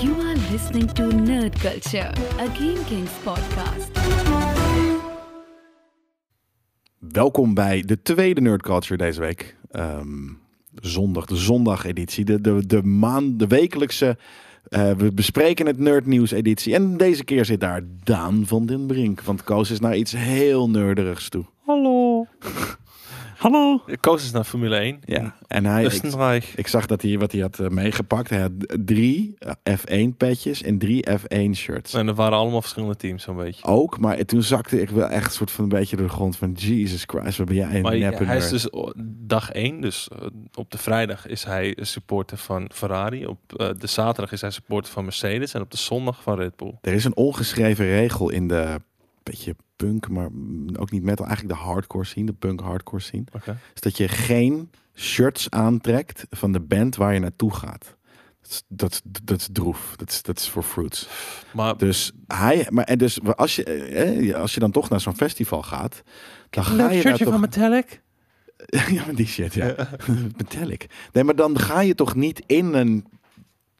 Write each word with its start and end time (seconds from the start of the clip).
You 0.00 0.14
are 0.14 0.36
listening 0.50 0.92
to 0.92 1.02
Nerd 1.02 1.58
Culture, 1.58 2.10
a 2.38 2.46
Game 2.54 2.84
Kings 2.86 3.10
podcast. 3.24 3.90
Welkom 6.98 7.54
bij 7.54 7.82
de 7.86 8.02
tweede 8.02 8.40
Nerd 8.40 8.62
Culture 8.62 8.96
deze 8.96 9.20
week. 9.20 9.56
Ehm, 9.70 10.28
zondag, 10.74 11.26
de 11.26 11.36
zondageditie, 11.36 12.24
de, 12.24 12.40
de, 12.40 12.66
de, 12.66 12.82
maand, 12.82 13.38
de 13.38 13.46
wekelijkse. 13.46 14.16
eh, 14.68 14.92
we 14.92 15.12
bespreken 15.12 15.66
het 15.66 15.78
nerdnieuws 15.78 16.30
editie. 16.30 16.74
En 16.74 16.96
deze 16.96 17.24
keer 17.24 17.44
zit 17.44 17.60
daar 17.60 17.82
Daan 18.04 18.46
van 18.46 18.66
den 18.66 18.86
Brink. 18.86 19.20
Want 19.20 19.42
Koos 19.44 19.70
is 19.70 19.80
naar 19.80 19.96
iets 19.96 20.12
heel 20.12 20.70
nerderigs 20.70 21.28
toe. 21.28 21.44
Hallo. 21.64 21.97
Hallo. 23.38 23.82
Koos 24.00 24.24
is 24.24 24.30
naar 24.30 24.44
Formule 24.44 24.76
1. 24.76 25.00
Ja, 25.04 25.36
en 25.46 25.64
hij, 25.64 25.84
ik, 25.84 26.52
ik 26.56 26.66
zag 26.66 26.86
dat 26.86 27.02
hij 27.02 27.18
wat 27.18 27.32
hij 27.32 27.40
had 27.40 27.58
eh, 27.58 27.68
meegepakt. 27.68 28.30
Hij 28.30 28.40
had 28.40 28.50
drie 28.84 29.38
F1 29.70 30.16
petjes 30.16 30.62
en 30.62 30.78
drie 30.78 31.06
F1 31.10 31.50
shirts. 31.52 31.94
En 31.94 32.08
er 32.08 32.14
waren 32.14 32.38
allemaal 32.38 32.60
verschillende 32.60 32.96
teams 32.96 33.22
zo'n 33.22 33.36
beetje. 33.36 33.64
Ook, 33.64 33.98
maar 33.98 34.24
toen 34.24 34.42
zakte 34.42 34.80
ik 34.80 34.90
wel 34.90 35.08
echt 35.08 35.32
soort 35.32 35.50
van 35.50 35.64
een 35.64 35.70
beetje 35.70 35.96
door 35.96 36.06
de 36.06 36.12
grond 36.12 36.36
van 36.36 36.52
Jesus 36.52 37.04
Christ, 37.06 37.38
wat 37.38 37.46
ben 37.46 37.56
jij 37.56 37.74
een 37.74 37.82
Maar 37.82 38.26
hij 38.26 38.36
is 38.36 38.48
dus 38.48 38.72
o- 38.72 38.92
dag 39.06 39.50
1, 39.50 39.80
dus 39.80 40.08
eh, 40.08 40.26
op 40.54 40.70
de 40.70 40.78
vrijdag 40.78 41.26
is 41.26 41.44
hij 41.44 41.76
supporter 41.80 42.36
van 42.36 42.70
Ferrari. 42.74 43.26
Op 43.26 43.38
eh, 43.56 43.68
de 43.78 43.86
zaterdag 43.86 44.32
is 44.32 44.40
hij 44.40 44.50
supporter 44.50 44.92
van 44.92 45.04
Mercedes. 45.04 45.54
En 45.54 45.60
op 45.60 45.70
de 45.70 45.76
zondag 45.76 46.22
van 46.22 46.36
Red 46.38 46.56
Bull. 46.56 46.74
Er 46.80 46.92
is 46.92 47.04
een 47.04 47.16
ongeschreven 47.16 47.86
regel 47.86 48.30
in 48.30 48.48
de 48.48 48.80
beetje 49.30 49.56
punk, 49.76 50.08
maar 50.08 50.28
mm, 50.32 50.76
ook 50.76 50.90
niet 50.90 51.02
metal, 51.02 51.26
eigenlijk 51.26 51.58
de 51.58 51.64
hardcore 51.64 52.04
scene, 52.04 52.26
de 52.26 52.32
punk 52.32 52.60
hardcore 52.60 53.02
scene. 53.02 53.24
Is 53.74 53.80
dat 53.80 53.96
je 53.96 54.08
geen 54.08 54.70
shirts 54.94 55.50
aantrekt 55.50 56.26
van 56.30 56.52
de 56.52 56.60
band 56.60 56.96
waar 56.96 57.14
je 57.14 57.20
naartoe 57.20 57.54
gaat. 57.54 57.96
Dat 58.40 58.50
is, 58.50 58.62
dat, 58.68 58.92
is- 58.92 59.00
dat 59.22 59.38
is 59.40 59.48
droef. 59.52 59.92
Dat 59.96 60.08
is, 60.10 60.22
dat 60.22 60.38
is 60.38 60.48
voor 60.48 60.62
fruits. 60.62 61.08
Maar 61.52 61.76
Dus 61.76 62.12
hij, 62.26 62.66
maar 62.70 62.84
en 62.84 62.98
dus 62.98 63.18
als 63.36 63.56
je, 63.56 63.64
eh, 63.64 64.34
als 64.34 64.54
je 64.54 64.60
dan 64.60 64.70
toch 64.70 64.88
naar 64.88 65.00
zo'n 65.00 65.16
festival 65.16 65.62
gaat, 65.62 66.02
dan 66.50 66.64
ga 66.64 66.90
je 66.90 67.02
daar 67.02 67.18
toch. 67.18 67.40
Metallic. 67.40 68.02
ja, 68.94 69.04
maar 69.04 69.14
die 69.14 69.26
shit, 69.26 69.54
ja. 69.54 69.74
Metallic. 70.36 70.86
Nee, 71.12 71.24
maar 71.24 71.36
dan 71.36 71.58
ga 71.58 71.80
je 71.80 71.94
toch 71.94 72.14
niet 72.14 72.42
in 72.46 72.74
een 72.74 73.04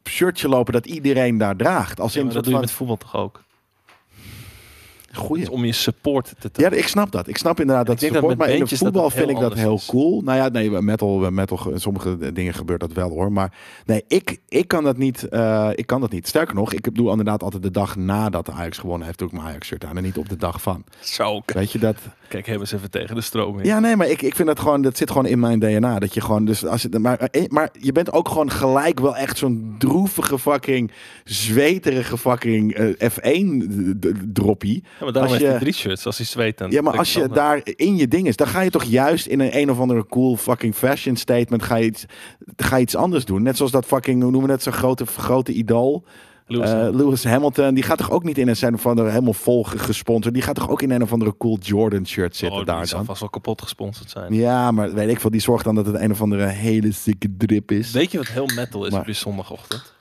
shirtje 0.08 0.48
lopen 0.48 0.72
dat 0.72 0.86
iedereen 0.86 1.38
daar 1.38 1.56
draagt. 1.56 2.00
Als 2.00 2.12
Ja, 2.12 2.20
in 2.20 2.26
een 2.26 2.32
dat 2.32 2.42
doe 2.44 2.52
je 2.52 2.58
van 2.58 2.66
met 2.68 2.76
voetbal 2.76 2.96
toch 2.96 3.16
ook? 3.16 3.44
Goeie. 5.18 5.50
Om 5.50 5.64
je 5.64 5.72
support 5.72 6.32
te. 6.38 6.50
Ja, 6.52 6.70
ik 6.70 6.88
snap 6.88 7.10
dat. 7.12 7.28
Ik 7.28 7.36
snap 7.36 7.60
inderdaad 7.60 7.86
dat 7.86 7.94
Ik 7.94 8.00
denk 8.00 8.12
dat 8.12 8.22
support. 8.22 8.38
maar 8.38 8.48
in 8.56 8.64
de 8.64 8.68
dat 8.70 8.78
voetbal 8.78 9.10
vind 9.10 9.30
ik 9.30 9.38
dat 9.38 9.54
heel 9.54 9.74
is. 9.74 9.86
cool. 9.86 10.20
Nou 10.20 10.38
ja, 10.38 10.48
nee, 10.48 10.70
metal, 10.70 11.30
metal, 11.30 11.72
sommige 11.74 12.32
dingen 12.32 12.54
gebeurt 12.54 12.80
dat 12.80 12.92
wel 12.92 13.10
hoor. 13.10 13.32
Maar 13.32 13.52
nee, 13.86 14.04
ik, 14.08 14.38
ik 14.48 14.68
kan 14.68 14.84
dat 14.84 14.96
niet. 14.96 15.28
eh, 15.28 15.68
ik 15.74 15.86
kan 15.86 16.00
dat 16.00 16.10
niet. 16.10 16.28
Sterker 16.28 16.54
nog, 16.54 16.72
ik 16.72 16.94
doe 16.94 17.10
inderdaad 17.10 17.42
altijd 17.42 17.62
de 17.62 17.70
dag 17.70 17.96
nadat 17.96 18.46
de 18.46 18.52
Ajax 18.52 18.78
gewonnen 18.78 19.06
heeft, 19.06 19.18
doe 19.18 19.28
ik 19.28 19.34
mijn 19.34 19.46
Ajax 19.46 19.66
shirt 19.66 19.84
aan 19.84 19.96
en 19.96 20.02
niet 20.02 20.18
op 20.18 20.28
de 20.28 20.36
dag 20.36 20.62
van. 20.62 20.84
Zo. 21.00 21.40
Weet 21.46 21.72
je 21.72 21.78
dat? 21.78 21.96
Kijk, 22.28 22.46
hebben 22.46 22.68
ze 22.68 22.76
even 22.76 22.90
tegen 22.90 23.14
de 23.14 23.20
stroom 23.20 23.58
in. 23.58 23.64
Ja, 23.64 23.78
nee, 23.80 23.96
maar 23.96 24.08
ik, 24.08 24.22
ik 24.22 24.34
vind 24.34 24.48
dat 24.48 24.60
gewoon, 24.60 24.82
dat 24.82 24.96
zit 24.96 25.08
gewoon 25.10 25.26
in 25.26 25.38
mijn 25.40 25.58
DNA. 25.58 25.98
Dat 25.98 26.14
je 26.14 26.20
gewoon, 26.20 26.44
dus 26.44 26.66
als 26.66 26.82
je, 26.82 26.98
maar, 26.98 27.18
eh, 27.18 27.44
maar 27.48 27.68
je 27.80 27.92
bent 27.92 28.12
ook 28.12 28.28
gewoon 28.28 28.50
gelijk 28.50 29.00
wel 29.00 29.16
echt 29.16 29.38
zo'n 29.38 29.74
droevige 29.78 30.38
fucking, 30.38 30.90
zweterige 31.24 32.18
fucking 32.18 32.74
eh, 32.74 33.10
F1-droppie. 33.10 34.84
Ja, 35.00 35.07
maar 35.12 35.22
daarom 35.22 35.32
Als 35.32 35.40
heeft 35.42 35.52
hij 35.52 35.52
je- 35.52 35.72
drie 35.72 35.72
shirts. 35.82 36.06
Als 36.06 36.16
hij 36.16 36.26
zweet 36.26 36.58
dan. 36.58 36.70
Ja, 36.70 36.82
maar 36.82 36.98
als 36.98 37.12
je 37.12 37.28
daar 37.28 37.60
in 37.64 37.96
je 37.96 38.08
ding 38.08 38.26
is, 38.26 38.36
dan 38.36 38.46
ga 38.46 38.60
je 38.60 38.70
toch 38.70 38.84
juist 38.84 39.26
in 39.26 39.40
een 39.40 39.56
een 39.58 39.70
of 39.70 39.78
andere 39.80 40.06
cool 40.06 40.36
fucking 40.36 40.74
fashion 40.74 41.16
statement 41.16 41.62
ga 41.62 41.76
je 41.76 41.84
iets, 41.86 42.04
ga 42.56 42.76
je 42.76 42.82
iets 42.82 42.96
anders 42.96 43.24
doen. 43.24 43.42
Net 43.42 43.56
zoals 43.56 43.72
dat 43.72 43.84
fucking, 43.86 44.22
hoe 44.22 44.30
noemen 44.30 44.48
we 44.48 44.54
het, 44.54 44.62
zo'n 44.64 44.72
grote, 44.72 45.06
grote 45.06 45.52
idool. 45.52 46.04
Lewis 46.46 46.68
Eh, 46.68 46.74
Hamilton. 46.74 47.00
Lewis 47.04 47.24
Hamilton, 47.24 47.74
die 47.74 47.82
gaat 47.84 47.98
toch 47.98 48.10
ook 48.10 48.24
niet 48.24 48.38
in 48.38 48.48
een 48.48 48.56
zijn 48.56 48.74
of 48.74 48.86
andere 48.86 49.08
helemaal 49.10 49.32
vol 49.32 49.64
ge- 49.64 49.78
gesponsord. 49.78 50.34
Die 50.34 50.42
gaat 50.42 50.54
toch 50.54 50.70
ook 50.70 50.82
in 50.82 50.90
een 50.90 51.02
of 51.02 51.12
andere 51.12 51.36
cool 51.36 51.58
Jordan 51.60 52.06
shirt 52.06 52.36
zitten 52.36 52.58
Oh, 52.60 52.66
daar 52.66 52.78
die 52.78 52.86
zal 52.86 53.04
vast 53.04 53.20
wel 53.20 53.28
kapot 53.28 53.62
gesponsord 53.62 54.10
zijn. 54.10 54.34
Ja, 54.34 54.70
maar 54.70 54.92
weet 54.94 55.08
ik 55.08 55.20
veel, 55.20 55.30
die 55.30 55.40
zorgt 55.40 55.64
dan 55.64 55.74
dat 55.74 55.86
het 55.86 55.94
een 56.00 56.10
of 56.10 56.20
andere 56.20 56.46
hele 56.46 56.92
sikke 56.92 57.28
drip 57.38 57.70
is. 57.70 57.90
Weet 57.90 58.12
je 58.12 58.18
wat 58.18 58.26
heel 58.26 58.46
metal 58.54 58.84
is 58.84 58.90
Maar- 58.92 59.00
op 59.00 59.06
je 59.06 59.12
zondagochtend? 59.12 59.94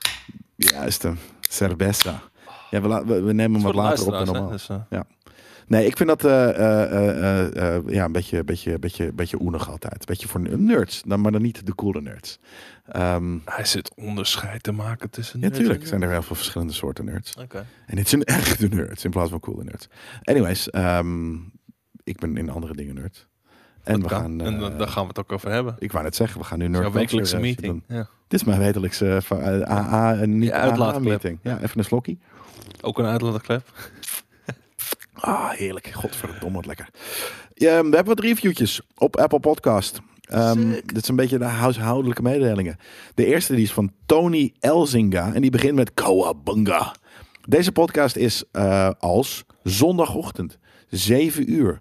Juist, 0.56 1.02
hem. 1.02 1.18
cerveza. 1.40 2.22
Ja, 2.70 2.80
we, 2.80 2.88
la- 2.88 3.04
we, 3.04 3.20
we 3.22 3.32
nemen 3.32 3.52
hem 3.54 3.62
wat 3.62 3.74
later 3.74 4.06
op 4.06 4.12
dan 4.12 4.24
normaal. 4.26 4.48
Dus, 4.50 4.68
eh, 4.68 5.00
Nee, 5.66 5.86
ik 5.86 5.96
vind 5.96 6.08
dat 6.08 6.24
eh, 6.24 6.48
eh, 6.48 7.76
eh, 7.76 7.82
ja, 7.86 8.04
een 8.04 8.12
beetje, 8.12 8.44
beetje, 8.44 8.78
beetje, 8.78 9.12
beetje 9.12 9.40
oenig 9.40 9.70
altijd. 9.70 9.94
Een 9.94 10.04
beetje 10.06 10.28
voor 10.28 10.40
nerds, 10.58 11.02
dan, 11.06 11.20
maar 11.20 11.32
dan 11.32 11.42
niet 11.42 11.66
de 11.66 11.74
coole 11.74 12.00
nerds. 12.00 12.38
Ehm 12.86 13.36
hij 13.44 13.64
zit 13.64 13.94
onderscheid 13.94 14.62
te 14.62 14.72
maken 14.72 15.10
tussen. 15.10 15.34
ja, 15.40 15.44
nerds 15.44 15.58
natuurlijk 15.58 15.82
en- 15.84 15.88
zijn 15.88 16.02
er 16.02 16.10
heel 16.10 16.22
veel 16.22 16.36
verschillende 16.36 16.72
soorten 16.72 17.04
nerds. 17.04 17.34
Oké. 17.36 17.66
En 17.86 17.96
dit 17.96 18.08
zijn 18.08 18.24
echte 18.40 18.68
nerds 18.68 19.04
in 19.04 19.10
plaats 19.10 19.30
van 19.30 19.40
coole 19.40 19.64
nerds. 19.64 19.88
Anyways, 20.22 20.70
ehm, 20.70 21.32
ik 22.04 22.18
ben 22.18 22.36
in 22.36 22.50
andere 22.50 22.74
dingen 22.74 22.94
nerd. 22.94 23.26
En 23.84 23.92
Dat 23.92 24.02
we 24.02 24.08
kan. 24.08 24.20
gaan... 24.20 24.40
en 24.40 24.54
eh, 24.54 24.60
dan- 24.60 24.78
daar 24.78 24.88
gaan 24.88 25.02
we 25.02 25.08
het 25.08 25.18
ook 25.18 25.32
over 25.32 25.50
hebben. 25.50 25.76
ik 25.78 25.92
wou 25.92 26.04
net 26.04 26.16
zeggen, 26.16 26.40
we 26.40 26.46
gaan 26.46 26.58
nu 26.58 26.64
Jouw 26.70 26.80
nerd 26.80 26.92
wekelijkse 26.92 27.36
culture, 27.36 27.56
eh, 27.62 27.70
meeting. 27.70 27.98
Ja. 27.98 28.08
Dit 28.28 28.40
is 28.40 28.46
mijn 28.46 28.58
wekelijkse 28.60 29.18
van, 29.22 29.38
AA 29.68 30.16
en 30.16 30.38
niet 30.38 30.48
Ja. 30.48 30.62
Ja, 31.42 31.60
even 31.62 31.78
een 31.78 31.84
slokkie. 31.84 32.18
Ook 32.80 32.98
een 32.98 33.06
uitlaatklep. 33.06 33.66
Ah, 35.20 35.50
heerlijk. 35.50 35.90
Godverdomme, 35.92 36.56
wat 36.56 36.66
lekker. 36.66 36.88
Ja, 37.54 37.82
we 37.82 37.94
hebben 37.96 38.04
wat 38.04 38.20
reviewtjes 38.20 38.80
op 38.96 39.16
Apple 39.16 39.40
Podcast. 39.40 40.00
Ehm, 40.28 40.70
dit 40.70 40.96
is 40.96 41.08
een 41.08 41.16
beetje 41.16 41.38
de 41.38 41.44
huishoudelijke 41.44 42.22
mededelingen. 42.22 42.76
De 43.14 43.26
eerste 43.26 43.54
die 43.54 43.64
is 43.64 43.72
van 43.72 43.92
Tony 44.06 44.52
Elzinga 44.60 45.32
en 45.34 45.40
die 45.40 45.50
begint 45.50 45.74
met 45.74 45.94
Kawabunga. 45.94 46.94
Deze 47.48 47.72
podcast 47.72 48.16
is 48.16 48.44
eh, 48.52 48.90
als 48.98 49.44
zondagochtend, 49.62 50.58
7 50.88 51.52
uur. 51.52 51.80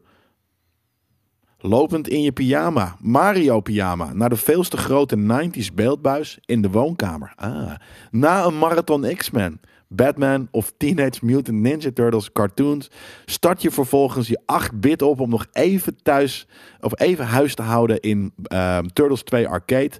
Lopend 1.60 2.08
in 2.08 2.22
je 2.22 2.32
pyjama, 2.32 2.96
Mario 3.00 3.60
pyjama, 3.60 4.14
naar 4.14 4.30
de 4.30 4.36
veel 4.36 4.64
te 4.64 4.78
grote 4.78 5.18
90s 5.18 5.74
beeldbuis 5.74 6.38
in 6.46 6.62
de 6.62 6.70
woonkamer. 6.70 7.34
Ah. 7.36 7.76
Na 8.12 8.46
een 8.46 8.58
marathon 8.58 9.16
X-Men, 9.16 9.62
Batman 9.88 10.48
of 10.52 10.74
Teenage 10.78 11.26
Mutant 11.26 11.58
Ninja 11.58 11.92
Turtles 11.94 12.32
cartoons, 12.32 12.90
start 13.26 13.62
je 13.62 13.72
vervolgens 13.72 14.28
je 14.28 14.42
8-bit 14.64 15.02
op 15.02 15.20
om 15.20 15.30
nog 15.30 15.46
even 15.52 16.04
thuis 16.04 16.48
of 16.80 17.00
even 17.00 17.26
huis 17.26 17.56
te 17.56 17.62
houden 17.62 18.00
in 18.00 18.34
ehm, 18.44 18.86
Turtles 18.86 19.24
2 19.24 19.48
Arcade. 19.48 19.92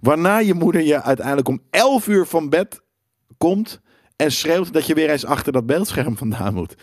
Waarna 0.00 0.38
je 0.38 0.54
moeder 0.54 0.82
je 0.82 1.02
uiteindelijk 1.02 1.48
om 1.48 1.60
11 1.70 2.08
uur 2.08 2.26
van 2.26 2.48
bed 2.48 2.80
komt 3.38 3.80
en 4.16 4.32
schreeuwt 4.32 4.72
dat 4.72 4.86
je 4.86 4.94
weer 4.94 5.10
eens 5.10 5.24
achter 5.24 5.52
dat 5.52 5.66
beeldscherm 5.66 6.16
vandaan 6.16 6.54
moet. 6.54 6.74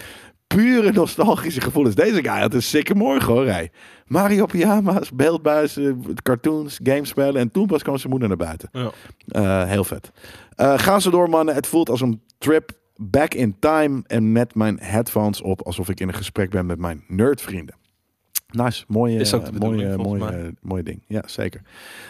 Pure 0.55 0.91
nostalgische 0.91 1.61
gevoelens. 1.61 1.95
Deze 1.95 2.23
guy 2.23 2.39
had 2.39 2.53
een 2.53 2.61
sikke 2.63 2.95
morgen 2.95 3.33
hoor. 3.33 3.47
Hij. 3.47 3.71
Mario 4.05 4.45
pyjama's, 4.45 5.11
beeldbuizen, 5.11 6.03
cartoons, 6.21 6.79
gamespellen. 6.83 7.41
En 7.41 7.51
toen 7.51 7.67
pas 7.67 7.83
kwam 7.83 7.97
zijn 7.97 8.09
moeder 8.09 8.27
naar 8.27 8.37
buiten. 8.37 8.69
Ja. 8.71 8.91
Eh, 9.27 9.69
heel 9.69 9.83
vet. 9.83 10.11
Eh 10.55 10.79
ga 10.79 10.99
zo 10.99 11.09
door 11.09 11.29
mannen. 11.29 11.55
Het 11.55 11.67
voelt 11.67 11.89
als 11.89 12.01
een 12.01 12.21
trip 12.37 12.71
back 12.95 13.33
in 13.33 13.55
time. 13.59 14.03
En 14.07 14.31
met 14.31 14.55
mijn 14.55 14.79
headphones 14.81 15.41
op. 15.41 15.61
Alsof 15.61 15.89
ik 15.89 15.99
in 15.99 16.07
een 16.07 16.13
gesprek 16.13 16.49
ben 16.49 16.65
met 16.65 16.79
mijn 16.79 17.03
nerdvrienden. 17.07 17.75
Nice. 18.51 18.83
Mooie, 18.87 19.19
Is 19.19 19.33
ook 19.33 19.59
mooie, 19.59 19.97
mooie, 19.97 20.53
mooie 20.61 20.83
ding. 20.83 21.03
Ja, 21.07 21.23
zeker. 21.25 21.61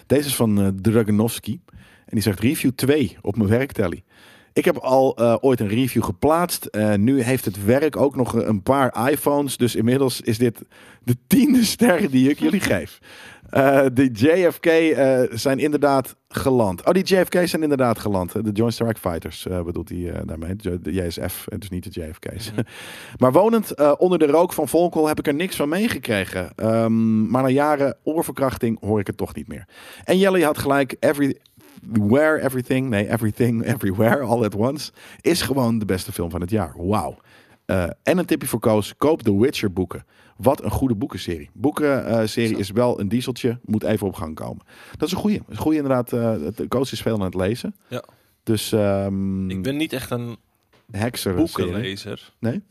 Deze 0.07 0.27
is 0.27 0.35
van 0.35 0.79
Draganovski. 0.81 1.61
En 2.05 2.19
die 2.19 2.21
zegt 2.21 2.39
review 2.39 2.71
2 2.75 3.17
op 3.21 3.37
mijn 3.37 3.49
werktelly. 3.49 4.03
Ik 4.53 4.65
heb 4.65 4.77
al 4.77 5.15
eh, 5.15 5.35
ooit 5.41 5.59
een 5.59 5.67
review 5.67 6.03
geplaatst. 6.03 6.69
Nu 6.95 7.21
heeft 7.21 7.45
het 7.45 7.65
werk 7.65 7.97
ook 7.97 8.15
nog 8.15 8.33
een 8.33 8.63
paar 8.63 9.09
iPhones. 9.11 9.57
Dus 9.57 9.75
inmiddels 9.75 10.21
is 10.21 10.37
dit 10.37 10.61
de 11.03 11.17
tiende 11.27 11.63
ster 11.63 12.11
die 12.11 12.29
ik 12.29 12.39
jullie 12.39 12.59
geef. 12.59 12.99
Eh, 13.49 13.85
de 13.93 14.09
JFK 14.11 14.65
eh, 14.65 15.21
zijn 15.31 15.59
inderdaad 15.59 16.15
geland. 16.27 16.85
Oh, 16.85 16.93
die 16.93 17.03
JFK 17.03 17.47
zijn 17.47 17.61
inderdaad 17.61 17.99
geland. 17.99 18.31
De 18.31 18.51
Joint 18.51 18.73
Strike 18.73 18.99
Fighters 18.99 19.47
bedoelt 19.65 19.89
hij 19.89 20.21
daarmee. 20.25 20.55
De 20.55 20.93
JSF, 20.93 21.47
en 21.47 21.59
dus 21.59 21.69
niet 21.69 21.93
de 21.93 22.01
JFK's. 22.01 22.51
maar 23.21 23.31
wonend 23.31 23.97
onder 23.97 24.19
de 24.19 24.25
rook 24.25 24.53
van 24.53 24.67
Volkel 24.67 25.07
heb 25.07 25.19
ik 25.19 25.27
er 25.27 25.33
niks 25.33 25.55
van 25.55 25.69
meegekregen. 25.69 26.51
Ehm, 26.55 27.29
maar 27.29 27.41
na 27.41 27.49
jaren 27.49 27.97
oorverkrachting 28.03 28.79
hoor 28.79 28.99
ik 28.99 29.07
het 29.07 29.17
toch 29.17 29.35
niet 29.35 29.47
meer. 29.47 29.67
En 30.03 30.17
Jelly 30.17 30.41
had 30.41 30.57
gelijk. 30.57 30.95
Every, 30.99 31.37
Where 31.91 32.41
Everything, 32.43 32.89
nee, 32.89 33.09
Everything, 33.11 33.63
Everywhere, 33.73 34.21
All 34.21 34.43
at 34.43 34.55
Once, 34.55 34.91
is 35.21 35.41
gewoon 35.41 35.79
de 35.79 35.85
beste 35.85 36.11
film 36.11 36.29
van 36.29 36.41
het 36.41 36.49
jaar. 36.49 36.73
Wauw. 36.77 37.17
Eh, 37.65 37.83
en 38.03 38.17
een 38.17 38.25
tipje 38.25 38.47
voor 38.47 38.59
Koos, 38.59 38.93
koop 38.97 39.21
The 39.21 39.39
Witcher 39.39 39.73
boeken. 39.73 40.05
Wat 40.37 40.63
een 40.63 40.71
goede 40.71 40.95
boekenserie. 40.95 41.49
Boekenserie 41.53 42.57
is 42.57 42.69
wel 42.71 42.99
een 42.99 43.07
dieseltje, 43.07 43.59
moet 43.65 43.83
even 43.83 44.07
op 44.07 44.13
gang 44.15 44.35
komen. 44.35 44.65
Dat 44.97 45.07
is 45.07 45.13
een 45.13 45.19
goede. 45.19 45.41
Een 45.49 45.57
goede 45.57 45.77
inderdaad. 45.77 46.11
het- 46.11 46.65
Koos 46.67 46.91
is 46.91 47.01
veel 47.01 47.13
aan 47.15 47.21
het 47.21 47.33
lezen. 47.35 47.75
Ja. 47.87 48.03
Dus 48.43 48.71
ehm 48.71 49.49
Ik 49.49 49.63
ben 49.63 49.77
niet 49.77 49.93
echt 49.93 50.11
een 50.11 50.37
Hexer 50.91 51.35
boekenlezer. 51.35 52.33
Nee? 52.39 52.61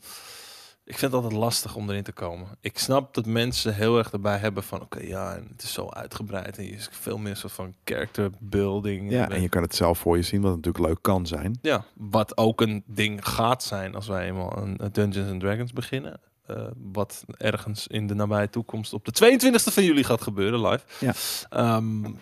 Ik 0.85 0.97
vind 0.97 1.11
het 1.11 1.23
altijd 1.23 1.41
lastig 1.41 1.75
om 1.75 1.89
erin 1.89 2.03
te 2.03 2.11
komen. 2.11 2.47
Ik 2.61 2.77
snap 2.77 3.13
dat 3.13 3.25
mensen 3.25 3.73
heel 3.73 3.97
erg 3.97 4.11
erbij 4.11 4.37
hebben 4.37 4.63
van... 4.63 4.81
Oké, 4.81 4.99
ja, 4.99 5.35
en 5.35 5.47
het 5.51 5.63
is 5.63 5.73
zo 5.73 5.89
uitgebreid. 5.89 6.57
En 6.57 6.63
je 6.63 6.71
is 6.71 6.89
veel 6.91 7.17
meer 7.17 7.35
soort 7.35 7.53
van 7.53 7.75
character 7.83 8.29
building. 8.39 9.11
Ja, 9.11 9.25
en 9.25 9.31
en 9.31 9.41
je 9.41 9.49
kan 9.49 9.61
het 9.61 9.75
zelf 9.75 9.99
voor 9.99 10.17
je 10.17 10.23
zien, 10.23 10.41
wat 10.41 10.55
natuurlijk 10.55 10.85
leuk 10.85 11.01
kan 11.01 11.27
zijn. 11.27 11.57
Ja, 11.61 11.85
wat 11.93 12.37
ook 12.37 12.61
een 12.61 12.83
ding 12.85 13.27
gaat 13.27 13.63
zijn 13.63 13.95
als 13.95 14.07
wij 14.07 14.27
eenmaal 14.27 14.57
een 14.57 14.83
een 14.83 14.91
Dungeons 14.91 15.31
and 15.31 15.39
Dragons 15.39 15.73
beginnen. 15.73 16.19
Eh, 16.45 16.67
wat 16.91 17.23
ergens 17.37 17.87
in 17.87 18.07
de 18.07 18.13
nabije 18.13 18.49
toekomst 18.49 18.93
op 18.93 19.05
de 19.05 19.11
22e 19.11 19.73
van 19.73 19.83
juli 19.83 20.03
gaat 20.03 20.21
gebeuren, 20.21 20.67
live. 20.67 20.83
Ja. 20.99 21.13
Ehm, 21.49 22.13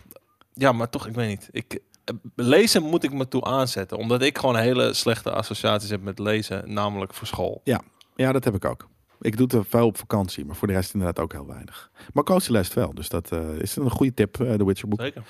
ja, 0.53 0.71
maar 0.71 0.89
toch, 0.89 1.07
ik 1.07 1.15
weet 1.15 1.27
niet. 1.27 1.49
Ik, 1.51 1.79
eh, 2.03 2.15
lezen 2.35 2.83
moet 2.83 3.03
ik 3.03 3.13
me 3.13 3.27
toe 3.27 3.43
aanzetten. 3.43 3.97
Omdat 3.97 4.21
ik 4.21 4.37
gewoon 4.37 4.55
hele 4.55 4.93
slechte 4.93 5.31
associaties 5.31 5.89
heb 5.89 6.01
met 6.01 6.19
lezen. 6.19 6.73
Namelijk 6.73 7.13
voor 7.13 7.27
school. 7.27 7.61
Ja, 7.63 7.81
dat 8.15 8.43
heb 8.43 8.55
ik 8.55 8.65
ook. 8.65 8.89
Ik 9.21 9.37
doe 9.37 9.45
het 9.45 9.55
er 9.55 9.65
veel 9.65 9.85
op 9.85 9.97
vakantie, 9.97 10.45
maar 10.45 10.55
voor 10.55 10.67
de 10.67 10.73
rest 10.73 10.93
inderdaad 10.93 11.23
ook 11.23 11.31
heel 11.31 11.47
weinig. 11.47 11.91
Maar 12.13 12.23
Cozy 12.23 12.51
leest 12.51 12.73
wel, 12.73 12.93
dus 12.93 13.09
dat 13.09 13.31
eh, 13.31 13.59
is 13.59 13.75
een 13.75 13.89
goede 13.89 14.13
tip, 14.13 14.39
eh, 14.39 14.57
de 14.57 14.65
Witcher 14.65 14.87
boek. 14.87 15.01
Zeker. 15.01 15.23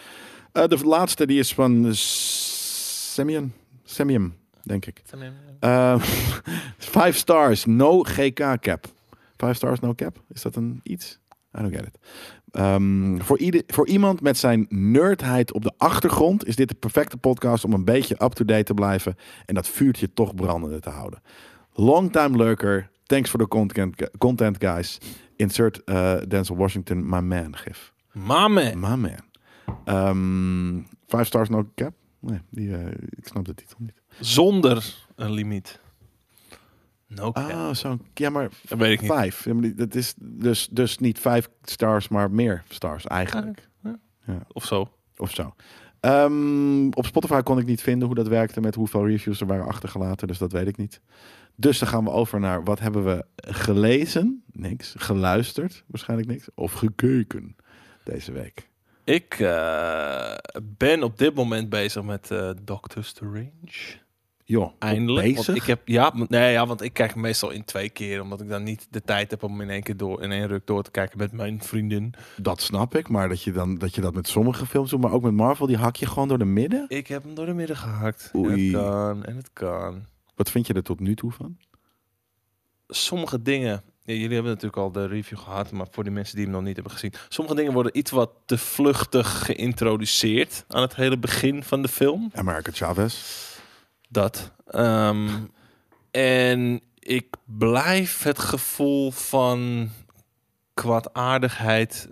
Eh, 0.51 0.67
de 0.67 0.85
laatste 0.85 1.25
die 1.25 1.39
is 1.39 1.53
van 1.53 1.89
Semium, 1.93 3.53
Semium, 3.83 4.35
denk 4.63 4.85
ik. 4.85 5.01
Five 6.77 7.11
stars, 7.11 7.65
no 7.65 8.03
GK 8.03 8.59
cap. 8.59 8.85
Five 9.37 9.53
stars, 9.53 9.79
no 9.79 9.93
cap. 9.93 10.23
Is 10.29 10.41
dat 10.41 10.55
een 10.55 10.79
iets? 10.83 11.19
I 11.57 11.61
don't 11.61 11.75
get 11.75 11.85
it. 11.85 11.97
Ehm, 12.51 13.19
voor, 13.19 13.37
ieder, 13.37 13.63
voor 13.67 13.87
iemand 13.87 14.21
met 14.21 14.37
zijn 14.37 14.65
nerdheid 14.69 15.53
op 15.53 15.63
de 15.63 15.73
achtergrond 15.77 16.47
is 16.47 16.55
dit 16.55 16.67
de 16.67 16.75
perfecte 16.75 17.17
podcast 17.17 17.63
om 17.63 17.73
een 17.73 17.85
beetje 17.85 18.23
up-to-date 18.23 18.63
te 18.63 18.73
blijven 18.73 19.15
en 19.45 19.55
dat 19.55 19.67
vuurtje 19.67 20.13
toch 20.13 20.35
brandende 20.35 20.79
te 20.79 20.89
houden. 20.89 21.21
Longtime 21.73 22.37
lurker, 22.37 22.89
thanks 23.05 23.29
for 23.29 23.39
the 23.39 23.47
content, 23.47 24.09
content 24.17 24.57
guys. 24.63 24.97
Insert 25.35 25.83
eh, 25.83 26.17
Denzel 26.27 26.55
Washington, 26.55 27.09
my 27.09 27.19
man, 27.19 27.55
gif. 27.55 27.93
Mame. 28.11 28.75
My 28.75 28.95
man. 28.95 29.19
Ehm, 29.85 30.81
five 31.07 31.23
stars, 31.23 31.49
no 31.49 31.69
cap? 31.75 31.93
Nee, 32.19 32.39
die, 32.49 32.75
eh, 32.75 32.87
ik 33.09 33.27
snap 33.27 33.45
de 33.45 33.53
titel 33.53 33.77
niet. 33.79 34.01
Zonder 34.19 34.95
een 35.15 35.31
limiet. 35.31 35.79
No 37.07 37.31
cap. 37.31 37.51
Ah, 37.51 37.73
zo. 37.73 37.97
Ja, 38.13 38.29
maar 38.29 38.49
Dat 38.67 38.77
weet 38.79 38.91
ik 38.91 39.01
niet. 39.01 39.11
vijf. 39.11 39.45
Ja, 39.45 39.53
Dat 39.75 39.95
is 39.95 40.13
dus, 40.17 40.67
dus 40.71 40.97
niet 40.97 41.19
vijf 41.19 41.49
stars, 41.63 42.07
maar 42.07 42.31
meer 42.31 42.63
stars 42.69 43.05
eigenlijk. 43.07 43.69
Of 44.53 44.65
zo. 44.65 44.91
Of 45.17 45.31
zo. 45.31 45.53
Ehm, 45.99 46.87
op 46.89 47.05
Spotify 47.05 47.41
kon 47.41 47.59
ik 47.59 47.65
niet 47.65 47.81
vinden 47.81 48.05
hoe 48.07 48.15
dat 48.15 48.27
werkte 48.27 48.61
met 48.61 48.75
hoeveel 48.75 49.07
reviews 49.07 49.41
er 49.41 49.47
waren 49.47 49.65
achtergelaten. 49.65 50.27
Dus 50.27 50.37
dat 50.37 50.51
weet 50.51 50.67
ik 50.67 50.77
niet. 50.77 51.01
Dus 51.61 51.79
dan 51.79 51.87
gaan 51.87 52.03
we 52.03 52.09
over 52.09 52.39
naar 52.39 52.63
wat 52.63 52.79
hebben 52.79 53.05
we 53.05 53.25
gelezen? 53.35 54.43
Niks. 54.51 54.93
Geluisterd? 54.97 55.83
Waarschijnlijk 55.87 56.29
niks. 56.29 56.47
Of 56.55 56.73
gekeken 56.73 57.55
deze 58.03 58.31
week. 58.31 58.69
Ik 59.03 59.39
eh, 59.39 60.33
ben 60.63 61.03
op 61.03 61.17
dit 61.17 61.35
moment 61.35 61.69
bezig 61.69 62.03
met 62.03 62.31
eh 62.31 62.49
Doctor 62.63 63.03
Strange. 63.03 63.99
Joh, 64.43 64.71
Eindelijk. 64.79 65.27
bezig? 65.27 65.45
Want 65.45 65.57
ik 65.57 65.63
heb, 65.63 65.87
ja, 65.87 66.13
nee, 66.27 66.51
ja, 66.51 66.67
want 66.67 66.81
ik 66.81 66.93
kijk 66.93 67.15
meestal 67.15 67.49
in 67.49 67.65
twee 67.65 67.89
keer. 67.89 68.21
Omdat 68.21 68.41
ik 68.41 68.49
dan 68.49 68.63
niet 68.63 68.87
de 68.89 69.01
tijd 69.01 69.31
heb 69.31 69.43
om 69.43 69.61
in 69.61 69.69
één 69.69 69.83
keer 69.83 69.97
door, 69.97 70.21
in 70.21 70.31
één 70.31 70.47
ruk 70.47 70.67
door 70.67 70.83
te 70.83 70.91
kijken 70.91 71.17
met 71.17 71.31
mijn 71.31 71.61
vriendin. 71.61 72.13
Dat 72.37 72.61
snap 72.61 72.95
ik. 72.95 73.09
Maar 73.09 73.29
dat 73.29 73.43
je, 73.43 73.51
dan, 73.51 73.77
dat 73.77 73.95
je 73.95 74.01
dat 74.01 74.13
met 74.13 74.27
sommige 74.27 74.65
films 74.65 74.89
doet. 74.89 75.01
Maar 75.01 75.11
ook 75.11 75.23
met 75.23 75.33
Marvel, 75.33 75.67
die 75.67 75.77
hak 75.77 75.95
je 75.95 76.05
gewoon 76.05 76.27
door 76.27 76.37
de 76.37 76.45
midden. 76.45 76.85
Ik 76.87 77.07
heb 77.07 77.23
hem 77.23 77.35
door 77.35 77.45
de 77.45 77.53
midden 77.53 77.77
gehakt. 77.77 78.29
En 78.33 78.39
Oei. 78.39 78.63
het 78.63 78.83
kan, 78.83 79.25
en 79.25 79.35
het 79.35 79.49
kan. 79.53 80.05
Wat 80.41 80.51
vind 80.51 80.67
je 80.67 80.73
er 80.73 80.83
tot 80.83 80.99
nu 80.99 81.15
toe 81.15 81.31
van? 81.31 81.57
Sommige 82.87 83.41
dingen, 83.41 83.83
ja, 84.03 84.13
jullie 84.13 84.33
hebben 84.33 84.51
natuurlijk 84.51 84.77
al 84.77 84.91
de 84.91 85.07
review 85.07 85.37
gehad, 85.37 85.71
maar 85.71 85.87
voor 85.91 86.03
die 86.03 86.11
mensen 86.13 86.35
die 86.35 86.43
hem 86.45 86.53
nog 86.53 86.63
niet 86.63 86.75
hebben 86.75 86.93
gezien. 86.93 87.13
Sommige 87.29 87.55
dingen 87.55 87.73
worden 87.73 87.97
iets 87.97 88.11
wat 88.11 88.31
te 88.45 88.57
vluchtig 88.57 89.45
geïntroduceerd 89.45 90.65
aan 90.67 90.81
het 90.81 90.95
hele 90.95 91.17
begin 91.17 91.63
van 91.63 91.81
de 91.81 91.87
film. 91.87 92.31
America 92.33 92.71
Chavez. 92.71 93.15
Dat. 94.09 94.51
Ehm, 94.67 95.29
en 96.11 96.81
ik 96.99 97.35
blijf 97.45 98.23
het 98.23 98.39
gevoel 98.39 99.11
van 99.11 99.89
kwaadaardigheid 100.73 102.09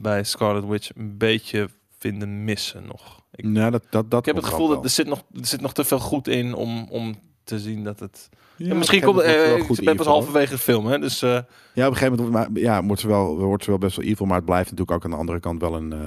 bij 0.00 0.24
Scarlet 0.24 0.66
Witch 0.66 0.94
een 0.94 1.18
beetje 1.18 1.68
vinden 1.98 2.44
missen 2.44 2.86
nog. 2.86 3.22
Ik, 3.34 3.44
Nou, 3.44 3.70
dat, 3.70 3.82
dat, 3.90 4.10
dat 4.10 4.20
ik 4.20 4.26
heb 4.26 4.36
het 4.36 4.52
gevoel 4.52 4.68
dat 4.68 4.84
er 4.84 4.90
zit, 4.90 5.06
nog, 5.06 5.24
er 5.32 5.46
zit 5.46 5.60
nog 5.60 5.72
te 5.72 5.84
veel 5.84 5.98
goed 5.98 6.28
in 6.28 6.54
om, 6.54 6.88
om 6.90 7.14
te 7.44 7.58
zien 7.58 7.84
dat 7.84 8.00
het... 8.00 8.28
En 8.58 8.78
misschien 8.78 9.00
komt 9.02 9.20
eh, 9.20 9.56
ik 9.56 9.84
ben 9.84 9.96
pas 9.96 10.06
halverwege 10.06 10.52
de 10.52 10.58
film, 10.58 10.86
hè, 10.86 10.98
dus... 10.98 11.22
eh. 11.22 11.30
Ja, 11.74 11.86
op 11.86 11.92
een 11.92 11.98
gegeven 11.98 12.24
moment 12.24 12.30
maar, 12.32 12.62
ja, 12.62 12.84
wordt, 12.84 13.00
ze 13.00 13.08
wel, 13.08 13.38
wordt 13.38 13.64
ze 13.64 13.70
wel 13.70 13.78
best 13.78 13.96
wel 13.96 14.06
evil, 14.06 14.26
maar 14.26 14.36
het 14.36 14.44
blijft 14.44 14.70
natuurlijk 14.70 14.96
ook 14.96 15.04
aan 15.04 15.10
de 15.10 15.16
andere 15.16 15.40
kant 15.40 15.60
wel 15.60 15.74
een, 15.74 15.92
eh, 15.92 15.98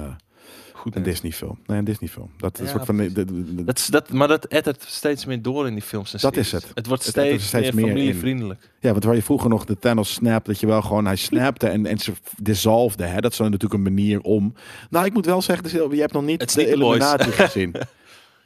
goed 0.72 0.96
een. 0.96 1.02
Disney-film. 1.02 1.58
Nee, 1.66 1.78
een 1.78 1.84
Disney-film. 1.84 2.30
Dat 2.36 2.58
is 2.60 2.64
Ja, 2.66 2.70
soort 2.72 2.84
van. 2.84 2.96
de- 2.96 3.64
Dat, 3.64 3.86
dat, 3.90 4.12
maar 4.12 4.28
dat 4.28 4.44
ettert 4.44 4.84
steeds 4.86 5.24
meer 5.24 5.42
door 5.42 5.66
in 5.66 5.72
die 5.72 5.82
films 5.82 6.12
en 6.14 6.18
Dat 6.22 6.36
is 6.36 6.52
het. 6.52 6.70
Het 6.74 6.86
wordt 6.86 7.02
Het 7.02 7.12
steeds, 7.12 7.46
steeds 7.46 7.70
meer 7.70 7.84
in. 7.84 7.90
familievriendelijk. 7.90 8.70
ja, 8.80 8.90
want 8.92 9.04
waar 9.04 9.14
je 9.14 9.22
vroeger 9.22 9.48
nog 9.50 9.64
de 9.64 9.78
Thanos 9.78 10.12
snap, 10.12 10.44
dat 10.44 10.60
je 10.60 10.66
wel 10.66 10.82
gewoon 10.82 11.04
hij 11.06 11.16
snapte 11.16 11.68
en, 11.68 11.86
en 11.86 11.98
ze 11.98 12.12
dissolvede. 12.42 13.04
Hè? 13.04 13.20
Dat 13.20 13.32
is 13.32 13.38
natuurlijk 13.38 13.72
een 13.74 13.82
manier 13.82 14.20
om. 14.20 14.54
Nou, 14.90 15.06
ik 15.06 15.12
moet 15.12 15.26
wel 15.26 15.42
zeggen, 15.42 15.64
dus, 15.64 15.72
je 15.72 16.00
hebt 16.00 16.12
nog 16.12 16.24
niet 16.24 16.40
Het 16.40 16.52
de. 16.52 16.66
Illuminati 16.66 17.30
gezien. 17.30 17.74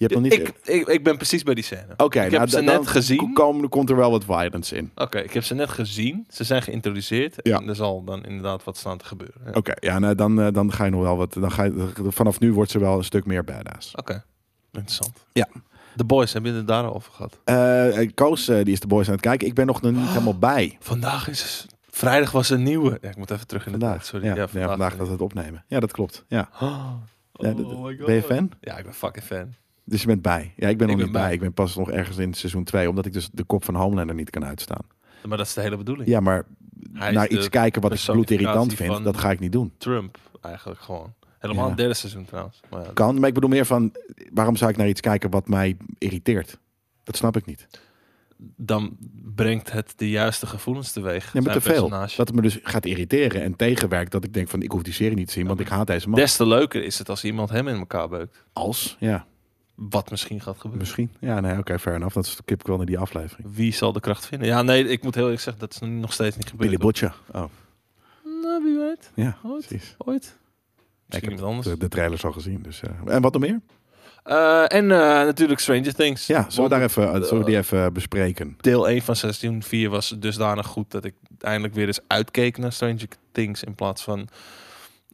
Je 0.02 0.14
hebt 0.14 0.20
nog 0.20 0.22
niet. 0.22 0.32
Ik, 0.68 0.80
ik, 0.80 0.88
ik 0.88 1.04
ben 1.04 1.16
precies 1.16 1.42
bij 1.42 1.54
die 1.54 1.64
scène. 1.64 1.86
Oké, 1.96 2.20
ik 2.24 2.30
nou, 2.30 2.40
heb 2.40 2.48
ze 2.50 2.60
net 2.62 2.86
gezien. 2.86 3.32
Komen, 3.32 3.68
komt 3.68 3.90
er 3.90 3.96
wel 3.96 4.10
wat 4.10 4.24
violence 4.24 4.76
in. 4.76 4.90
Oké, 4.94 5.18
ik 5.18 5.32
heb 5.32 5.44
ze 5.44 5.54
net 5.54 5.70
gezien. 5.70 6.26
Ze 6.28 6.44
zijn 6.44 6.62
geïntroduceerd. 6.62 7.34
Ja. 7.42 7.58
En 7.60 7.68
er 7.68 7.74
zal 7.76 8.04
dan 8.04 8.24
inderdaad 8.24 8.64
wat 8.64 8.76
staan 8.76 8.98
te 8.98 9.04
gebeuren. 9.04 9.40
Ja. 9.44 9.50
Oké, 9.52 9.72
ja, 9.80 9.98
nou, 9.98 10.14
dan, 10.14 10.40
eh, 10.40 10.52
dan 10.52 10.72
ga 10.72 10.84
je 10.84 10.90
nog 10.90 11.02
wel 11.02 11.16
wat. 11.16 11.32
Dan 11.32 11.52
ga 11.52 11.62
je, 11.64 11.90
vanaf 12.08 12.40
nu 12.40 12.52
wordt 12.52 12.70
ze 12.70 12.78
wel 12.78 12.96
een 12.98 13.04
stuk 13.04 13.24
meer 13.26 13.44
badass. 13.44 13.94
Oké, 13.94 14.24
interessant. 14.72 15.24
Ja. 15.32 15.48
De 15.94 16.04
boys, 16.04 16.32
hebben 16.32 16.50
jullie 16.52 16.66
het 16.66 16.76
daarover 16.76 17.12
gehad? 17.12 17.38
Eh 17.44 18.08
Koos, 18.14 18.48
eh, 18.48 18.64
die 18.64 18.72
is 18.72 18.80
de 18.80 18.86
boys 18.86 19.06
aan 19.06 19.12
het 19.12 19.22
kijken. 19.22 19.46
Ik 19.48 19.54
ben 19.54 19.66
nog 19.66 19.82
niet 19.82 19.96
helemaal 20.08 20.38
bij. 20.38 20.76
Vandaag 20.80 21.28
is... 21.28 21.66
Vrijdag 21.90 22.30
was 22.30 22.50
een 22.50 22.62
nieuwe. 22.62 22.98
Ja, 23.00 23.08
ik 23.08 23.16
moet 23.16 23.30
even 23.30 23.46
terug 23.46 23.66
in 23.66 23.72
de 23.72 23.78
Vandaag. 23.78 23.96
tijd. 23.96 24.06
Sorry. 24.06 24.26
Ja, 24.26 24.34
Ja, 24.34 24.46
ja, 24.60 24.66
vandaag, 24.68 24.96
dat 24.96 25.06
we 25.06 25.12
het 25.12 25.22
opnemen. 25.22 25.64
Ja, 25.68 25.80
dat 25.80 25.92
klopt. 25.92 26.24
Ja. 26.28 26.48
Oh, 26.60 26.92
Ja, 27.32 27.52
d- 27.52 27.56
my 27.56 27.96
God. 27.96 28.06
Ben 28.06 28.14
je 28.14 28.22
fan? 28.22 28.50
Ja, 28.60 28.76
ik 28.78 28.84
ben 28.84 28.94
fucking 28.94 29.24
fan. 29.24 29.54
Dus 29.84 30.00
je 30.00 30.06
bent 30.06 30.22
bij. 30.22 30.52
Ja, 30.56 30.68
ik 30.68 30.78
ben 30.78 30.88
Ik 30.88 30.96
nog 30.96 30.96
ben 30.96 30.96
niet 31.04 31.12
bij. 31.12 31.22
bij. 31.22 31.32
Ik 31.32 31.40
ben 31.40 31.52
pas 31.52 31.76
nog 31.76 31.90
ergens 31.90 32.16
in 32.16 32.34
seizoen 32.34 32.64
2, 32.64 32.88
omdat 32.88 33.06
ik 33.06 33.12
dus 33.12 33.28
de 33.32 33.44
kop 33.44 33.64
van 33.64 33.74
Homelander 33.74 34.14
niet 34.14 34.30
kan 34.30 34.44
uitstaan. 34.44 34.84
Maar 35.26 35.36
dat 35.38 35.46
is 35.46 35.54
de 35.54 35.60
hele 35.60 35.76
bedoeling. 35.76 36.08
Ja, 36.08 36.20
maar 36.20 36.44
Hij 36.92 37.12
naar 37.12 37.28
iets 37.28 37.48
kijken 37.48 37.82
wat 37.82 37.92
ik 37.92 38.00
bloedirritant 38.06 38.74
vind, 38.74 39.04
dat 39.04 39.16
ga 39.16 39.30
ik 39.30 39.40
niet 39.40 39.52
doen. 39.52 39.72
Trump 39.78 40.18
eigenlijk 40.40 40.80
gewoon. 40.80 41.14
Helemaal 41.38 41.62
Ja. 41.62 41.68
het 41.68 41.78
derde 41.78 41.94
seizoen 41.94 42.24
trouwens. 42.24 42.60
Maar 42.70 42.82
ja, 42.84 42.90
Kan, 42.92 43.18
maar 43.18 43.28
ik 43.28 43.34
bedoel 43.34 43.50
meer 43.50 43.64
van, 43.66 43.92
waarom 44.32 44.56
zou 44.56 44.70
ik 44.70 44.76
naar 44.76 44.88
iets 44.88 45.00
kijken 45.00 45.30
wat 45.30 45.48
mij 45.48 45.76
irriteert? 45.98 46.58
Dat 47.02 47.16
snap 47.16 47.36
ik 47.36 47.46
niet. 47.46 47.66
dan 48.56 48.96
brengt 49.34 49.72
het 49.72 49.92
de 49.96 50.10
juiste 50.10 50.46
gevoelens 50.46 50.92
teweeg. 50.92 51.32
Ja, 51.32 51.40
maar 51.40 51.52
te 51.52 51.60
veel. 51.60 51.72
personage. 51.72 52.16
Dat 52.16 52.26
het 52.26 52.36
me 52.36 52.42
dus 52.42 52.58
gaat 52.62 52.86
irriteren 52.86 53.42
en 53.42 53.56
tegenwerkt 53.56 54.12
dat 54.12 54.24
ik 54.24 54.34
denk 54.34 54.48
van, 54.48 54.62
ik 54.62 54.70
hoef 54.70 54.82
die 54.82 54.92
serie 54.92 55.16
niet 55.16 55.26
te 55.26 55.32
zien, 55.32 55.46
want 55.46 55.60
ik 55.60 55.68
haat 55.68 55.86
deze 55.86 56.08
man. 56.08 56.18
Des 56.20 56.36
te 56.36 56.46
leuker 56.46 56.82
is 56.84 56.98
het 56.98 57.08
als 57.08 57.24
iemand 57.24 57.50
hem 57.50 57.68
in 57.68 57.76
elkaar 57.76 58.08
beukt. 58.08 58.44
Als? 58.52 58.96
Ja, 59.00 59.26
Wat 59.90 60.10
misschien 60.10 60.40
gaat 60.40 60.54
gebeuren. 60.56 60.78
misschien. 60.78 61.10
Ja, 61.20 61.40
nee, 61.40 61.58
oké, 61.58 61.78
fair 61.78 61.96
enough. 61.96 62.14
Dat 62.14 62.24
is 62.26 62.36
de 62.36 62.42
kip 62.44 62.66
wel 62.66 62.76
naar 62.76 62.86
die 62.86 62.98
aflevering. 62.98 63.48
Wie 63.54 63.72
zal 63.72 63.92
de 63.92 64.00
kracht 64.00 64.26
vinden? 64.26 64.48
Ja, 64.48 64.62
nee, 64.62 64.88
ik 64.88 65.02
moet 65.02 65.14
heel 65.14 65.22
eerlijk 65.24 65.42
zeggen, 65.42 65.62
dat 65.62 65.72
is 65.72 65.80
nog 65.88 66.12
steeds 66.12 66.36
niet 66.36 66.48
gebeurd. 66.50 66.70
Billy 66.70 66.82
Butcher. 66.84 67.14
Oh, 67.32 67.44
Nou, 68.42 68.62
wie 68.62 68.78
weet. 68.78 69.10
ja, 69.14 69.36
Ooit. 69.44 69.66
precies. 69.66 69.94
Ooit. 69.98 70.36
Ik 71.08 71.24
heb 71.24 71.40
anders. 71.40 71.66
de, 71.66 71.76
de 71.78 71.88
trailers 71.88 72.24
al 72.24 72.32
gezien. 72.32 72.62
Dus, 72.62 72.80
eh. 72.82 73.14
En 73.14 73.22
wat 73.22 73.32
nog 73.32 73.42
meer? 73.42 73.60
Eh, 74.22 74.62
en 74.72 74.90
eh, 74.90 74.98
natuurlijk 74.98 75.60
Stranger 75.60 75.94
Things. 75.94 76.26
Ja, 76.26 76.44
zullen 76.50 76.70
we, 76.70 76.76
daar 76.76 76.84
even, 76.84 77.24
zullen 77.24 77.44
we 77.44 77.50
die 77.50 77.56
even 77.56 77.92
bespreken? 77.92 78.56
Deel 78.60 78.88
1 78.88 79.02
van 79.02 79.16
seizoen 79.16 79.62
4 79.62 79.90
was 79.90 80.14
dusdanig 80.18 80.66
goed 80.66 80.90
dat 80.90 81.04
ik 81.04 81.14
eindelijk 81.40 81.74
weer 81.74 81.86
eens 81.86 82.00
uitkeek 82.06 82.58
naar 82.58 82.72
Stranger 82.72 83.08
Things 83.32 83.64
in 83.64 83.74
plaats 83.74 84.02
van 84.02 84.28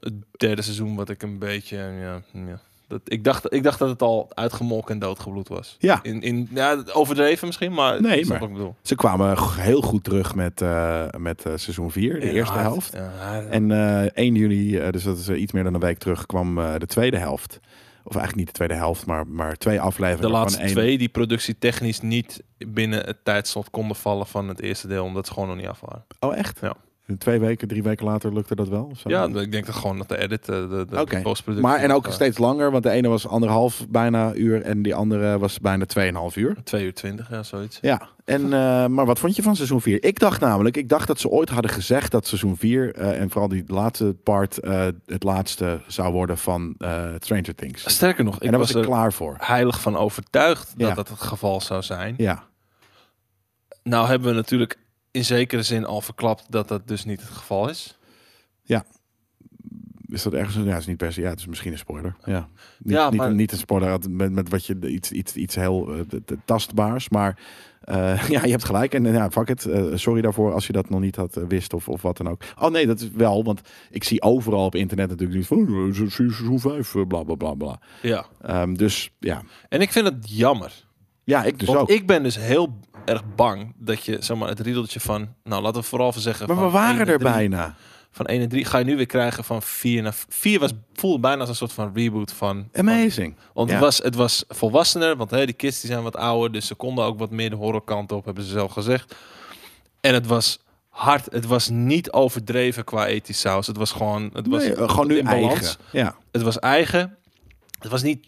het 0.01 0.15
derde 0.31 0.63
seizoen 0.63 0.97
wat 0.97 1.09
ik 1.09 1.23
een 1.23 1.39
beetje 1.39 1.77
ja, 1.77 2.23
ja, 2.33 2.61
dat, 2.89 3.01
ik, 3.05 3.25
dacht, 3.25 3.53
ik 3.53 3.63
dacht 3.63 3.79
dat 3.79 3.89
het 3.89 4.03
al 4.03 4.27
uitgemolken 4.35 4.95
en 4.95 4.99
doodgebloed 5.01 5.49
was. 5.49 5.77
Ja, 5.79 5.99
In, 6.03 6.23
in, 6.23 6.49
ja, 6.55 6.83
overdreven 6.93 7.47
misschien, 7.47 7.73
maar 7.73 8.01
Nee, 8.03 8.27
maar- 8.27 8.39
wat 8.39 8.49
ik 8.49 8.55
bedoel. 8.55 8.75
ze 8.83 8.95
kwamen 8.95 9.37
heel 9.61 9.81
goed 9.83 10.05
terug 10.05 10.35
met, 10.35 10.61
eh, 10.61 11.05
met 11.19 11.45
eh, 11.45 11.53
seizoen 11.57 11.91
4, 11.91 12.21
de 12.21 12.27
Ja, 12.27 12.33
eerste 12.33 12.59
helft. 12.59 12.93
Ja, 12.93 13.43
En 13.51 13.71
eh 13.71 14.25
1 14.25 14.35
juli, 14.35 14.79
eh, 14.79 14.91
dus 14.91 15.03
dat 15.03 15.19
is 15.19 15.29
iets 15.29 15.53
meer 15.53 15.65
dan 15.65 15.75
een 15.75 15.81
week 15.81 15.99
terug, 15.99 16.27
kwam 16.27 16.55
de 16.55 16.87
tweede 16.87 17.19
helft. 17.19 17.61
Of 18.05 18.15
eigenlijk 18.17 18.37
niet 18.37 18.47
de 18.47 18.53
tweede 18.65 18.75
helft, 18.85 19.07
maar, 19.07 19.27
maar 19.27 19.57
twee 19.57 19.81
afleveringen. 19.81 20.31
de 20.31 20.37
laatste 20.39 20.61
één- 20.63 20.71
twee 20.73 20.99
die 20.99 21.09
productietechnisch 21.09 22.01
niet 22.01 22.43
binnen 22.59 23.05
het 23.07 23.17
tijdslot 23.25 23.71
konden 23.71 23.97
vallen 23.97 24.27
van 24.27 24.49
het 24.49 24.61
eerste 24.61 24.87
deel, 24.89 25.05
omdat 25.05 25.27
ze 25.27 25.33
gewoon 25.33 25.49
nog 25.49 25.57
niet 25.57 25.67
af 25.67 25.81
waren. 25.81 26.05
Oh, 26.21 26.37
echt? 26.37 26.59
Ja. 26.61 26.75
Twee 27.19 27.41
weken, 27.41 27.69
drie 27.69 27.83
weken 27.83 28.05
later 28.05 28.33
lukte 28.33 28.55
dat 28.55 28.69
wel? 28.69 28.85
Of 28.91 28.99
zo? 28.99 29.09
Ja, 29.09 29.25
ik 29.27 29.53
denk 29.53 29.67
dat 29.67 29.75
gewoon 29.75 29.99
dat 29.99 30.09
de 30.09 30.19
edit, 30.19 30.49
eh, 30.49 30.55
de, 30.69 30.87
de 30.91 31.01
Oké. 31.01 31.21
postproductie... 31.23 31.71
Maar 31.73 31.81
en 31.81 31.93
ook 31.93 32.07
steeds 32.13 32.39
langer, 32.39 32.71
want 32.71 32.83
de 32.83 32.91
ene 32.91 33.09
was 33.09 33.27
anderhalf 33.29 33.87
bijna 33.89 34.35
uur 34.35 34.63
en 34.63 34.83
die 34.83 34.95
andere 34.95 35.39
was 35.39 35.61
bijna 35.61 35.85
2,5 36.31 36.37
uur. 36.37 36.57
2 36.65 36.85
uur 36.85 36.95
20, 36.95 37.31
ja, 37.31 37.43
zoiets. 37.43 37.79
Ja, 37.81 38.09
en, 38.25 38.43
eh, 38.45 38.87
maar 38.87 39.07
wat 39.07 39.19
vond 39.19 39.37
je 39.37 39.43
van 39.43 39.57
seizoen 39.57 39.81
4? 39.81 40.05
Ik 40.05 40.19
dacht 40.19 40.41
namelijk, 40.41 40.77
ik 40.77 40.89
dacht 40.89 41.07
dat 41.07 41.21
ze 41.21 41.29
ooit 41.29 41.49
hadden 41.49 41.71
gezegd 41.71 42.11
dat 42.11 42.27
seizoen 42.27 42.57
4 42.57 42.95
eh, 42.95 43.21
en 43.21 43.31
vooral 43.31 43.49
die 43.49 43.65
laatste 43.67 44.17
part 44.23 44.59
het 45.07 45.23
laatste 45.23 45.81
zou 45.87 46.13
worden 46.13 46.39
van 46.39 46.75
Stranger 47.19 47.55
Things. 47.55 47.91
Sterker 47.91 48.25
nog, 48.25 48.37
ik 48.37 48.43
en 48.43 48.51
daar 48.51 48.59
was 48.59 48.73
was 48.73 48.83
ik 48.83 48.89
er 48.89 48.95
klaar 48.95 49.13
voor. 49.13 49.37
heilig 49.39 49.81
van 49.81 49.97
overtuigd 49.97 50.75
Ja. 50.77 50.87
dat 50.87 50.97
dat 50.97 51.09
het 51.09 51.21
geval 51.21 51.61
zou 51.61 51.83
zijn. 51.83 52.15
Ja, 52.19 52.45
Nou 53.83 54.09
hebben 54.09 54.29
we 54.29 54.35
natuurlijk 54.35 54.79
in 55.11 55.25
zekere 55.25 55.63
zin 55.63 55.85
al 55.85 56.01
verklapt 56.01 56.45
dat 56.49 56.69
dat 56.69 56.89
dus 56.89 57.05
niet 57.05 57.21
het 57.21 57.31
geval 57.31 57.69
is. 57.69 57.99
is 60.11 60.23
dat 60.23 60.33
ergens? 60.33 60.55
Ja, 60.57 60.63
het 60.65 60.79
is 60.81 60.87
niet 60.87 60.97
per 60.97 61.13
se. 61.13 61.21
Ja, 61.21 61.29
het 61.29 61.39
is 61.39 61.47
misschien 61.47 61.73
een 61.73 61.79
spoiler. 61.79 62.17
Ja, 62.25 62.49
niet, 62.79 62.93
Ja, 62.95 63.11
niet, 63.11 63.19
maar- 63.19 63.35
niet 63.35 63.53
een 63.53 63.59
spoiler 63.59 63.99
met, 64.11 64.33
met 64.33 64.49
wat 64.49 64.67
je 64.67 64.79
iets, 64.89 65.13
iets, 65.13 65.35
iets 65.35 65.55
heel 65.55 66.05
t- 66.25 66.35
tastbaars, 66.45 67.09
maar 67.09 67.39
eh, 67.81 68.29
ja, 68.35 68.45
je 68.45 68.51
hebt 68.51 68.65
gelijk. 68.65 68.95
En 68.95 69.05
ja, 69.05 69.31
fuck 69.31 69.49
it. 69.49 69.67
Eh, 69.67 69.85
sorry 69.95 70.21
daarvoor 70.21 70.53
als 70.53 70.67
je 70.67 70.73
dat 70.73 70.89
nog 70.91 71.01
niet 71.01 71.17
had 71.17 71.35
wist 71.49 71.73
of, 71.73 71.89
of 71.89 72.03
wat 72.03 72.17
dan 72.17 72.29
ook. 72.29 72.43
Oh 72.59 72.71
nee, 72.71 72.87
dat 72.87 73.01
is 73.01 73.11
wel, 73.11 73.45
want 73.45 73.61
ik 73.91 74.05
zie 74.05 74.23
overal 74.23 74.65
op 74.65 74.75
internet 74.75 75.09
natuurlijk 75.09 75.39
niet 75.39 75.47
van 75.47 75.91
se- 75.95 76.05
se- 76.05 76.11
seizoen 76.11 76.61
5, 76.61 76.95
eh, 76.95 77.07
bla 77.07 77.23
bla 77.23 77.35
bla 77.35 77.55
bla. 77.55 77.81
Ja. 78.03 78.27
Ehm, 78.41 78.75
dus 78.75 79.11
ja, 79.19 79.43
En 79.69 79.81
ik 79.81 79.93
vind 79.93 80.07
het 80.07 80.31
jammer. 80.31 80.85
ja, 81.25 81.45
ik 81.45 81.59
dus 81.59 81.69
Want 81.69 81.81
ook. 81.81 81.89
ik 81.91 82.07
ben 82.07 82.23
dus 82.23 82.37
heel 82.39 82.79
erg 83.09 83.23
bang 83.35 83.75
dat 83.77 84.05
je, 84.05 84.17
zeg 84.21 84.37
maar, 84.37 84.49
het 84.49 84.61
riedeltje 84.61 85.01
van... 85.01 85.35
Nou, 85.45 85.63
laten 85.63 85.81
we 85.81 85.87
vooral 85.87 86.13
van 86.13 86.23
zeggen... 86.23 86.47
maar 86.47 86.57
van 86.57 86.65
we 86.67 86.71
waren 86.73 86.99
1 86.99 87.07
er 87.07 87.13
en 87.13 87.19
3 87.19 87.33
bijna. 87.33 87.75
Van 88.11 88.27
1 88.27 88.41
en 88.41 88.49
3 88.49 88.65
ga 88.65 88.79
je 88.79 88.85
nu 88.85 88.97
weer 88.97 89.07
krijgen 89.07 89.45
van 89.45 89.63
4 89.63 90.03
naar... 90.03 90.15
4 90.29 90.59
was, 90.61 90.71
voelde 90.93 91.19
bijna 91.21 91.41
als 91.41 91.49
een 91.49 91.55
soort 91.55 91.73
van 91.73 91.91
reboot 91.95 92.33
van... 92.33 92.69
van 92.73 92.89
Amazing. 92.89 93.37
Want 93.55 93.69
Ja. 93.69 93.75
het, 93.75 93.85
was, 93.85 93.99
het 93.99 94.15
was 94.15 94.45
volwassener, 94.49 95.17
want 95.17 95.31
hè, 95.31 95.45
die 95.47 95.55
kids 95.55 95.81
die 95.81 95.91
zijn 95.91 96.03
wat 96.03 96.17
ouder, 96.17 96.53
dus 96.53 96.67
ze 96.67 96.75
konden 96.75 97.05
ook 97.05 97.19
wat 97.19 97.31
meer 97.31 97.51
de 97.51 97.57
horrorkant 97.57 98.13
op, 98.13 98.25
hebben 98.25 98.45
ze 98.45 98.51
zelf 98.51 98.73
gezegd. 98.73 99.15
En 100.01 100.15
het 100.15 100.27
was 100.27 100.59
hard, 100.89 101.33
het 101.33 101.47
was 101.47 101.69
niet 101.69 102.13
overdreven 102.13 102.85
qua 102.85 103.07
ethisch 103.07 103.41
saus. 103.41 103.67
Het 103.67 103.77
was 103.77 103.93
gewoon, 103.93 104.31
het 104.33 104.47
was 104.47 104.63
Nee, 104.63 104.75
eh, 104.75 104.89
gewoon 104.91 105.07
nu 105.07 105.19
in 105.19 105.25
balans. 105.25 105.53
eigen. 105.53 105.77
Ja. 105.93 106.17
Het 106.33 106.43
was 106.43 106.59
eigen. 106.59 107.17
Het 107.79 107.91
was 107.91 108.03
niet 108.03 108.27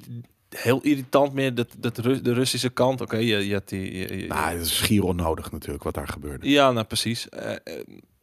heel 0.56 0.80
irritant 0.82 1.32
meer, 1.32 1.54
dat, 1.54 1.68
dat 1.78 1.98
Ru- 1.98 2.20
de 2.20 2.32
Russische 2.32 2.70
kant. 2.70 3.00
Oké, 3.00 3.16
je, 3.16 3.46
je 3.46 3.52
had 3.54 3.68
die... 3.68 3.98
je- 3.98 4.18
je- 4.18 4.26
Nou, 4.26 4.50
het 4.52 4.60
is 4.60 4.76
schier 4.76 5.04
onnodig 5.04 5.52
natuurlijk 5.52 5.82
wat 5.84 5.94
daar 5.94 6.08
gebeurde. 6.08 6.50
ja, 6.50 6.70
nou 6.72 6.86
precies. 6.86 7.28
Eh, 7.28 7.52
eh, 7.52 7.58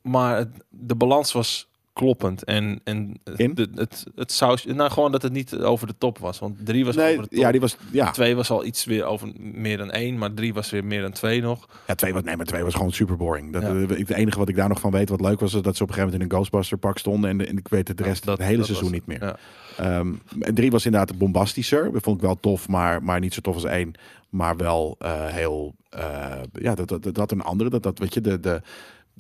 maar 0.02 0.38
het, 0.38 0.50
de 0.70 0.96
balans 0.96 1.32
was 1.32 1.68
kloppend. 1.98 2.44
En, 2.44 2.80
en 2.84 3.14
de, 3.24 3.68
het, 3.76 4.04
het 4.16 4.32
saus, 4.32 4.66
nou 4.66 4.92
gewoon 4.92 5.12
dat 5.12 5.22
het 5.22 5.32
niet 5.34 5.56
over 5.56 5.88
de 5.88 5.94
top 5.98 6.18
was. 6.18 6.40
Want 6.40 6.56
drie 6.66 6.86
was 6.86 6.96
Nee, 6.96 7.12
over 7.12 7.24
de 7.24 7.30
top. 7.30 7.40
ja, 7.40 7.52
die 7.52 7.62
was 7.62 7.78
ja. 7.92 8.12
Twee 8.12 8.36
was 8.36 8.50
al 8.50 8.66
iets 8.66 8.86
weer 8.86 9.04
over 9.06 9.32
meer 9.38 9.78
dan 9.78 9.92
één, 9.92 10.18
maar 10.18 10.34
drie 10.34 10.54
was 10.54 10.70
weer 10.70 10.86
meer 10.86 11.02
dan 11.02 11.12
twee 11.12 11.42
nog. 11.42 11.68
Ja, 11.88 11.96
twee 11.96 12.14
was, 12.14 12.24
nee, 12.24 12.36
maar 12.38 12.46
twee 12.46 12.64
was 12.64 12.74
gewoon 12.76 12.92
super 12.92 13.18
boring. 13.18 13.54
Dat, 13.54 13.62
Ja. 13.62 13.68
eh, 13.76 13.90
Het 13.98 14.10
enige 14.10 14.38
wat 14.38 14.50
ik 14.50 14.56
daar 14.56 14.70
nog 14.70 14.80
van 14.80 14.92
weet, 14.92 15.10
wat 15.10 15.22
leuk 15.22 15.40
was, 15.40 15.54
is 15.54 15.62
dat 15.62 15.76
ze 15.76 15.84
op 15.84 15.90
een 15.90 15.94
gegeven 15.96 16.04
moment 16.04 16.14
in 16.14 16.22
een 16.22 16.32
Ghostbuster 16.36 16.78
pak 16.78 16.98
stonden. 16.98 17.30
En, 17.30 17.58
ik 17.58 17.68
weet 17.68 17.88
het 17.88 17.98
de 17.98 18.04
rest 18.04 18.26
Dat- 18.26 18.38
het 18.38 18.46
hele 18.48 18.58
dat 18.58 18.66
seizoen 18.66 18.90
was 18.92 19.00
niet 19.00 19.10
het. 19.10 19.20
meer. 19.20 19.30
Ja. 19.30 19.98
Ehm, 20.00 20.14
en 20.40 20.54
drie 20.56 20.72
was 20.72 20.86
inderdaad 20.86 21.18
bombastischer. 21.18 21.92
Dat 21.92 22.04
vond 22.04 22.16
ik 22.18 22.22
wel 22.24 22.40
tof, 22.40 22.68
maar, 22.68 23.04
maar 23.04 23.20
niet 23.20 23.34
zo 23.34 23.42
tof 23.42 23.54
als 23.54 23.64
één. 23.66 23.92
Maar 24.30 24.58
wel 24.58 24.96
eh, 25.00 25.26
heel, 25.26 25.76
eh, 25.90 26.32
ja, 26.54 26.76
dat, 26.76 26.88
dat, 26.88 27.04
dat 27.04 27.18
had 27.18 27.32
een 27.32 27.42
andere. 27.42 27.70
Dat, 27.70 27.84
dat 27.84 28.00
weet 28.00 28.14
je, 28.14 28.22
de, 28.22 28.40
de, 28.40 28.62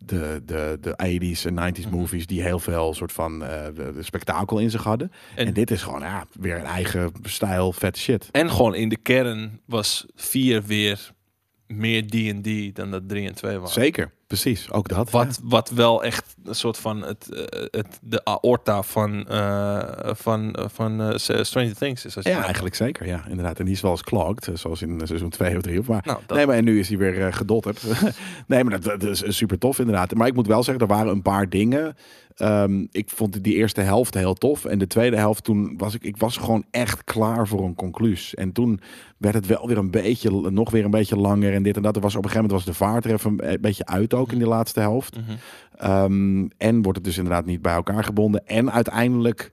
de, 0.06 0.42
de, 0.46 0.77
de 0.82 0.92
80s 0.92 1.46
en 1.46 1.74
90s 1.75 1.86
Mhm. 1.88 1.96
movies 1.96 2.27
die 2.27 2.42
heel 2.42 2.60
veel 2.60 2.94
soort 2.94 3.12
van 3.12 3.44
eh, 3.44 3.66
de, 3.75 3.92
de 3.94 4.04
spektakel 4.04 4.60
in 4.60 4.70
zich 4.72 4.84
hadden. 4.84 5.12
En, 5.36 5.48
En, 5.48 5.54
dit 5.54 5.72
is 5.72 5.82
gewoon 5.84 6.01
ja, 6.01 6.25
weer 6.39 6.58
een 6.60 6.66
eigen 6.66 7.12
stijl, 7.24 7.72
vet 7.74 7.98
shit. 7.98 8.30
en 8.32 8.50
gewoon 8.51 8.75
in 8.75 8.89
de 8.89 8.98
kern 8.98 9.60
was 9.66 10.06
vier 10.16 10.63
weer 10.63 11.12
meer 11.68 12.06
D&D 12.08 12.75
dan 12.75 12.92
dat 12.92 13.10
drie 13.10 13.27
en 13.27 13.36
twee 13.36 13.58
was. 13.58 13.74
Zeker, 13.74 14.12
precies. 14.27 14.72
Ook 14.72 14.88
dat. 14.88 15.10
Wat, 15.10 15.39
wat 15.43 15.69
wel 15.69 16.03
echt 16.03 16.36
een 16.43 16.55
soort 16.55 16.77
van 16.77 17.01
het, 17.01 17.29
eh, 17.31 17.62
het, 17.72 18.00
de 18.01 18.25
aorta 18.25 18.84
van, 18.84 19.27
eh, 19.27 20.10
van, 20.13 20.55
eh, 20.55 20.65
van 20.67 21.19
Stranger 21.19 21.75
Things 21.75 22.05
is. 22.05 22.15
Als 22.15 22.25
Ja, 22.25 22.43
eigenlijk 22.43 22.75
zeker. 22.75 23.07
Ja, 23.07 23.24
inderdaad. 23.29 23.60
En 23.60 23.65
die 23.65 23.74
is 23.74 23.81
wel 23.81 23.91
eens 23.91 24.03
clogged, 24.03 24.50
zoals 24.53 24.81
in 24.81 25.01
seizoen 25.03 25.29
2 25.29 25.55
of 25.55 25.62
3. 25.62 25.81
Maar 25.88 26.01
Nou, 26.05 26.19
dat, 26.25 26.38
Nee, 26.38 26.46
maar 26.46 26.55
en 26.55 26.63
nu 26.63 26.79
is 26.79 26.88
hij 26.88 26.98
weer 26.98 27.17
uh, 27.17 27.34
gedotterd. 27.34 27.84
nee, 28.48 28.63
maar 28.63 28.81
dat, 28.81 29.00
dat 29.00 29.03
is 29.03 29.38
super 29.38 29.57
tof 29.57 29.79
inderdaad. 29.79 30.13
Maar 30.13 30.27
ik 30.27 30.36
moet 30.36 30.48
wel 30.48 30.63
zeggen, 30.63 30.88
er 30.88 30.93
waren 30.93 31.12
een 31.12 31.22
paar 31.22 31.50
dingen. 31.50 31.96
Ehm, 32.38 32.86
ik 32.91 33.10
vond 33.10 33.44
die 33.44 33.56
eerste 33.56 33.82
helft 33.82 34.13
heel 34.13 34.34
tof. 34.34 34.65
En 34.65 34.79
de 34.79 34.88
tweede 34.88 35.17
helft, 35.17 35.44
toen 35.44 35.77
was 35.77 35.96
ik, 35.96 36.03
ik 36.03 36.17
was 36.17 36.38
gewoon 36.38 36.65
echt 36.72 37.03
klaar 37.03 37.48
voor 37.48 37.63
een 37.63 37.75
concluus. 37.75 38.36
En 38.36 38.51
toen 38.51 38.79
werd 39.17 39.36
het 39.36 39.46
wel 39.46 39.67
weer 39.67 39.77
een 39.77 39.91
beetje, 39.91 40.50
nog 40.51 40.72
weer 40.72 40.86
een 40.86 40.91
beetje 40.91 41.17
langer 41.17 41.53
en 41.53 41.63
dit 41.63 41.75
en 41.75 41.82
dat. 41.82 41.96
Er 41.96 42.01
was 42.01 42.15
op 42.15 42.24
een 42.24 42.29
gegeven 42.29 42.50
moment 42.50 42.65
was 42.65 42.75
de 42.75 42.84
vaart 42.84 43.06
er 43.06 43.13
even 43.13 43.50
een 43.51 43.62
beetje 43.62 43.86
uit 43.86 44.13
ook 44.13 44.32
in 44.32 44.38
die 44.38 44.48
laatste 44.48 44.79
helft. 44.79 45.15
Mhm. 45.15 45.38
Ehm, 45.77 46.48
en 46.58 46.82
wordt 46.82 46.98
het 46.98 47.03
dus 47.03 47.17
inderdaad 47.17 47.46
niet 47.46 47.62
bij 47.62 47.74
elkaar 47.74 48.03
gebonden. 48.03 48.48
En 48.48 48.72
uiteindelijk 48.72 49.51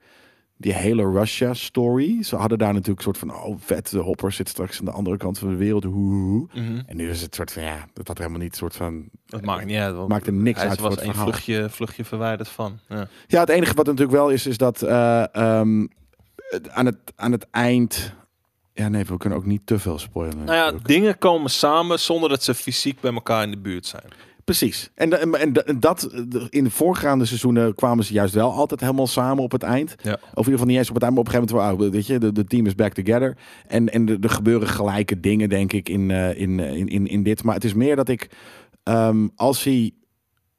die 0.56 0.72
hele 0.72 1.10
Russia-story. 1.12 2.22
Ze 2.22 2.36
hadden 2.36 2.58
daar 2.58 2.72
natuurlijk 2.72 2.98
een 2.98 3.04
soort 3.04 3.18
van, 3.18 3.34
oh 3.34 3.56
vet, 3.60 3.90
de 3.90 3.98
hopper 3.98 4.32
zit 4.32 4.48
straks 4.48 4.78
aan 4.78 4.84
de 4.84 4.90
andere 4.90 5.16
kant 5.16 5.38
van 5.38 5.48
de 5.48 5.56
wereld. 5.56 5.84
Hoe. 5.84 6.48
Mhm. 6.54 6.80
En 6.86 6.96
nu 6.96 7.10
is 7.10 7.22
het 7.22 7.34
soort 7.34 7.52
van, 7.52 7.62
ja, 7.62 7.86
dat 7.92 8.08
had 8.08 8.18
helemaal 8.18 8.38
niet 8.40 8.50
een 8.50 8.56
soort 8.58 8.76
van... 8.76 9.08
Dat 9.26 9.44
maakt 9.44 9.64
niet 9.64 9.76
uit. 9.76 10.08
Maakt 10.08 10.26
er 10.26 10.32
niks 10.32 10.60
hij 10.60 10.68
uit 10.68 10.80
was 10.80 10.92
voor 10.94 11.02
het 11.02 11.08
een 11.08 11.14
vluchtje, 11.22 11.70
vluchtje 11.70 12.04
verwijderd 12.04 12.48
van. 12.48 12.78
Ja. 12.88 13.08
Ja, 13.26 13.40
het 13.40 13.48
enige 13.48 13.74
wat 13.74 13.86
natuurlijk 13.86 14.16
wel 14.16 14.30
is, 14.30 14.46
is 14.46 14.58
dat 14.58 14.82
eh, 14.82 15.34
ehm, 15.34 15.86
het- 16.36 16.70
aan, 16.70 16.86
het, 16.86 16.98
aan 17.16 17.32
het 17.32 17.46
eind... 17.50 18.12
Ja, 18.72 18.88
nee, 18.88 19.04
we 19.04 19.16
kunnen 19.16 19.38
ook 19.38 19.46
niet 19.46 19.66
te 19.66 19.78
veel 19.78 19.98
spoilen. 19.98 20.36
Nou 20.36 20.50
ja, 20.50 20.58
natuurlijk. 20.64 20.86
dingen 20.86 21.18
komen 21.18 21.50
samen 21.50 22.00
zonder 22.00 22.28
dat 22.28 22.42
ze 22.42 22.54
fysiek 22.54 23.00
bij 23.00 23.12
elkaar 23.12 23.42
in 23.42 23.50
de 23.50 23.58
buurt 23.58 23.86
zijn. 23.86 24.04
Precies. 24.44 24.90
En, 24.94 25.20
en, 25.40 25.52
da- 25.52 25.60
en 25.60 25.80
dat, 25.80 26.08
in 26.48 26.64
de 26.64 26.70
voorgaande 26.70 27.24
seizoenen 27.24 27.74
kwamen 27.74 28.04
ze 28.04 28.12
juist 28.12 28.34
wel 28.34 28.52
altijd 28.52 28.80
helemaal 28.80 29.06
samen 29.06 29.42
op 29.42 29.52
het 29.52 29.62
eind. 29.62 29.94
Ja. 30.02 30.12
Of 30.12 30.20
in 30.22 30.36
ieder 30.36 30.52
geval 30.52 30.66
niet 30.66 30.76
eens 30.76 30.88
op 30.88 30.94
het 30.94 31.02
eind, 31.02 31.14
maar 31.14 31.24
op 31.24 31.32
een 31.32 31.40
gegeven 31.40 31.56
moment, 31.56 31.82
ah, 31.82 31.90
weet 31.92 32.06
je, 32.06 32.18
de, 32.18 32.32
de 32.32 32.44
team 32.44 32.66
is 32.66 32.74
back 32.74 32.92
together. 32.92 33.36
En, 33.66 33.88
en 33.88 34.20
er 34.20 34.30
gebeuren 34.30 34.68
gelijke 34.68 35.20
dingen, 35.20 35.48
denk 35.48 35.72
ik, 35.72 35.88
in, 35.88 36.10
eh, 36.10 36.40
in, 36.40 36.60
eh, 36.60 36.74
in, 36.74 36.88
in, 36.88 37.06
in 37.06 37.22
dit. 37.22 37.42
Maar 37.42 37.54
het 37.54 37.64
is 37.64 37.74
meer 37.74 37.96
dat 37.96 38.08
ik, 38.08 38.30
ehm, 38.82 39.28
als 39.36 39.64
hij 39.64 39.92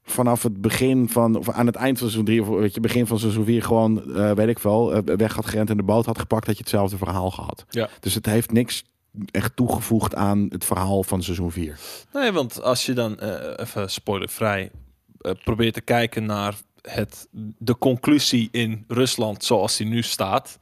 vanaf 0.03 0.43
het 0.43 0.61
begin 0.61 1.09
van, 1.09 1.35
of 1.35 1.49
aan 1.49 1.65
het 1.65 1.75
eind 1.75 1.97
van 1.97 2.09
seizoen 2.09 2.25
3, 2.25 2.41
of 2.41 2.47
weet 2.47 2.73
je, 2.73 2.79
begin 2.79 3.07
van 3.07 3.19
seizoen 3.19 3.45
4, 3.45 3.63
gewoon, 3.63 4.15
eh, 4.15 4.31
weet 4.31 4.47
ik 4.47 4.59
wel, 4.59 5.03
weg 5.03 5.35
had 5.35 5.45
gerend 5.45 5.69
en 5.69 5.77
de 5.77 5.83
boot 5.83 6.05
had 6.05 6.19
gepakt, 6.19 6.45
had 6.45 6.55
je 6.55 6.61
hetzelfde 6.61 6.97
verhaal 6.97 7.31
gehad. 7.31 7.65
Ja. 7.69 7.89
Dus 7.99 8.13
het 8.13 8.25
heeft 8.25 8.51
niks 8.51 8.83
echt 9.31 9.55
toegevoegd 9.55 10.15
aan 10.15 10.45
het 10.49 10.65
verhaal 10.65 11.03
van 11.03 11.23
seizoen 11.23 11.51
4. 11.51 11.79
Nee, 12.13 12.31
want 12.31 12.61
als 12.61 12.85
je 12.85 12.93
dan, 12.93 13.19
eh, 13.19 13.65
even 13.65 13.91
spoilervrij, 13.91 14.71
eh, 15.19 15.31
probeert 15.43 15.73
te 15.73 15.81
kijken 15.81 16.25
naar 16.25 16.55
het, 16.81 17.27
de 17.57 17.77
conclusie 17.77 18.49
in 18.51 18.83
Rusland 18.87 19.43
zoals 19.43 19.77
die 19.77 19.87
nu 19.87 20.01
staat, 20.01 20.59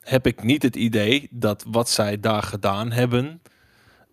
heb 0.00 0.26
ik 0.26 0.42
niet 0.42 0.62
het 0.62 0.76
idee 0.76 1.28
dat 1.30 1.64
wat 1.68 1.88
zij 1.88 2.20
daar 2.20 2.42
gedaan 2.42 2.92
hebben, 2.92 3.40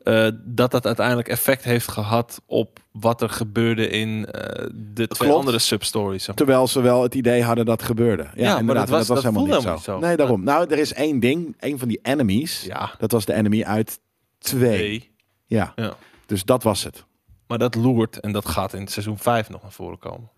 eh, 0.04 0.28
dat 0.46 0.72
dat 0.72 0.86
uiteindelijk 0.86 1.28
effect 1.28 1.64
heeft 1.64 1.88
gehad 1.88 2.42
op 2.46 2.80
wat 2.92 3.22
er 3.22 3.30
gebeurde 3.30 3.88
in 3.88 4.26
eh, 4.26 4.66
de 4.74 5.08
twee 5.08 5.30
Klopt. 5.30 5.34
andere 5.36 5.60
substories. 5.60 6.18
zeg 6.24 6.28
maar. 6.28 6.36
Terwijl 6.36 6.68
ze 6.68 6.82
wel 6.82 7.04
het 7.04 7.16
idee 7.16 7.44
hadden 7.44 7.66
dat 7.66 7.84
gebeurde. 7.84 8.28
Ja, 8.36 8.50
maar 8.52 8.60
inderdaad. 8.60 8.88
dat 8.88 8.98
was- 8.98 9.08
dat 9.08 9.18
helemaal 9.18 9.34
voelde 9.34 9.50
niet 9.56 9.64
helemaal 9.64 9.84
zo. 9.84 9.92
niet 9.94 10.02
zo. 10.02 10.08
Nee, 10.08 10.18
daarom. 10.18 10.44
Nou, 10.44 10.72
er 10.72 10.78
is 10.80 10.94
één 10.94 11.20
ding. 11.20 11.56
Een 11.60 11.80
van 11.80 11.88
die 11.88 12.00
enemies. 12.02 12.64
Ja, 12.64 12.92
Dat 12.98 13.12
was 13.12 13.26
de 13.26 13.34
enemy 13.34 13.64
uit 13.64 14.00
twee. 14.40 14.76
twee. 14.78 15.12
Ja. 15.48 15.72
Ja. 15.76 15.94
Dus 16.26 16.44
dat 16.44 16.64
was 16.64 16.84
het. 16.84 17.04
Maar 17.48 17.58
dat 17.58 17.76
loert 17.76 18.20
en 18.20 18.32
dat 18.32 18.48
gaat 18.48 18.74
in 18.74 18.88
seizoen 18.88 19.18
5 19.18 19.50
nog 19.50 19.62
naar 19.62 19.72
voren 19.72 20.00
komen. 20.00 20.30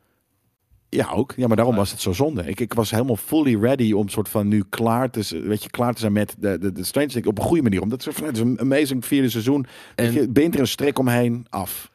Ja, 0.96 1.10
ook. 1.12 1.34
Ja, 1.36 1.48
maar 1.48 1.56
daarom 1.56 1.75
was 1.75 1.92
het 1.92 2.02
zo 2.02 2.14
zonde. 2.14 2.44
Ik, 2.44 2.60
ik 2.60 2.74
was 2.74 2.92
helemaal 2.92 3.16
fully 3.16 3.60
ready 3.60 3.92
om 3.92 4.10
soort 4.10 4.30
van 4.30 4.48
nu 4.48 4.64
klaar 4.70 5.10
te, 5.10 5.42
weet 5.44 5.64
je, 5.64 5.70
klaar 5.70 5.94
te 5.94 6.00
zijn 6.00 6.12
met 6.14 6.36
de, 6.40 6.58
de, 6.58 6.72
de 6.72 6.84
Stranger 6.84 7.10
Things 7.12 7.28
op 7.28 7.38
een 7.38 7.44
goede 7.44 7.62
manier. 7.64 7.82
Omdat 7.82 8.04
het, 8.04 8.20
het 8.20 8.36
is 8.36 8.42
een 8.42 8.60
amazing 8.60 9.06
vierde 9.06 9.30
seizoen. 9.30 9.66
En 9.96 10.14
je 10.14 10.28
bindt 10.30 10.56
er 10.56 10.62
een 10.62 10.68
strik 10.68 11.00
omheen 11.00 11.46
af. 11.50 11.92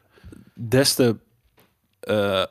des 0.53 0.93
te 0.93 1.15
eh, 1.99 2.43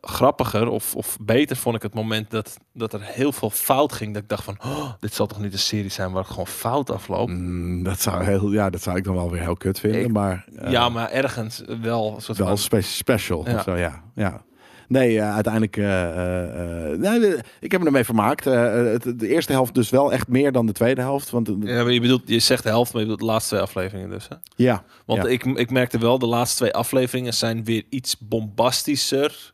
grappiger 0.00 0.68
of, 0.68 0.94
of 0.96 1.16
beter 1.20 1.56
vond 1.56 1.76
ik 1.76 1.82
het 1.82 1.94
moment 1.94 2.30
dat, 2.30 2.56
dat 2.72 2.92
er 2.92 3.00
heel 3.02 3.32
veel 3.32 3.50
fout 3.50 3.92
ging. 3.92 4.14
Dat 4.14 4.22
ik 4.22 4.28
dacht 4.28 4.44
van, 4.44 4.58
oh, 4.64 4.92
dit 5.00 5.14
zal 5.14 5.26
toch 5.26 5.40
niet 5.40 5.52
een 5.52 5.58
serie 5.58 5.90
zijn 5.90 6.12
waar 6.12 6.22
het 6.22 6.30
gewoon 6.30 6.46
fout 6.46 6.90
afloopt. 6.90 7.30
Mm, 7.32 7.82
dat, 7.82 8.00
zou 8.00 8.24
heel, 8.24 8.52
ja, 8.52 8.70
dat 8.70 8.82
zou 8.82 8.96
ik 8.96 9.04
dan 9.04 9.14
wel 9.14 9.30
weer 9.30 9.40
heel 9.40 9.56
kut 9.56 9.80
vinden. 9.80 10.00
Ik- 10.00 10.12
maar, 10.12 10.44
eh, 10.56 10.70
ja, 10.70 10.88
maar 10.88 11.10
ergens 11.10 11.62
wel 11.82 12.14
een 12.14 12.20
soort 12.22 12.38
wel 12.38 12.46
van... 12.46 12.58
spe- 12.58 12.80
special. 12.80 13.48
Ja. 13.48 13.54
Of 13.54 13.62
zo, 13.62 13.76
ja. 13.76 14.02
ja. 14.14 14.44
Nee, 14.88 15.18
eh, 15.18 15.34
uiteindelijk. 15.34 15.76
eh, 15.76 16.92
eh, 16.92 16.98
nee, 16.98 17.34
ik 17.60 17.70
heb 17.72 17.80
me 17.80 17.86
ermee 17.86 18.04
vermaakt. 18.04 18.44
Het- 18.44 19.18
de 19.20 19.28
eerste 19.28 19.52
helft 19.52 19.74
dus 19.74 19.90
wel 19.90 20.12
echt 20.12 20.28
meer 20.28 20.52
dan 20.52 20.66
de 20.66 20.72
tweede 20.72 21.00
helft. 21.00 21.30
Want 21.30 21.46
Ja, 21.48 21.82
maar 21.82 21.92
je 21.92 22.00
bedoelt, 22.00 22.22
je 22.24 22.38
zegt 22.38 22.62
de 22.62 22.68
helft, 22.68 22.92
maar 22.92 23.02
je 23.02 23.06
bedoelt 23.08 23.26
de 23.26 23.32
laatste 23.32 23.48
twee 23.48 23.60
afleveringen 23.66 24.10
dus. 24.10 24.28
Hè? 24.28 24.34
ja, 24.56 24.84
Want 25.04 25.22
Ja. 25.22 25.28
ik, 25.28 25.44
ik 25.44 25.70
merkte 25.70 25.98
wel, 25.98 26.18
de 26.18 26.26
laatste 26.26 26.56
twee 26.56 26.72
afleveringen 26.74 27.34
zijn 27.34 27.64
weer 27.64 27.84
iets 27.88 28.18
bombastischer 28.18 29.52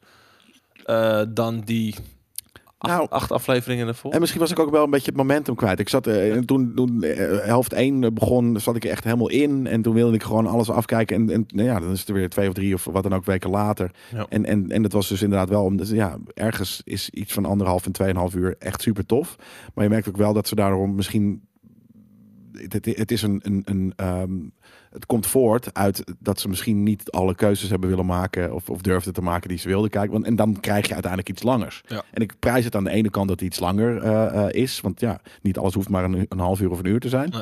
dan 1.29 1.61
die 1.65 1.95
acht, 2.85 2.97
Nou, 2.97 3.07
acht 3.11 3.33
afleveringen 3.33 3.87
ervoor. 3.87 4.13
En 4.13 4.21
misschien 4.21 4.41
was 4.41 4.51
ik 4.51 4.59
ook 4.59 4.71
wel 4.71 4.85
een 4.85 4.91
beetje 4.91 5.07
het 5.07 5.17
momentum 5.17 5.55
kwijt. 5.55 5.79
Ik 5.79 5.89
zat 5.89 6.07
eh, 6.07 6.35
en 6.37 6.47
toen, 6.47 6.73
toen 6.75 7.03
eh, 7.03 7.47
helft 7.47 7.73
1 7.73 8.15
begon, 8.15 8.61
zat 8.61 8.77
ik 8.77 8.85
er 8.85 8.91
echt 8.91 9.05
helemaal 9.05 9.31
in. 9.31 9.67
En 9.67 9.83
toen 9.83 9.95
wilde 9.95 10.15
ik 10.15 10.23
gewoon 10.23 10.47
alles 10.47 10.71
afkijken. 10.71 11.17
En, 11.17 11.31
en 11.31 11.45
nou 11.49 11.69
ja, 11.69 11.81
dan 11.81 11.91
is 11.91 12.01
het 12.01 12.09
er 12.09 12.15
weer 12.15 12.29
twee 12.29 12.49
of 12.49 12.55
drie 12.55 12.75
of 12.75 12.85
wat 12.85 13.03
dan 13.03 13.15
ook 13.15 13.25
weken 13.25 13.51
later. 13.51 13.91
Ja. 14.13 14.27
En, 14.29 14.45
en, 14.45 14.71
en 14.71 14.83
dat 14.83 14.93
was 14.93 15.09
dus 15.09 15.23
inderdaad 15.23 15.49
wel, 15.49 15.65
om, 15.65 15.77
dus 15.77 15.91
ja, 15.91 16.19
ergens 16.35 16.81
is 16.85 17.11
iets 17.11 17.33
van 17.33 17.45
anderhalf 17.45 17.87
en 17.87 17.93
tweeënhalf 17.93 18.35
uur 18.35 18.57
echt 18.59 18.83
super 18.83 19.07
tof. 19.07 19.37
Maar 19.75 19.85
je 19.85 19.91
merkt 19.91 20.09
ook 20.09 20.17
wel 20.17 20.33
dat 20.33 20.49
ze 20.49 20.55
daarom 20.55 20.95
misschien. 20.95 21.43
Het, 22.53 22.73
het, 22.73 22.87
het 22.87 23.11
is 23.11 23.23
een, 23.23 23.41
een, 23.43 23.63
een 23.65 23.93
ehm, 23.97 24.33
het 24.95 25.07
komt 25.07 25.27
voort 25.27 25.75
uit 25.75 26.05
dat 26.19 26.41
ze 26.41 26.49
misschien 26.49 26.83
niet 26.83 27.11
alle 27.11 27.35
keuzes 27.35 27.71
hebben 27.71 27.89
willen 27.89 28.07
maken 28.07 28.53
of, 28.55 28.71
of 28.71 28.81
durfden 28.81 29.13
te 29.13 29.23
maken 29.23 29.49
die 29.49 29.59
ze 29.59 29.69
wilden 29.69 29.91
kijken. 29.91 30.13
Want, 30.13 30.25
en 30.25 30.37
dan 30.37 30.61
krijg 30.61 30.87
je 30.87 30.93
uiteindelijk 30.93 31.31
iets 31.31 31.43
langers. 31.43 31.83
Ja. 31.87 32.03
En 32.11 32.23
ik 32.23 32.39
prijs 32.39 32.65
het 32.65 32.75
aan 32.75 32.85
de 32.85 32.91
ene 32.91 33.11
kant 33.11 33.29
dat 33.29 33.41
het 33.41 33.49
iets 33.49 33.61
langer 33.61 34.03
eh, 34.03 34.45
eh, 34.45 34.63
is. 34.63 34.81
Want 34.81 35.01
ja, 35.01 35.21
niet 35.43 35.59
alles 35.59 35.75
hoeft 35.75 35.89
maar 35.89 36.05
een, 36.05 36.27
een 36.29 36.39
half 36.39 36.61
uur 36.61 36.71
of 36.71 36.79
een 36.79 36.87
uur 36.87 37.01
te 37.01 37.09
zijn. 37.09 37.35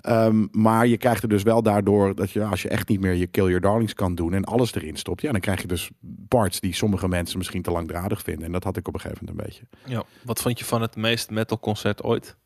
Ehm, 0.00 0.46
maar 0.50 0.86
je 0.86 0.96
krijgt 0.96 1.22
er 1.22 1.28
dus 1.28 1.42
wel 1.42 1.62
daardoor 1.62 2.14
dat 2.14 2.30
je, 2.30 2.44
als 2.44 2.62
je 2.62 2.68
echt 2.68 2.88
niet 2.88 3.00
meer 3.00 3.14
je 3.14 3.26
kill 3.26 3.44
your 3.44 3.60
darlings 3.60 3.94
kan 3.94 4.14
doen 4.14 4.34
en 4.34 4.44
alles 4.44 4.74
erin 4.74 4.96
stopt, 4.96 5.20
ja, 5.20 5.32
dan 5.32 5.40
krijg 5.40 5.60
je 5.60 5.66
dus 5.66 5.90
parts 6.28 6.60
die 6.60 6.74
sommige 6.74 7.08
mensen 7.08 7.38
misschien 7.38 7.62
te 7.62 7.70
langdradig 7.70 8.22
vinden. 8.22 8.44
En 8.44 8.52
dat 8.52 8.64
had 8.64 8.76
ik 8.76 8.88
op 8.88 8.94
een 8.94 9.00
gegeven 9.00 9.24
moment 9.24 9.40
een 9.40 9.46
beetje. 9.46 9.94
Ja. 9.94 10.04
Wat 10.24 10.42
vond 10.42 10.58
je 10.58 10.64
van 10.64 10.82
het 10.82 10.96
meest 10.96 11.30
metal 11.30 11.60
concert 11.60 12.02
ooit? 12.02 12.36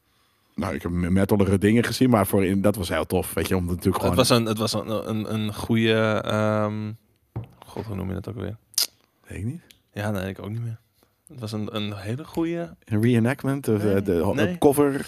Nou, 0.58 0.74
ik 0.74 0.82
heb 0.82 0.90
metalere 0.90 1.58
dingen 1.58 1.84
gezien, 1.84 2.10
maar 2.10 2.26
voor 2.26 2.44
in, 2.44 2.60
dat 2.62 2.76
was 2.76 2.88
heel 2.88 3.06
tof. 3.06 3.34
Weet 3.34 3.48
je, 3.48 3.56
om 3.56 3.64
natuurlijk 3.64 3.96
gewoon. 3.96 4.18
Het 4.18 4.28
was 4.28 4.38
een, 4.38 4.44
het 4.46 4.58
was 4.58 4.72
een, 4.72 5.08
een, 5.08 5.34
een 5.34 5.54
goede... 5.54 6.22
ehm, 6.24 6.92
God, 7.66 7.84
hoe 7.84 7.96
noem 7.96 8.08
je 8.08 8.14
dat 8.14 8.28
ook 8.28 8.40
weer? 8.40 8.56
Weet 9.26 9.38
ik 9.38 9.44
niet. 9.44 9.60
Ja, 9.92 10.10
nee, 10.10 10.28
ik 10.28 10.42
ook 10.42 10.50
niet 10.50 10.62
meer. 10.62 10.78
Het 11.28 11.40
was 11.40 11.52
een, 11.52 11.76
een 11.76 11.96
hele 11.96 12.24
goede... 12.24 12.76
Een 12.84 13.02
reenactment, 13.02 13.68
of, 13.68 13.82
Nee, 13.82 13.94
eh, 13.94 14.04
de 14.04 14.32
nee. 14.34 14.58
cover, 14.58 15.06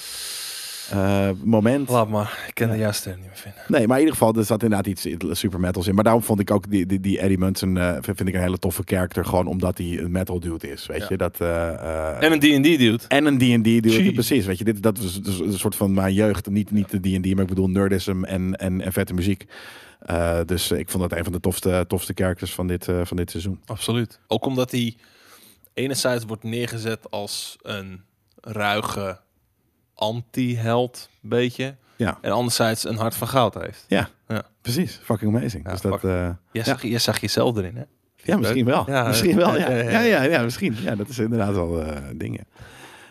eh, 0.90 1.28
moment. 1.44 1.88
Laat 1.88 2.08
maar, 2.08 2.44
ik 2.48 2.54
kan 2.54 2.70
de 2.70 2.76
juiste 2.76 3.08
niet 3.08 3.18
meer 3.18 3.30
vinden. 3.34 3.60
Nee, 3.68 3.86
maar 3.86 3.96
in 3.96 4.02
ieder 4.04 4.18
geval, 4.18 4.34
er 4.34 4.44
zat 4.44 4.62
inderdaad 4.62 4.86
iets 4.86 5.06
super 5.40 5.60
metals 5.60 5.86
in. 5.86 5.94
Maar 5.94 6.04
daarom 6.04 6.22
vond 6.22 6.40
ik 6.40 6.50
ook 6.50 6.70
die, 6.70 6.86
die, 6.86 7.00
die 7.00 7.18
Eddie 7.20 7.38
Munson, 7.38 7.76
eh, 7.78 7.92
vind 8.00 8.28
ik 8.28 8.34
een 8.34 8.40
hele 8.40 8.58
toffe 8.58 8.82
character. 8.84 9.24
Gewoon 9.24 9.46
omdat 9.46 9.78
hij 9.78 9.98
een 9.98 10.10
metal 10.10 10.40
dude 10.40 10.70
is, 10.70 10.86
weet 10.86 10.98
Ja. 11.00 11.06
je. 11.08 11.16
Dat, 11.16 11.40
eh, 11.40 11.68
eh, 11.74 12.22
En 12.22 12.32
een 12.32 12.38
D&D 12.38 12.78
dude. 12.78 12.98
en 13.08 13.24
een 13.26 13.38
D&D 13.38 13.64
dude, 13.64 13.88
Jeez. 13.90 14.12
precies. 14.12 14.46
Weet 14.46 14.58
je, 14.58 14.64
dit, 14.64 14.82
dat 14.82 14.98
was 14.98 15.22
dus 15.22 15.38
een 15.40 15.58
soort 15.58 15.76
van 15.76 15.94
mijn 15.94 16.14
jeugd. 16.14 16.50
Niet, 16.50 16.70
niet 16.70 16.90
de 16.90 16.98
D&D, 17.00 17.34
maar 17.34 17.42
ik 17.42 17.48
bedoel 17.48 17.68
nerdism 17.68 18.24
en, 18.24 18.56
en, 18.56 18.80
en 18.80 18.92
vette 18.92 19.14
muziek. 19.14 19.44
Eh, 20.00 20.40
dus 20.46 20.70
ik 20.70 20.88
vond 20.90 21.08
dat 21.08 21.18
een 21.18 21.24
van 21.24 21.32
de 21.32 21.40
tofste, 21.40 21.84
tofste 21.88 22.12
characters 22.16 22.52
van 22.54 22.66
dit, 22.66 22.88
eh, 22.88 23.00
van 23.04 23.16
dit 23.16 23.30
seizoen. 23.30 23.60
Absoluut. 23.66 24.20
Ook 24.26 24.44
omdat 24.46 24.70
hij 24.70 24.96
enerzijds 25.74 26.24
wordt 26.24 26.42
neergezet 26.42 27.10
als 27.10 27.56
een 27.62 28.02
ruige 28.40 29.20
anti-held, 30.00 31.08
beetje. 31.20 31.74
Ja. 31.96 32.18
En 32.20 32.30
anderzijds 32.32 32.84
een 32.84 32.96
hart 32.96 33.14
van 33.14 33.28
goud 33.28 33.54
heeft. 33.54 33.84
Precies, 34.62 35.00
fucking 35.02 35.36
amazing. 35.36 35.64
Ja, 35.64 35.70
dus 35.70 35.80
dat, 35.80 36.04
eh, 36.04 36.10
Jij 36.10 36.36
Ja. 36.52 36.64
zag, 36.64 36.82
jij 36.82 36.98
zag 36.98 37.20
jezelf 37.20 37.56
erin, 37.56 37.76
hè? 37.76 37.82
Ja, 38.16 38.36
misschien 38.36 38.64
wel. 38.64 38.84
Ja, 38.90 39.06
misschien 39.06 39.36
wel, 39.36 39.56
ja, 39.58 39.70
ja. 39.70 39.76
ja, 39.76 39.82
ja. 39.82 39.90
Ja, 39.90 40.00
ja, 40.00 40.22
ja, 40.22 40.42
misschien. 40.42 40.76
Ja, 40.82 40.94
dat 40.94 41.08
is 41.08 41.18
inderdaad 41.18 41.54
wel 41.54 41.82
eh 41.82 41.96
dingen. 42.14 42.46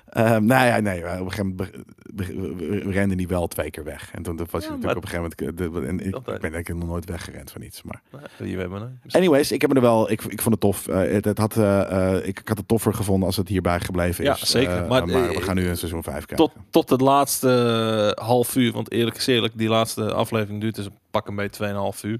Ehm 0.09 0.45
nou 0.45 0.65
ja, 0.65 0.79
nee, 0.79 1.03
op 1.03 1.25
een 1.25 1.31
gegeven 1.31 1.55
moment 1.55 2.95
renden 2.95 3.17
die 3.17 3.27
wel 3.27 3.47
twee 3.47 3.69
keer 3.69 3.83
weg. 3.83 4.09
En 4.13 4.23
toen 4.23 4.37
was 4.37 4.47
hij 4.51 4.61
Ja, 4.61 4.67
natuurlijk 4.75 4.83
maar- 4.83 4.95
op 4.95 5.03
een 5.03 5.09
gegeven 5.09 5.47
moment... 5.47 5.73
de- 5.73 5.87
en 5.87 5.99
ik, 6.07 6.15
ik 6.35 6.41
ben 6.41 6.51
denk 6.51 6.69
ik 6.69 6.75
nog 6.75 6.87
nooit 6.87 7.05
weggerend 7.05 7.51
van 7.51 7.61
iets, 7.61 7.83
maar... 7.83 8.01
Je 8.43 8.55
weet 8.57 8.67
maar 8.69 8.79
nooit. 8.79 8.91
Anyways, 9.15 9.51
ik 9.51 9.61
heb 9.61 9.69
me 9.69 9.75
er 9.75 9.81
wel... 9.81 10.11
Ik, 10.11 10.21
ik 10.23 10.41
vond 10.41 10.51
het 10.53 10.59
tof. 10.59 10.87
Eh, 10.87 11.11
het, 11.11 11.25
het 11.25 11.37
had, 11.37 11.57
eh, 11.57 12.15
eh, 12.15 12.27
ik, 12.27 12.39
ik 12.39 12.47
had 12.47 12.57
het 12.57 12.67
toffer 12.67 12.93
gevonden 12.93 13.27
als 13.27 13.37
het 13.37 13.47
hierbij 13.47 13.79
gebleven 13.79 14.23
Ja, 14.23 14.33
is. 14.33 14.39
zeker. 14.49 14.81
Eh, 14.83 14.87
Maar, 14.89 15.07
maar, 15.07 15.29
eh, 15.29 15.35
we 15.35 15.41
gaan 15.41 15.55
nu 15.55 15.67
een 15.67 15.77
seizoen 15.77 16.03
5 16.03 16.25
kijken. 16.25 16.35
Tot, 16.35 16.51
tot 16.69 16.89
het 16.89 17.01
laatste 17.01 18.17
half 18.21 18.55
uur, 18.55 18.71
want 18.71 18.91
eerlijk 18.91 19.17
is 19.17 19.27
eerlijk, 19.27 19.57
die 19.57 19.69
laatste 19.69 20.13
aflevering 20.13 20.61
duurt 20.61 20.75
dus 20.75 20.85
een 20.85 20.97
pak 21.11 21.27
een 21.27 21.35
beetje 21.35 21.91
2,5 21.93 22.01
uur. 22.03 22.19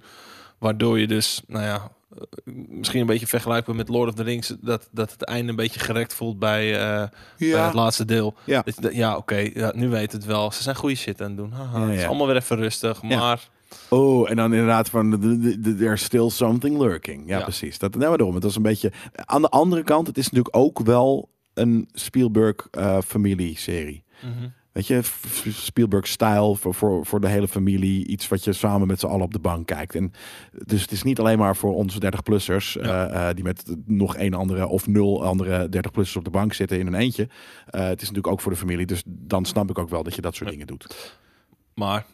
Waardoor 0.57 0.99
je 0.99 1.07
dus, 1.07 1.43
nou 1.47 1.63
ja, 1.65 1.75
eh, 1.75 1.83
misschien 2.67 2.99
een 3.01 3.05
beetje 3.05 3.27
vergelijkbaar 3.27 3.75
met 3.75 3.89
Lord 3.89 4.09
of 4.09 4.15
the 4.15 4.23
Rings, 4.23 4.55
dat, 4.61 4.89
dat 4.91 5.11
het 5.11 5.23
einde 5.23 5.49
een 5.49 5.55
beetje 5.55 5.79
gerekt 5.79 6.13
voelt 6.13 6.39
bij, 6.39 6.79
eh, 6.79 7.07
bij 7.37 7.65
het 7.65 7.73
laatste 7.73 8.05
deel. 8.05 8.33
Ja. 8.43 8.63
Dat 8.79 8.93
ja, 8.93 9.17
oké, 9.17 9.49
ja, 9.53 9.71
nu 9.75 9.89
weet 9.89 10.11
het 10.11 10.25
wel. 10.25 10.51
Ze 10.51 10.63
zijn 10.63 10.75
goede 10.75 10.95
shit 10.95 11.21
aan 11.21 11.27
het 11.27 11.37
doen. 11.37 11.51
Haha, 11.51 11.87
Het 11.87 11.99
is 11.99 12.05
allemaal 12.05 12.27
weer 12.27 12.35
even 12.35 12.57
rustig, 12.57 13.01
maar 13.01 13.49
Oh, 13.89 14.29
en 14.29 14.35
dan 14.35 14.53
inderdaad 14.53 14.89
van, 14.89 15.19
there's 15.77 16.03
still 16.03 16.29
something 16.29 16.77
lurking. 16.77 17.27
Ja, 17.27 17.41
precies. 17.41 17.79
Dat, 17.79 17.95
nou, 17.95 18.17
daarom. 18.17 18.35
Het 18.35 18.43
was 18.43 18.55
een 18.55 18.61
beetje... 18.61 18.91
Aan 19.15 19.41
de 19.41 19.49
andere 19.49 19.83
kant, 19.83 20.07
het 20.07 20.17
is 20.17 20.23
natuurlijk 20.23 20.55
ook 20.55 20.79
wel 20.79 21.29
een 21.53 21.89
Spielberg-familie-serie. 21.93 24.03
mhm. 24.21 24.47
Weet 24.79 24.87
je, 24.87 25.01
Spielberg-stijl 25.51 26.55
voor, 26.55 26.73
voor, 26.73 27.05
voor 27.05 27.21
de 27.21 27.27
hele 27.27 27.47
familie. 27.47 28.07
Iets 28.07 28.27
wat 28.27 28.43
je 28.43 28.53
samen 28.53 28.87
met 28.87 28.99
z'n 28.99 29.05
allen 29.05 29.25
op 29.25 29.33
de 29.33 29.39
bank 29.39 29.67
kijkt. 29.67 29.95
En 29.95 30.11
dus 30.65 30.81
het 30.81 30.91
is 30.91 31.03
niet 31.03 31.19
alleen 31.19 31.37
maar 31.37 31.55
voor 31.55 31.75
onze 31.75 31.99
30-plussers... 32.05 32.73
Ja. 32.73 33.07
eh, 33.07 33.29
eh, 33.29 33.35
die 33.35 33.43
met 33.43 33.75
nog 33.85 34.15
één 34.15 34.33
andere 34.33 34.67
of 34.67 34.87
nul 34.87 35.23
andere 35.25 35.69
30-plussers 35.77 36.17
op 36.17 36.23
de 36.23 36.29
bank 36.29 36.53
zitten 36.53 36.79
in 36.79 36.87
een 36.87 36.93
eentje. 36.93 37.27
Eh, 37.65 37.81
het 37.81 38.01
is 38.01 38.07
natuurlijk 38.07 38.27
ook 38.27 38.41
voor 38.41 38.51
de 38.51 38.57
familie. 38.57 38.85
Dus 38.85 39.03
dan 39.05 39.45
snap 39.45 39.69
ik 39.69 39.77
ook 39.77 39.89
wel 39.89 40.03
dat 40.03 40.15
je 40.15 40.21
dat 40.21 40.35
soort 40.35 40.45
Ja. 40.49 40.51
dingen 40.51 40.67
doet. 40.67 41.17
maar 41.73 42.05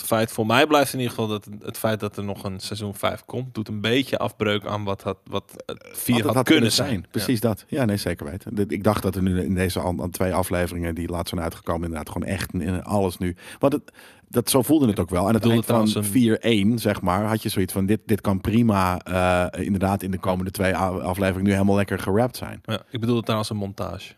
het 0.00 0.06
feit 0.06 0.32
voor 0.32 0.46
mij 0.46 0.66
blijft 0.66 0.92
in 0.92 0.98
ieder 0.98 1.14
geval 1.14 1.28
dat 1.28 1.48
het 1.60 1.78
feit 1.78 2.00
dat 2.00 2.16
er 2.16 2.24
nog 2.24 2.44
een 2.44 2.60
seizoen 2.60 2.94
5 2.94 3.24
komt, 3.24 3.54
doet 3.54 3.68
een 3.68 3.80
beetje 3.80 4.18
afbreuk 4.18 4.66
aan 4.66 4.84
wat, 4.84 5.02
had, 5.02 5.18
wat 5.24 5.62
het 5.66 5.88
4 5.92 6.24
Wat 6.24 6.34
had, 6.34 6.44
kunnen 6.44 6.72
zijn. 6.72 7.06
Precies 7.10 7.40
dat. 7.40 7.64
Ja, 7.68 7.84
nee, 7.84 7.96
zeker 7.96 8.26
weten. 8.26 8.68
Ik 8.68 8.84
dacht 8.84 9.02
dat 9.02 9.14
er 9.14 9.22
nu 9.22 9.42
in 9.42 9.54
deze 9.54 9.80
aan 9.80 10.10
twee 10.10 10.34
afleveringen 10.34 10.94
die 10.94 11.08
laatst 11.08 11.28
zijn 11.28 11.40
uitgekomen, 11.40 11.82
inderdaad 11.82 12.12
gewoon 12.12 12.28
echt 12.28 12.54
in 12.54 12.84
alles 12.84 13.18
nu. 13.18 13.36
Want 13.58 13.72
het, 13.72 13.92
dat, 14.28 14.50
zo 14.50 14.62
voelde 14.62 14.86
het 14.86 14.98
ook 14.98 15.10
wel. 15.10 15.28
En 15.28 15.34
het 15.34 15.42
bedoelde 15.42 15.72
eind 15.72 15.92
van 15.92 16.02
trouwens 16.02 16.78
4-1, 16.78 16.82
zeg 16.82 17.00
maar, 17.00 17.24
had 17.24 17.42
je 17.42 17.48
zoiets 17.48 17.72
van 17.72 17.86
dit, 17.86 18.00
dit 18.06 18.20
kan 18.20 18.40
prima 18.40 18.98
eh, 18.98 19.64
inderdaad 19.64 20.02
in 20.02 20.10
de 20.10 20.18
komende 20.18 20.50
twee 20.50 20.76
afleveringen 20.76 21.44
nu 21.44 21.52
helemaal 21.52 21.76
lekker 21.76 21.98
gerapt 21.98 22.36
zijn. 22.36 22.60
Ja, 22.64 22.82
ik 22.90 23.00
bedoel 23.00 23.16
het 23.16 23.24
trouwens 23.24 23.50
een 23.50 23.56
montage. 23.56 24.14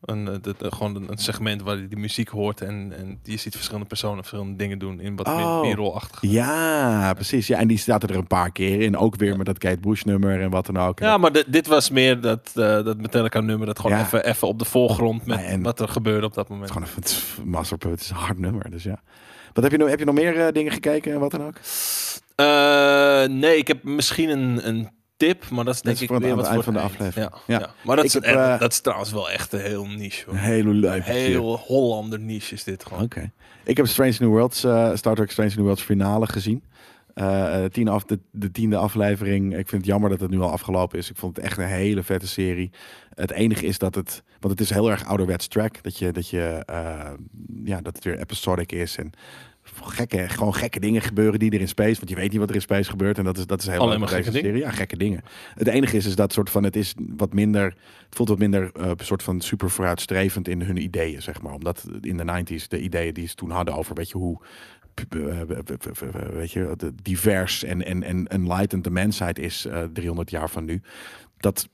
Een, 0.00 0.28
eh, 0.28 0.34
eh, 0.60 0.72
gewoon 0.72 0.96
een, 0.96 1.18
segment 1.18 1.62
waar 1.62 1.76
je 1.76 1.88
die 1.88 1.98
muziek 1.98 2.28
hoort 2.28 2.60
en, 2.60 2.92
en 2.96 3.18
je 3.22 3.36
ziet 3.36 3.54
verschillende 3.54 3.86
personen 3.88 4.16
verschillende 4.16 4.56
dingen 4.56 4.78
doen 4.78 5.00
in 5.00 5.16
wat 5.16 5.26
Oh. 5.26 5.60
meer. 5.60 6.02
Ja, 6.20 7.12
precies. 7.14 7.46
Ja, 7.46 7.58
en 7.58 7.68
die 7.68 7.78
staat 7.78 8.02
er 8.02 8.16
een 8.16 8.26
paar 8.26 8.52
keer 8.52 8.80
in. 8.80 8.96
Ook 8.96 9.16
weer 9.16 9.36
met 9.36 9.46
dat 9.46 9.58
Kate 9.58 9.80
Bush 9.80 10.02
nummer 10.02 10.40
en 10.40 10.50
wat 10.50 10.66
dan 10.66 10.78
ook. 10.78 10.98
Ja, 10.98 11.16
maar 11.18 11.32
dit- 11.32 11.52
dit 11.52 11.66
was 11.66 11.90
meer 11.90 12.20
dat, 12.20 12.50
eh 12.54 12.84
dat 12.84 12.96
Metallica 12.96 13.40
nummer 13.40 13.66
dat 13.66 13.78
gewoon 13.78 13.96
Ja. 13.96 14.04
even, 14.04 14.24
even 14.24 14.48
op 14.48 14.58
de 14.58 14.64
voorgrond 14.64 15.26
met 15.26 15.40
Ja, 15.40 15.58
wat 15.60 15.80
er 15.80 15.88
gebeurde 15.88 16.26
op 16.26 16.34
dat 16.34 16.48
moment. 16.48 16.74
Het 16.74 16.82
is 16.84 16.88
gewoon 16.88 16.96
een 16.96 17.02
het 17.02 17.38
is 17.38 17.44
masterpunt. 17.44 17.92
Het 17.92 18.02
is 18.02 18.10
een 18.10 18.16
hard 18.16 18.38
nummer, 18.38 18.70
dus 18.70 18.82
ja. 18.82 19.00
Wat 19.52 19.62
heb 19.64 19.72
je 19.72 19.78
nog? 19.78 19.88
Heb 19.88 19.98
je 19.98 20.04
nog 20.04 20.14
meer 20.14 20.52
dingen 20.52 20.72
gekeken 20.72 21.12
en 21.12 21.20
wat 21.20 21.30
dan 21.30 21.44
ook? 21.46 21.56
Nee, 23.30 23.56
ik 23.56 23.68
heb 23.68 23.82
misschien 23.84 24.28
een, 24.28 24.68
een 24.68 24.88
tip, 25.26 25.50
maar 25.50 25.64
dat 25.64 25.74
is 25.74 25.80
denk 25.82 25.96
is 25.96 26.02
ik 26.02 26.08
weer 26.08 26.36
wat 26.36 26.44
eind 26.44 26.54
voor 26.54 26.62
van 26.64 26.72
de 26.72 26.80
aflevering. 26.80 27.30
Ja, 27.32 27.54
Ja. 27.54 27.58
ja. 27.58 27.70
maar 27.84 27.96
dat 27.96 28.04
is, 28.04 28.12
heb, 28.12 28.24
eh, 28.24 28.58
dat 28.58 28.72
is 28.72 28.80
trouwens 28.80 29.12
wel 29.12 29.30
echt 29.30 29.52
een 29.52 29.60
heel 29.60 29.86
niche. 29.86 30.24
Hoor. 30.24 30.34
Een 30.34 30.40
hele 30.40 30.72
leuke. 30.72 31.10
Heel 31.10 31.56
Hollander 31.56 32.20
niche 32.20 32.54
is 32.54 32.64
dit 32.64 32.84
gewoon. 32.84 33.02
Oké. 33.02 33.30
Ik 33.64 33.76
heb 33.76 33.86
Strange 33.86 34.16
New 34.18 34.28
Worlds, 34.28 34.64
eh, 34.64 34.94
Star 34.94 35.14
Trek 35.14 35.30
Strange 35.30 35.50
New 35.54 35.64
Worlds 35.64 35.82
finale 35.82 36.26
gezien. 36.26 36.62
Eh, 37.14 37.64
tien 37.64 37.88
af, 37.88 38.04
de, 38.04 38.18
de 38.30 38.50
tiende 38.50 38.76
aflevering. 38.76 39.50
Ik 39.56 39.68
vind 39.68 39.82
het 39.82 39.90
jammer 39.90 40.10
dat 40.10 40.20
het 40.20 40.30
nu 40.30 40.40
al 40.40 40.50
afgelopen 40.50 40.98
is. 40.98 41.10
Ik 41.10 41.16
vond 41.16 41.36
het 41.36 41.44
echt 41.44 41.58
een 41.58 41.64
hele 41.64 42.02
vette 42.02 42.28
serie. 42.28 42.70
Het 43.14 43.30
enige 43.30 43.66
is 43.66 43.78
dat 43.78 43.94
het, 43.94 44.22
want 44.40 44.52
het 44.58 44.62
is 44.62 44.70
heel 44.70 44.90
erg 44.90 45.04
ouderwets 45.04 45.48
track. 45.48 45.82
Dat 45.82 45.98
je, 45.98 46.12
dat 46.12 46.28
je, 46.28 46.62
ja, 47.64 47.80
dat 47.80 47.94
het 47.94 48.04
weer 48.04 48.18
episodic 48.18 48.72
is 48.72 48.96
en 48.96 49.12
gekke, 49.82 50.28
gewoon 50.28 50.54
gekke 50.54 50.80
dingen 50.80 51.02
gebeuren 51.02 51.38
die 51.38 51.50
er 51.50 51.60
in 51.60 51.68
space. 51.68 51.96
Want 51.96 52.08
je 52.08 52.14
weet 52.14 52.30
niet 52.30 52.40
wat 52.40 52.48
er 52.48 52.54
in 52.54 52.60
space 52.60 52.90
gebeurt 52.90 53.18
en 53.18 53.24
dat 53.24 53.38
is, 53.38 53.46
dat 53.46 53.60
is 53.60 53.66
heel 53.66 53.80
Alleen 53.80 54.00
maar 54.00 54.08
deze 54.08 54.22
gekke 54.22 54.38
serie. 54.38 54.60
Ja, 54.62 54.70
gekke 54.70 54.96
dingen. 54.96 55.22
Het 55.54 55.66
enige 55.66 55.96
is, 55.96 56.06
is 56.06 56.16
dat 56.16 56.32
soort 56.32 56.50
van, 56.50 56.64
het 56.64 56.76
is 56.76 56.94
wat 57.16 57.32
minder, 57.32 57.64
het 57.64 58.14
voelt 58.14 58.28
wat 58.28 58.38
minder, 58.38 58.70
eh, 58.72 58.90
soort 58.96 59.22
van 59.22 59.40
super 59.40 59.70
vooruitstrevend 59.70 60.48
in 60.48 60.62
hun 60.62 60.76
ideeën, 60.76 61.22
zeg 61.22 61.42
maar. 61.42 61.52
Omdat 61.52 61.84
in 62.00 62.16
de 62.16 62.24
90s 62.24 62.68
de 62.68 62.80
ideeën 62.80 63.14
die 63.14 63.28
ze 63.28 63.34
toen 63.34 63.50
hadden 63.50 63.74
over, 63.74 63.94
weet 63.94 64.08
je, 64.08 64.18
hoe 64.18 64.40
eh, 65.08 65.40
weet 66.32 66.52
je, 66.52 66.76
divers 67.02 67.64
en, 67.64 67.84
en, 67.84 68.02
en 68.02 68.26
enlightened 68.26 68.84
de 68.84 68.90
mensheid 68.90 69.38
is 69.38 69.64
eh 69.64 69.82
300 69.92 70.30
jaar 70.30 70.50
van 70.50 70.64
nu. 70.64 70.82
Dat 71.38 71.68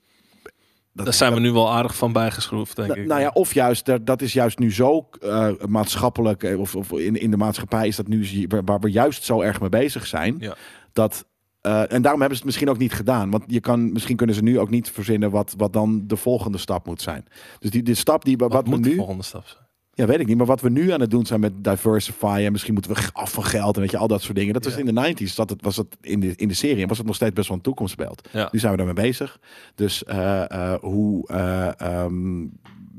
Daar 1.03 1.13
zijn 1.13 1.33
we 1.33 1.39
nu 1.39 1.51
wel 1.51 1.71
aardig 1.71 1.95
van 1.95 2.11
bijgeschroefd, 2.11 2.75
denk 2.75 2.87
nou, 2.87 2.99
ik. 3.01 3.07
nou 3.07 3.21
ja, 3.21 3.29
of 3.33 3.53
juist, 3.53 4.05
dat, 4.05 4.21
is 4.21 4.33
juist 4.33 4.59
nu 4.59 4.73
zo 4.73 5.09
eh, 5.21 5.49
maatschappelijk, 5.67 6.43
eh, 6.43 6.59
of, 6.59 6.75
of 6.75 6.91
in, 6.91 7.15
in 7.21 7.31
de 7.31 7.37
maatschappij 7.37 7.87
is 7.87 7.95
dat 7.95 8.07
nu 8.07 8.47
waar, 8.65 8.79
we 8.79 8.91
juist 8.91 9.23
zo 9.23 9.41
erg 9.41 9.59
mee 9.59 9.69
bezig 9.69 10.05
zijn, 10.07 10.35
Ja. 10.39 10.55
dat 10.93 11.25
eh, 11.61 11.91
en 11.91 12.01
daarom 12.01 12.19
hebben 12.21 12.29
ze 12.37 12.43
het 12.43 12.43
misschien 12.45 12.69
ook 12.69 12.77
niet 12.77 12.93
gedaan. 12.93 13.29
Want 13.29 13.43
je 13.47 13.59
kan, 13.59 13.91
misschien 13.91 14.15
kunnen 14.15 14.35
ze 14.35 14.43
nu 14.43 14.59
ook 14.59 14.69
niet 14.69 14.91
verzinnen 14.91 15.31
wat, 15.31 15.53
wat 15.57 15.73
dan 15.73 16.03
de 16.07 16.15
volgende 16.15 16.57
stap 16.57 16.85
moet 16.85 17.01
zijn. 17.01 17.25
Dus 17.59 17.69
die, 17.71 17.83
die 17.83 17.95
stap 17.95 18.25
die 18.25 18.37
wat, 18.37 18.51
Wat, 18.51 18.65
moet 18.67 18.83
de 18.83 18.89
nu. 18.89 18.95
volgende 18.95 19.23
stap 19.23 19.45
zijn? 19.47 19.63
Ja, 19.97 20.05
weet 20.05 20.19
ik 20.19 20.27
niet. 20.27 20.37
Maar 20.37 20.45
wat 20.45 20.61
we 20.61 20.69
nu 20.69 20.91
aan 20.91 21.01
het 21.01 21.11
doen 21.11 21.25
zijn 21.25 21.39
met 21.39 21.63
diversify. 21.63 22.41
En 22.45 22.51
misschien 22.51 22.73
moeten 22.73 22.93
we 22.93 23.01
af 23.13 23.31
van 23.31 23.43
geld. 23.43 23.75
En 23.75 23.81
weet 23.81 23.91
je, 23.91 23.97
al 23.97 24.07
dat 24.07 24.21
soort 24.21 24.35
dingen. 24.37 24.53
Dat 24.53 24.63
was 24.63 24.73
Ja. 24.73 24.79
in 24.79 24.95
de 24.95 25.13
90s. 25.25 25.35
Dat 25.35 25.49
het, 25.49 25.61
was 25.61 25.77
het 25.77 25.97
in, 26.01 26.19
de, 26.19 26.33
in 26.35 26.47
de 26.47 26.53
serie. 26.53 26.81
En 26.81 26.87
was 26.87 26.97
het 26.97 27.07
nog 27.07 27.15
steeds 27.15 27.33
best 27.33 27.47
wel 27.47 27.57
een 27.57 27.63
toekomstbeeld. 27.63 28.27
Ja. 28.31 28.49
Nu 28.51 28.59
zijn 28.59 28.71
we 28.71 28.77
daarmee 28.77 28.95
bezig. 29.05 29.39
Dus 29.75 30.03
eh, 30.03 30.51
eh, 30.51 30.79
hoe. 30.81 31.27
eh, 31.27 31.79
ehm, 31.81 32.41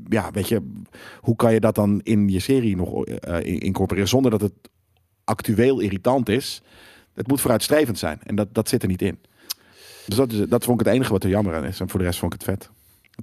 ja, 0.09 0.31
weet 0.31 0.47
je. 0.47 0.71
Hoe 1.21 1.35
kan 1.35 1.53
je 1.53 1.59
dat 1.59 1.75
dan 1.75 1.99
in 2.03 2.29
je 2.29 2.39
serie 2.39 2.75
nog 2.75 3.05
in- 3.05 3.59
incorporeren. 3.59 4.09
Zonder 4.09 4.31
dat 4.31 4.41
het 4.41 4.53
actueel 5.23 5.79
irritant 5.79 6.29
is. 6.29 6.61
Het 7.13 7.27
moet 7.27 7.41
vooruitstrevend 7.41 7.97
zijn. 7.99 8.19
En 8.23 8.35
dat, 8.35 8.47
dat 8.53 8.69
zit 8.69 8.81
er 8.81 8.87
niet 8.87 9.01
in. 9.01 9.17
Dus 10.05 10.17
dat, 10.17 10.31
is, 10.31 10.47
dat 10.47 10.63
vond 10.65 10.79
ik 10.79 10.85
het 10.85 10.95
enige 10.95 11.11
wat 11.11 11.23
er 11.23 11.29
jammer 11.29 11.55
aan 11.55 11.65
is. 11.65 11.79
En 11.79 11.89
voor 11.89 11.99
de 11.99 12.05
rest 12.05 12.19
vond 12.19 12.33
ik 12.33 12.41
het 12.41 12.49
vet. 12.49 12.69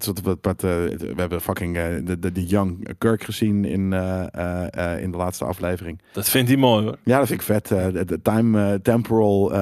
Wat, 0.04 0.38
wat, 0.40 0.64
eh, 0.64 0.70
we 0.70 1.14
hebben 1.16 1.40
fucking 1.40 1.76
eh, 1.76 1.84
de, 2.04 2.18
de, 2.18 2.32
de 2.32 2.46
Young 2.46 2.88
Kirk 2.98 3.22
gezien 3.22 3.64
in, 3.64 3.92
eh, 3.92 5.02
in 5.02 5.10
de 5.10 5.16
laatste 5.16 5.44
aflevering. 5.44 6.00
Dat 6.12 6.28
vindt 6.28 6.48
hij 6.48 6.58
mooi 6.58 6.84
hoor. 6.84 6.96
Ja, 7.04 7.18
dat 7.18 7.26
vind 7.26 7.40
ik 7.40 7.46
vet. 7.46 7.68
de, 7.68 8.04
de 8.04 8.22
time, 8.22 8.82
temporal 8.82 9.54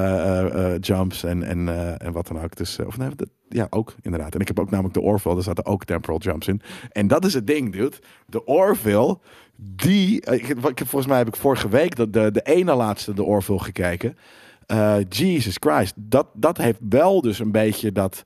jumps 0.79 1.25
en, 1.25 1.43
en, 1.43 1.69
en 1.99 2.13
wat 2.13 2.27
dan 2.27 2.41
ook. 2.41 2.57
Dus, 2.57 2.79
of 2.79 2.97
nee, 2.97 3.09
dat, 3.17 3.29
ja, 3.49 3.67
ook 3.71 3.95
inderdaad. 4.03 4.35
En 4.35 4.41
ik 4.41 4.49
heb 4.49 4.61
ook 4.61 4.71
namelijk 4.71 4.95
de 4.95 5.01
Orville, 5.01 5.35
daar 5.35 5.43
zaten 5.43 5.67
ook 5.67 5.85
temporal 5.85 6.19
jumps 6.19 6.49
in. 6.49 6.61
En 6.91 7.07
dat 7.07 7.25
is 7.25 7.35
het 7.35 7.47
ding, 7.47 7.73
dude. 7.73 7.97
De 8.27 8.45
Orville, 8.45 9.19
die... 9.57 10.21
ik, 10.31 10.49
ik 10.49 10.79
volgens 10.79 11.07
mij 11.07 11.19
heb 11.19 11.29
ik 11.29 11.37
vorige 11.37 11.69
week 11.69 11.97
de, 11.97 12.11
de, 12.11 12.31
de 12.31 12.43
ene 12.43 12.75
laatste 12.75 13.15
de 13.15 13.23
Orville 13.23 13.61
gekeken. 13.61 14.17
Jesus 15.09 15.57
Christ. 15.59 15.95
Dat, 15.97 16.27
dat 16.33 16.57
heeft 16.57 16.81
wel 16.89 17.21
dus 17.21 17.39
een 17.39 17.53
beetje 17.53 17.93
dat... 17.93 18.25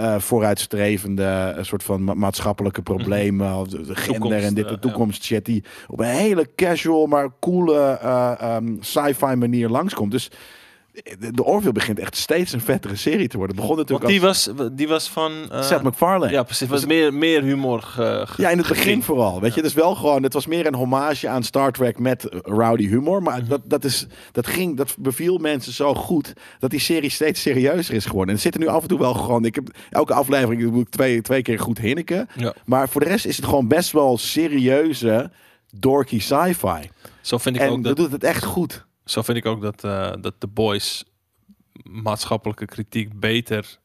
eh, 0.00 0.18
vooruitstrevende 0.18 1.52
een 1.56 1.66
soort 1.66 1.82
van 1.82 2.04
ma- 2.04 2.14
maatschappelijke 2.14 2.82
problemen, 2.82 3.68
de, 3.68 3.80
de 3.82 3.94
gender 3.94 4.20
Toekomst, 4.20 4.44
en 4.46 4.54
dit, 4.54 4.64
eh, 4.64 4.70
de 4.70 4.78
toekomst 4.78 5.24
shit 5.24 5.44
die 5.44 5.64
op 5.88 6.00
een 6.00 6.06
hele 6.06 6.48
casual 6.56 7.06
maar 7.06 7.28
coole 7.40 7.78
eh, 7.80 8.32
ehm, 8.40 8.74
sci-fi 8.80 9.34
manier 9.34 9.68
langskomt. 9.68 10.10
Dus 10.10 10.30
de, 11.18 11.32
de 11.32 11.44
Orville 11.44 11.72
begint 11.72 11.98
echt 11.98 12.16
steeds 12.16 12.52
een 12.52 12.60
vettere 12.60 12.96
serie 12.96 13.28
te 13.28 13.36
worden. 13.36 13.56
Het 13.56 13.64
begon 13.64 13.76
Want 13.76 13.88
natuurlijk 13.90 14.20
die 14.20 14.28
als 14.28 14.46
was, 14.56 14.68
die 14.72 14.88
was 14.88 15.08
van... 15.10 15.32
eh, 15.50 15.62
Seth 15.62 15.82
MacFarlane. 15.82 16.32
Ja, 16.32 16.42
precies. 16.42 16.68
was 16.68 16.86
meer, 16.86 17.14
meer 17.14 17.42
humor 17.42 17.82
ge, 17.82 18.24
ge- 18.28 18.42
Ja, 18.42 18.48
in 18.50 18.58
het 18.58 18.68
begin 18.68 19.02
vooral. 19.02 19.40
Weet 19.40 19.54
je, 19.54 19.60
het 19.60 19.68
is 19.68 19.74
wel 19.76 19.94
gewoon. 19.94 20.22
Het 20.22 20.32
was 20.32 20.46
meer 20.46 20.66
een 20.66 20.74
hommage 20.74 21.28
aan 21.28 21.42
Star 21.42 21.72
Trek 21.72 21.98
met 21.98 22.26
rowdy 22.42 22.86
humor. 22.88 23.22
Maar 23.22 23.46
dat, 23.46 23.60
dat, 23.64 23.84
is, 23.84 24.06
dat, 24.32 24.46
ging, 24.46 24.76
dat 24.76 24.94
beviel 24.98 25.38
mensen 25.38 25.72
zo 25.72 25.94
goed. 25.94 26.32
dat 26.58 26.70
die 26.70 26.80
serie 26.80 27.10
steeds 27.10 27.40
serieuzer 27.40 27.94
is 27.94 28.04
geworden. 28.04 28.28
En 28.28 28.34
er 28.34 28.40
zitten 28.42 28.60
nu 28.60 28.66
af 28.66 28.82
en 28.82 28.88
toe 28.88 28.98
wel 28.98 29.14
gewoon. 29.14 29.44
Ik 29.44 29.54
heb 29.54 29.68
elke 29.90 30.14
aflevering 30.14 30.70
moet 30.70 30.86
ik 30.86 30.90
twee, 30.92 31.20
twee 31.22 31.42
keer 31.42 31.58
goed 31.58 31.78
hinniken. 31.78 32.28
Ja. 32.36 32.54
Maar 32.64 32.88
voor 32.88 33.00
de 33.00 33.06
rest 33.08 33.26
is 33.26 33.36
het 33.36 33.44
gewoon 33.44 33.68
best 33.68 33.92
wel 33.92 34.18
serieuze, 34.18 35.30
dorky 35.78 36.20
sci-fi. 36.20 36.90
Zo 37.20 37.38
vind 37.38 37.56
ik 37.56 37.62
En 37.62 37.68
ook 37.68 37.74
dat 37.74 37.84
dat, 37.84 37.96
doet 37.96 38.12
het 38.12 38.24
echt 38.24 38.44
goed. 38.44 38.84
Zo 39.10 39.22
vind 39.22 39.38
ik 39.38 39.46
ook 39.46 39.62
dat, 39.62 39.84
eh, 39.84 40.12
dat 40.20 40.34
The 40.38 40.46
Boys 40.46 41.04
maatschappelijke 41.82 42.64
kritiek 42.66 43.20
beter 43.20 43.78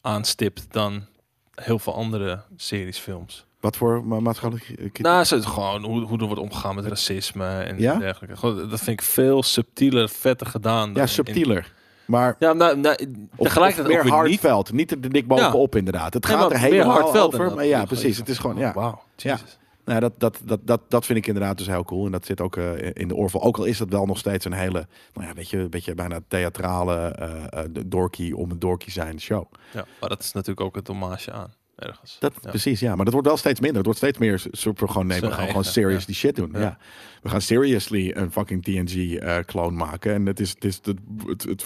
aanstipt 0.00 0.66
dan 0.70 1.06
heel 1.54 1.78
veel 1.78 1.94
andere 1.94 2.42
series, 2.56 2.98
films. 2.98 3.46
Wat 3.60 3.76
voor 3.76 4.04
ma- 4.06 4.20
maatschappelijke 4.20 4.74
kritiek? 4.74 4.98
Nou, 5.04 5.24
zo, 5.24 5.40
gewoon 5.40 5.84
hoe, 5.84 6.00
hoe 6.00 6.18
er 6.18 6.26
wordt 6.26 6.40
omgegaan 6.40 6.74
met 6.74 6.86
racisme 6.86 7.46
en 7.60 7.78
Ja? 7.78 7.94
dergelijke. 7.98 8.36
Gewoon, 8.36 8.56
dat 8.68 8.80
vind 8.80 9.00
ik 9.00 9.02
veel 9.06 9.42
subtieler, 9.42 10.08
vetter 10.08 10.46
gedaan. 10.46 10.86
dan 10.86 10.94
ja, 10.94 11.02
in- 11.02 11.08
subtieler. 11.08 11.72
Maar 12.06 12.36
ja, 12.38 12.52
nou, 12.52 12.76
nou, 12.76 12.96
tegelijkertijd 13.36 13.78
of 13.78 13.80
ook 13.80 13.86
meer 14.04 14.12
weer 14.20 14.28
niet. 14.30 14.40
hardveld. 14.40 14.72
Niet 14.72 14.90
er 14.90 15.12
dik 15.12 15.26
bovenop 15.26 15.76
inderdaad. 15.76 16.14
Het 16.14 16.26
gaat 16.26 16.42
er 16.44 16.48
meer 16.50 16.58
helemaal 16.58 16.92
hardveld 17.00 17.34
over. 17.34 17.54
Maar 17.54 17.64
ja, 17.66 17.84
precies. 17.84 18.16
Het 18.16 18.28
is 18.28 18.38
gewoon... 18.38 18.56
Ja. 18.58 18.72
Wauw, 18.72 19.02
Ja. 19.16 19.38
Nou, 19.84 20.00
dat, 20.00 20.12
dat, 20.18 20.40
dat, 20.44 20.60
dat, 20.62 20.80
dat 20.88 21.06
vind 21.06 21.18
ik 21.18 21.26
inderdaad 21.26 21.58
dus 21.58 21.66
heel 21.66 21.84
cool. 21.84 22.06
En 22.06 22.12
dat 22.12 22.26
zit 22.26 22.40
ook 22.40 22.56
eh, 22.56 22.90
in 22.92 23.08
de 23.08 23.14
oorval. 23.14 23.42
Ook 23.42 23.58
al 23.58 23.64
is 23.64 23.78
dat 23.78 23.88
wel 23.88 24.06
nog 24.06 24.18
steeds 24.18 24.44
een 24.44 24.52
hele, 24.52 24.86
nou 25.12 25.26
ja, 25.26 25.34
weet 25.34 25.50
je, 25.50 25.58
een 25.58 25.70
beetje 25.70 25.94
bijna 25.94 26.20
theatrale, 26.28 26.94
eh, 26.94 27.64
dorky 27.86 28.32
om 28.32 28.50
een 28.50 28.58
dorky 28.58 28.90
zijn 28.90 29.20
show. 29.20 29.52
Ja, 29.72 29.84
maar 30.00 30.08
dat 30.08 30.20
is 30.22 30.32
natuurlijk 30.32 30.66
ook 30.66 30.74
het 30.74 30.86
hommage 30.86 31.32
aan, 31.32 31.54
ergens. 31.76 32.16
Dat, 32.20 32.32
ja. 32.42 32.48
Precies, 32.48 32.80
ja. 32.80 32.94
Maar 32.94 33.04
dat 33.04 33.12
wordt 33.12 33.28
wel 33.28 33.36
steeds 33.36 33.60
minder. 33.60 33.76
Het 33.76 33.86
wordt 33.86 34.00
steeds 34.00 34.18
meer 34.18 34.44
super 34.50 34.88
gewoon, 34.88 35.06
nee, 35.06 35.20
we 35.20 35.30
gaan 35.30 35.46
gewoon 35.46 35.64
serious 35.64 36.00
ja. 36.00 36.06
die 36.06 36.14
shit 36.14 36.36
doen. 36.36 36.50
Ja. 36.52 36.60
Ja. 36.60 36.78
We 37.22 37.28
gaan 37.28 37.40
seriously 37.40 38.12
een 38.14 38.32
fucking 38.32 38.64
TNG-clone 38.64 39.76
maken. 39.76 40.14
En 40.14 40.26
het, 40.26 40.40
is, 40.40 40.50
het, 40.50 40.64
is, 40.64 40.80
het, 40.82 40.98
het, 41.26 41.42
het, 41.42 41.64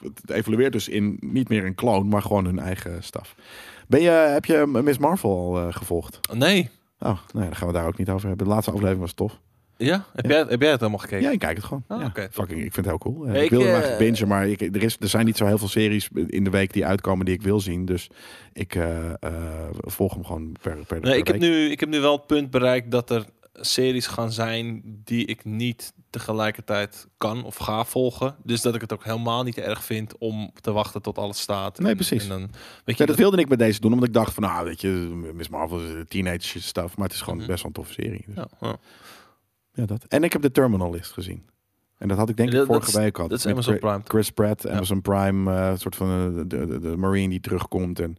het 0.00 0.30
evolueert 0.30 0.72
dus 0.72 0.88
in 0.88 1.16
niet 1.20 1.48
meer 1.48 1.64
een 1.64 1.74
clone, 1.74 2.04
maar 2.04 2.22
gewoon 2.22 2.44
hun 2.44 2.58
eigen 2.58 3.02
staf. 3.02 3.34
Ben 3.88 4.00
je, 4.00 4.10
heb 4.10 4.44
je 4.44 4.66
Miss 4.66 4.98
Marvel 4.98 5.30
al 5.30 5.72
gevolgd? 5.72 6.20
Nee. 6.32 6.70
Oh, 6.98 7.06
nou 7.08 7.18
ja, 7.32 7.44
dan 7.44 7.56
gaan 7.56 7.66
we 7.66 7.72
daar 7.72 7.86
ook 7.86 7.98
niet 7.98 8.10
over 8.10 8.28
hebben. 8.28 8.46
De 8.46 8.52
laatste 8.52 8.70
aflevering 8.70 9.00
was 9.00 9.12
tof. 9.12 9.40
Ja? 9.76 10.04
Heb. 10.12 10.26
Jij, 10.26 10.44
heb 10.48 10.60
jij 10.60 10.70
het 10.70 10.80
helemaal 10.80 11.00
gekeken? 11.00 11.24
Ja, 11.24 11.30
ik 11.30 11.38
kijk 11.38 11.56
het 11.56 11.64
gewoon. 11.66 11.84
Oh, 11.88 12.00
ja. 12.00 12.28
Fucking, 12.30 12.62
ik 12.62 12.72
vind 12.72 12.76
het 12.76 12.86
heel 12.86 12.98
cool. 12.98 13.26
Eh, 13.26 13.34
Ja, 13.34 13.38
ik 13.38 13.44
ik, 13.44 13.50
wil 13.50 13.60
hem 13.60 13.82
eh, 13.82 13.98
bingen, 13.98 14.28
maar 14.28 14.48
ik, 14.48 14.60
er, 14.60 14.82
is, 14.82 14.96
er 15.00 15.08
zijn 15.08 15.26
niet 15.26 15.36
zo 15.36 15.46
heel 15.46 15.58
veel 15.58 15.68
series 15.68 16.08
in 16.26 16.44
de 16.44 16.50
week 16.50 16.72
die 16.72 16.86
uitkomen 16.86 17.24
die 17.24 17.34
ik 17.34 17.42
wil 17.42 17.60
zien. 17.60 17.84
Dus 17.84 18.10
ik 18.52 18.74
eh, 18.74 19.10
eh, 19.10 19.68
volg 19.80 20.14
hem 20.14 20.24
gewoon 20.24 20.56
per, 20.62 20.74
per, 20.74 20.84
per 20.86 21.00
Nee, 21.00 21.18
ik 21.18 21.26
heb, 21.26 21.38
nu, 21.38 21.70
ik 21.70 21.80
heb 21.80 21.88
nu 21.88 22.00
wel 22.00 22.16
het 22.16 22.26
punt 22.26 22.50
bereikt 22.50 22.90
dat 22.90 23.10
er 23.10 23.24
series 23.60 24.06
gaan 24.06 24.32
zijn 24.32 24.82
die 25.04 25.24
ik 25.26 25.44
niet 25.44 25.92
tegelijkertijd 26.10 27.06
kan 27.18 27.44
of 27.44 27.56
ga 27.56 27.84
volgen. 27.84 28.36
Dus 28.44 28.60
dat 28.62 28.74
ik 28.74 28.80
het 28.80 28.92
ook 28.92 29.04
helemaal 29.04 29.42
niet 29.42 29.58
erg 29.58 29.84
vind 29.84 30.18
om 30.18 30.50
te 30.60 30.72
wachten 30.72 31.02
tot 31.02 31.18
alles 31.18 31.40
staat. 31.40 31.78
Nee, 31.78 31.90
En- 31.90 31.96
precies. 31.96 32.22
En 32.22 32.28
dan, 32.28 32.38
weet 32.40 32.50
je, 32.84 32.92
Ja, 32.92 32.96
dat 32.96 33.06
dat- 33.06 33.16
wilde 33.16 33.36
ik 33.38 33.48
met 33.48 33.58
deze 33.58 33.80
doen, 33.80 33.92
omdat 33.92 34.08
ik 34.08 34.14
dacht 34.14 34.34
van, 34.34 34.42
nou, 34.42 34.64
weet 34.64 34.80
je, 34.80 34.88
Miss 35.34 35.48
Marvel 35.48 35.80
is 35.80 36.04
teenage 36.08 36.60
stuff, 36.62 36.96
maar 36.96 37.06
het 37.06 37.14
is 37.14 37.20
gewoon 37.22 37.38
Mhm. 37.38 37.46
best 37.46 37.62
wel 37.62 37.66
een 37.66 37.82
toffe 37.82 37.92
serie. 38.02 38.24
Dus, 38.26 38.34
ja, 38.36 38.46
ja. 38.60 38.76
ja, 39.72 39.84
dat. 39.86 40.04
En 40.04 40.24
ik 40.24 40.32
heb 40.32 40.42
de 40.42 40.50
Terminal 40.52 40.90
List 40.90 41.12
gezien. 41.12 41.42
En 41.98 42.08
dat 42.08 42.16
had 42.18 42.28
ik 42.28 42.36
denk 42.36 42.52
ik 42.52 42.64
vorige 42.66 42.98
week 42.98 43.18
al. 43.18 43.28
dat 43.28 43.38
is 43.38 43.46
Amazon 43.46 43.62
Chris- 43.76 43.78
Prime. 43.90 44.02
Chris 44.04 44.30
Pratt, 44.30 44.62
Ja. 44.62 44.70
Amazon 44.70 45.02
Prime, 45.02 45.52
eh, 45.54 45.68
een 45.70 45.78
soort 45.78 45.96
van 45.96 46.08
eh, 46.08 46.46
de, 46.48 46.66
de, 46.66 46.78
de 46.80 46.96
Marine 46.96 47.28
die 47.28 47.40
terugkomt 47.40 48.00
en 48.00 48.16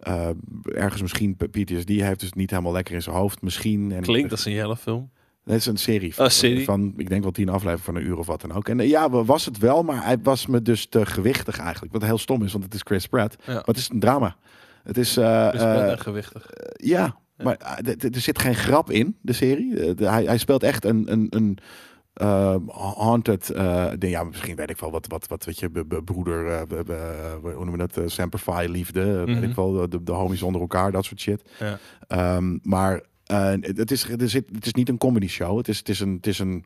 eh, 0.00 0.28
ergens 0.64 1.02
misschien 1.02 1.36
PTSD 1.36 1.88
heeft 1.88 2.20
dus 2.20 2.32
niet 2.32 2.50
helemaal 2.50 2.72
lekker 2.72 2.94
in 2.94 3.02
zijn 3.02 3.16
hoofd. 3.16 3.42
Misschien. 3.42 3.92
En 3.92 4.02
Klinkt 4.02 4.30
als 4.30 4.44
een 4.44 4.52
hele 4.52 4.76
film. 4.76 5.10
Het 5.44 5.54
is 5.54 5.66
een 5.66 5.76
serie. 5.76 6.12
Een 6.16 6.30
serie? 6.30 6.64
Van, 6.64 6.92
ik 6.96 7.08
denk 7.08 7.22
wel 7.22 7.30
tien 7.30 7.48
afleveringen 7.48 7.84
van 7.84 7.96
een 7.96 8.06
uur 8.06 8.18
of 8.18 8.26
wat 8.26 8.40
dan 8.40 8.52
ook. 8.52 8.68
En 8.68 8.80
eh, 8.80 8.88
ja, 8.88 9.10
was 9.10 9.44
het 9.44 9.58
wel, 9.58 9.82
maar 9.82 10.04
hij 10.04 10.18
was 10.22 10.46
me 10.46 10.62
dus 10.62 10.86
te 10.86 11.06
gewichtig 11.06 11.58
eigenlijk. 11.58 11.92
Wat 11.92 12.02
heel 12.02 12.18
stom 12.18 12.42
is, 12.42 12.52
want 12.52 12.64
het 12.64 12.74
is 12.74 12.80
Chris 12.84 13.06
Pratt. 13.06 13.36
Ja. 13.46 13.52
Maar 13.52 13.62
het 13.64 13.76
is 13.76 13.88
een 13.90 14.00
drama. 14.00 14.36
Het 14.82 14.98
is... 14.98 15.14
ben 15.14 15.54
eh, 15.54 15.90
en 15.90 15.98
gewichtig. 15.98 16.46
ja, 16.72 17.16
maar 17.36 17.82
er 17.86 18.20
zit 18.20 18.38
geen 18.38 18.54
grap 18.54 18.90
in, 18.90 19.16
de 19.20 19.32
serie. 19.32 19.94
De- 19.94 20.08
hij, 20.08 20.24
hij 20.24 20.38
speelt 20.38 20.62
echt 20.62 20.84
een... 20.84 21.12
een, 21.12 21.26
een 21.30 21.58
eh, 22.12 22.56
haunted, 22.96 23.50
eh, 23.50 23.86
ding. 23.98 24.12
ja, 24.12 24.24
misschien 24.24 24.56
weet 24.56 24.70
ik 24.70 24.78
wel 24.78 24.90
wat, 24.90 25.06
wat, 25.06 25.26
wat 25.28 25.44
weet 25.44 25.58
je, 25.58 25.70
be- 25.70 25.84
be- 25.84 26.02
broeder, 26.02 26.46
eh, 26.46 26.62
be- 26.84 27.38
hoe 27.42 27.52
noemen 27.64 27.72
we 27.72 27.76
dat, 27.78 27.96
uh, 27.98 28.04
Semper 28.06 28.38
Fi, 28.38 28.68
liefde, 28.68 29.00
eh, 29.00 29.16
weet 29.24 29.26
Mhm. 29.36 29.42
ik 29.44 29.54
wel, 29.54 29.88
de, 29.88 30.02
de 30.02 30.12
homies 30.12 30.42
onder 30.42 30.60
elkaar, 30.60 30.92
dat 30.92 31.04
soort 31.04 31.20
shit. 31.20 31.42
Ja. 31.58 31.78
Ehm, 32.08 32.58
maar 32.62 33.02
eh, 33.26 33.52
het, 33.60 33.90
is, 33.90 34.08
er 34.08 34.28
zit, 34.28 34.44
het 34.54 34.66
is 34.66 34.72
niet 34.74 34.88
een 34.88 34.98
comedy 34.98 35.28
show. 35.28 35.56
Het 35.56 35.68
is, 35.68 35.78
het 35.78 35.88
is 35.88 36.00
een, 36.00 36.12
het 36.16 36.26
is 36.26 36.38
een 36.38 36.64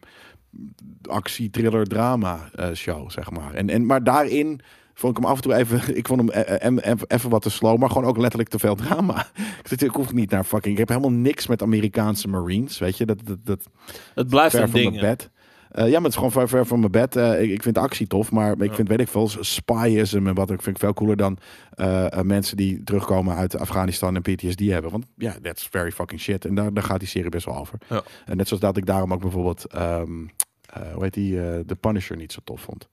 actie, 1.09 1.51
thriller, 1.51 1.87
drama 1.87 2.49
eh, 2.55 2.73
show, 2.73 3.11
zeg 3.11 3.31
maar. 3.31 3.55
En, 3.55 3.69
en, 3.71 3.87
maar 3.87 4.05
daarin 4.05 4.61
vond 4.95 5.17
ik 5.17 5.23
hem 5.23 5.31
af 5.33 5.37
en 5.37 5.43
toe 5.43 5.55
even... 5.55 5.97
Ik 5.97 6.07
vond 6.07 6.21
hem 6.21 6.31
eh, 6.31 6.55
eh, 6.55 6.65
em- 6.65 6.79
em- 6.79 6.99
even 7.07 7.31
wat 7.31 7.43
te 7.43 7.51
slow, 7.51 7.79
maar 7.79 7.89
gewoon 7.91 8.09
ook 8.09 8.17
letterlijk 8.17 8.49
te 8.51 8.59
veel 8.59 8.75
drama. 8.75 9.27
ik, 9.77 9.91
hoef 9.91 10.13
niet 10.13 10.31
naar 10.31 10.45
fucking... 10.45 10.73
Ik 10.73 10.79
heb 10.79 10.89
helemaal 10.89 11.11
niks 11.21 11.47
met 11.47 11.63
Amerikaanse 11.63 12.29
Marines, 12.29 12.79
weet 12.79 12.97
je. 12.97 13.07
Dat, 13.07 13.19
dat, 13.25 13.39
dat 13.45 13.69
Het 14.15 14.29
blijft 14.29 14.55
ver 14.55 14.63
een 14.65 14.71
van 14.71 14.81
ding. 14.81 15.01
bed. 15.01 15.31
Eh, 15.77 15.85
ja, 15.85 15.93
maar 15.93 16.03
het 16.03 16.07
is 16.11 16.15
gewoon 16.15 16.31
ver, 16.33 16.49
ver 16.49 16.67
van 16.67 16.79
mijn 16.81 16.91
bed. 16.93 17.17
Eh, 17.17 17.43
ik, 17.43 17.51
ik 17.51 17.63
vind 17.63 17.75
de 17.75 17.81
actie 17.81 18.07
tof, 18.07 18.31
maar 18.33 18.53
ik 18.61 18.69
Ja. 18.71 18.75
vind, 18.75 18.89
weet 18.89 19.01
ik 19.01 19.09
veel, 19.09 19.29
spyism 19.41 20.27
en 20.27 20.35
wat 20.35 20.51
ik 20.51 20.63
vind 20.63 20.77
ik 20.77 20.83
veel 20.83 20.93
cooler 20.95 21.17
dan 21.17 21.39
eh, 21.71 22.21
mensen 22.21 22.57
die 22.57 22.83
terugkomen 22.85 23.35
uit 23.37 23.59
Afghanistan 23.59 24.15
en 24.17 24.23
PTSD 24.23 24.61
hebben. 24.61 24.91
Want 24.91 25.07
ja, 25.17 25.37
that's 25.43 25.67
very 25.71 25.91
fucking 25.93 26.21
shit. 26.21 26.45
En 26.45 26.55
daar, 26.55 26.73
daar 26.75 26.85
gaat 26.85 26.99
die 26.99 27.09
serie 27.09 27.31
best 27.31 27.45
wel 27.47 27.57
over. 27.57 27.79
Ja. 27.89 28.03
En 28.27 28.37
net 28.37 28.47
zoals 28.49 28.63
dat 28.63 28.77
ik 28.77 28.87
daarom 28.87 29.13
ook 29.13 29.21
bijvoorbeeld, 29.21 29.65
ehm 29.67 30.25
eh, 30.67 30.93
hoe 30.93 31.03
heet 31.03 31.15
die, 31.15 31.65
The 31.65 31.77
Punisher 31.81 32.17
niet 32.17 32.33
zo 32.33 32.41
tof 32.45 32.61
vond. 32.61 32.89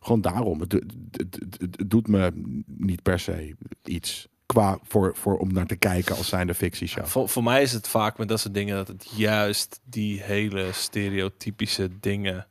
Gewoon 0.00 0.20
daarom. 0.20 0.60
Het, 0.60 0.72
het- 0.72 1.38
het 1.60 1.90
doet 1.90 2.08
me 2.08 2.30
niet 2.66 3.02
per 3.02 3.18
se 3.18 3.54
iets 3.84 4.28
qua 4.52 4.78
voor, 4.88 5.12
voor 5.16 5.36
om 5.38 5.52
naar 5.52 5.66
te 5.66 5.76
kijken 5.76 6.16
als 6.16 6.28
zijnde 6.28 6.54
fictieshow. 6.54 7.06
Voor, 7.06 7.28
voor 7.28 7.42
mij 7.42 7.62
is 7.62 7.72
het 7.72 7.88
vaak 7.88 8.18
met 8.18 8.28
dat 8.28 8.40
soort 8.40 8.54
dingen 8.54 8.76
dat 8.76 8.88
het 8.88 9.06
juist 9.14 9.80
die 9.84 10.22
hele 10.22 10.66
stereotypische 10.72 11.88
dingen, 12.00 12.46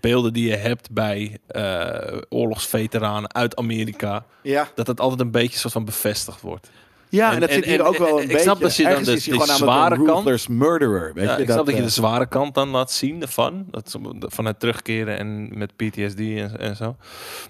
beelden 0.00 0.32
die 0.32 0.48
je 0.48 0.56
hebt 0.56 0.90
bij 0.90 1.38
eh, 1.46 2.18
oorlogsveteranen 2.28 3.34
uit 3.34 3.56
Amerika, 3.56 4.24
Ja. 4.42 4.68
dat 4.74 4.86
het 4.86 5.00
altijd 5.00 5.20
een 5.20 5.30
beetje 5.30 5.58
soort 5.58 5.72
van 5.72 5.84
bevestigd 5.84 6.40
wordt. 6.40 6.70
Ja, 7.08 7.28
en, 7.28 7.34
En- 7.34 7.40
dat 7.40 7.48
en- 7.48 7.54
zit 7.54 7.64
hier 7.64 7.80
en- 7.80 7.86
ook 7.86 7.96
wel 7.96 8.08
en- 8.08 8.14
een 8.16 8.20
ik 8.22 8.26
beetje. 8.26 8.42
snap 8.42 8.60
dat 8.60 8.76
je 8.76 8.82
dan 8.82 9.02
de- 9.02 9.18
zware 9.46 10.02
kant- 10.02 10.48
murderer. 10.48 11.14
Weet 11.14 11.24
Ja, 11.24 11.36
je, 11.36 11.42
ik 11.42 11.50
snap 11.50 11.64
dat 11.66 11.74
je 11.74 11.80
eh, 11.80 11.86
de 11.86 11.92
zware 11.92 12.26
kant 12.26 12.54
dan 12.54 12.68
laat 12.68 12.92
zien 12.92 13.22
ervan. 13.22 13.66
Dat, 13.70 13.90
ze- 13.90 14.14
van 14.18 14.44
het 14.44 14.60
terugkeren 14.60 15.18
en 15.18 15.58
met 15.58 15.76
PTSD 15.76 16.18
en, 16.20 16.58
en 16.58 16.76
zo. 16.76 16.96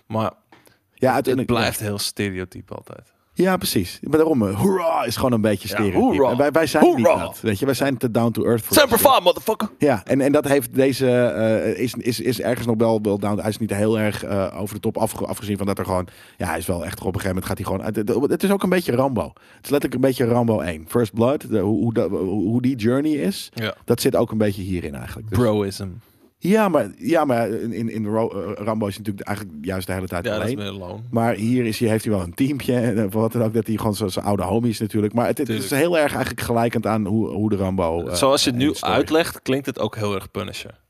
Maar 0.07 0.31
ja, 0.94 1.07
het 1.07 1.14
uiteindelijk 1.14 1.46
blijft 1.59 1.81
heel 1.81 1.98
stereotyp 1.98 2.72
altijd. 2.74 3.12
Ja, 3.44 3.57
precies. 3.57 3.98
Maar 4.03 4.18
daarom, 4.18 4.48
eh, 4.48 4.61
hoera 4.61 5.05
is 5.05 5.16
gewoon 5.16 5.33
een 5.33 5.40
beetje 5.40 5.68
Ja, 5.68 5.74
stereotyp. 5.74 6.01
hoera. 6.01 6.31
En 6.31 6.37
wij, 6.37 6.51
wij 6.51 6.66
zijn 6.66 6.94
niet 6.96 7.05
dat. 7.05 7.38
Weet 7.42 7.59
je, 7.59 7.64
wij 7.64 7.74
zijn 7.74 7.96
te 7.96 8.11
down 8.11 8.31
to 8.31 8.44
earth. 8.44 8.62
voor 8.64 8.77
Semper. 8.77 8.98
Fi, 8.98 9.22
motherfucker! 9.22 9.68
Ja, 9.79 10.03
en, 10.05 10.20
en 10.20 10.33
dat 10.33 10.48
heeft 10.48 10.74
deze, 10.74 11.11
eh, 11.11 11.83
is, 11.83 11.94
is, 11.94 12.20
is 12.20 12.40
ergens 12.40 12.66
nog 12.66 12.77
wel, 12.79 12.98
wel 13.03 13.18
down. 13.18 13.40
Hij 13.40 13.48
is 13.48 13.59
niet 13.59 13.74
heel 13.74 13.98
erg 13.98 14.24
eh, 14.24 14.61
over 14.61 14.74
de 14.74 14.81
top 14.81 14.96
afge- 14.96 15.27
afgezien 15.27 15.57
van 15.57 15.66
dat 15.66 15.79
er 15.79 15.85
gewoon, 15.85 16.09
ja, 16.37 16.46
hij 16.46 16.59
is 16.59 16.66
wel 16.66 16.85
echt 16.85 17.01
op 17.01 17.07
een 17.07 17.20
gegeven 17.20 17.29
moment 17.29 17.46
gaat 17.46 17.57
hij 17.57 17.66
gewoon, 17.66 17.83
uit- 17.83 17.96
het, 17.96 18.31
het 18.31 18.42
is 18.42 18.51
ook 18.51 18.62
een 18.62 18.68
beetje 18.68 18.92
Rambo. 18.94 19.22
Het 19.24 19.64
is 19.64 19.70
letterlijk 19.70 19.94
een 19.94 20.01
beetje 20.09 20.24
Rambo 20.24 20.61
1. 20.61 20.85
First 20.88 21.14
Blood, 21.14 21.48
de, 21.51 21.59
hoe, 21.59 22.01
hoe, 22.09 22.18
hoe 22.24 22.62
die 22.62 22.77
journey 22.77 23.12
is, 23.12 23.48
Ja. 23.55 23.74
dat 23.85 24.01
zit 24.01 24.16
ook 24.16 24.31
een 24.31 24.38
beetje 24.38 24.62
hierin 24.62 24.94
eigenlijk. 24.94 25.29
Dus- 25.29 25.38
Broism. 25.38 25.87
Ja, 26.38 26.68
maar, 26.68 26.90
ja, 26.96 27.24
maar 27.24 27.48
in, 27.51 27.88
in, 27.90 28.07
eh, 28.07 28.24
Rambo 28.55 28.87
is 28.87 28.98
natuurlijk 28.98 29.27
eigenlijk 29.27 29.64
juist 29.64 29.87
de 29.87 29.92
hele 29.92 30.07
tijd 30.09 30.24
Ja, 30.24 30.31
dat 30.31 30.38
is 30.40 30.44
alleen. 30.44 30.59
meer 30.59 30.72
loon. 30.87 31.05
Maar 31.11 31.35
hier 31.35 31.66
is, 31.66 31.79
heeft 31.79 32.05
hij 32.05 32.12
wel 32.14 32.22
een 32.22 32.35
teampje. 32.35 32.74
En 32.74 32.98
eh, 32.98 33.11
wat 33.11 33.33
dan 33.33 33.42
ook, 33.42 33.55
dat 33.55 33.66
hij 33.66 33.77
gewoon 33.77 33.94
zo- 33.94 34.09
zijn 34.09 34.24
oude 34.24 34.42
homies 34.42 34.79
natuurlijk. 34.81 35.12
Maar 35.14 35.27
het, 35.27 35.38
het 35.38 35.48
is 35.48 35.70
heel 35.70 35.98
erg 35.98 36.11
eigenlijk 36.12 36.40
gelijkend 36.40 36.87
aan 36.87 37.07
hoe, 37.07 37.29
hoe 37.29 37.48
de 37.51 37.57
Rambo... 37.57 38.07
eh, 38.07 38.14
Zoals 38.14 38.44
je 38.44 38.51
het 38.51 38.59
nu 38.59 38.74
uitlegt, 38.81 39.42
klinkt 39.42 39.66
het 39.66 39.79
ook 39.79 39.96
heel 39.96 40.14
erg 40.14 40.31
Punisher. 40.31 40.81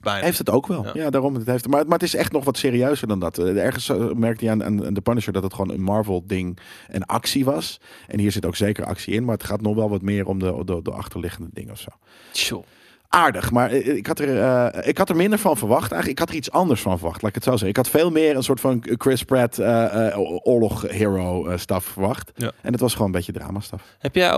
Bijna. 0.00 0.24
Heeft 0.24 0.38
het 0.38 0.50
ook 0.50 0.66
wel. 0.66 0.84
Ja. 0.84 0.90
Ja, 0.94 1.10
daarom. 1.10 1.34
Het 1.34 1.46
heeft, 1.46 1.68
maar, 1.68 1.84
maar 1.84 1.98
het 1.98 2.02
is 2.02 2.14
echt 2.14 2.32
nog 2.32 2.44
wat 2.44 2.56
serieuzer 2.58 3.08
dan 3.08 3.18
dat. 3.20 3.38
Ergens 3.38 3.92
merkte 4.14 4.44
hij 4.44 4.52
aan, 4.54 4.64
aan, 4.64 4.86
aan 4.86 4.94
The 4.94 5.00
Punisher 5.00 5.32
dat 5.32 5.42
het 5.42 5.54
gewoon 5.54 5.74
een 5.74 5.82
Marvel-ding 5.82 6.58
en 6.88 7.04
actie 7.06 7.44
was. 7.44 7.80
En 8.06 8.18
hier 8.18 8.32
zit 8.32 8.46
ook 8.46 8.56
zeker 8.56 8.84
actie 8.84 9.14
in. 9.14 9.24
Maar 9.24 9.34
het 9.34 9.44
gaat 9.46 9.60
nog 9.60 9.74
wel 9.74 9.88
wat 9.90 10.02
meer 10.02 10.26
om 10.26 10.38
de, 10.38 10.62
de, 10.64 10.82
de 10.82 10.90
achterliggende 10.90 11.48
dingen 11.52 11.72
of 11.72 11.80
zo. 11.80 11.88
Tjoh. 12.32 12.64
Aardig, 13.08 13.50
maar 13.50 13.72
ik 13.72 14.06
had, 14.06 14.18
er, 14.18 14.42
eh, 14.42 14.88
ik 14.88 14.98
had 14.98 15.08
er 15.08 15.16
minder 15.16 15.38
van 15.38 15.56
verwacht. 15.56 15.92
Eigenlijk, 15.92 16.10
ik 16.10 16.18
had 16.18 16.28
er 16.28 16.34
iets 16.34 16.50
anders 16.50 16.80
van 16.80 16.98
verwacht, 16.98 17.22
laat 17.22 17.28
ik 17.28 17.34
het 17.34 17.44
zo 17.44 17.50
zeggen. 17.50 17.68
Ik 17.68 17.76
had 17.76 17.88
veel 17.88 18.10
meer 18.10 18.36
een 18.36 18.42
soort 18.42 18.60
van 18.60 18.82
Chris 18.82 19.22
Pratt 19.22 19.58
eh, 19.58 20.06
eh, 20.06 20.18
oorlog-hero 20.42 21.46
eh, 21.46 21.58
staf 21.58 21.84
verwacht. 21.84 22.32
Ja. 22.34 22.52
En 22.62 22.72
het 22.72 22.80
was 22.80 22.92
gewoon 22.92 23.06
een 23.06 23.12
beetje 23.12 23.32
drama-staf. 23.32 23.96
Heb 23.98 24.14
jij 24.14 24.32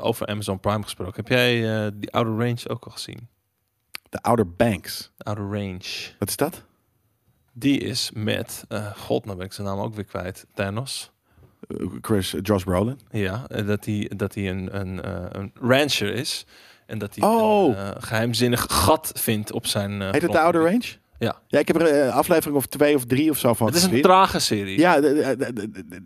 over 0.00 0.26
Amazon 0.26 0.60
Prime 0.60 0.82
gesproken? 0.82 1.14
Heb 1.16 1.28
jij 1.28 1.90
die 1.94 2.12
Outer 2.12 2.36
Range 2.36 2.68
ook 2.68 2.84
al 2.84 2.90
gezien? 2.90 3.28
De 4.08 4.22
Outer 4.22 4.50
Banks. 4.50 5.12
Outer 5.18 5.44
Range. 5.44 6.14
Wat 6.18 6.28
is 6.28 6.36
dat? 6.36 6.64
Die 7.52 7.78
is 7.78 8.10
met, 8.14 8.64
god, 8.96 9.24
nou 9.24 9.36
ben 9.36 9.46
ik 9.46 9.52
zijn 9.52 9.66
naam 9.66 9.78
ook 9.78 9.94
weer 9.94 10.04
kwijt, 10.04 10.46
Thanos. 10.54 11.10
Chris, 12.00 12.34
Josh 12.42 12.64
Brolin. 12.64 13.00
Ja, 13.10 13.46
dat 13.46 13.84
hij 13.84 14.10
dat 14.16 14.34
hij 14.34 14.50
een, 14.50 14.80
een, 14.80 15.10
een 15.38 15.52
rancher 15.60 16.14
is. 16.14 16.46
En 16.86 16.98
dat 16.98 17.14
hij 17.14 17.28
Oh. 17.28 17.68
een 17.68 17.76
eh, 17.76 17.88
geheimzinnig 17.98 18.66
gat 18.68 19.12
vindt 19.14 19.52
op 19.52 19.66
zijn... 19.66 20.02
eh, 20.02 20.10
Heet 20.10 20.22
het 20.22 20.32
de. 20.32 20.40
Outer 20.40 20.62
Range? 20.62 20.84
Ja. 21.18 21.36
Ja, 21.46 21.58
ik 21.58 21.68
heb 21.68 21.80
er 21.80 22.02
een 22.04 22.10
aflevering 22.12 22.56
of 22.56 22.66
twee 22.66 22.94
of 22.96 23.04
drie 23.04 23.30
of 23.30 23.38
zo 23.38 23.54
van 23.54 23.66
Het 23.66 23.76
is 23.76 23.82
een 23.84 24.00
trage 24.02 24.38
serie. 24.38 24.78
Ja, 24.78 24.96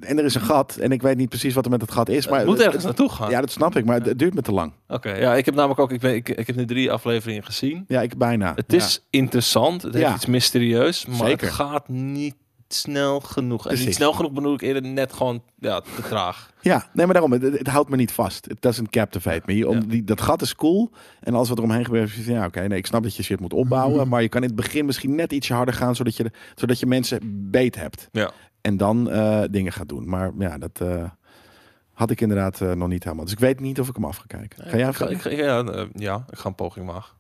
en 0.01 0.19
er 0.19 0.25
is 0.25 0.35
een 0.35 0.41
gat. 0.41 0.77
En 0.77 0.93
ik 0.93 1.03
weet 1.03 1.17
niet 1.17 1.29
precies 1.29 1.55
wat 1.55 1.65
er 1.65 1.71
met 1.71 1.81
het 1.81 1.91
gat 1.91 2.09
is. 2.09 2.29
Maar 2.29 2.39
het 2.39 2.49
moet 2.49 2.61
ergens 2.61 2.85
naartoe 2.85 3.09
gaan. 3.09 3.31
Ja, 3.31 3.41
dat 3.41 3.51
snap 3.51 3.77
ik. 3.77 3.85
Maar 3.85 4.01
het- 4.01 4.19
duurt 4.19 4.35
me 4.35 4.43
te 4.43 4.53
lang. 4.53 4.73
Oké, 4.89 5.13
ja, 5.15 5.35
ik 5.35 5.45
heb 5.45 5.55
namelijk 5.55 5.81
ook, 5.81 5.93
ik, 5.93 6.01
ben, 6.01 6.15
ik, 6.15 6.29
ik 6.29 6.47
heb 6.47 6.57
nu 6.57 6.65
drie 6.67 6.93
afleveringen 6.93 7.45
gezien. 7.45 7.85
Ja, 7.89 8.01
ik 8.03 8.19
bijna. 8.19 8.53
Het 8.55 8.73
is 8.73 9.07
interessant, 9.11 9.83
het 9.83 9.95
heeft 9.95 10.07
Ja. 10.07 10.15
iets 10.15 10.27
mysterieus, 10.27 11.07
maar 11.07 11.29
het 11.29 11.43
gaat 11.43 11.89
niet 11.89 12.35
snel 12.75 13.21
genoeg. 13.21 13.69
En 13.69 13.79
niet 13.79 13.95
snel 13.95 14.13
genoeg 14.13 14.33
bedoel 14.33 14.55
ik 14.55 14.61
eerder 14.61 14.83
net 14.83 15.13
gewoon 15.13 15.43
ja, 15.59 15.81
te 15.81 16.03
traag. 16.03 16.51
Ja, 16.61 16.89
nee, 16.93 17.05
maar 17.07 17.15
daarom. 17.15 17.33
Het, 17.33 17.43
het 17.43 17.67
houdt 17.67 17.89
me 17.91 17.97
niet 17.97 18.13
vast. 18.13 18.47
It 18.47 18.63
doesn't 18.63 18.91
captivate 18.91 19.43
me. 19.45 19.69
Om, 19.69 19.75
Ja. 19.75 19.81
die, 19.87 20.05
dat 20.05 20.21
gat 20.21 20.43
is 20.43 20.55
cool. 20.55 20.91
En 21.21 21.35
alles 21.35 21.49
wat 21.49 21.59
er 21.59 21.65
omheen 21.65 21.85
gebeurt, 21.85 22.17
is 22.17 22.27
ja, 22.27 22.45
oké, 22.47 22.67
nee, 22.69 22.79
ik 22.79 22.87
snap 22.87 23.03
dat 23.03 23.17
je 23.17 23.23
shit 23.23 23.41
moet 23.41 23.53
opbouwen. 23.53 24.09
Maar 24.09 24.23
je 24.23 24.29
kan 24.29 24.43
in 24.43 24.47
het 24.49 24.57
begin 24.57 24.85
misschien 24.87 25.15
net 25.15 25.33
ietsje 25.33 25.55
harder 25.55 25.75
gaan, 25.75 25.95
zodat 25.97 26.17
je, 26.17 26.31
zodat 26.55 26.79
je 26.79 26.87
mensen 26.87 27.21
beet 27.51 27.75
hebt. 27.77 28.09
Ja. 28.13 28.31
En 28.61 28.77
dan 28.77 29.11
eh, 29.11 29.43
dingen 29.51 29.73
gaat 29.73 29.89
doen. 29.89 30.09
Maar 30.09 30.33
ja, 30.39 30.59
dat 30.59 30.81
eh, 30.81 31.05
had 31.93 32.11
ik 32.11 32.21
inderdaad 32.21 32.61
eh, 32.61 32.73
nog 32.73 32.89
niet 32.89 33.05
helemaal. 33.05 33.25
Dus 33.25 33.35
ik 33.35 33.41
weet 33.41 33.61
niet 33.61 33.81
of 33.81 33.89
ik 33.89 33.95
hem 33.95 34.05
af 34.05 34.17
ga 34.17 34.25
kijken. 34.27 34.65
Ga 34.71 34.77
jij 34.77 34.89
ik, 34.89 34.95
ga- 34.95 35.05
even? 35.09 35.31
ik, 35.31 35.39
ga- 35.39 35.45
ja, 35.45 35.87
ja, 35.95 36.25
ik 36.31 36.39
ga 36.39 36.49
een 36.49 36.55
poging 36.55 36.87
wagen. 36.87 37.15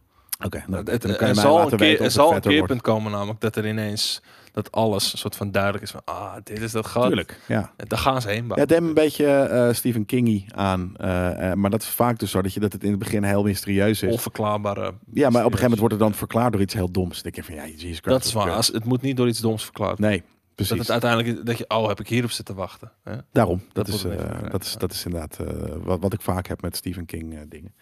Oké, 0.45 0.65
nou, 0.67 0.85
dan 0.85 0.95
er 0.95 1.01
kan 1.01 1.29
je 1.29 1.35
mij 1.35 1.35
zal 1.35 1.73
een, 1.73 1.79
keer, 1.79 2.01
er 2.01 2.11
zal 2.11 2.35
een 2.35 2.41
keerpunt 2.41 2.81
komen 2.83 3.13
namelijk 3.13 3.41
dat 3.41 3.57
er 3.57 3.67
ineens 3.69 4.23
dat 4.53 4.73
alles 4.73 5.13
een 5.13 5.19
soort 5.19 5.37
van 5.37 5.51
duidelijk 5.51 5.85
is 5.85 5.91
van 5.91 6.01
ah, 6.05 6.35
dit 6.45 6.61
is 6.61 6.73
dat 6.73 6.87
gat. 6.87 7.07
Tuurlijk, 7.07 7.41
ja. 7.49 7.73
En 7.77 7.89
daar 7.89 7.99
gaan 7.99 8.23
ze 8.23 8.29
heen 8.29 8.47
Ja, 8.49 8.55
het 8.55 8.73
een 8.73 8.95
beetje 8.95 9.27
eh, 9.27 9.73
Stephen 9.73 10.07
Kingy 10.07 10.45
aan. 10.49 10.95
eh, 10.97 11.51
eh, 11.51 11.57
maar 11.57 11.71
dat 11.71 11.83
is 11.83 11.89
vaak 11.89 12.19
dus 12.19 12.31
zo 12.31 12.43
dat, 12.43 12.53
je, 12.53 12.61
dat 12.61 12.73
het 12.73 12.85
in 12.85 12.91
het 12.91 12.99
begin 12.99 13.23
heel 13.23 13.43
mysterieus 13.43 14.03
is. 14.03 14.13
Onverklaarbare. 14.13 14.95
ja, 15.13 15.31
maar 15.31 15.45
op 15.45 15.53
een 15.53 15.59
gegeven 15.59 15.63
moment 15.63 15.79
wordt 15.79 15.95
het 15.95 16.03
dan 16.03 16.15
verklaard 16.15 16.53
door 16.53 16.61
iets 16.61 16.75
heel 16.75 16.91
doms. 16.91 17.23
Dan 17.23 17.33
denk 17.33 17.35
je 17.35 17.43
van, 17.43 17.55
ja, 17.55 17.67
Jesus 17.67 17.83
Christ. 17.83 18.05
Dat 18.05 18.25
is 18.25 18.33
waar. 18.33 18.51
Als, 18.51 18.69
het 18.69 18.85
moet 18.85 19.03
niet 19.03 19.17
door 19.17 19.29
iets 19.29 19.41
doms 19.41 19.65
verklaard 19.65 19.99
worden. 19.99 20.11
Nee, 20.11 20.23
precies. 20.55 20.77
Dat 20.77 20.87
het 20.87 20.91
uiteindelijk 20.91 21.47
dat 21.47 21.59
je 21.59 21.65
oh 21.69 21.89
heb 21.89 22.01
ik 22.01 22.09
hierop 22.09 22.31
zitten 22.31 22.55
wachten. 22.55 22.93
Hè? 23.05 23.17
Daarom. 23.33 23.63
Dat, 23.73 23.87
Dat 23.87 23.95
is, 23.95 24.03
dat, 24.51 24.65
is, 24.65 24.77
dat 24.79 24.93
is 24.93 25.05
inderdaad 25.05 25.39
wat, 25.83 26.01
wat 26.01 26.13
ik 26.13 26.21
vaak 26.21 26.47
heb 26.47 26.63
met 26.63 26.77
Stephen 26.77 27.07
King 27.07 27.49
dingen. 27.49 27.75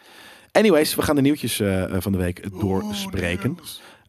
Anyways, 0.53 0.95
we 0.95 1.03
gaan 1.03 1.17
de 1.17 1.23
nieuwtjes 1.23 1.57
van 1.99 2.13
de 2.13 2.19
week 2.19 2.61
doorspreken. 2.61 3.59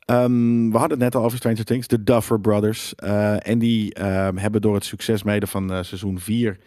Ehm, 0.09 0.69
we 0.71 0.77
hadden 0.77 0.89
het 0.89 0.99
net 0.99 1.15
al 1.15 1.23
over 1.23 1.37
Stranger 1.37 1.65
Things, 1.65 1.87
de 1.87 2.03
Duffer 2.03 2.39
Brothers. 2.39 2.95
Eh, 2.95 3.47
en 3.47 3.59
die 3.59 3.93
ehm, 3.93 4.37
hebben 4.37 4.61
door 4.61 4.73
het 4.73 4.85
succes 4.85 5.23
mede 5.23 5.47
van 5.47 5.71
eh, 5.73 5.83
seizoen 5.83 6.19
4... 6.19 6.57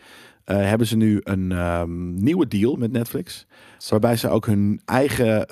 eh, 0.44 0.56
hebben 0.56 0.86
ze 0.86 0.96
nu 0.96 1.20
een 1.24 1.52
ehm, 1.52 2.14
nieuwe 2.14 2.48
deal 2.48 2.76
met 2.76 2.92
Netflix. 2.92 3.46
Waarbij 3.88 4.16
ze 4.16 4.28
ook 4.28 4.46
hun 4.46 4.80
eigen 4.84 5.46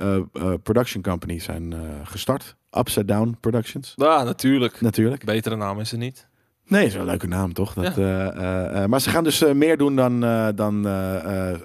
production 0.63 1.03
company 1.03 1.39
zijn 1.39 1.75
gestart. 2.05 2.57
Upside 2.79 3.05
Down 3.05 3.37
Productions, 3.41 3.93
Ja, 3.97 4.23
natuurlijk. 4.23 4.81
natuurlijk. 4.81 5.25
Betere 5.25 5.57
naam 5.57 5.81
is 5.81 5.93
er 5.93 5.99
niet. 5.99 6.29
Nee, 6.71 6.87
is 6.87 6.93
wel 6.93 7.03
een 7.03 7.09
leuke 7.09 7.27
naam, 7.27 7.53
toch? 7.53 7.75
Dat, 7.75 7.99
eh, 7.99 8.27
eh, 8.27 8.83
eh, 8.83 8.89
maar 8.89 9.01
ze 9.01 9.11
gaan 9.11 9.25
dus 9.25 9.45
meer 9.55 9.77
doen 9.77 9.97
dan, 9.97 10.21
dan 10.55 10.75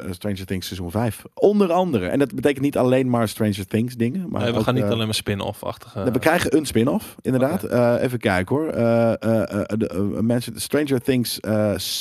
Stranger 0.10 0.46
Things 0.46 0.68
seizoen 0.68 0.91
5. 0.91 1.22
Onder 1.34 1.72
andere. 1.72 2.08
En 2.08 2.20
dat 2.20 2.36
betekent 2.36 2.62
niet 2.62 2.78
alleen 2.78 3.10
maar 3.10 3.28
Stranger 3.28 3.68
Things 3.68 3.96
dingen. 3.96 4.30
Maar 4.30 4.41
Nee, 4.41 4.52
we 4.52 4.58
ook, 4.58 4.63
gaan 4.63 4.74
niet 4.74 4.84
alleen 4.84 5.06
maar 5.06 5.15
spin-off-achtige... 5.15 6.12
we 6.12 6.20
krijgen 6.20 6.58
een 6.58 6.65
spin-off, 6.65 7.15
inderdaad. 7.22 7.63
Even 8.02 8.20
kijken 8.20 8.56
hoor. 8.56 8.72
De, 8.72 10.20
mensen, 10.22 10.54
de 10.54 10.60
Stranger 10.60 11.02
Things 11.02 11.39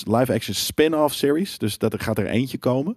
live-action 0.05 0.55
spin-off 0.55 1.14
series. 1.14 1.59
Dus 1.59 1.79
dat 1.79 1.93
er 1.93 2.01
gaat 2.01 2.19
er 2.19 2.27
eentje 2.27 2.59
komen. 2.59 2.97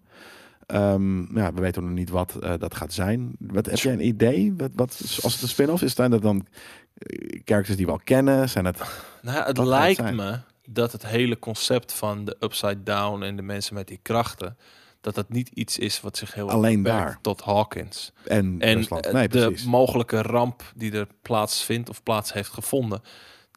Ehm, 0.65 1.37
ja, 1.37 1.53
we 1.53 1.61
weten 1.61 1.83
nog 1.83 1.91
niet 1.91 2.09
wat 2.09 2.37
dat 2.59 2.75
gaat 2.75 2.93
zijn. 2.93 3.35
Wat, 3.39 3.65
heb 3.65 3.79
jij 3.79 3.93
een 3.93 4.07
idee? 4.07 4.53
Wat, 4.57 4.71
wat, 4.75 5.19
als 5.21 5.33
het 5.33 5.41
een 5.41 5.47
spin-off 5.47 5.83
is, 5.83 5.95
zijn 5.95 6.11
dat 6.11 6.21
dan 6.21 6.45
characters 7.45 7.77
die 7.77 7.85
we 7.85 7.91
al 7.91 8.01
kennen? 8.03 8.49
Zijn 8.49 8.65
het... 8.65 8.77
Nou, 9.21 9.37
ja, 9.37 9.45
het 9.45 9.57
lijkt 9.57 10.11
me 10.13 10.39
dat 10.69 10.91
het 10.91 11.05
hele 11.05 11.39
concept 11.39 11.93
van 11.93 12.25
de 12.25 12.37
Upside 12.39 12.83
Down 12.83 13.21
en 13.23 13.35
de 13.35 13.41
mensen 13.41 13.73
met 13.73 13.87
die 13.87 13.99
krachten... 14.01 14.57
dat 15.01 15.15
dat 15.15 15.29
niet 15.29 15.49
iets 15.49 15.77
is 15.77 16.01
wat 16.01 16.17
zich 16.17 16.33
heel 16.33 16.49
Alleen 16.49 16.83
daar. 16.83 17.19
tot 17.21 17.41
Hawkins. 17.41 18.11
En, 18.25 18.55
En 18.59 18.87
eh, 18.87 19.13
Nee, 19.13 19.27
de 19.27 19.47
precies. 19.47 19.65
mogelijke 19.65 20.21
ramp 20.21 20.63
die 20.75 20.91
er 20.91 21.07
plaatsvindt 21.21 21.89
of 21.89 22.03
plaats 22.03 22.33
heeft 22.33 22.49
gevonden... 22.49 23.01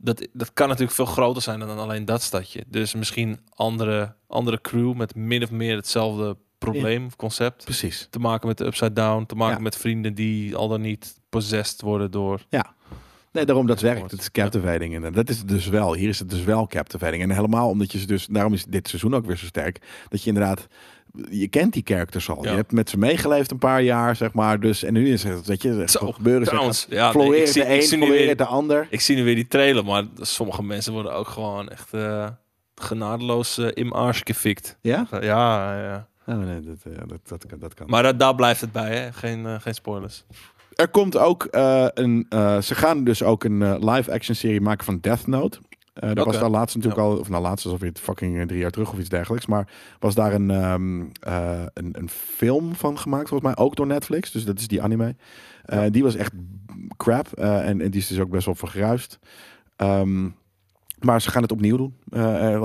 Dat, 0.02 0.28
dat 0.32 0.52
kan 0.52 0.66
natuurlijk 0.68 0.94
veel 0.96 1.04
groter 1.06 1.42
zijn 1.42 1.58
dan 1.60 1.78
alleen 1.78 2.04
dat 2.04 2.22
stadje. 2.22 2.64
Dus 2.66 2.94
misschien 2.94 3.40
andere, 3.54 4.14
andere 4.26 4.60
crew 4.60 4.94
met 4.94 5.14
min 5.14 5.42
of 5.42 5.50
meer 5.50 5.76
hetzelfde 5.76 6.36
probleem 6.58 7.06
of 7.06 7.16
concept. 7.16 7.64
Precies. 7.64 8.06
Te 8.10 8.18
maken 8.18 8.48
met 8.48 8.58
de 8.58 8.64
Upside 8.64 8.92
Down, 8.92 9.24
te 9.26 9.34
maken 9.34 9.56
Ja. 9.56 9.62
met 9.62 9.76
vrienden 9.76 10.14
die 10.14 10.56
al 10.56 10.68
dan 10.68 10.80
niet 10.80 11.14
possessed 11.28 11.80
worden 11.80 12.10
door... 12.10 12.44
Nee, 13.32 13.44
daarom 13.44 13.66
dat 13.66 13.80
werkt. 13.80 14.10
Het 14.10 14.20
is 14.20 14.30
captivating. 14.30 15.04
En 15.04 15.12
dat 15.12 15.28
is 15.28 15.38
het 15.38 15.48
dus 15.48 15.66
wel. 15.66 15.94
Hier 15.94 16.08
is 16.08 16.18
het 16.18 16.30
dus 16.30 16.44
wel 16.44 16.66
captivating. 16.66 17.22
En 17.22 17.30
helemaal 17.30 17.68
omdat 17.68 17.92
je 17.92 17.98
ze 17.98 18.06
dus... 18.06 18.26
Daarom 18.26 18.52
is 18.52 18.64
dit 18.64 18.88
seizoen 18.88 19.14
ook 19.14 19.26
weer 19.26 19.36
zo 19.36 19.46
sterk. 19.46 19.80
Dat 20.08 20.22
je 20.22 20.28
inderdaad... 20.28 20.66
Je 21.30 21.48
kent 21.48 21.72
die 21.72 21.82
characters 21.84 22.30
al. 22.30 22.44
Ja. 22.44 22.50
Je 22.50 22.56
hebt 22.56 22.72
met 22.72 22.90
ze 22.90 22.98
meegeleefd 22.98 23.50
een 23.50 23.58
paar 23.58 23.82
jaar, 23.82 24.16
zeg 24.16 24.32
maar. 24.32 24.60
Dus, 24.60 24.82
en 24.82 24.92
nu 24.92 25.12
is 25.12 25.22
het, 25.22 25.46
weet 25.46 25.62
je, 25.62 25.84
Zo, 25.86 25.98
zo, 25.98 26.12
gebeuren 26.12 26.44
ze. 26.44 26.50
Trouwens, 26.50 26.86
ja, 26.88 27.12
nee, 27.12 27.40
ik 27.40 27.46
zie, 27.46 27.62
de 27.62 27.68
ik 27.68 27.80
een, 27.80 27.86
zie 27.86 27.98
nu 27.98 28.04
floreert 28.04 28.26
weer, 28.26 28.36
de 28.36 28.44
ander. 28.44 28.86
ik 28.90 29.00
zie 29.00 29.16
nu 29.16 29.24
weer 29.24 29.34
die 29.34 29.48
trailer, 29.48 29.84
maar 29.84 30.04
sommige 30.20 30.62
mensen 30.62 30.92
worden 30.92 31.12
ook 31.12 31.28
gewoon 31.28 31.68
echt 31.68 31.92
eh, 31.92 32.28
genadeloos 32.74 33.58
eh, 33.58 33.68
in 33.74 33.94
aars 33.94 34.20
gefikt. 34.24 34.78
Ja? 34.80 35.06
Ja, 35.10 35.80
ja. 35.82 36.08
Oh, 36.26 36.38
nee, 36.38 36.60
dat, 36.60 36.76
eh, 36.84 36.98
dat, 37.06 37.28
dat, 37.28 37.46
kan, 37.46 37.58
dat 37.58 37.74
kan. 37.74 37.86
Maar 37.90 38.02
dat, 38.02 38.18
daar 38.18 38.34
blijft 38.34 38.60
het 38.60 38.72
bij, 38.72 38.96
hè? 38.96 39.12
Geen, 39.12 39.60
geen 39.60 39.74
spoilers. 39.74 40.24
Er 40.80 40.88
komt 40.88 41.16
ook 41.16 41.44
eh, 41.44 41.86
een... 41.94 42.26
eh, 42.28 42.60
ze 42.60 42.74
gaan 42.74 43.04
dus 43.04 43.22
ook 43.22 43.44
een 43.44 43.62
eh, 43.62 43.74
live-action 43.78 44.34
serie 44.36 44.60
maken 44.60 44.84
van 44.84 44.98
Death 45.00 45.26
Note. 45.26 45.58
Eh 45.94 46.14
daar 46.14 46.24
was 46.24 46.38
daar 46.38 46.50
laatst 46.50 46.76
natuurlijk 46.76 47.02
al... 47.02 47.16
Of 47.16 47.28
nou, 47.28 47.42
laatst 47.42 47.66
is 47.66 47.72
alweer 47.72 47.92
fucking 47.94 48.46
drie 48.48 48.60
jaar 48.60 48.70
terug 48.70 48.92
of 48.92 48.98
iets 48.98 49.08
dergelijks. 49.08 49.46
Maar 49.46 49.68
was 49.98 50.14
daar 50.14 50.32
een, 50.34 50.50
ehm, 50.50 51.00
eh, 51.20 51.62
een, 51.74 51.94
een 51.98 52.08
film 52.08 52.74
van 52.74 52.98
gemaakt, 52.98 53.28
volgens 53.28 53.54
mij. 53.54 53.64
Ook 53.64 53.76
door 53.76 53.86
Netflix. 53.86 54.30
Dus 54.30 54.44
dat 54.44 54.58
is 54.58 54.68
die 54.68 54.82
anime. 54.82 55.16
Die 55.90 56.02
was 56.02 56.14
echt 56.16 56.32
crap. 56.96 57.32
en, 57.32 57.80
en 57.80 57.90
die 57.90 58.00
is 58.00 58.06
dus 58.06 58.20
ook 58.20 58.30
best 58.30 58.46
wel 58.46 58.54
vergruist. 58.54 59.18
Ehm, 59.76 60.28
Maar 60.98 61.20
ze 61.20 61.30
gaan 61.30 61.42
het 61.42 61.52
opnieuw 61.52 61.76
doen. 61.76 61.94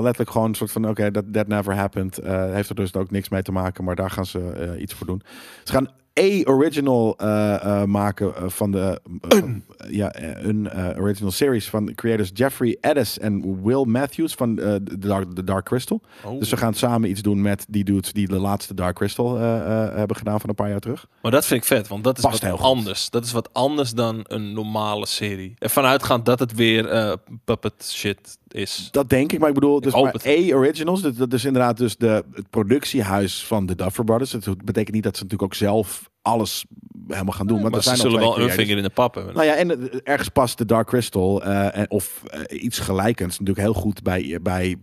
Letterlijk 0.02 0.30
gewoon 0.30 0.48
een 0.48 0.54
soort 0.54 0.72
van, 0.72 0.88
oké, 0.88 1.10
dat 1.10 1.24
that 1.32 1.46
never 1.48 1.74
happened. 1.74 2.20
Heeft 2.24 2.68
er 2.68 2.74
dus 2.74 2.94
ook 2.94 3.10
niks 3.10 3.28
mee 3.28 3.42
te 3.42 3.52
maken, 3.52 3.84
maar 3.84 3.94
daar 3.96 4.10
gaan 4.10 4.26
ze 4.26 4.76
iets 4.78 4.94
voor 4.94 5.06
doen. 5.06 5.22
Ze 5.64 5.72
gaan 5.72 5.88
a 6.18 6.42
original 6.44 7.14
eh, 7.16 7.54
eh, 7.54 7.84
maken 7.84 8.36
eh, 8.36 8.42
van 8.46 8.70
de 8.70 9.00
ja 9.90 10.12
een 10.18 10.70
original 10.98 11.30
series 11.30 11.68
van 11.68 11.86
de 11.86 11.94
creators 11.94 12.30
Jeffrey 12.34 12.78
Addis 12.80 13.18
en 13.18 13.62
Will 13.62 13.84
Matthews 13.84 14.34
van 14.34 14.54
de 14.54 14.98
Dark, 14.98 15.36
de 15.36 15.44
Dark 15.44 15.64
Crystal. 15.64 16.00
Oh. 16.24 16.38
Dus 16.38 16.48
ze 16.48 16.56
gaan 16.56 16.74
samen 16.74 17.10
iets 17.10 17.22
doen 17.22 17.40
met 17.42 17.66
die 17.68 17.84
dudes 17.84 18.12
die 18.12 18.28
de 18.28 18.38
laatste 18.38 18.74
Dark 18.74 18.94
Crystal 18.94 19.36
hebben 19.36 20.16
gedaan 20.16 20.40
van 20.40 20.48
een 20.48 20.54
paar 20.54 20.68
jaar 20.68 20.80
terug. 20.80 21.06
Maar 21.22 21.32
dat 21.32 21.46
vind 21.46 21.60
ik 21.60 21.66
vet, 21.66 21.88
want 21.88 22.04
dat 22.04 22.16
is 22.16 22.24
Past 22.24 22.42
wat 22.42 22.50
goed. 22.50 22.60
anders. 22.60 23.10
Dat 23.10 23.24
is 23.24 23.32
wat 23.32 23.52
anders 23.52 23.90
dan 23.90 24.20
een 24.22 24.52
normale 24.52 25.06
serie. 25.06 25.54
En 25.58 25.70
vanuitgaand 25.70 26.24
dat 26.24 26.38
het 26.38 26.54
weer 26.54 27.18
puppet 27.44 27.90
shit 27.92 28.38
is. 28.54 28.88
Dat 28.90 29.08
denk 29.08 29.32
ik, 29.32 29.38
maar 29.38 29.48
ik 29.48 29.54
bedoel, 29.54 29.80
dus 29.80 29.92
maar 29.92 30.12
het. 30.12 30.26
A 30.26 30.54
Originals, 30.54 31.02
dat, 31.02 31.16
dat 31.16 31.32
is 31.32 31.44
inderdaad 31.44 31.76
dus 31.76 31.96
de, 31.96 32.24
het 32.32 32.50
productiehuis 32.50 33.44
van 33.44 33.66
de 33.66 33.74
Duffer 33.74 34.04
Brothers. 34.04 34.32
Het 34.32 34.64
betekent 34.64 34.94
niet 34.94 35.04
dat 35.04 35.16
ze 35.16 35.22
natuurlijk 35.22 35.52
ook 35.52 35.58
zelf 35.58 36.10
alles 36.22 36.64
helemaal 37.08 37.32
gaan 37.32 37.46
doen. 37.46 37.60
want 37.60 37.72
maar 37.72 37.82
ze 37.82 37.88
zijn 37.88 38.00
al 38.00 38.10
zullen 38.10 38.20
wel 38.20 38.40
een 38.40 38.50
vinger 38.50 38.76
in 38.76 38.82
de 38.82 38.90
pap 38.90 39.14
hebben. 39.14 39.34
Nou 39.34 39.46
ja, 39.46 39.54
en 39.54 39.70
eh, 39.70 39.98
ergens 40.02 40.28
past 40.28 40.58
de 40.58 40.64
Dark 40.64 40.86
Crystal 40.86 41.42
eh, 41.42 41.82
of 41.88 42.22
eh, 42.26 42.62
iets 42.62 42.78
gelijkends 42.78 43.38
natuurlijk 43.38 43.66
heel 43.66 43.82
goed 43.82 44.02
bij, 44.02 44.38
bij 44.42 44.76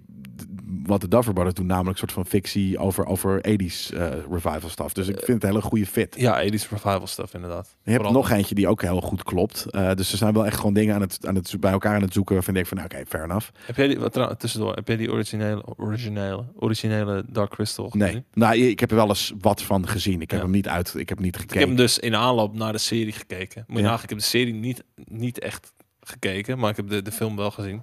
wat 0.86 1.02
de 1.02 1.08
Duffer 1.08 1.34
Brothers 1.34 1.56
doen, 1.56 1.66
namelijk 1.66 1.92
een 1.92 1.98
soort 1.98 2.12
van 2.12 2.26
fictie 2.26 2.78
over, 2.78 3.06
over 3.06 3.38
80s 3.50 3.94
eh, 3.96 4.10
revival 4.32 4.70
stuff. 4.70 4.94
Dus 4.94 5.08
ik 5.08 5.16
vind 5.16 5.28
het 5.28 5.44
een 5.44 5.50
hele 5.50 5.62
goede 5.62 5.86
fit. 5.86 6.16
Ja, 6.18 6.44
80s 6.44 6.50
revival 6.70 7.08
stuff 7.08 7.34
inderdaad. 7.34 7.76
Je 7.84 7.92
hebt 7.92 8.10
nog 8.10 8.30
eentje 8.30 8.56
die 8.56 8.68
ook 8.68 8.82
heel 8.82 9.02
goed 9.02 9.24
klopt. 9.24 9.66
Eh, 9.70 9.94
dus 9.94 10.10
ze 10.10 10.18
zijn 10.18 10.34
wel 10.34 10.46
echt 10.46 10.58
gewoon 10.58 10.74
dingen 10.74 10.96
aan 10.96 11.02
het, 11.02 11.28
aan 11.28 11.36
het, 11.36 11.56
bij 11.60 11.72
elkaar 11.72 11.96
aan 11.96 12.02
het 12.02 12.14
zoeken. 12.14 12.44
Vind 12.44 12.58
ik 12.58 12.66
van, 12.68 12.78
nou, 12.78 12.90
oké, 12.94 13.04
fair 13.08 13.24
enough. 13.24 13.50
Heb 13.66 13.76
jij 13.76 13.88
die, 13.88 14.00
wat 14.00 14.40
tussendoor, 14.40 14.74
heb 14.76 14.88
jij 14.88 14.98
die 14.98 15.12
originele, 15.12 15.64
originele, 15.78 16.46
originele 16.56 17.24
Dark 17.30 17.50
Crystal 17.52 17.90
gezien? 17.90 18.00
Nee, 18.08 18.24
nou, 18.34 18.56
ik 18.58 18.80
heb 18.80 18.90
er 18.90 18.96
wel 18.96 19.08
eens 19.10 19.34
wat 19.40 19.62
van 19.62 19.88
gezien. 19.88 20.22
Ik 20.22 20.32
heb 20.32 20.40
Ja. 20.40 20.46
hem 20.46 20.54
niet 20.56 20.68
uit, 20.68 20.94
ik 20.98 21.10
heb 21.10 21.18
hem 21.18 21.26
niet 21.26 21.36
Ik 21.36 21.40
heb 21.42 21.50
gekeken. 21.50 21.68
hem 21.68 21.78
dus 21.78 22.00
in 22.00 22.16
aanloop 22.16 22.54
naar 22.56 22.72
de 22.72 22.78
serie 22.78 23.12
gekeken. 23.14 23.64
Moet 23.68 23.78
je 23.78 23.84
Ja. 23.84 23.90
nagaan, 23.90 24.04
ik 24.04 24.10
heb 24.10 24.18
de 24.18 24.24
serie 24.24 24.54
niet, 24.54 24.84
niet 24.96 25.40
echt 25.40 25.74
gekeken, 26.02 26.60
maar 26.60 26.70
ik 26.70 26.76
heb 26.76 26.90
de, 26.90 27.02
de 27.02 27.12
film 27.12 27.36
wel 27.36 27.52
gezien. 27.52 27.82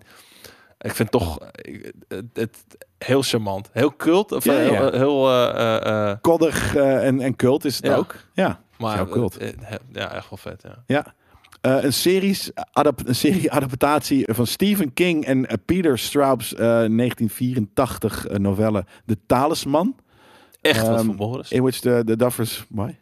Ik 0.80 0.94
vind 0.94 1.10
toch 1.10 1.38
ik- 1.54 1.92
het, 2.08 2.24
het 2.32 2.58
heel 2.98 3.22
charmant. 3.22 3.68
Heel 3.72 3.96
cult. 3.96 4.32
Of 4.32 4.44
Ja, 4.44 4.52
heel, 4.52 4.72
ja. 4.72 4.90
heel 4.90 5.28
eh, 5.30 5.48
eh, 5.76 6.10
eh, 6.10 6.16
Koddig 6.20 6.74
eh, 6.76 7.06
en, 7.06 7.20
en 7.20 7.36
cult 7.36 7.64
is 7.64 7.76
het 7.76 7.86
Ja. 7.86 7.96
ook. 7.96 8.14
Ja, 8.32 8.60
maar 8.78 8.96
Heel 8.96 9.08
cult. 9.08 9.36
eh, 9.36 9.48
eh, 9.48 9.54
ja, 9.92 10.12
echt 10.14 10.30
wel 10.30 10.38
vet. 10.38 10.62
Ja. 10.62 10.82
ja. 10.86 11.14
Eh, 11.60 11.84
een, 11.84 11.92
series, 11.92 12.50
een 12.72 13.14
serie 13.14 13.52
adaptatie 13.58 14.28
van 14.32 14.46
Stephen 14.46 14.92
King 14.92 15.24
en 15.24 15.46
eh, 15.46 15.56
Peter 15.64 15.98
Straub's 15.98 16.52
eh, 16.54 16.58
1984 16.58 18.26
eh, 18.26 18.38
novelle 18.38 18.84
De 19.04 19.16
Talisman. 19.26 19.96
Echt 20.60 20.86
wat 20.86 20.96
Ehm, 20.96 21.04
voor 21.06 21.14
Boris. 21.14 21.50
In 21.52 21.62
which 21.62 21.78
the, 21.80 22.02
the 22.06 22.16
Duffers... 22.16 22.64
Why? 22.68 22.94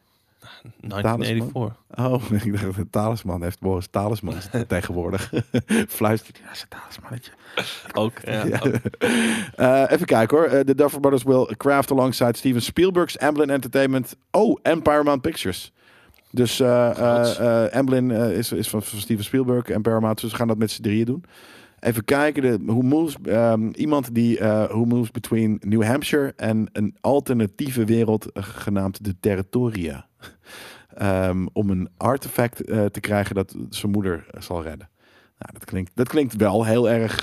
1984. 0.81 1.77
Oh, 1.95 2.23
ik 2.45 2.61
dacht 2.61 2.77
de 2.77 2.91
Talisman 2.91 3.43
heeft 3.43 3.61
Boris 3.61 3.89
Talisman 3.91 4.35
tegenwoordig. 4.69 5.33
Fluistert. 5.89 6.41
Ja, 6.45 6.55
zijn 6.55 6.69
talismannetje. 6.69 7.33
Ook. 7.93 8.19
Ja. 8.25 8.45
Ja. 8.45 8.61
ook. 8.65 8.75
Eh, 9.57 9.85
even 9.89 10.07
kijken 10.07 10.37
hoor. 10.37 10.47
Eh, 10.47 10.65
De 10.65 10.75
Duffer 10.75 11.01
Brothers 11.01 11.23
will 11.23 11.55
craft 11.57 11.91
alongside 11.91 12.37
Steven 12.37 12.63
Spielberg's 12.63 13.19
Amblin 13.19 13.51
Entertainment. 13.51 14.17
Oh, 14.31 14.59
en 14.63 14.83
Paramount 14.83 15.23
Pictures. 15.23 15.73
Dus 16.31 16.61
eh, 16.61 17.65
Amblin 17.73 18.11
is, 18.11 18.53
is 18.53 18.69
van, 18.69 18.83
van 18.83 18.99
Steven 18.99 19.25
Spielberg 19.25 19.69
en 19.69 19.83
Paramount. 19.83 20.21
Dus 20.21 20.31
we 20.31 20.37
gaan 20.37 20.49
dat 20.49 20.59
met 20.59 20.71
z'n 20.71 20.83
drieën 20.83 21.05
doen. 21.05 21.25
Even 21.81 22.05
kijken. 22.05 22.43
De, 22.43 22.59
who 22.65 22.81
moves, 22.83 23.17
ehm, 23.25 23.69
iemand 23.69 24.15
die 24.15 24.39
who 24.39 24.85
moves 24.85 25.11
between 25.11 25.61
New 25.61 25.83
Hampshire 25.83 26.33
en 26.37 26.69
een 26.73 26.97
alternatieve 27.01 27.85
wereld 27.85 28.33
eh, 28.33 28.43
genaamd 28.43 29.05
de 29.05 29.15
Territoria. 29.21 30.07
Ehm, 30.95 31.47
om 31.53 31.71
een 31.71 31.89
artefact 31.97 32.65
eh, 32.65 32.85
te 32.85 33.01
krijgen 33.01 33.35
dat 33.35 33.55
zijn 33.71 33.93
moeder 33.93 34.27
zal 34.39 34.63
redden. 34.63 34.89
Nou, 35.39 35.53
dat 35.53 35.65
klinkt, 35.65 35.91
dat 35.95 36.09
klinkt 36.09 36.37
wel 36.37 36.65
heel 36.65 36.91
erg 36.91 37.21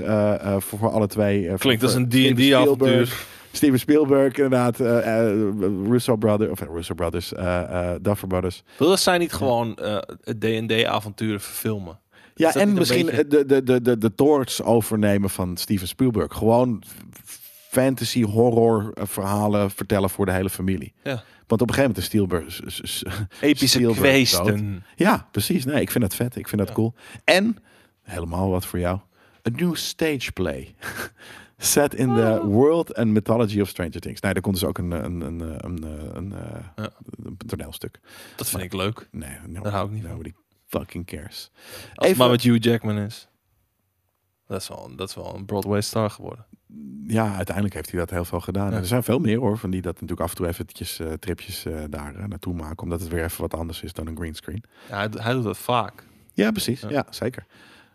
voor, 0.63 0.79
voor 0.79 0.91
alle 0.91 1.07
twee. 1.07 1.53
Klinkt 1.57 1.83
als 1.83 1.93
een 1.93 2.11
voor 2.11 2.19
Steven 2.19 2.35
D&D 2.35 2.53
avontuur. 2.53 2.87
Spielberg, 2.87 3.27
Steven 3.51 3.79
Spielberg, 3.79 4.33
inderdaad. 4.33 4.79
Russo 5.87 6.15
Brothers, 6.15 6.51
of 6.51 6.61
eh, 6.61 6.67
Russo 6.73 6.93
Brothers, 6.93 7.29
Duffer 8.01 8.27
Brothers. 8.27 8.63
Wil 8.77 8.97
zij 8.97 9.17
niet 9.17 9.33
gewoon 9.33 9.79
het 10.23 10.39
D&D 10.41 10.83
avonturen 10.85 11.41
verfilmen? 11.41 11.99
Ja, 12.37 12.53
en 12.55 12.73
misschien 12.73 13.05
beetje- 13.05 13.27
de, 13.27 13.45
de, 13.45 13.63
de, 13.63 13.81
de, 13.81 13.97
de 13.97 14.15
torch 14.15 14.61
overnemen 14.61 15.29
van 15.29 15.57
Steven 15.57 15.87
Spielberg. 15.87 16.33
Gewoon 16.33 16.83
fantasy, 17.69 18.23
horror 18.23 18.91
eh, 18.93 19.03
verhalen 19.05 19.71
vertellen 19.71 20.09
voor 20.09 20.25
de 20.25 20.31
hele 20.31 20.49
familie. 20.49 20.93
Ja. 21.03 21.23
Want 21.47 21.61
op 21.61 21.69
een 21.69 21.73
gegeven 21.75 21.81
moment 21.81 21.97
is 21.97 22.05
Spielberg... 22.05 22.59
Epische 23.41 23.67
Spielberg 23.67 23.99
kweesten. 23.99 24.83
Ja, 24.95 25.27
precies. 25.31 25.65
Nee, 25.65 25.81
ik 25.81 25.91
vind 25.91 26.03
dat 26.03 26.15
vet. 26.15 26.35
Ik 26.35 26.47
vind 26.47 26.59
dat 26.61 26.69
Ja. 26.69 26.75
cool. 26.75 26.93
En, 27.23 27.57
helemaal 28.01 28.49
wat 28.49 28.65
voor 28.65 28.79
jou, 28.79 28.99
een 29.41 29.53
nieuw 29.55 29.73
stage 29.73 30.31
play. 30.31 30.75
Set 31.57 31.93
in 31.93 32.15
the 32.15 32.39
Oh. 32.41 32.53
world 32.53 32.95
and 32.95 33.07
mythology 33.07 33.61
of 33.61 33.67
Stranger 33.69 33.99
Things. 33.99 34.21
Nee, 34.21 34.33
daar 34.33 34.41
komt 34.41 34.55
dus 34.59 34.63
ook 34.63 34.77
een, 34.77 34.91
een, 34.91 35.21
een, 35.21 35.39
een, 35.39 35.83
een, 35.83 36.15
een, 36.15 36.33
eh, 36.33 36.59
Ja. 36.75 36.89
een 37.23 37.37
toneelstuk. 37.47 37.99
Dat 38.35 38.49
vind 38.49 38.61
ik 38.63 38.73
leuk. 38.73 39.07
Nee, 39.11 39.37
no, 39.47 39.61
Daar 39.61 39.71
hou 39.71 39.85
ik 39.87 39.93
niet 39.93 40.03
van. 40.05 40.33
Fucking 40.79 41.05
cares. 41.05 41.51
Als 41.53 41.91
het 41.91 42.05
Even- 42.05 42.17
maar 42.17 42.29
met 42.29 42.41
Hugh 42.41 42.63
Jackman 42.63 42.97
is. 42.97 43.27
Dat 44.47 44.61
is 44.61 44.67
wel, 44.67 44.95
dat 44.95 45.09
is 45.09 45.15
wel 45.15 45.35
een 45.35 45.45
Broadway 45.45 45.81
star 45.81 46.09
geworden. 46.09 46.45
Ja, 47.07 47.35
uiteindelijk 47.35 47.75
heeft 47.75 47.91
hij 47.91 47.99
dat 47.99 48.09
heel 48.09 48.25
veel 48.25 48.39
gedaan. 48.39 48.69
Ja. 48.69 48.75
En 48.75 48.77
er 48.81 48.85
zijn 48.87 49.03
veel 49.03 49.19
meer 49.19 49.37
hoor, 49.39 49.57
van 49.57 49.69
die 49.69 49.81
dat 49.81 49.93
natuurlijk 49.93 50.21
af 50.21 50.29
en 50.29 50.35
toe 50.35 50.47
eventjes 50.47 50.99
eh, 50.99 51.13
tripjes 51.13 51.65
eh, 51.65 51.83
daar 51.89 52.15
eh, 52.15 52.25
naartoe 52.25 52.53
maken. 52.53 52.83
Omdat 52.83 52.99
het 52.99 53.09
weer 53.09 53.23
even 53.23 53.41
wat 53.41 53.53
anders 53.53 53.81
is 53.83 53.93
dan 53.93 54.07
een 54.07 54.15
greenscreen. 54.15 54.63
Ja, 54.89 54.95
hij, 54.95 55.09
hij 55.11 55.33
doet 55.33 55.43
dat 55.43 55.57
vaak. 55.57 56.03
Ja, 56.33 56.51
precies. 56.51 56.81
Ja. 56.81 56.89
Ja. 56.89 57.05
zeker. 57.09 57.45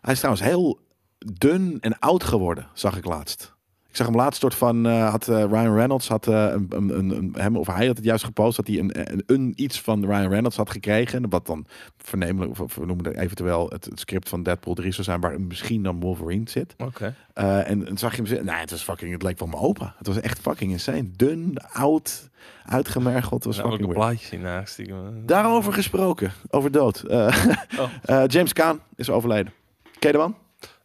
Hij 0.01 0.13
is 0.13 0.19
trouwens 0.19 0.45
heel 0.45 0.79
dun 1.17 1.77
en 1.79 1.99
oud 1.99 2.23
geworden, 2.23 2.67
zag 2.73 2.97
ik 2.97 3.05
laatst. 3.05 3.53
Ik 3.91 3.97
zag 3.97 4.05
hem 4.05 4.15
laatst 4.15 4.41
soort 4.41 4.55
van, 4.55 4.85
eh, 4.85 5.09
had 5.09 5.27
eh, 5.27 5.43
Ryan 5.43 5.75
Reynolds, 5.75 6.07
had, 6.07 6.27
eh, 6.27 6.43
een, 6.43 6.67
een, 6.69 7.09
een, 7.09 7.35
hem, 7.37 7.57
of 7.57 7.67
hij 7.67 7.87
had 7.87 7.95
het 7.95 8.05
juist 8.05 8.23
gepost, 8.23 8.55
dat 8.55 8.67
hij 8.67 8.79
een, 8.79 9.23
een, 9.25 9.53
iets 9.55 9.81
van 9.81 10.05
Ryan 10.05 10.29
Reynolds 10.29 10.55
had 10.55 10.69
gekregen. 10.69 11.29
Wat 11.29 11.45
dan 11.45 11.65
vernemelijk, 11.97 12.59
of 12.59 12.75
we 12.75 12.85
noemen 12.85 13.05
het 13.05 13.17
eventueel 13.17 13.69
het, 13.69 13.85
het 13.85 13.99
script 13.99 14.29
van 14.29 14.43
Deadpool 14.43 14.73
3 14.73 14.91
zou 14.91 15.03
zijn, 15.03 15.19
waar 15.19 15.41
misschien 15.41 15.83
dan 15.83 15.99
Wolverine 15.99 16.49
zit. 16.49 16.75
Oké. 16.77 17.15
En, 17.33 17.87
en 17.87 17.97
zag 17.97 18.11
je 18.11 18.17
hem 18.17 18.25
zeggen, 18.25 18.45
nee, 18.45 18.55
het 18.55 18.71
was 18.71 18.83
fucking, 18.83 19.11
het 19.11 19.23
leek 19.23 19.39
wel 19.39 19.47
me 19.47 19.57
open. 19.57 19.93
Het 19.97 20.07
was 20.07 20.19
echt 20.19 20.39
fucking 20.39 20.71
insane. 20.71 21.11
Dun, 21.15 21.57
oud, 21.71 22.29
uitgemergeld. 22.65 23.43
Was 23.43 23.55
Nou, 23.55 23.67
ook 23.67 23.73
fucking 23.73 23.93
een 23.93 23.99
plaatje 23.99 24.27
zien. 24.27 25.25
Daarover 25.25 25.73
gesproken, 25.73 26.31
over 26.49 26.71
dood. 26.71 27.07
Oh. 27.07 28.25
James 28.33 28.53
Caan 28.53 28.79
is 28.95 29.09
overleden. 29.09 29.53
Ken 29.99 30.11
je 30.11 30.11
de 30.11 30.17
man? 30.17 30.35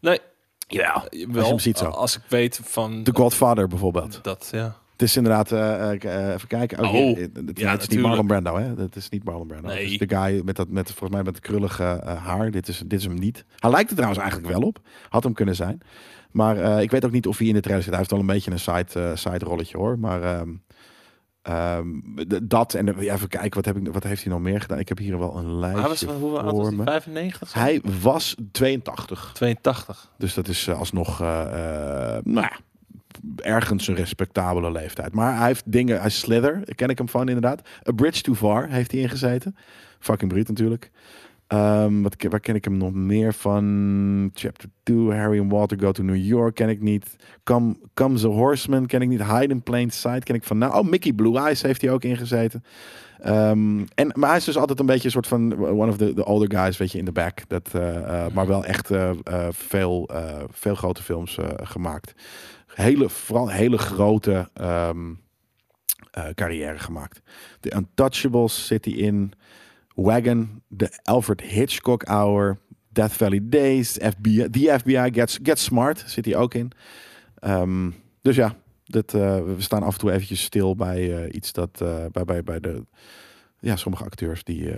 Nee. 0.01 0.21
Ja. 0.66 1.05
Wel, 1.29 1.48
hem 1.48 1.59
ziet 1.59 1.79
zo. 1.79 1.85
Als 1.85 2.16
ik 2.16 2.22
weet 2.29 2.61
van... 2.64 3.02
The 3.02 3.14
Godfather 3.14 3.68
bijvoorbeeld. 3.68 4.18
Dat, 4.22 4.48
ja. 4.52 4.76
Het 4.92 5.02
is 5.02 5.16
inderdaad, 5.16 5.52
eh, 5.52 5.90
eh, 5.90 6.05
eh, 6.05 6.35
even 6.35 6.48
kijken. 6.48 6.85
Oh, 6.85 6.94
eh, 6.94 7.16
het, 7.16 7.59
ja, 7.59 7.70
het 7.70 7.83
is 7.83 7.88
niet. 7.88 8.00
Marlon 8.00 8.26
Brando, 8.26 8.57
hè? 8.57 8.74
Het 8.76 8.96
is 8.96 9.09
niet 9.09 9.24
Marlon 9.24 9.46
Brando. 9.46 9.68
Nee. 9.68 9.83
Het 9.83 10.00
is 10.00 10.09
de 10.09 10.16
guy 10.16 10.42
met 10.44 10.57
dat, 10.57 10.68
met 10.68 10.87
volgens 10.87 11.11
mij 11.11 11.22
met 11.22 11.35
het 11.35 11.44
krullige 11.44 11.85
eh, 11.85 12.24
haar. 12.24 12.50
Dit 12.50 12.68
is, 12.68 12.83
dit 12.87 12.98
is 12.98 13.05
hem 13.05 13.14
niet. 13.14 13.44
Hij 13.59 13.70
lijkt 13.70 13.88
er 13.88 13.96
trouwens 13.96 14.22
eigenlijk 14.22 14.52
wel 14.52 14.62
op. 14.62 14.79
Had 15.09 15.22
hem 15.24 15.33
kunnen 15.33 15.55
zijn. 15.55 15.81
Maar 16.31 16.57
eh, 16.57 16.83
ik 16.83 16.90
weet 16.90 17.05
ook 17.05 17.11
niet 17.11 17.26
of 17.26 17.38
hij 17.38 17.46
in 17.46 17.55
de 17.55 17.61
trailer 17.61 17.83
zit. 17.83 17.92
Hij 17.92 17.98
heeft 17.98 18.11
wel 18.11 18.20
een 18.20 18.35
beetje 18.35 18.50
een 18.50 18.59
side, 18.59 19.00
eh, 19.00 19.11
side 19.14 19.44
rolletje 19.44 19.76
hoor. 19.76 19.98
Maar 19.98 20.22
ehm, 20.22 20.48
d- 22.28 22.38
dat 22.42 22.74
en 22.74 22.98
even 22.98 23.28
kijken, 23.28 23.54
wat, 23.54 23.64
heb 23.64 23.76
ik, 23.76 23.92
wat 23.92 24.02
heeft 24.02 24.22
hij 24.22 24.32
nog 24.32 24.40
meer 24.42 24.61
gedaan? 24.61 24.78
Ik 24.78 24.88
heb 24.88 24.98
hier 24.98 25.18
wel 25.18 25.37
een 25.37 25.59
lijstje 25.59 25.80
Hij 25.80 25.88
was, 25.88 26.02
hoe 26.04 26.37
oud 26.38 26.44
was 26.44 26.52
voor 26.52 26.66
hij? 26.66 26.76
me. 26.76 26.85
95? 26.85 27.48
zo? 27.48 27.59
Hij 27.59 27.80
was 28.00 28.35
82. 28.52 29.30
82. 29.35 30.11
Dus 30.18 30.35
dat 30.35 30.48
is 30.48 30.66
eh, 30.66 30.78
alsnog, 30.78 31.20
eh, 31.20 31.40
eh, 31.42 32.22
nou 32.24 32.46
ja, 32.50 32.59
ergens 33.37 33.88
een 33.88 33.94
respectabele 33.94 34.70
leeftijd. 34.72 35.12
Maar 35.14 35.37
hij 35.38 35.46
heeft 35.46 35.72
dingen, 35.72 36.00
hij 36.00 36.11
Slither, 36.11 36.74
ken 36.74 36.88
ik 36.88 36.98
hem 36.98 37.09
van 37.09 37.26
inderdaad. 37.28 37.68
A 37.88 37.92
Bridge 37.92 38.22
Too 38.22 38.35
Far 38.35 38.68
heeft 38.68 38.90
hij 38.92 39.00
ingezeten. 39.00 39.56
Fucking 39.98 40.30
bruut 40.30 40.48
natuurlijk. 40.48 40.90
Ehm, 41.46 42.02
wat, 42.02 42.16
waar 42.28 42.40
ken 42.40 42.54
ik 42.54 42.64
hem 42.64 42.76
nog 42.76 42.92
meer 42.92 43.35
van? 43.35 44.30
Chapter 44.35 44.68
2, 44.82 45.11
Harry 45.11 45.40
and 45.40 45.52
Walter 45.52 45.78
Go 45.78 45.92
to 45.92 46.02
New 46.02 46.24
York 46.24 46.54
ken 46.54 46.68
ik 46.68 46.80
niet. 46.80 47.16
Come, 47.44 47.76
Comes 47.94 48.24
a 48.24 48.28
Horseman 48.28 48.87
ken 48.87 49.02
ik 49.02 49.09
niet. 49.09 49.22
Hide 49.22 49.54
in 49.54 49.62
Plain 49.62 49.90
Sight 49.90 50.24
ken 50.24 50.35
ik 50.35 50.44
van. 50.44 50.59
Nou, 50.59 50.74
oh, 50.74 50.88
Mickey 50.88 51.12
Blue 51.12 51.38
Eyes 51.38 51.62
heeft 51.62 51.80
hij 51.80 51.90
ook 51.90 52.04
ingezeten. 52.04 52.64
Ehm, 53.20 53.85
en, 53.94 54.12
maar 54.14 54.28
hij 54.28 54.38
is 54.38 54.44
dus 54.44 54.56
altijd 54.56 54.80
een 54.80 54.87
beetje 54.87 55.04
een 55.04 55.11
soort 55.11 55.26
van 55.26 55.66
one 55.66 55.90
of 55.90 55.96
the, 55.96 56.14
the 56.14 56.24
older 56.24 56.59
guys, 56.59 56.76
weet 56.76 56.92
je, 56.92 56.98
in 56.98 57.04
de 57.04 57.12
back. 57.12 57.48
Dat, 57.48 57.68
eh, 57.72 58.24
eh, 58.24 58.32
maar 58.32 58.46
wel 58.46 58.64
echt 58.64 58.90
eh, 58.90 59.11
veel, 59.50 60.11
veel 60.50 60.74
grote 60.74 61.02
films 61.02 61.38
gemaakt. 61.56 62.14
Hele, 62.66 63.09
vooral 63.09 63.48
hele 63.48 63.78
grote 63.78 64.48
eh, 66.16 66.28
carrière 66.35 66.78
gemaakt. 66.78 67.20
The 67.61 67.74
Untouchables 67.76 68.66
zit 68.66 68.85
hij 68.85 68.94
in. 68.94 69.32
Wagon, 69.96 70.62
de 70.68 70.98
Alfred 71.02 71.40
Hitchcock 71.40 72.04
Hour, 72.04 72.59
Death 72.88 73.12
Valley 73.12 73.40
Days, 73.42 73.92
FBI, 73.92 74.50
The 74.50 74.78
FBI 74.78 75.11
Gets, 75.12 75.38
Gets 75.42 75.64
Smart 75.64 76.04
zit 76.06 76.24
hij 76.24 76.37
ook 76.37 76.54
in. 76.54 76.72
Ehm, 77.35 77.90
dus 78.22 78.37
ja, 78.37 78.56
dat, 78.85 79.14
eh, 79.14 79.42
we 79.42 79.54
staan 79.59 79.82
af 79.82 79.92
en 79.92 79.98
toe 79.98 80.12
eventjes 80.12 80.42
stil 80.42 80.76
bij 80.76 81.24
eh, 81.24 81.35
iets 81.35 81.52
dat 81.52 81.80
eh, 81.80 82.04
bij, 82.12 82.25
bij, 82.25 82.42
bij 82.42 82.60
de 82.60 82.85
ja, 83.60 83.77
sommige 83.77 84.04
acteurs 84.04 84.44
die 84.44 84.75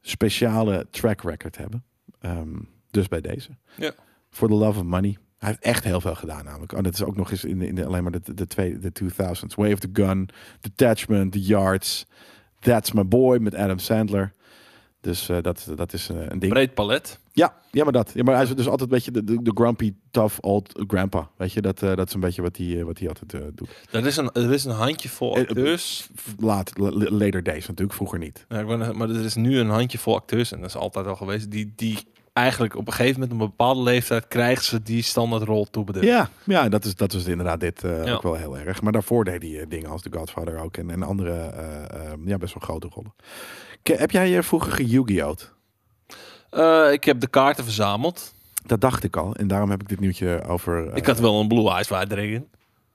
speciale 0.00 0.86
track 0.90 1.22
record 1.22 1.56
hebben. 1.56 1.84
Ehm, 2.20 2.58
dus 2.90 3.08
bij 3.08 3.20
deze. 3.20 3.50
Ja. 3.76 3.92
For 4.30 4.48
the 4.48 4.54
Love 4.54 4.78
of 4.78 4.84
Money. 4.84 5.18
Hij 5.38 5.48
heeft 5.48 5.62
echt 5.62 5.84
heel 5.84 6.00
veel 6.00 6.14
gedaan 6.14 6.44
namelijk. 6.44 6.72
Oh, 6.72 6.82
dat 6.82 6.94
is 6.94 7.02
ook 7.02 7.16
nog 7.16 7.30
eens 7.30 7.44
in 7.44 7.58
de, 7.58 7.66
in 7.66 7.74
de 7.74 7.86
alleen 7.86 8.02
maar 8.02 8.12
de, 8.12 8.34
de, 8.34 8.46
twee, 8.46 8.78
de 8.78 8.92
2000s. 9.04 9.54
Way 9.54 9.72
of 9.72 9.78
the 9.78 9.90
Gun, 9.92 10.28
Detachment, 10.60 11.32
The 11.32 11.40
Yards. 11.40 12.06
That's 12.60 12.92
My 12.92 13.06
Boy 13.06 13.38
met 13.38 13.54
Adam 13.54 13.78
Sandler. 13.78 14.32
Dus 15.00 15.28
eh, 15.28 15.36
dat, 15.42 15.68
dat 15.74 15.92
is 15.92 16.08
eh, 16.08 16.16
een 16.28 16.38
ding. 16.38 16.52
Breed 16.52 16.74
palet. 16.74 17.18
Ja, 17.32 17.54
ja, 17.70 17.84
maar 17.84 17.92
dat. 17.92 18.10
Ja, 18.14 18.22
maar 18.22 18.34
hij 18.34 18.44
is 18.44 18.54
dus 18.54 18.68
altijd 18.68 18.90
een 18.90 18.96
beetje 18.96 19.10
de, 19.10 19.24
de, 19.24 19.42
de 19.42 19.50
grumpy, 19.54 19.94
tough 20.10 20.36
old 20.40 20.84
grandpa. 20.86 21.30
Weet 21.36 21.52
je, 21.52 21.60
dat, 21.60 21.82
eh, 21.82 21.96
dat 21.96 22.08
is 22.08 22.14
een 22.14 22.20
beetje 22.20 22.42
wat 22.42 22.56
hij, 22.56 22.84
wat 22.84 22.98
hij 22.98 23.08
altijd 23.08 23.56
doet. 23.56 23.68
Er 23.90 24.06
is 24.06 24.16
een, 24.16 24.32
er 24.32 24.52
is 24.52 24.64
een 24.64 24.72
handjevol 24.72 25.36
acteurs. 25.36 26.08
Laat, 26.38 26.72
later 27.10 27.42
days 27.42 27.66
natuurlijk, 27.66 27.96
vroeger 27.96 28.18
niet. 28.18 28.44
Ja, 28.48 28.92
maar 28.92 29.10
er 29.10 29.24
is 29.24 29.34
nu 29.34 29.58
een 29.58 29.68
handjevol 29.68 30.14
acteurs, 30.14 30.52
en 30.52 30.60
dat 30.60 30.68
is 30.68 30.76
altijd 30.76 31.06
al 31.06 31.16
geweest, 31.16 31.50
die, 31.50 31.72
die 31.76 31.98
eigenlijk 32.32 32.76
op 32.76 32.86
een 32.86 32.92
gegeven 32.92 33.20
moment, 33.20 33.40
een 33.40 33.46
bepaalde 33.46 33.82
leeftijd, 33.82 34.28
krijgen 34.28 34.64
ze 34.64 34.82
die 34.82 35.02
standaardrol 35.02 35.64
toebedeeld. 35.70 36.04
Ja, 36.04 36.28
ja 36.44 36.68
dat, 36.68 36.84
is, 36.84 36.94
dat 36.94 37.12
is 37.12 37.26
inderdaad 37.26 37.60
dit 37.60 37.84
eh, 37.84 38.04
Ja. 38.04 38.12
ook 38.12 38.22
wel 38.22 38.34
heel 38.34 38.58
erg. 38.58 38.82
Maar 38.82 38.92
daarvoor 38.92 39.24
deed 39.24 39.42
hij 39.42 39.60
eh, 39.60 39.66
dingen 39.68 39.90
als 39.90 40.02
The 40.02 40.08
Godfather 40.12 40.58
ook. 40.58 40.76
En, 40.76 40.90
en 40.90 41.02
andere, 41.02 41.32
eh, 41.38 42.12
ja, 42.24 42.38
best 42.38 42.54
wel 42.54 42.62
grote 42.62 42.88
rollen. 42.94 43.14
Ke- 43.82 43.94
heb 43.96 44.10
jij 44.10 44.28
je 44.28 44.42
vroeger 44.42 44.72
ge-Yu-Gi-Oh'd? 44.72 45.52
Eh, 46.50 46.92
ik 46.92 47.04
heb 47.04 47.20
de 47.20 47.28
kaarten 47.28 47.64
verzameld. 47.64 48.34
Dat 48.66 48.80
dacht 48.80 49.04
ik 49.04 49.16
al. 49.16 49.34
En 49.34 49.48
daarom 49.48 49.70
heb 49.70 49.80
ik 49.80 49.88
dit 49.88 50.00
nieuwtje 50.00 50.42
over... 50.46 50.96
ik 50.96 51.06
had 51.06 51.18
wel 51.18 51.40
een 51.40 51.48
Blue 51.48 51.70
Eyes 51.70 51.88
White 51.88 52.06
Dragon. 52.14 52.48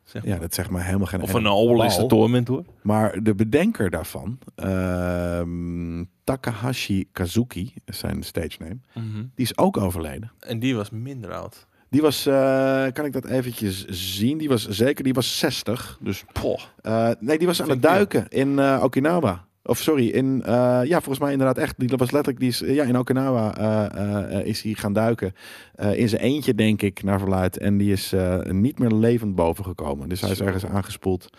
Zeg 0.05 0.23
maar. 0.23 0.33
Ja, 0.33 0.39
dat 0.39 0.53
zegt 0.53 0.69
maar 0.69 0.85
helemaal 0.85 1.07
geen... 1.07 1.21
Of 1.21 1.33
een 1.33 1.47
Obelisk 1.47 1.97
bal. 1.97 2.07
Torment 2.07 2.47
hoor. 2.47 2.63
Maar 2.81 3.23
de 3.23 3.35
bedenker 3.35 3.89
daarvan, 3.89 4.39
ehm, 4.55 6.03
Takahashi 6.23 7.07
Kazuki, 7.11 7.73
is 7.85 7.97
zijn 7.97 8.23
stage 8.23 8.57
name, 8.59 8.77
die 9.35 9.45
is 9.45 9.57
ook 9.57 9.77
overleden. 9.77 10.31
En 10.39 10.59
die 10.59 10.75
was 10.75 10.89
minder 10.89 11.33
oud. 11.33 11.67
Die 11.89 12.01
was, 12.01 12.25
eh, 12.25 12.85
kan 12.93 13.05
ik 13.05 13.13
dat 13.13 13.25
eventjes 13.25 13.85
zien? 13.85 14.37
Die 14.37 14.49
was 14.49 14.67
zeker, 14.67 15.03
die 15.03 15.13
was 15.13 15.39
60. 15.39 15.97
Dus, 16.01 16.23
Poh. 16.33 16.61
eh, 16.81 17.09
nee, 17.19 17.37
die 17.37 17.47
was 17.47 17.61
aan 17.61 17.69
het 17.69 17.81
duiken 17.81 18.27
in 18.27 18.59
eh, 18.59 18.79
Okinawa. 18.83 19.45
Of 19.67 19.79
sorry, 19.79 20.07
in, 20.07 20.43
eh, 20.43 20.79
ja, 20.83 20.97
volgens 20.97 21.19
mij 21.19 21.31
inderdaad 21.31 21.57
echt. 21.57 21.73
Die 21.77 21.87
dat 21.87 21.99
was 21.99 22.11
letterlijk, 22.11 22.39
die 22.39 22.49
is, 22.49 22.59
ja, 22.75 22.83
in 22.83 22.97
Okinawa 22.97 23.57
eh, 23.57 24.39
eh, 24.39 24.45
is 24.45 24.61
hij 24.61 24.73
gaan 24.73 24.93
duiken. 24.93 25.35
In 25.91 26.09
zijn 26.09 26.21
eentje, 26.21 26.55
denk 26.55 26.81
ik, 26.81 27.03
naar 27.03 27.19
verluid. 27.19 27.57
En 27.57 27.77
die 27.77 27.91
is 27.91 28.13
niet 28.43 28.79
meer 28.79 28.91
levend 28.91 29.35
boven 29.35 29.63
gekomen. 29.63 30.09
Dus 30.09 30.21
hij 30.21 30.29
is 30.29 30.41
ergens 30.41 30.65
aangespoeld. 30.65 31.29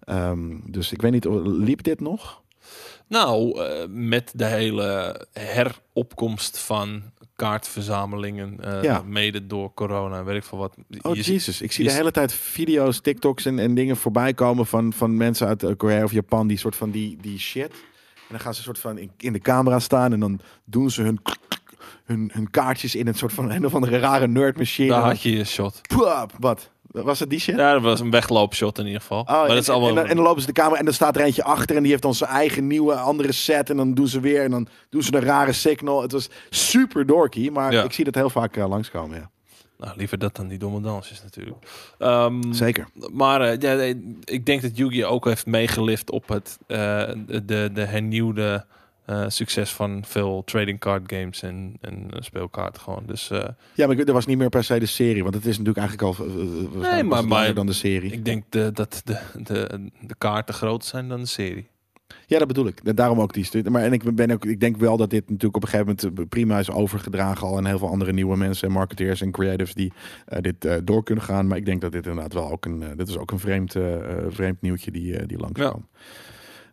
Ehm, 0.00 0.58
dus 0.66 0.92
ik 0.92 1.02
weet 1.02 1.12
niet, 1.12 1.24
liep 1.44 1.82
dit 1.82 2.00
nog? 2.00 2.42
Nou, 3.08 3.60
met 3.88 4.32
de 4.34 4.46
hele 4.46 5.20
heropkomst 5.32 6.58
van 6.58 7.02
kaartverzamelingen, 7.36 8.60
eh, 8.60 8.82
Ja. 8.82 9.02
mede 9.06 9.46
door 9.46 9.74
corona 9.74 10.18
en 10.18 10.24
weet 10.24 10.36
ik 10.36 10.44
veel 10.44 10.58
wat. 10.58 10.76
Oh 11.02 11.16
Je- 11.16 11.22
Jesus, 11.22 11.60
ik 11.62 11.72
zie 11.72 11.84
je- 11.84 11.90
de 11.90 11.96
hele 11.96 12.10
tijd 12.10 12.32
video's, 12.32 13.00
TikToks 13.00 13.44
en, 13.44 13.58
en 13.58 13.74
dingen 13.74 13.96
voorbij 13.96 14.34
komen 14.34 14.66
van, 14.66 14.92
van 14.92 15.16
mensen 15.16 15.46
uit 15.46 15.62
eh, 15.62 15.70
Korea 15.76 16.04
of 16.04 16.12
Japan 16.12 16.46
die 16.46 16.58
soort 16.58 16.76
van 16.76 16.90
die, 16.90 17.16
die 17.20 17.38
shit. 17.38 17.70
En 18.14 18.30
dan 18.30 18.40
gaan 18.40 18.54
ze 18.54 18.62
soort 18.62 18.78
van 18.78 18.98
in, 18.98 19.10
in 19.18 19.32
de 19.32 19.38
camera 19.38 19.78
staan 19.78 20.12
en 20.12 20.20
dan 20.20 20.40
doen 20.64 20.90
ze 20.90 21.02
hun, 21.02 21.18
hun, 22.04 22.30
hun 22.32 22.50
kaartjes 22.50 22.94
in 22.94 23.06
een 23.06 23.14
soort 23.14 23.32
van 23.32 23.50
een 23.50 23.66
of 23.66 23.74
andere 23.74 23.98
rare 23.98 24.28
nerdmachine. 24.28 24.88
Daar 24.88 25.02
had 25.02 25.22
je 25.22 25.36
je 25.36 25.44
shot. 25.44 25.80
Wat? 26.38 26.70
Was 27.02 27.20
het 27.20 27.30
die 27.30 27.38
shit? 27.38 27.56
Ja, 27.56 27.72
dat 27.72 27.82
was 27.82 28.00
een 28.00 28.10
wegloopshot 28.10 28.78
in 28.78 28.86
ieder 28.86 29.00
geval. 29.00 29.20
Oh, 29.20 29.28
maar 29.28 29.42
en, 29.42 29.48
dat 29.48 29.62
is 29.62 29.68
allemaal... 29.68 29.88
en, 29.88 29.94
dan, 29.94 30.06
en 30.06 30.16
dan 30.16 30.24
lopen 30.24 30.40
ze 30.40 30.46
de 30.46 30.52
camera 30.52 30.78
en 30.78 30.84
dan 30.84 30.94
staat 30.94 31.16
er 31.16 31.22
eentje 31.22 31.44
achter 31.44 31.76
en 31.76 31.82
die 31.82 31.90
heeft 31.90 32.02
dan 32.02 32.14
zijn 32.14 32.30
eigen 32.30 32.66
nieuwe 32.66 32.94
andere 32.94 33.32
set 33.32 33.70
en 33.70 33.76
dan 33.76 33.94
doen 33.94 34.08
ze 34.08 34.20
weer 34.20 34.42
en 34.42 34.50
dan 34.50 34.68
doen 34.90 35.02
ze 35.02 35.14
een 35.14 35.22
rare 35.22 35.52
signal. 35.52 36.02
Het 36.02 36.12
was 36.12 36.28
super 36.50 37.06
dorky, 37.06 37.48
maar 37.48 37.72
Ja. 37.72 37.82
ik 37.82 37.92
zie 37.92 38.04
dat 38.04 38.14
heel 38.14 38.30
vaak 38.30 38.56
eh, 38.56 38.68
langskomen. 38.68 39.16
Ja. 39.16 39.30
Nou, 39.78 39.96
liever 39.96 40.18
dat 40.18 40.36
dan 40.36 40.48
die 40.48 40.58
domme 40.58 40.80
dansjes 40.80 41.22
natuurlijk. 41.22 41.56
Ehm, 41.98 42.52
Zeker. 42.52 42.88
Maar 43.12 43.40
eh, 43.40 43.58
ja, 43.58 43.94
ik 44.24 44.46
denk 44.46 44.62
dat 44.62 44.76
Yu-Gi 44.76 45.04
ook 45.04 45.24
heeft 45.24 45.46
meegelift 45.46 46.10
op 46.10 46.28
het 46.28 46.58
eh, 46.66 46.76
de, 47.26 47.70
de 47.72 47.84
hernieuwde 47.84 48.66
eh, 49.04 49.24
succes 49.28 49.72
van 49.72 50.02
veel 50.06 50.42
trading 50.44 50.78
card 50.80 51.12
games 51.12 51.42
en, 51.42 51.76
en 51.80 52.08
speelkaarten 52.18 52.82
gewoon. 52.82 53.02
Dus 53.06 53.30
eh, 53.30 53.44
Ja, 53.74 53.86
maar 53.86 53.96
er 53.96 54.12
was 54.12 54.26
niet 54.26 54.38
meer 54.38 54.48
per 54.48 54.64
se 54.64 54.78
de 54.78 54.86
serie, 54.86 55.22
want 55.22 55.34
het 55.34 55.46
is 55.46 55.58
natuurlijk 55.58 55.86
eigenlijk 55.88 56.18
al 56.18 56.26
maar- 56.80 57.04
langer 57.04 57.26
maar- 57.28 57.54
dan 57.54 57.66
de 57.66 57.72
serie. 57.72 58.12
ik 58.12 58.24
denk 58.24 58.44
de, 58.48 58.70
dat 58.72 59.02
de, 59.04 59.18
de, 59.42 59.90
de 60.00 60.14
kaarten 60.18 60.54
groter 60.54 60.88
zijn 60.88 61.08
dan 61.08 61.20
de 61.20 61.26
serie. 61.26 61.66
Ja, 62.26 62.38
dat 62.38 62.48
bedoel 62.48 62.66
ik. 62.66 62.96
Daarom 62.96 63.20
ook 63.20 63.32
die 63.32 63.44
studie. 63.44 63.70
Maar 63.70 63.82
en 63.82 63.92
ik 63.92 64.14
ben 64.14 64.30
ook, 64.30 64.44
ik 64.44 64.60
denk 64.60 64.76
wel 64.76 64.96
dat 64.96 65.10
dit 65.10 65.28
natuurlijk 65.28 65.56
op 65.56 65.62
een 65.62 65.68
gegeven 65.68 65.96
moment 66.06 66.28
prima 66.28 66.58
is 66.58 66.70
overgedragen 66.70 67.46
al 67.46 67.56
aan 67.56 67.66
heel 67.66 67.78
veel 67.78 67.88
andere 67.88 68.12
nieuwe 68.12 68.36
mensen 68.36 68.68
en 68.68 68.74
marketeers 68.74 69.20
en 69.20 69.30
creatives 69.30 69.74
die 69.74 69.92
dit 70.40 70.68
door 70.84 71.02
kunnen 71.02 71.24
gaan. 71.24 71.46
Maar 71.46 71.56
ik 71.56 71.64
denk 71.66 71.80
dat 71.80 71.92
dit 71.92 72.06
inderdaad 72.06 72.32
wel 72.32 72.50
ook 72.50 72.64
een, 72.64 72.84
dit 72.96 73.08
is 73.08 73.16
ook 73.18 73.30
een 73.30 73.38
vreemd, 73.38 73.74
vreemd 74.28 74.60
nieuwtje 74.60 74.90
die, 74.90 75.26
die 75.26 75.38
langskwam. 75.38 75.86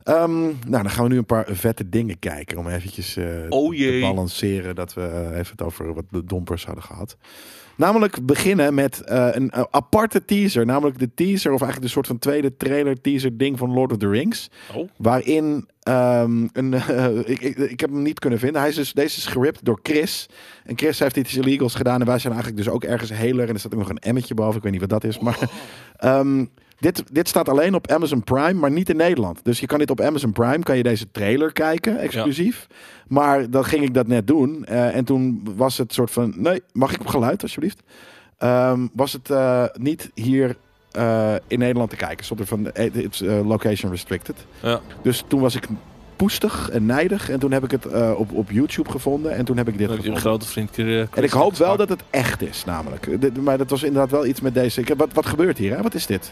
Ehm, 0.03 0.41
nou, 0.43 0.55
dan 0.67 0.89
gaan 0.89 1.03
we 1.03 1.09
nu 1.09 1.17
een 1.17 1.25
paar 1.25 1.47
vette 1.49 1.89
dingen 1.89 2.19
kijken 2.19 2.57
om 2.57 2.67
eventjes 2.67 3.15
eh, 3.15 3.25
Oh 3.49 3.75
te 3.75 3.97
balanceren 4.01 4.75
dat 4.75 4.93
we 4.93 5.01
eh, 5.01 5.37
even 5.37 5.51
het 5.51 5.61
over 5.61 5.93
wat 5.93 6.05
de 6.09 6.25
dompers 6.25 6.65
hadden 6.65 6.83
gehad. 6.83 7.17
Namelijk 7.75 8.25
beginnen 8.25 8.73
met 8.73 9.01
eh, 9.01 9.27
een 9.31 9.53
aparte 9.53 10.25
teaser. 10.25 10.65
Namelijk 10.65 10.99
de 10.99 11.13
teaser, 11.13 11.51
of 11.51 11.61
eigenlijk 11.61 11.81
de 11.81 11.93
soort 11.93 12.07
van 12.07 12.19
tweede 12.19 12.57
trailer 12.57 13.01
teaser 13.01 13.37
ding 13.37 13.57
van 13.57 13.73
Lord 13.73 13.91
of 13.91 13.97
the 13.97 14.09
Rings. 14.09 14.49
Oh. 14.75 14.89
Waarin 14.97 15.69
ehm, 15.79 16.47
een. 16.53 16.73
ik, 17.25 17.41
ik, 17.41 17.57
ik 17.57 17.79
heb 17.79 17.89
hem 17.89 18.01
niet 18.01 18.19
kunnen 18.19 18.39
vinden. 18.39 18.61
Hij 18.61 18.69
is 18.69 18.75
dus, 18.75 18.93
deze 18.93 19.17
is 19.17 19.25
geript 19.25 19.65
door 19.65 19.79
Chris. 19.83 20.29
En 20.63 20.77
Chris 20.77 20.99
heeft 20.99 21.17
iets 21.17 21.37
illegals 21.37 21.75
gedaan. 21.75 21.99
En 21.99 22.07
wij 22.07 22.19
zijn 22.19 22.33
eigenlijk 22.33 22.63
dus 22.63 22.73
ook 22.73 22.83
ergens 22.83 23.13
heler. 23.13 23.47
En 23.47 23.53
er 23.53 23.59
staat 23.59 23.73
ook 23.73 23.79
nog 23.79 23.89
een 23.89 23.97
emmetje 23.97 24.33
boven. 24.33 24.55
Ik 24.55 24.63
weet 24.63 24.71
niet 24.71 24.81
wat 24.81 24.89
dat 24.89 25.03
is. 25.03 25.19
Maar 25.19 25.37
ehm, 25.97 26.45
dit, 26.82 27.03
dit 27.11 27.27
staat 27.27 27.49
alleen 27.49 27.75
op 27.75 27.91
Amazon 27.91 28.23
Prime, 28.23 28.53
maar 28.53 28.71
niet 28.71 28.89
in 28.89 28.95
Nederland. 28.95 29.39
Dus 29.43 29.59
je 29.59 29.65
kan 29.65 29.79
dit 29.79 29.89
op 29.91 30.01
Amazon 30.01 30.32
Prime. 30.32 30.59
Kan 30.63 30.77
je 30.77 30.84
deze 30.84 31.05
trailer 31.11 31.51
kijken, 31.53 31.97
exclusief. 31.99 32.67
Maar 33.07 33.49
dan 33.49 33.65
ging 33.65 33.84
ik 33.84 33.93
dat 33.93 34.07
net 34.07 34.27
doen. 34.27 34.65
eh, 34.65 34.95
en 34.95 35.05
toen 35.05 35.41
was 35.55 35.77
het 35.77 35.93
soort 35.93 36.11
van. 36.11 36.34
Nee, 36.38 36.61
mag 36.73 36.93
ik 36.93 36.99
op 36.99 37.07
geluid 37.07 37.41
alsjeblieft? 37.43 37.79
Ehm, 38.38 38.88
was 38.93 39.13
het 39.13 39.29
eh, 39.29 39.63
niet 39.73 40.11
hier 40.15 40.55
eh, 40.91 41.34
in 41.47 41.59
Nederland 41.59 41.89
te 41.89 41.95
kijken. 41.95 42.25
Stond 42.25 42.39
er 42.39 42.45
van. 42.45 42.67
It's 42.93 43.19
location 43.45 43.91
restricted. 43.91 44.36
Ja. 44.61 44.79
Dus 45.01 45.23
toen 45.27 45.41
was 45.41 45.55
ik 45.55 45.67
poestig 46.15 46.69
en 46.69 46.86
nijdig. 46.86 47.29
En 47.29 47.39
toen 47.39 47.51
heb 47.51 47.63
ik 47.63 47.71
het 47.71 47.86
op, 48.15 48.32
op 48.34 48.51
YouTube 48.51 48.89
gevonden. 48.91 49.36
En 49.36 49.45
toen 49.45 49.57
heb 49.57 49.67
ik 49.67 49.77
dit 49.77 49.88
Dat 49.88 50.03
je 50.03 50.09
een 50.09 50.17
grote 50.17 50.45
vriend 50.47 50.77
En 50.77 51.23
ik 51.23 51.29
hoop 51.32 51.55
wel 51.55 51.77
dat 51.77 51.89
het 51.89 52.03
echt 52.09 52.41
is, 52.41 52.65
namelijk. 52.65 53.21
Dit- 53.21 53.41
Maar 53.43 53.57
dat 53.57 53.69
was 53.69 53.84
inderdaad 53.84 54.11
wel 54.11 54.25
iets 54.25 54.41
met 54.41 54.53
deze. 54.53 54.82
Ik 54.82 54.93
wat, 54.97 55.13
wat 55.13 55.25
gebeurt 55.25 55.57
hier? 55.57 55.75
Hè? 55.75 55.82
Wat 55.82 55.93
is 55.93 56.05
dit? 56.05 56.32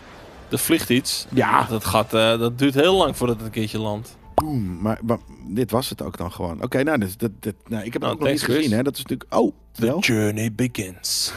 Er 0.51 0.57
vliegt 0.59 0.89
iets. 0.89 1.25
Ja. 1.33 1.63
Dat, 1.63 1.85
gaat, 1.85 2.13
eh, 2.13 2.39
dat 2.39 2.57
duurt 2.59 2.73
heel 2.73 2.95
lang 2.95 3.17
voordat 3.17 3.35
het 3.35 3.45
een 3.45 3.51
keertje 3.51 3.79
landt. 3.79 4.17
Boom. 4.35 4.81
Maar, 4.81 4.99
maar 5.03 5.17
dit 5.47 5.71
was 5.71 5.89
het 5.89 6.01
ook 6.01 6.17
dan 6.17 6.31
gewoon. 6.31 6.63
Oké, 6.63 6.83
nou, 6.83 6.97
dit, 6.97 7.19
dit, 7.19 7.31
dit- 7.39 7.55
nou, 7.69 7.83
ik 7.85 7.93
heb 7.93 8.01
het 8.01 8.01
Nou, 8.01 8.13
ook 8.13 8.19
nog 8.19 8.29
niet 8.29 8.43
gezien. 8.43 8.71
Hè? 8.71 8.83
Dat 8.83 8.93
is 8.97 9.01
natuurlijk. 9.03 9.33
Oh, 9.35 9.53
The 9.71 9.85
wel. 9.85 9.99
journey 9.99 10.53
begins. 10.53 11.33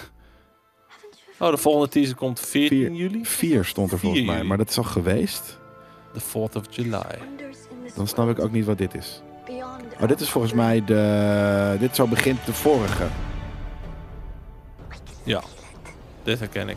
Oh, 1.39 1.51
de 1.51 1.57
volgende 1.57 1.89
teaser 1.89 2.15
komt 2.17 2.41
14 2.41 2.79
Vier. 2.79 2.93
juli. 2.93 3.25
Vier 3.25 3.65
stond 3.65 3.93
er 3.93 3.99
volgens 3.99 4.23
4 4.23 4.33
mij. 4.33 4.43
Maar 4.45 4.57
dat 4.59 4.69
is 4.71 4.79
al 4.79 4.85
geweest. 4.85 5.59
The 6.13 6.21
4th 6.21 6.57
of 6.57 6.63
July. 6.71 7.19
Dan 7.97 8.07
snap 8.09 8.29
ik 8.29 8.39
ook 8.41 8.53
niet 8.53 8.65
wat 8.65 8.79
dit 8.79 8.95
is. 8.95 9.23
Oh, 10.01 10.09
dit 10.09 10.21
is 10.21 10.29
volgens 10.31 10.53
mij 10.53 10.85
de. 10.85 11.77
Dit 11.79 11.97
zo 11.97 12.07
begint 12.07 12.47
de 12.47 12.53
vorige. 12.53 13.07
Ja, 15.23 15.43
dit 16.23 16.39
herken 16.39 16.69
ik. 16.69 16.77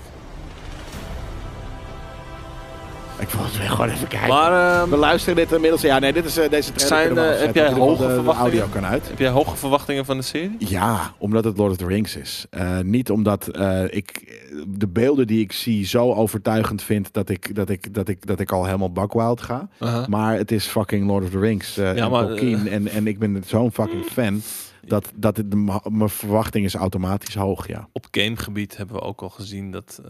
Ik 3.19 3.29
wil 3.29 3.43
het 3.43 3.57
weer 3.57 3.69
gewoon 3.69 3.89
even 3.89 4.07
kijken. 4.07 4.27
Maar 4.29 4.79
ehm, 4.81 4.89
We 4.89 4.97
luisteren 4.97 5.35
dit 5.35 5.51
inmiddels. 5.51 5.81
Ja, 5.81 5.99
nee, 5.99 6.13
dit 6.13 6.25
is 6.25 6.37
eh, 6.37 6.49
deze 6.49 6.71
trailer 6.71 7.15
Zijn, 7.15 7.27
afzetten. 7.27 7.45
heb 7.45 7.55
jij 7.55 7.71
hoge 7.79 8.01
de- 8.01 8.07
de, 8.07 8.13
verwachtingen? 8.13 8.51
audio 8.51 8.67
kan 8.73 8.85
uit. 8.85 9.07
heb 9.07 9.19
jij 9.19 9.29
hoge 9.29 9.55
verwachtingen 9.55 10.05
van 10.05 10.17
de 10.17 10.23
serie? 10.23 10.55
Ja, 10.59 11.13
omdat 11.17 11.43
het 11.43 11.57
Lord 11.57 11.71
of 11.71 11.77
the 11.77 11.85
Rings 11.85 12.15
is. 12.15 12.45
Eh, 12.49 12.79
niet 12.79 13.09
omdat 13.11 13.47
ik 13.89 14.39
de 14.67 14.87
beelden 14.87 15.27
die 15.27 15.39
ik 15.39 15.51
zie 15.51 15.85
zo 15.85 16.13
overtuigend 16.13 16.81
vind 16.83 17.13
dat 17.13 17.29
ik, 17.29 17.55
dat 17.55 17.69
ik, 17.69 17.93
dat 17.93 18.07
ik, 18.07 18.25
dat 18.25 18.39
ik 18.39 18.51
al 18.51 18.65
helemaal 18.65 18.91
buckwild 18.91 19.41
ga. 19.41 19.67
Maar 20.07 20.37
het 20.37 20.51
is 20.51 20.65
fucking 20.65 21.07
Lord 21.07 21.23
of 21.23 21.29
the 21.29 21.39
Rings. 21.39 21.75
Ja, 21.75 21.93
en 21.93 22.11
maar, 22.11 22.27
Tolkien. 22.27 22.67
en, 22.67 22.87
en 22.87 23.07
ik 23.07 23.19
ben 23.19 23.43
zo'n 23.47 23.71
fucking 23.71 24.05
fan. 24.05 24.41
Dat, 24.87 25.11
dat 25.15 25.37
het, 25.37 25.51
de- 25.51 25.79
mijn 25.91 26.09
verwachting 26.09 26.65
is 26.65 26.75
automatisch 26.75 27.35
hoog, 27.35 27.67
ja. 27.67 27.87
Op 27.91 28.07
gamegebied 28.11 28.77
hebben 28.77 28.95
we 28.95 29.01
ook 29.01 29.21
al 29.21 29.29
gezien 29.29 29.71
dat 29.71 30.01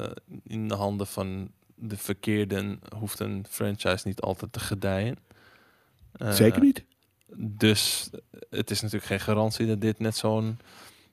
in 0.43 0.68
de 0.68 0.76
handen 0.76 1.08
van 1.08 1.47
de 1.76 1.97
verkeerden 1.97 2.80
hoeft 2.97 3.19
een 3.19 3.45
franchise 3.49 4.07
niet 4.07 4.21
altijd 4.21 4.53
te 4.53 4.59
gedijen. 4.59 5.17
Eh, 6.11 6.32
Zeker 6.32 6.61
niet. 6.61 6.84
Dus 7.38 8.09
het 8.49 8.71
is 8.71 8.82
natuurlijk 8.82 9.11
geen 9.11 9.19
garantie 9.19 9.67
dat 9.67 9.82
dit 9.82 9.99
net 9.99 10.17
zo'n 10.17 10.57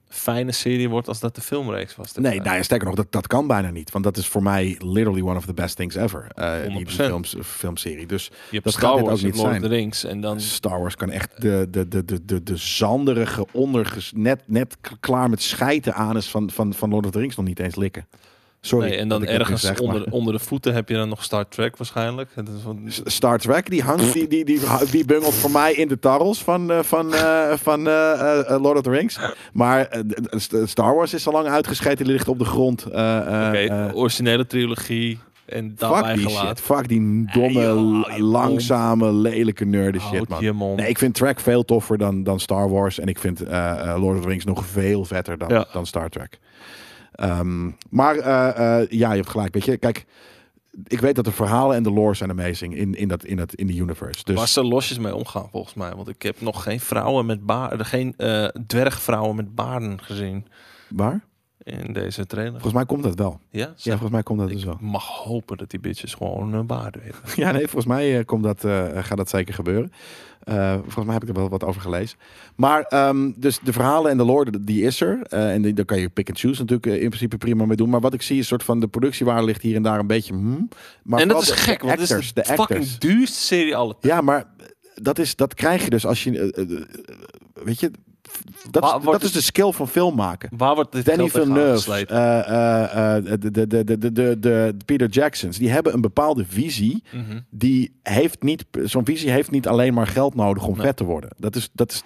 fijne 0.08 0.52
serie 0.52 0.88
wordt 0.88 1.08
als 1.08 1.20
dat 1.20 1.34
de 1.34 1.40
filmreeks 1.40 1.96
was. 1.96 2.12
Nee, 2.12 2.40
nou 2.40 2.56
ja, 2.56 2.62
sterker 2.62 2.86
nog, 2.86 2.96
dat, 2.96 3.12
dat 3.12 3.26
kan 3.26 3.46
bijna 3.46 3.70
niet. 3.70 3.90
Want 3.90 4.04
dat 4.04 4.16
is 4.16 4.26
voor 4.28 4.42
mij 4.42 4.76
literally 4.78 5.20
one 5.22 5.36
of 5.36 5.44
the 5.44 5.54
best 5.54 5.76
things 5.76 5.94
ever. 5.94 6.26
eh 6.34 6.62
die, 6.62 6.76
die 6.76 6.86
100%. 6.86 6.90
films, 6.90 7.36
filmserie. 7.42 8.06
Dus 8.06 8.30
je 8.50 8.60
dat 8.60 8.72
Star 8.72 8.90
gaat 8.96 9.00
Wars, 9.00 9.18
ook 9.20 9.24
niet 9.26 9.36
Lord 9.36 9.48
zijn. 9.50 9.62
of 9.62 9.68
the 9.68 9.74
Rings 9.74 10.04
en 10.04 10.20
dan 10.20 10.40
Star 10.40 10.80
Wars 10.80 10.94
kan 10.96 11.10
echt 11.10 11.40
de, 11.40 11.66
de, 11.70 11.88
de, 11.88 12.04
de, 12.04 12.24
de, 12.24 12.42
de 12.42 12.56
zanderige, 12.56 13.46
onderges, 13.52 14.12
net, 14.14 14.42
net 14.46 14.76
klaar 15.00 15.30
met 15.30 15.42
schijten 15.42 15.94
aan 15.94 16.16
is 16.16 16.30
van, 16.30 16.50
van, 16.50 16.74
van 16.74 16.90
Lord 16.90 17.04
of 17.04 17.10
the 17.10 17.18
Rings 17.18 17.36
nog 17.36 17.46
niet 17.46 17.58
eens 17.60 17.76
likken. 17.76 18.06
Sorry. 18.64 18.88
nee, 18.88 18.98
en 18.98 19.08
dan 19.08 19.26
ergens 19.26 19.60
zeg, 19.60 19.80
onder, 19.80 20.00
maar- 20.00 20.12
onder 20.12 20.32
de 20.32 20.38
voeten 20.38 20.74
heb 20.74 20.88
je 20.88 20.94
dan 20.94 21.08
nog 21.08 21.24
Star 21.24 21.48
Trek 21.48 21.76
waarschijnlijk. 21.76 22.30
Het 22.34 22.48
is 22.48 22.54
van, 22.62 22.82
Star 23.04 23.38
Trek, 23.38 23.70
die 23.70 23.82
hangt, 23.82 24.12
die, 24.12 24.28
die, 24.28 24.44
die, 24.44 24.60
die 24.90 25.04
bungelt 25.04 25.34
voor 25.34 25.50
mij 25.50 25.72
in 25.72 25.88
de 25.88 25.98
tarrels 25.98 26.42
van, 26.42 26.70
eh, 26.70 26.82
van, 26.82 27.14
eh, 27.14 27.52
van 27.56 27.88
eh, 27.88 28.56
Lord 28.60 28.76
of 28.76 28.82
the 28.82 28.90
Rings. 28.90 29.18
Maar 29.52 30.02
Star 30.64 30.94
Wars 30.94 31.14
is 31.14 31.26
al 31.26 31.32
lang 31.32 31.48
uitgescheten, 31.48 32.04
die 32.04 32.12
ligt 32.14 32.28
op 32.28 32.38
de 32.38 32.44
grond. 32.44 32.86
Originele 33.94 34.46
trilogie 34.46 35.18
en 35.46 35.74
fuck 35.78 36.14
die 36.14 36.28
shit. 36.28 36.60
Fuck 36.60 36.88
die 36.88 37.28
domme, 37.32 37.60
joh, 37.60 38.18
langzame, 38.18 39.12
lelijke 39.12 39.64
nerde 39.64 39.98
shit, 40.00 40.52
man. 40.54 40.74
Nee, 40.74 40.88
ik 40.88 40.98
vind 40.98 41.14
Trek 41.14 41.40
veel 41.40 41.64
toffer 41.64 41.98
dan, 41.98 42.22
dan 42.22 42.40
Star 42.40 42.70
Wars. 42.70 42.98
En 42.98 43.06
ik 43.06 43.18
vind 43.18 43.40
Lord 43.96 44.16
of 44.16 44.22
the 44.22 44.28
Rings 44.28 44.44
nog 44.44 44.66
veel 44.66 45.04
vetter 45.04 45.38
dan, 45.38 45.48
Ja. 45.48 45.66
dan 45.72 45.86
Star 45.86 46.08
Trek. 46.08 46.38
Ehm, 47.22 47.70
maar 47.90 48.16
eh, 48.16 48.80
eh, 48.80 48.88
ja, 48.90 49.10
je 49.10 49.16
hebt 49.16 49.30
gelijk. 49.30 49.54
Weet 49.54 49.64
je, 49.64 49.76
kijk, 49.76 50.04
ik 50.86 51.00
weet 51.00 51.14
dat 51.14 51.24
de 51.24 51.32
verhalen 51.32 51.76
en 51.76 51.82
de 51.82 51.90
lore 51.90 52.14
zijn 52.14 52.30
amazing 52.30 52.76
in, 52.76 52.94
in, 52.94 53.08
dat, 53.08 53.24
in, 53.24 53.36
dat, 53.36 53.54
in 53.54 53.66
de 53.66 53.76
universe. 53.76 54.24
Dus 54.24 54.36
Waar 54.36 54.48
ze 54.48 54.64
losjes 54.64 54.98
mee 54.98 55.14
omgaan 55.14 55.48
volgens 55.50 55.74
mij. 55.74 55.94
Want 55.94 56.08
ik 56.08 56.22
heb 56.22 56.40
nog 56.40 56.62
geen 56.62 56.80
vrouwen 56.80 57.26
met 57.26 57.46
baarden, 57.46 57.86
geen 57.86 58.14
eh, 58.16 58.48
dwergvrouwen 58.66 59.36
met 59.36 59.54
baarden 59.54 60.02
gezien 60.02 60.46
waar? 60.88 61.24
In 61.64 61.92
deze 61.92 62.26
trailer. 62.26 62.52
Volgens 62.52 62.72
mij 62.72 62.84
komt 62.86 63.02
dat 63.02 63.14
wel. 63.14 63.40
Ja, 63.50 63.72
Ja, 63.76 63.90
volgens 63.90 64.10
mij 64.10 64.22
komt 64.22 64.38
dat 64.38 64.48
dus 64.48 64.58
ik 64.60 64.64
wel. 64.64 64.76
mag 64.80 65.06
hopen 65.06 65.56
dat 65.56 65.70
die 65.70 65.80
bitches 65.80 66.14
gewoon 66.14 66.52
een 66.54 66.66
baarden 66.66 67.02
hebben. 67.02 67.20
Ja, 67.44 67.50
nee, 67.52 67.60
volgens 67.62 67.86
mij 67.86 68.18
eh, 68.18 68.24
komt 68.24 68.42
dat, 68.42 68.64
eh, 68.64 68.86
gaat 68.94 69.16
dat 69.16 69.28
zeker 69.28 69.54
gebeuren. 69.54 69.92
Eh, 70.44 70.72
volgens 70.74 71.04
mij 71.04 71.14
heb 71.14 71.22
ik 71.22 71.28
er 71.28 71.34
wel 71.34 71.48
wat 71.48 71.64
over 71.64 71.80
gelezen. 71.80 72.18
Maar 72.56 72.82
ehm, 72.82 73.30
dus 73.36 73.58
de 73.64 73.72
verhalen 73.72 74.10
en 74.10 74.16
de 74.16 74.24
lore, 74.24 74.60
die 74.60 74.82
is 74.82 75.00
er. 75.00 75.22
Eh, 75.28 75.52
en 75.52 75.62
die, 75.62 75.72
daar 75.72 75.84
kan 75.84 76.00
je 76.00 76.08
pick 76.08 76.28
and 76.28 76.38
choose 76.38 76.60
natuurlijk 76.60 76.86
eh, 76.86 77.02
in 77.02 77.08
principe 77.08 77.36
prima 77.38 77.64
mee 77.64 77.76
doen. 77.76 77.88
Maar 77.90 78.00
wat 78.00 78.14
ik 78.14 78.22
zie 78.22 78.38
is 78.38 78.46
soort 78.46 78.62
van 78.62 78.80
de 78.80 78.88
productiewaarde 78.88 79.44
ligt 79.46 79.62
hier 79.62 79.76
en 79.76 79.82
daar 79.82 79.98
een 79.98 80.06
beetje. 80.06 80.32
hmm. 80.32 80.68
Maar 81.02 81.20
en 81.20 81.28
dat 81.28 81.42
is 81.42 81.50
gek, 81.50 81.80
de 81.80 81.86
want 81.86 82.00
actors, 82.00 82.20
is 82.20 82.32
de, 82.32 82.42
de 82.42 82.54
fucking 82.54 82.86
duurste 82.98 83.40
serie 83.40 83.76
alle 83.76 83.96
Ja, 84.00 84.20
maar 84.20 84.44
dat, 84.94 85.18
is, 85.18 85.36
dat 85.36 85.54
krijg 85.54 85.84
je 85.84 85.90
dus 85.90 86.06
als 86.06 86.24
je. 86.24 86.52
eh, 86.52 86.62
eh, 86.64 86.76
eh, 86.80 86.84
weet 87.64 87.80
je, 87.80 87.90
dat, 88.70 88.82
Waar 88.82 88.98
is, 88.98 89.04
dat 89.04 89.22
is 89.22 89.32
de 89.32 89.40
skill 89.40 89.72
van 89.72 89.88
film 89.88 90.14
maken. 90.14 90.50
Waar 90.56 90.74
wordt 90.74 90.92
dit 90.92 91.04
Danny 91.04 91.28
Villeneuve, 91.28 92.06
eh, 92.06 93.14
de, 93.40 93.50
de, 93.50 93.66
de, 93.66 93.84
de, 93.84 93.98
de, 93.98 94.12
de, 94.12 94.36
de 94.40 94.74
Peter 94.84 95.08
Jacksons, 95.08 95.58
die 95.58 95.70
hebben 95.70 95.94
een 95.94 96.00
bepaalde 96.00 96.44
visie. 96.48 97.02
Mhm. 97.10 97.40
Die 97.50 97.98
heeft 98.02 98.42
niet, 98.42 98.64
zo'n 98.84 99.04
visie 99.04 99.30
heeft 99.30 99.50
niet 99.50 99.68
alleen 99.68 99.94
maar 99.94 100.06
geld 100.06 100.34
nodig 100.34 100.66
om 100.66 100.76
Nee. 100.76 100.86
vet 100.86 100.96
te 100.96 101.04
worden. 101.04 101.30
Dat 101.36 101.56
is, 101.56 101.70
dat 101.72 101.90
is 101.92 102.02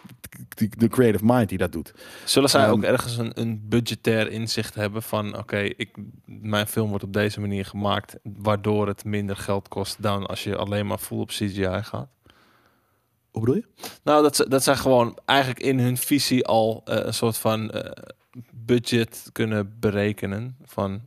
de, 0.78 0.88
creative 0.88 1.24
mind 1.24 1.48
die 1.48 1.58
dat 1.58 1.72
doet. 1.72 1.94
Zullen 2.24 2.50
zij 2.50 2.62
Ehm, 2.62 2.70
ook 2.70 2.82
ergens 2.82 3.16
een, 3.18 3.40
een 3.40 3.60
budgetair 3.68 4.30
inzicht 4.30 4.74
hebben 4.74 5.02
van 5.02 5.36
oké, 5.38 5.58
ik 5.58 5.88
mijn 6.24 6.66
film 6.66 6.88
wordt 6.88 7.04
op 7.04 7.12
deze 7.12 7.40
manier 7.40 7.64
gemaakt, 7.64 8.16
waardoor 8.22 8.86
het 8.86 9.04
minder 9.04 9.36
geld 9.36 9.68
kost 9.68 10.02
dan 10.02 10.26
als 10.26 10.44
je 10.44 10.56
alleen 10.56 10.86
maar 10.86 10.98
full 10.98 11.18
op 11.18 11.28
CGI 11.28 11.82
gaat? 11.82 12.08
Hoe 13.36 13.44
bedoel 13.44 13.62
je? 13.62 13.88
Nou, 14.02 14.22
dat 14.22 14.36
ze, 14.36 14.48
dat 14.48 14.62
zij 14.62 14.76
gewoon 14.76 15.18
eigenlijk 15.24 15.60
in 15.60 15.78
hun 15.78 15.96
visie 15.96 16.46
al 16.46 16.82
eh, 16.84 16.96
een 17.04 17.14
soort 17.14 17.36
van 17.36 17.70
eh, 17.70 17.90
budget 18.54 19.28
kunnen 19.32 19.76
berekenen 19.80 20.56
van 20.64 21.00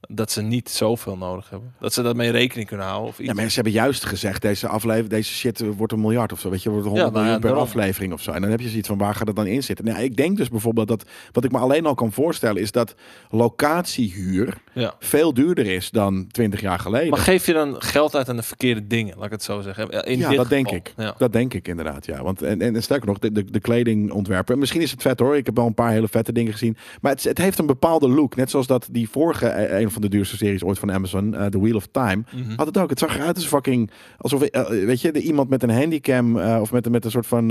dat 0.00 0.30
ze 0.30 0.42
niet 0.42 0.70
zoveel 0.70 1.16
nodig 1.16 1.50
hebben. 1.50 1.74
Dat 1.80 1.92
ze 1.92 2.02
daarmee 2.02 2.30
rekening 2.30 2.68
kunnen 2.68 2.86
houden 2.86 3.08
of 3.08 3.18
iets. 3.18 3.28
Ja, 3.28 3.34
mensen 3.34 3.54
hebben 3.54 3.72
juist 3.72 4.04
gezegd, 4.04 4.42
deze 4.42 4.68
aflevering, 4.68 5.10
deze 5.10 5.32
shit 5.32 5.60
eh, 5.60 5.68
wordt 5.76 5.92
een 5.92 6.00
miljard 6.00 6.32
of 6.32 6.40
zo. 6.40 6.50
Weet 6.50 6.62
je, 6.62 6.70
wordt 6.70 6.86
100 6.86 7.04
nou 7.06 7.16
ja, 7.16 7.22
miljoen 7.22 7.40
per 7.40 7.50
daarom. 7.50 7.68
aflevering 7.68 8.12
of 8.12 8.20
zo. 8.20 8.30
En 8.30 8.40
dan 8.40 8.50
heb 8.50 8.60
je 8.60 8.68
zoiets 8.68 8.88
van, 8.88 8.98
waar 8.98 9.14
gaat 9.14 9.26
het 9.26 9.36
dan 9.36 9.46
in 9.46 9.62
zitten? 9.62 9.84
Nou, 9.84 10.00
ik 10.00 10.16
denk 10.16 10.36
dus 10.36 10.48
bijvoorbeeld 10.48 10.88
dat, 10.88 11.04
wat 11.32 11.44
ik 11.44 11.52
me 11.52 11.58
alleen 11.58 11.86
al 11.86 11.94
kan 11.94 12.12
voorstellen, 12.12 12.62
is 12.62 12.72
dat 12.72 12.94
locatiehuur 13.30 14.54
ja. 14.72 14.94
veel 14.98 15.34
duurder 15.34 15.66
is 15.66 15.90
dan 15.90 16.26
20 16.26 16.60
jaar 16.60 16.78
geleden. 16.78 17.10
Maar 17.10 17.18
geef 17.18 17.46
je 17.46 17.52
dan 17.52 17.82
geld 17.82 18.14
uit 18.16 18.28
aan 18.28 18.36
de 18.36 18.42
verkeerde 18.42 18.86
dingen, 18.86 19.16
laat 19.16 19.26
ik 19.26 19.30
het 19.30 19.42
zo 19.42 19.60
zeggen. 19.60 19.88
In 19.88 20.18
ja, 20.18 20.30
dat 20.30 20.48
denk 20.48 20.70
ik. 20.70 20.94
Dat 21.18 21.32
denk 21.32 21.54
ik 21.54 21.68
inderdaad, 21.68 22.06
ja. 22.06 22.22
Want 22.22 22.42
en, 22.42 22.60
en, 22.60 22.74
en 22.74 22.82
sterker 22.82 23.06
nog, 23.06 23.18
de, 23.18 23.32
de, 23.32 23.44
de 23.44 23.60
kledingontwerpen. 23.60 24.58
Misschien 24.58 24.80
is 24.80 24.90
het 24.90 25.02
vet 25.02 25.18
hoor. 25.18 25.36
Ik 25.36 25.46
heb 25.46 25.56
wel 25.56 25.66
een 25.66 25.74
paar 25.74 25.90
hele 25.90 26.08
vette 26.08 26.32
dingen 26.32 26.52
gezien. 26.52 26.76
Maar 27.00 27.12
het, 27.12 27.24
het 27.24 27.38
heeft 27.38 27.58
een 27.58 27.66
bepaalde 27.66 28.08
look. 28.08 28.36
Net 28.36 28.50
zoals 28.50 28.66
dat 28.66 28.88
die 28.90 29.08
vorige, 29.08 29.46
eh, 29.46 29.80
een 29.80 29.90
van 30.00 30.10
de 30.10 30.16
duurste 30.16 30.36
series 30.36 30.64
ooit 30.64 30.78
van 30.78 30.92
Amazon, 30.92 31.34
eh, 31.34 31.46
The 31.46 31.60
Wheel 31.60 31.76
of 31.76 31.86
Time, 31.90 32.22
Mhm. 32.32 32.56
had 32.56 32.66
het 32.66 32.78
ook. 32.78 32.90
Het 32.90 32.98
zag 32.98 33.16
eruit 33.16 33.36
als 33.36 33.46
fucking, 33.46 33.90
alsof, 34.18 34.42
eh, 34.42 34.68
weet 34.68 35.00
je, 35.00 35.12
de, 35.12 35.20
iemand 35.22 35.48
met 35.48 35.62
een 35.62 35.70
handicam 35.70 36.38
eh, 36.38 36.58
of 36.60 36.72
met, 36.72 36.90
met 36.90 37.04
een 37.04 37.10
soort 37.10 37.26
van 37.26 37.48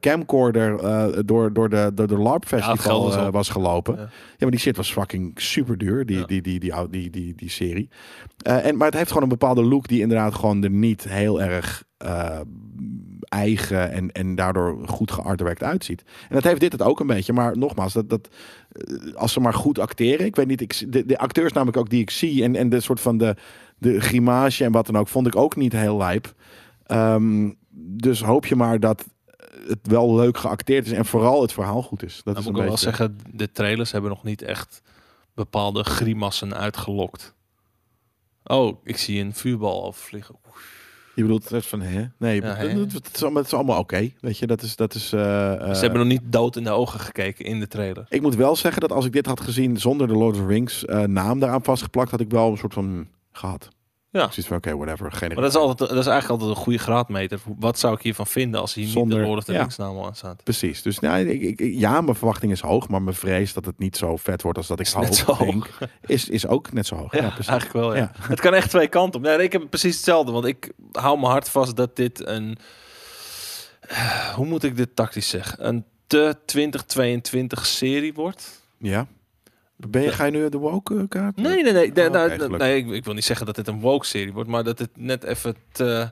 camcorder 0.00 0.76
door, 1.26 1.52
door 1.52 1.68
de, 1.68 1.90
door 1.94 2.06
de 2.06 2.18
LARP 2.18 2.44
festival 2.46 3.30
was 3.30 3.48
gelopen. 3.48 3.94
Ja. 3.94 4.00
Ja. 4.00 4.08
maar 4.38 4.50
die 4.50 4.60
shit 4.60 4.76
was 4.76 4.92
fucking 4.92 5.40
super 5.40 5.78
duur, 5.78 6.06
die, 6.06 6.18
Ja. 6.18 6.24
die, 6.24 6.42
die, 6.42 6.60
die, 6.60 6.72
die, 6.72 6.88
die, 6.90 7.10
die, 7.10 7.34
die 7.34 7.50
serie. 7.50 7.88
En, 8.42 8.76
maar 8.76 8.86
het 8.86 8.96
heeft 8.96 9.08
gewoon 9.08 9.22
een 9.22 9.28
bepaalde 9.28 9.62
look 9.64 9.88
die 9.88 10.00
inderdaad 10.00 10.34
gewoon 10.34 10.64
er 10.64 10.70
niet 10.70 11.04
heel 11.08 11.42
erg 11.42 11.84
eigen 13.34 13.90
en, 13.90 14.12
en 14.12 14.34
daardoor 14.34 14.88
goed 14.88 15.10
geartwerkt 15.10 15.62
uitziet. 15.62 16.04
En 16.28 16.34
dat 16.34 16.44
heeft 16.44 16.60
dit 16.60 16.72
het 16.72 16.82
ook 16.82 17.00
een 17.00 17.06
beetje. 17.06 17.32
Maar 17.32 17.58
nogmaals, 17.58 17.92
dat, 17.92 18.10
dat, 18.10 18.28
eh, 18.72 19.14
als 19.14 19.32
ze 19.32 19.40
maar 19.40 19.54
goed 19.54 19.78
acteren. 19.78 20.26
Ik 20.26 20.36
weet 20.36 20.46
niet, 20.46 20.60
ik, 20.60 20.92
de, 20.92 21.06
de 21.06 21.18
acteurs 21.18 21.52
namelijk 21.52 21.78
ook 21.78 21.90
die 21.90 22.00
ik 22.00 22.10
zie 22.10 22.42
en, 22.42 22.56
en 22.56 22.68
de 22.68 22.80
soort 22.80 23.00
van 23.00 23.18
de, 23.18 23.36
de 23.78 24.00
grimage 24.00 24.64
en 24.64 24.72
wat 24.72 24.86
dan 24.86 24.96
ook, 24.96 25.08
vond 25.08 25.26
ik 25.26 25.36
ook 25.36 25.56
niet 25.56 25.72
heel 25.72 25.96
lijp. 25.96 26.34
Ehm, 26.86 27.50
dus 27.76 28.22
hoop 28.22 28.46
je 28.46 28.56
maar 28.56 28.80
dat 28.80 29.04
het 29.66 29.78
wel 29.82 30.14
leuk 30.14 30.38
geacteerd 30.38 30.86
is 30.86 30.92
en 30.92 31.04
vooral 31.04 31.42
het 31.42 31.52
verhaal 31.52 31.82
goed 31.82 32.02
is. 32.02 32.20
Dat 32.24 32.38
is 32.38 32.44
moet 32.44 32.54
een 32.54 32.60
ik 32.60 32.66
wel 32.66 32.70
beetje... 32.70 32.90
zeggen, 32.90 33.18
de 33.32 33.52
trailers 33.52 33.92
hebben 33.92 34.10
nog 34.10 34.24
niet 34.24 34.42
echt 34.42 34.82
bepaalde 35.34 35.84
grimassen 35.84 36.54
uitgelokt. 36.54 37.34
Oh, 38.44 38.84
ik 38.84 38.96
zie 38.96 39.20
een 39.20 39.34
vuurbal 39.34 39.84
overvliegen. 39.84 40.36
Je 41.14 41.22
bedoelt 41.22 41.48
het 41.48 41.66
van, 41.66 41.80
hè? 41.80 42.04
Nee, 42.18 42.40
Ja, 42.40 42.46
het, 42.46 42.56
hè? 42.70 42.78
het- 42.80 42.92
het 42.92 43.46
is 43.46 43.52
allemaal, 43.54 43.78
oké. 43.78 44.10
Weet 44.20 44.38
je, 44.38 44.46
dat 44.46 44.62
is... 44.62 44.76
Dat 44.76 44.94
is 44.94 45.12
eh, 45.12 45.52
eh, 45.52 45.74
Ze 45.74 45.80
hebben 45.80 45.98
nog 45.98 46.08
niet 46.08 46.22
dood 46.24 46.56
in 46.56 46.64
de 46.64 46.70
ogen 46.70 47.00
gekeken 47.00 47.44
in 47.44 47.60
de 47.60 47.68
trailer. 47.68 48.06
Ik 48.08 48.22
moet 48.22 48.34
wel 48.34 48.56
zeggen 48.56 48.80
dat 48.80 48.92
als 48.92 49.04
ik 49.04 49.12
dit 49.12 49.26
had 49.26 49.40
gezien 49.40 49.76
zonder 49.80 50.06
de 50.08 50.14
Lord 50.14 50.34
of 50.34 50.40
the 50.40 50.46
Rings 50.46 50.84
eh, 50.84 51.00
naam 51.02 51.38
daaraan 51.38 51.62
vastgeplakt, 51.64 52.10
had 52.10 52.20
ik 52.20 52.30
wel 52.30 52.50
een 52.50 52.56
soort 52.58 52.74
van 52.74 53.06
gehad. 53.32 53.68
Ja. 54.14 54.20
Zoiets 54.20 54.46
van, 54.46 54.56
oké, 54.56 54.76
whatever. 54.76 55.12
Geen 55.12 55.28
Maar 55.28 55.42
dat 55.42 55.50
is, 55.50 55.56
altijd, 55.56 55.78
dat 55.90 55.98
is 55.98 56.06
eigenlijk 56.06 56.28
altijd 56.28 56.50
een 56.58 56.62
goede 56.64 56.78
graadmeter. 56.78 57.40
Wat 57.58 57.78
zou 57.78 57.94
ik 57.94 58.02
hiervan 58.02 58.26
vinden 58.26 58.60
als 58.60 58.74
hier 58.74 58.84
niet 58.84 58.92
Zonder- 58.92 59.18
de 59.18 59.24
Lord 59.24 59.38
of 59.38 59.44
the 59.44 59.52
ja. 59.52 59.58
Rings 59.60 59.76
naam 59.76 60.02
aan 60.04 60.14
staat? 60.14 60.42
Precies. 60.44 60.82
Dus 60.82 60.98
nou, 60.98 61.28
ik, 61.28 61.60
ik, 61.60 61.60
ja, 61.78 62.00
mijn 62.00 62.16
verwachting 62.16 62.52
is 62.52 62.60
hoog, 62.60 62.88
maar 62.88 63.02
mijn 63.02 63.16
vrees 63.16 63.52
dat 63.52 63.64
het 63.64 63.78
niet 63.78 63.96
zo 63.96 64.16
vet 64.16 64.42
wordt 64.42 64.58
als 64.58 64.66
dat 64.66 64.80
ik 64.80 64.88
hoop, 64.88 65.06
hoog. 65.26 65.38
denk, 65.38 65.68
is, 66.06 66.28
is 66.28 66.46
ook 66.46 66.72
net 66.72 66.86
zo 66.86 66.96
hoog. 66.96 67.12
Ja, 67.12 67.22
Ja, 67.22 67.28
precies. 67.28 67.46
eigenlijk 67.48 67.78
wel. 67.86 67.94
Ja. 67.96 68.00
Ja. 68.18 68.28
Het 68.28 68.40
kan 68.40 68.54
echt 68.54 68.70
twee 68.70 68.88
kanten 68.88 69.20
op. 69.20 69.26
Ja, 69.26 69.32
ik 69.38 69.52
heb 69.52 69.62
precies 69.70 69.94
hetzelfde, 69.94 70.32
want 70.32 70.44
ik 70.44 70.72
hou 70.92 71.18
me 71.18 71.26
hard 71.26 71.48
vast 71.48 71.76
dat 71.76 71.96
dit 71.96 72.26
een. 72.26 72.56
Hoe 74.34 74.46
moet 74.46 74.62
ik 74.64 74.76
dit 74.76 74.96
tactisch 74.96 75.28
zeggen? 75.28 75.66
Een 75.68 75.84
te 76.06 76.36
2022 76.46 77.66
serie 77.66 78.14
wordt. 78.14 78.62
Ja. 78.78 79.06
Ben 79.76 80.02
je, 80.02 80.12
ga 80.12 80.24
je 80.24 80.30
nu 80.30 80.48
de 80.48 80.58
woke 80.58 80.96
eh, 80.98 81.02
kaart? 81.08 81.36
Nee, 81.36 81.62
nee, 81.62 81.72
nee. 81.72 81.92
nee, 81.92 82.06
Oh, 82.06 82.12
nou, 82.12 82.30
gelukkig. 82.30 82.58
nee 82.58 82.76
ik, 82.76 82.90
ik 82.90 83.04
wil 83.04 83.14
niet 83.14 83.24
zeggen 83.24 83.46
dat 83.46 83.54
dit 83.54 83.68
een 83.68 83.80
woke 83.80 84.06
serie 84.06 84.32
wordt, 84.32 84.48
maar 84.48 84.64
dat 84.64 84.78
het 84.78 84.90
net 84.96 85.24
even 85.24 85.54
te. 85.72 86.10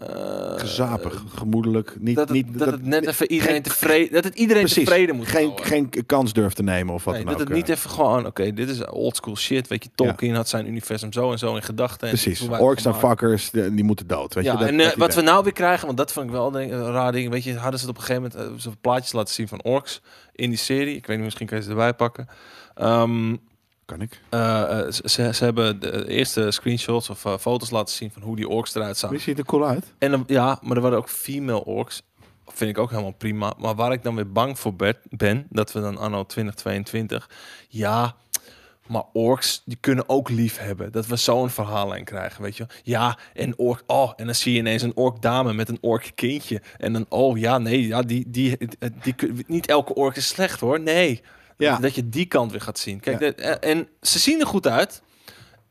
Eh, 0.00 0.58
Gezapig, 0.58 1.22
gemoedelijk. 1.34 1.94
Niet, 1.98 2.16
Dat 2.16 2.28
het, 2.28 2.36
niet, 2.36 2.58
dat, 2.58 2.70
het 2.70 2.84
net 2.84 3.06
even 3.06 3.30
iedereen 3.30 3.52
geen- 3.54 3.62
tevreden, 3.62 4.12
dat 4.12 4.24
het 4.24 4.34
iedereen 4.34 4.62
Precies. 4.62 4.84
tevreden 4.84 5.16
moet 5.16 5.26
geen, 5.26 5.44
houden. 5.44 5.64
geen 5.66 5.90
kans 6.06 6.32
durft 6.32 6.56
te 6.56 6.62
nemen 6.62 6.94
of 6.94 7.04
wat 7.04 7.14
Nee, 7.14 7.24
dan 7.24 7.32
dat 7.32 7.42
ook. 7.42 7.48
het 7.48 7.56
niet 7.56 7.68
eh. 7.68 7.74
even 7.76 7.90
gewoon, 7.90 8.26
oké, 8.26 8.52
dit 8.52 8.68
is 8.68 8.86
oldschool 8.86 9.36
shit. 9.36 9.68
Weet 9.68 9.84
je, 9.84 9.90
Tolkien 9.94 10.34
had 10.34 10.48
zijn 10.48 10.66
universum 10.66 11.12
zo 11.12 11.32
en 11.32 11.38
zo 11.38 11.54
in 11.54 11.62
gedachten. 11.62 12.08
en 12.08 12.14
Precies. 12.14 12.48
Orks 12.48 12.84
en 12.84 12.94
fuckers, 12.94 13.50
die, 13.50 13.74
die 13.74 13.84
moeten 13.84 14.06
dood. 14.06 14.34
Weet 14.34 14.44
Ja, 14.44 14.52
je? 14.52 14.58
Dat, 14.58 14.68
en 14.68 14.80
eh, 14.80 14.86
dat 14.86 14.94
wat 14.94 15.14
we 15.14 15.20
nou 15.20 15.42
weer 15.44 15.52
krijgen, 15.52 15.86
want 15.86 15.98
dat 15.98 16.12
vond 16.12 16.26
ik 16.26 16.32
wel 16.32 16.50
denk, 16.50 16.72
een 16.72 16.92
raar 16.92 17.12
ding. 17.12 17.30
Weet 17.30 17.44
je, 17.44 17.54
hadden 17.56 17.80
ze 17.80 17.86
het 17.86 17.94
op 17.96 18.00
een 18.00 18.06
gegeven 18.06 18.30
moment 18.38 18.56
eh, 18.56 18.62
zo 18.62 18.72
plaatjes 18.80 19.12
laten 19.12 19.34
zien 19.34 19.48
van 19.48 19.62
orks 19.62 20.00
in 20.34 20.48
die 20.48 20.58
serie. 20.58 20.96
Ik 20.96 21.06
weet 21.06 21.16
niet, 21.16 21.24
misschien 21.24 21.46
kan 21.46 21.56
je 21.58 21.62
ze 21.64 21.70
erbij 21.70 21.94
pakken. 21.94 22.28
Ehm, 22.74 23.36
Kan 23.88 24.00
ik. 24.00 24.20
eh, 24.28 24.78
eh, 24.80 24.92
ze, 24.92 25.34
ze 25.34 25.44
hebben 25.44 25.80
de 25.80 26.08
eerste 26.08 26.50
screenshots 26.50 27.10
of 27.10 27.24
eh, 27.24 27.38
foto's 27.38 27.70
laten 27.70 27.94
zien 27.94 28.10
van 28.10 28.22
hoe 28.22 28.36
die 28.36 28.48
orks 28.48 28.74
eruit 28.74 28.90
Die 28.90 28.98
zagen. 29.00 29.20
ziet 29.20 29.38
er 29.38 29.44
cool 29.44 29.66
uit. 29.66 29.92
En 29.98 30.10
dan, 30.10 30.24
ja, 30.26 30.58
maar 30.62 30.76
er 30.76 30.82
waren 30.82 30.98
ook 30.98 31.08
female 31.08 31.64
orks. 31.64 32.02
Vind 32.46 32.70
ik 32.70 32.78
ook 32.78 32.90
helemaal 32.90 33.12
prima. 33.12 33.54
Maar 33.58 33.74
waar 33.74 33.92
ik 33.92 34.02
dan 34.02 34.14
weer 34.14 34.32
bang 34.32 34.58
voor 34.58 34.74
ben, 34.74 34.96
ben 35.10 35.46
dat 35.50 35.72
we 35.72 35.80
dan 35.80 35.98
anno 35.98 36.24
2022, 36.24 37.30
ja, 37.68 38.14
Maar 38.86 39.02
orks, 39.12 39.62
die 39.64 39.76
kunnen 39.80 40.08
ook 40.08 40.28
lief 40.28 40.58
hebben. 40.58 40.92
Dat 40.92 41.06
we 41.06 41.16
zo'n 41.16 41.50
verhaallijn 41.50 42.04
krijgen, 42.04 42.42
weet 42.42 42.56
je. 42.56 42.66
wel. 42.66 42.76
Ja, 42.82 43.18
en 43.34 43.58
ork, 43.58 43.82
oh, 43.86 44.12
en 44.16 44.26
dan 44.26 44.34
zie 44.34 44.52
je 44.52 44.58
ineens 44.58 44.82
een 44.82 44.96
ork 44.96 45.22
dame 45.22 45.52
met 45.52 45.68
een 45.68 45.78
ork 45.80 46.12
kindje. 46.14 46.62
En 46.78 46.92
dan, 46.92 47.06
oh 47.08 47.38
ja, 47.38 47.58
nee, 47.58 47.86
ja, 47.86 48.02
die, 48.02 48.24
die, 48.30 48.56
die, 49.02 49.14
die, 49.14 49.44
niet 49.46 49.66
elke 49.66 49.94
ork 49.94 50.16
is 50.16 50.28
slecht 50.28 50.60
hoor. 50.60 50.80
Nee. 50.80 51.22
Ja. 51.58 51.76
Dat 51.78 51.94
je 51.94 52.08
die 52.08 52.26
kant 52.26 52.50
weer 52.50 52.60
gaat 52.60 52.78
zien. 52.78 53.00
Kijk, 53.00 53.20
Ja. 53.20 53.26
de- 53.30 53.34
eh, 53.42 53.70
en 53.70 53.88
ze 54.00 54.18
zien 54.18 54.40
er 54.40 54.46
goed 54.46 54.66
uit. 54.66 55.02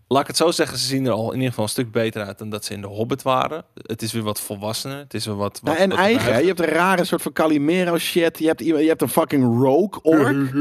Laat 0.09 0.21
ik 0.21 0.27
het 0.27 0.37
zo 0.37 0.51
zeggen, 0.51 0.77
ze 0.77 0.85
zien 0.85 1.05
er 1.05 1.11
al 1.11 1.27
in 1.27 1.33
ieder 1.33 1.47
geval 1.49 1.63
een 1.63 1.69
stuk 1.69 1.91
beter 1.91 2.23
uit 2.25 2.37
dan 2.37 2.49
dat 2.49 2.65
ze 2.65 2.73
in 2.73 2.81
de 2.81 2.87
Hobbit 2.87 3.21
waren. 3.21 3.63
Het 3.73 4.01
is 4.01 4.11
weer 4.11 4.23
wat 4.23 4.39
volwassener. 4.39 4.97
Het 4.97 5.13
is 5.13 5.25
weer 5.25 5.35
wat. 5.35 5.59
wat 5.63 5.63
Nou, 5.63 5.77
en 5.77 5.89
wat 5.89 5.97
eigen, 5.99 6.33
hè? 6.33 6.39
je 6.39 6.47
hebt 6.47 6.59
een 6.59 6.65
rare 6.65 7.03
soort 7.05 7.21
van 7.21 7.33
Calimero 7.33 7.97
shit. 7.97 8.39
Je 8.39 8.47
hebt, 8.47 8.59
je 8.59 8.73
hebt 8.73 9.01
een 9.01 9.09
fucking 9.09 9.43
rogue 9.43 10.01
ork. 10.01 10.53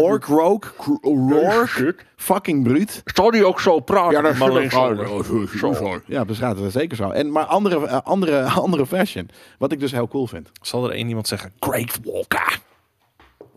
Ork 0.00 0.24
rogue. 0.24 0.70
Rourke. 1.00 1.96
Fucking 2.16 2.64
bruut. 2.64 3.02
Zal 3.04 3.30
die 3.30 3.44
ook 3.46 3.60
zo 3.60 3.80
praten? 3.80 4.22
dat 4.22 4.36
Maar 4.36 4.48
alleen 4.50 4.70
zo. 4.70 6.00
Ja, 6.06 6.24
gaat 6.28 6.58
het 6.58 6.72
zeker 6.72 6.96
zo. 6.96 7.10
En, 7.10 7.32
maar 7.32 7.44
andere, 7.44 7.86
eh, 7.86 7.98
andere, 8.04 8.42
andere 8.64 8.86
fashion. 8.86 9.30
Wat 9.58 9.72
ik 9.72 9.80
dus 9.80 9.92
heel 9.92 10.08
cool 10.08 10.26
vind. 10.26 10.50
Zal 10.60 10.84
er 10.84 10.94
één 10.94 11.08
iemand 11.08 11.28
zeggen, 11.28 11.52
Great 11.60 11.98
Walker? 12.04 12.58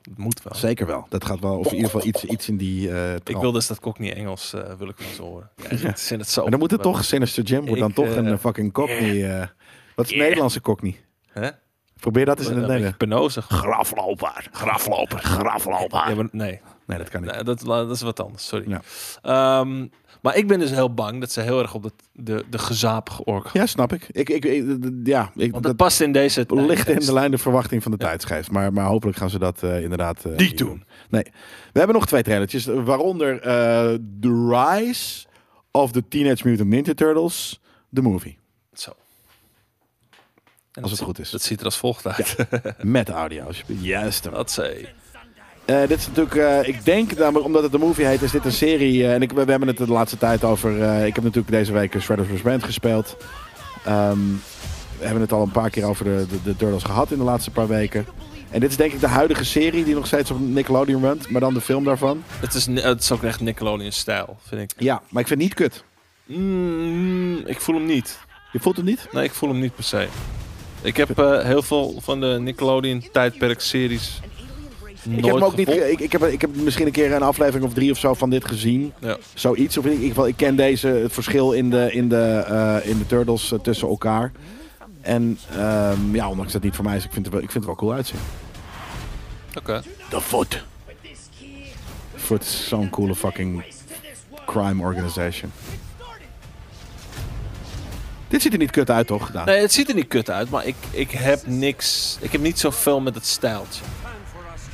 Het 0.09 0.17
moet 0.17 0.43
wel. 0.43 0.55
Zeker 0.55 0.85
wel. 0.85 1.05
Dat 1.09 1.25
gaat 1.25 1.39
wel, 1.39 1.57
of 1.57 1.65
in 1.65 1.75
ieder 1.75 1.89
geval 1.91 2.07
iets, 2.07 2.23
iets 2.25 2.47
in 2.49 2.57
die 2.57 2.91
eh 2.91 3.13
Ik 3.23 3.37
wil 3.37 3.51
dus 3.51 3.67
dat 3.67 3.79
Cockney 3.79 4.13
Engels, 4.13 4.53
eh, 4.53 4.61
wil 4.77 4.87
ik 4.89 4.97
wel 4.97 5.07
eens 5.07 5.17
horen. 5.17 5.49
Ja, 5.69 5.87
het 5.87 6.29
zo. 6.29 6.41
Maar 6.41 6.51
dan 6.51 6.59
moet 6.59 6.71
het 6.71 6.81
toch, 6.81 7.03
Sinister 7.03 7.43
Jim 7.43 7.65
wordt 7.65 7.81
dan 7.81 7.93
toch 7.93 8.15
een 8.15 8.27
eh, 8.27 8.37
fucking 8.37 8.73
cockney. 8.73 9.39
eh, 9.39 9.47
wat 9.95 10.05
is 10.05 10.11
yeah. 10.11 10.23
Nederlandse 10.23 10.61
cockney? 10.61 10.95
Hè? 11.31 11.49
Probeer 11.99 12.25
dat 12.25 12.39
eens 12.39 12.47
in 12.47 12.57
het 12.57 12.67
Nederlands. 12.67 12.97
penozig. 12.97 13.45
Grafloper. 13.49 14.47
Grafloper. 14.51 15.19
Grafloper. 15.19 16.09
Ja, 16.09 16.15
maar 16.15 16.27
nee, 16.31 16.61
Nee, 16.85 16.97
dat 16.97 17.09
kan 17.09 17.21
niet. 17.21 17.31
nee 17.31 17.43
dat, 17.43 17.59
dat 17.59 17.91
is 17.91 18.01
wat 18.01 18.19
anders. 18.19 18.47
Sorry. 18.47 18.69
Ja. 18.69 18.81
Ehm, 19.21 19.87
maar 20.25 20.35
ik 20.37 20.47
ben 20.47 20.59
dus 20.59 20.69
heel 20.71 20.93
bang 20.93 21.19
dat 21.19 21.31
ze 21.31 21.41
heel 21.41 21.59
erg 21.61 21.73
op 21.73 21.83
de, 21.83 21.91
de, 22.11 22.45
de 22.49 22.57
gezapige 22.57 23.23
ork. 23.23 23.49
Ja, 23.53 23.65
snap 23.65 23.93
ik. 23.93 24.07
Ik, 24.11 24.29
ik, 24.29 24.45
ik- 24.45 24.65
ja, 25.03 25.31
ik, 25.35 25.51
Want 25.51 25.63
dat 25.63 25.75
past 25.75 26.01
in 26.01 26.11
deze 26.11 26.45
ligt 26.47 26.89
in 26.89 26.99
de 26.99 27.13
lijn 27.13 27.31
de 27.31 27.37
verwachting 27.37 27.83
van 27.83 27.91
de 27.91 27.97
tijdsgeest. 27.97 28.51
Maar, 28.51 28.73
maar 28.73 28.85
hopelijk 28.85 29.17
gaan 29.17 29.29
ze 29.29 29.39
dat 29.39 29.63
eh, 29.63 29.81
inderdaad 29.81 30.25
Niet 30.37 30.57
doen. 30.57 30.83
Nee. 31.09 31.23
We 31.71 31.77
hebben 31.79 31.95
nog 31.95 32.05
twee 32.07 32.23
trailertjes. 32.23 32.65
Waaronder 32.65 33.41
eh 33.41 33.93
The 34.21 34.47
Rise 34.49 35.25
of 35.71 35.91
the 35.91 36.07
Teenage 36.07 36.47
Mutant 36.47 36.69
Ninja 36.69 36.93
Turtles. 36.93 37.59
The 37.93 38.01
movie. 38.01 38.37
Zo. 38.73 38.91
En 40.71 40.81
Als 40.81 40.91
het 40.91 41.01
goed 41.01 41.19
is. 41.19 41.29
Dat 41.29 41.41
ziet 41.41 41.59
er 41.59 41.65
als 41.65 41.77
volgt 41.77 42.07
uit. 42.07 42.35
Met 42.81 43.09
audio. 43.09 43.47
Juist. 43.65 44.23
Dat 44.23 44.51
zei. 44.51 44.87
Eh, 45.65 45.87
dit 45.87 45.99
is 45.99 46.07
natuurlijk, 46.07 46.35
eh, 46.35 46.67
ik 46.67 46.85
denk, 46.85 47.11
omdat 47.43 47.63
het 47.63 47.73
een 47.73 47.79
movie 47.79 48.05
heet, 48.05 48.21
is 48.21 48.31
dit 48.31 48.45
een 48.45 48.51
serie. 48.51 49.03
eh, 49.03 49.13
en 49.13 49.21
ik, 49.21 49.31
we, 49.31 49.45
we 49.45 49.49
hebben 49.51 49.67
het 49.67 49.77
de 49.77 49.87
laatste 49.87 50.17
tijd 50.17 50.43
over. 50.43 50.71
ik 51.05 51.15
heb 51.15 51.23
natuurlijk 51.23 51.51
deze 51.51 51.73
week 51.73 52.01
Shredder's. 52.01 52.41
Band 52.41 52.63
gespeeld. 52.63 53.17
Ehm, 53.85 54.19
we 54.99 55.05
hebben 55.05 55.21
het 55.21 55.31
al 55.31 55.41
een 55.41 55.51
paar 55.51 55.69
keer 55.69 55.85
over 55.85 56.05
de, 56.05 56.25
de, 56.29 56.41
de 56.43 56.55
Turtles 56.55 56.83
gehad 56.83 57.11
in 57.11 57.17
de 57.17 57.23
laatste 57.23 57.51
paar 57.51 57.67
weken. 57.67 58.05
En 58.49 58.59
dit 58.59 58.69
is 58.69 58.77
denk 58.77 58.93
ik 58.93 58.99
de 58.99 59.07
huidige 59.07 59.45
serie 59.45 59.83
die 59.83 59.95
nog 59.95 60.07
steeds 60.07 60.31
op 60.31 60.39
Nickelodeon 60.39 61.01
runt, 61.01 61.29
maar 61.29 61.41
dan 61.41 61.53
de 61.53 61.61
film 61.61 61.83
daarvan. 61.83 62.23
Het 62.39 62.53
is, 62.53 62.65
het 62.65 63.01
is 63.01 63.11
ook 63.11 63.23
echt 63.23 63.39
Nickelodeon-stijl, 63.39 64.37
vind 64.47 64.61
ik. 64.61 64.83
Ja, 64.83 65.01
maar 65.09 65.21
ik 65.21 65.27
vind 65.27 65.41
het 65.41 65.49
niet 65.49 65.53
kut. 65.53 65.83
Mm, 66.25 67.37
ik 67.45 67.61
voel 67.61 67.75
hem 67.75 67.85
niet. 67.85 68.19
Je 68.51 68.59
voelt 68.59 68.75
het 68.75 68.85
niet? 68.85 69.07
Nee, 69.11 69.23
ik 69.23 69.31
voel 69.33 69.49
hem 69.49 69.59
niet 69.59 69.75
per 69.75 69.83
se. 69.83 70.07
Ik 70.81 70.97
heb 70.97 71.17
heel 71.43 71.61
veel 71.61 71.95
van 72.01 72.19
de 72.19 72.37
Nickelodeon-tijdperk-series 72.39 74.21
nooit 75.05 75.25
Ik 75.25 75.25
heb, 75.25 75.41
ook 75.41 75.55
niet, 75.55 75.69
ik, 75.69 75.99
ik, 75.99 76.11
heb, 76.11 76.23
ik 76.23 76.41
heb 76.41 76.55
misschien 76.55 76.85
een 76.85 76.91
keer 76.91 77.13
een 77.13 77.21
aflevering 77.21 77.65
of 77.65 77.73
drie 77.73 77.91
of 77.91 77.97
zo 77.97 78.13
van 78.13 78.29
dit 78.29 78.45
gezien. 78.45 78.93
Ja. 78.99 79.17
Zoiets. 79.33 79.77
Of 79.77 79.85
in 79.85 79.91
ieder 79.91 80.07
geval, 80.07 80.27
ik 80.27 80.37
ken 80.37 80.55
deze, 80.55 80.87
het 80.87 81.13
verschil 81.13 81.51
in 81.51 81.69
de, 81.69 81.91
in 81.91 82.09
de, 82.09 82.43
eh, 82.47 82.89
in 82.89 82.97
de 82.97 83.05
Turtles 83.05 83.51
eh, 83.51 83.59
tussen 83.59 83.87
elkaar. 83.87 84.31
En 85.01 85.39
ehm, 85.51 86.15
ja, 86.15 86.29
ondanks 86.29 86.51
dat 86.51 86.53
het 86.53 86.63
niet 86.63 86.75
voor 86.75 86.85
mij 86.85 86.97
is, 86.97 87.03
ik 87.05 87.11
vind 87.11 87.25
het 87.25 87.33
wel, 87.33 87.43
ik 87.43 87.51
vind 87.51 87.65
het 87.65 87.73
wel 87.73 87.75
cool 87.75 87.93
uitzien. 87.93 88.19
Oké. 89.57 89.81
The 90.09 90.21
Foot. 90.21 90.63
Foot 92.15 92.41
is 92.41 92.67
zo'n 92.67 92.89
coole 92.89 93.15
fucking 93.15 93.63
crime 94.45 94.83
organization. 94.83 95.51
Dit 98.27 98.41
ziet 98.41 98.53
er 98.53 98.59
niet 98.59 98.71
kut 98.71 98.89
uit, 98.89 99.07
toch? 99.07 99.45
Nee, 99.45 99.61
het 99.61 99.73
ziet 99.73 99.89
er 99.89 99.95
niet 99.95 100.07
kut 100.07 100.29
uit, 100.29 100.49
maar 100.49 100.65
ik, 100.65 100.75
ik 100.91 101.11
heb 101.11 101.47
niks. 101.47 102.17
Ik 102.21 102.31
heb 102.31 102.41
niet 102.41 102.59
zoveel 102.59 103.01
met 103.01 103.15
het 103.15 103.25
stijltje. 103.25 103.83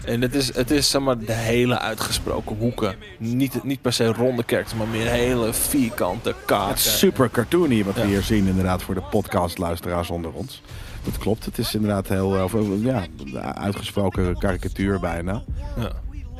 En 0.05 0.21
het 0.21 0.35
is, 0.35 0.55
het 0.55 0.71
is 0.71 0.89
zeg 0.89 1.01
maar 1.01 1.17
de 1.17 1.31
hele 1.33 1.79
uitgesproken 1.79 2.55
hoeken. 2.57 2.95
Niet, 3.17 3.63
niet 3.63 3.81
per 3.81 3.93
se 3.93 4.05
ronde 4.13 4.43
kerken, 4.43 4.77
maar 4.77 4.87
meer 4.87 5.07
hele 5.07 5.53
vierkante 5.53 6.35
kaken. 6.45 6.67
Het 6.69 6.77
is 6.77 6.97
super 6.99 7.29
cartoony 7.29 7.83
wat 7.83 7.93
we 7.95 7.99
Ja. 8.01 8.07
hier 8.07 8.21
zien, 8.21 8.47
inderdaad, 8.47 8.83
voor 8.83 8.95
de 8.95 9.01
podcastluisteraars 9.09 10.09
onder 10.09 10.31
ons. 10.31 10.61
Dat 11.03 11.17
klopt. 11.17 11.45
Het 11.45 11.57
is 11.57 11.75
inderdaad 11.75 12.07
heel 12.07 12.35
eh, 12.37 12.43
of, 12.43 12.53
eh, 12.53 12.61
ja, 12.83 13.05
uitgesproken 13.53 14.37
karikatuur 14.37 14.99
bijna. 14.99 15.41
Ja. 15.77 15.91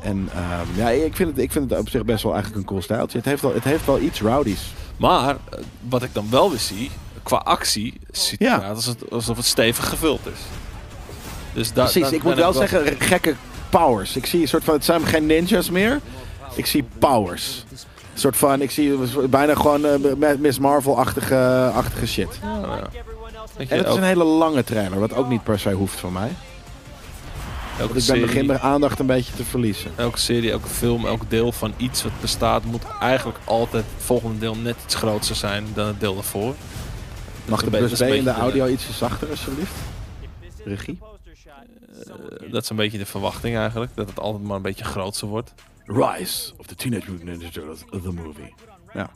En 0.02 0.28
ehm, 0.34 0.66
ja, 0.80 0.88
ik 0.90 1.16
vind, 1.16 1.28
het, 1.30 1.38
ik 1.38 1.52
vind 1.52 1.70
het 1.70 1.78
op 1.78 1.88
zich 1.88 2.04
best 2.04 2.22
wel 2.22 2.32
eigenlijk 2.32 2.62
een 2.62 2.68
cool 2.68 2.82
stijltje. 2.82 3.18
Het 3.18 3.26
heeft 3.26 3.42
wel, 3.42 3.54
het 3.54 3.64
heeft 3.64 3.86
wel 3.86 4.00
iets 4.00 4.20
rowdies. 4.20 4.60
Maar 4.96 5.28
eh, 5.30 5.58
wat 5.88 6.02
ik 6.02 6.14
dan 6.14 6.26
wel 6.30 6.50
weer 6.50 6.58
zie, 6.58 6.90
qua 7.22 7.36
actie, 7.36 7.94
ziet 8.10 8.30
het 8.38 8.48
Ja. 8.48 8.58
eruit 8.58 8.74
alsof 8.76 9.00
het, 9.00 9.10
alsof 9.10 9.36
het 9.36 9.46
stevig 9.46 9.88
gevuld 9.88 10.20
is. 10.26 10.38
Dus 11.54 11.72
da- 11.72 11.82
Precies, 11.82 12.10
ik 12.12 12.22
moet 12.22 12.34
ben 12.34 12.42
wel 12.42 12.52
zeggen, 12.52 12.96
gekke 13.00 13.34
powers. 13.80 14.16
Ik 14.16 14.26
zie 14.26 14.40
een 14.40 14.48
soort 14.48 14.64
van, 14.64 14.74
het 14.74 14.84
zijn 14.84 15.06
geen 15.06 15.26
ninjas 15.26 15.70
meer. 15.70 16.00
Ik 16.54 16.66
zie 16.66 16.84
powers. 16.98 17.64
Een 17.70 18.18
soort 18.18 18.36
van, 18.36 18.60
ik 18.62 18.70
zie 18.70 18.94
bijna 19.28 19.54
gewoon 19.54 19.84
eh, 19.86 20.34
Miss 20.38 20.58
Marvel-achtige 20.58 21.70
achtige 21.74 22.06
shit. 22.06 22.38
Ja, 22.42 22.58
ja. 22.76 22.88
Weet 23.56 23.68
je, 23.68 23.74
En 23.74 23.78
het 23.78 23.86
is 23.86 23.92
elk- 23.92 23.96
een 23.96 24.02
hele 24.02 24.24
lange 24.24 24.64
trailer, 24.64 24.98
wat 25.00 25.14
ook 25.14 25.28
niet 25.28 25.42
per 25.42 25.58
se 25.58 25.72
hoeft 25.72 25.98
van 26.00 26.12
mij. 26.12 26.30
elke, 27.72 27.84
ik 27.88 27.92
ben 27.92 28.02
serie, 28.02 28.22
begin 28.22 28.46
mijn 28.46 28.58
aandacht 28.60 28.98
een 28.98 29.06
beetje 29.06 29.32
te 29.36 29.44
verliezen. 29.44 29.90
elke 29.96 30.18
serie, 30.18 30.50
elke 30.50 30.68
film, 30.68 31.06
elk 31.06 31.22
deel 31.30 31.52
van 31.52 31.72
iets 31.76 32.02
wat 32.02 32.12
bestaat, 32.20 32.64
moet 32.64 32.82
eigenlijk 33.00 33.38
altijd 33.44 33.84
het 33.94 34.04
volgende 34.04 34.38
deel 34.38 34.56
net 34.56 34.76
iets 34.84 34.94
groter 34.94 35.34
zijn 35.34 35.66
dan 35.74 35.86
het 35.86 36.00
deel 36.00 36.14
daarvoor. 36.14 36.54
Mag 37.44 37.62
de 37.64 37.70
Dat 37.70 37.80
is 37.80 37.90
een 37.90 37.96
plus 38.06 38.10
B 38.10 38.18
in 38.18 38.24
de 38.24 38.30
audio 38.32 38.66
ietsje 38.66 38.92
zachter, 38.92 39.28
alsjeblieft? 39.30 39.72
Regie? 40.64 40.98
Dat 42.50 42.62
is 42.62 42.68
een 42.70 42.76
beetje 42.76 42.98
de 42.98 43.06
verwachting 43.06 43.56
eigenlijk, 43.56 43.90
dat 43.94 44.08
het 44.08 44.18
altijd 44.20 44.44
maar 44.44 44.56
een 44.56 44.62
beetje 44.62 44.84
groter 44.84 45.26
wordt. 45.28 45.54
Rise 45.84 46.52
of 46.56 46.66
the 46.66 46.74
Teenage 46.74 47.10
Mutant 47.10 47.28
Ninja 47.28 47.50
Turtles, 47.50 47.78
the 47.90 48.12
movie. 48.12 48.54
Ja. 48.94 49.10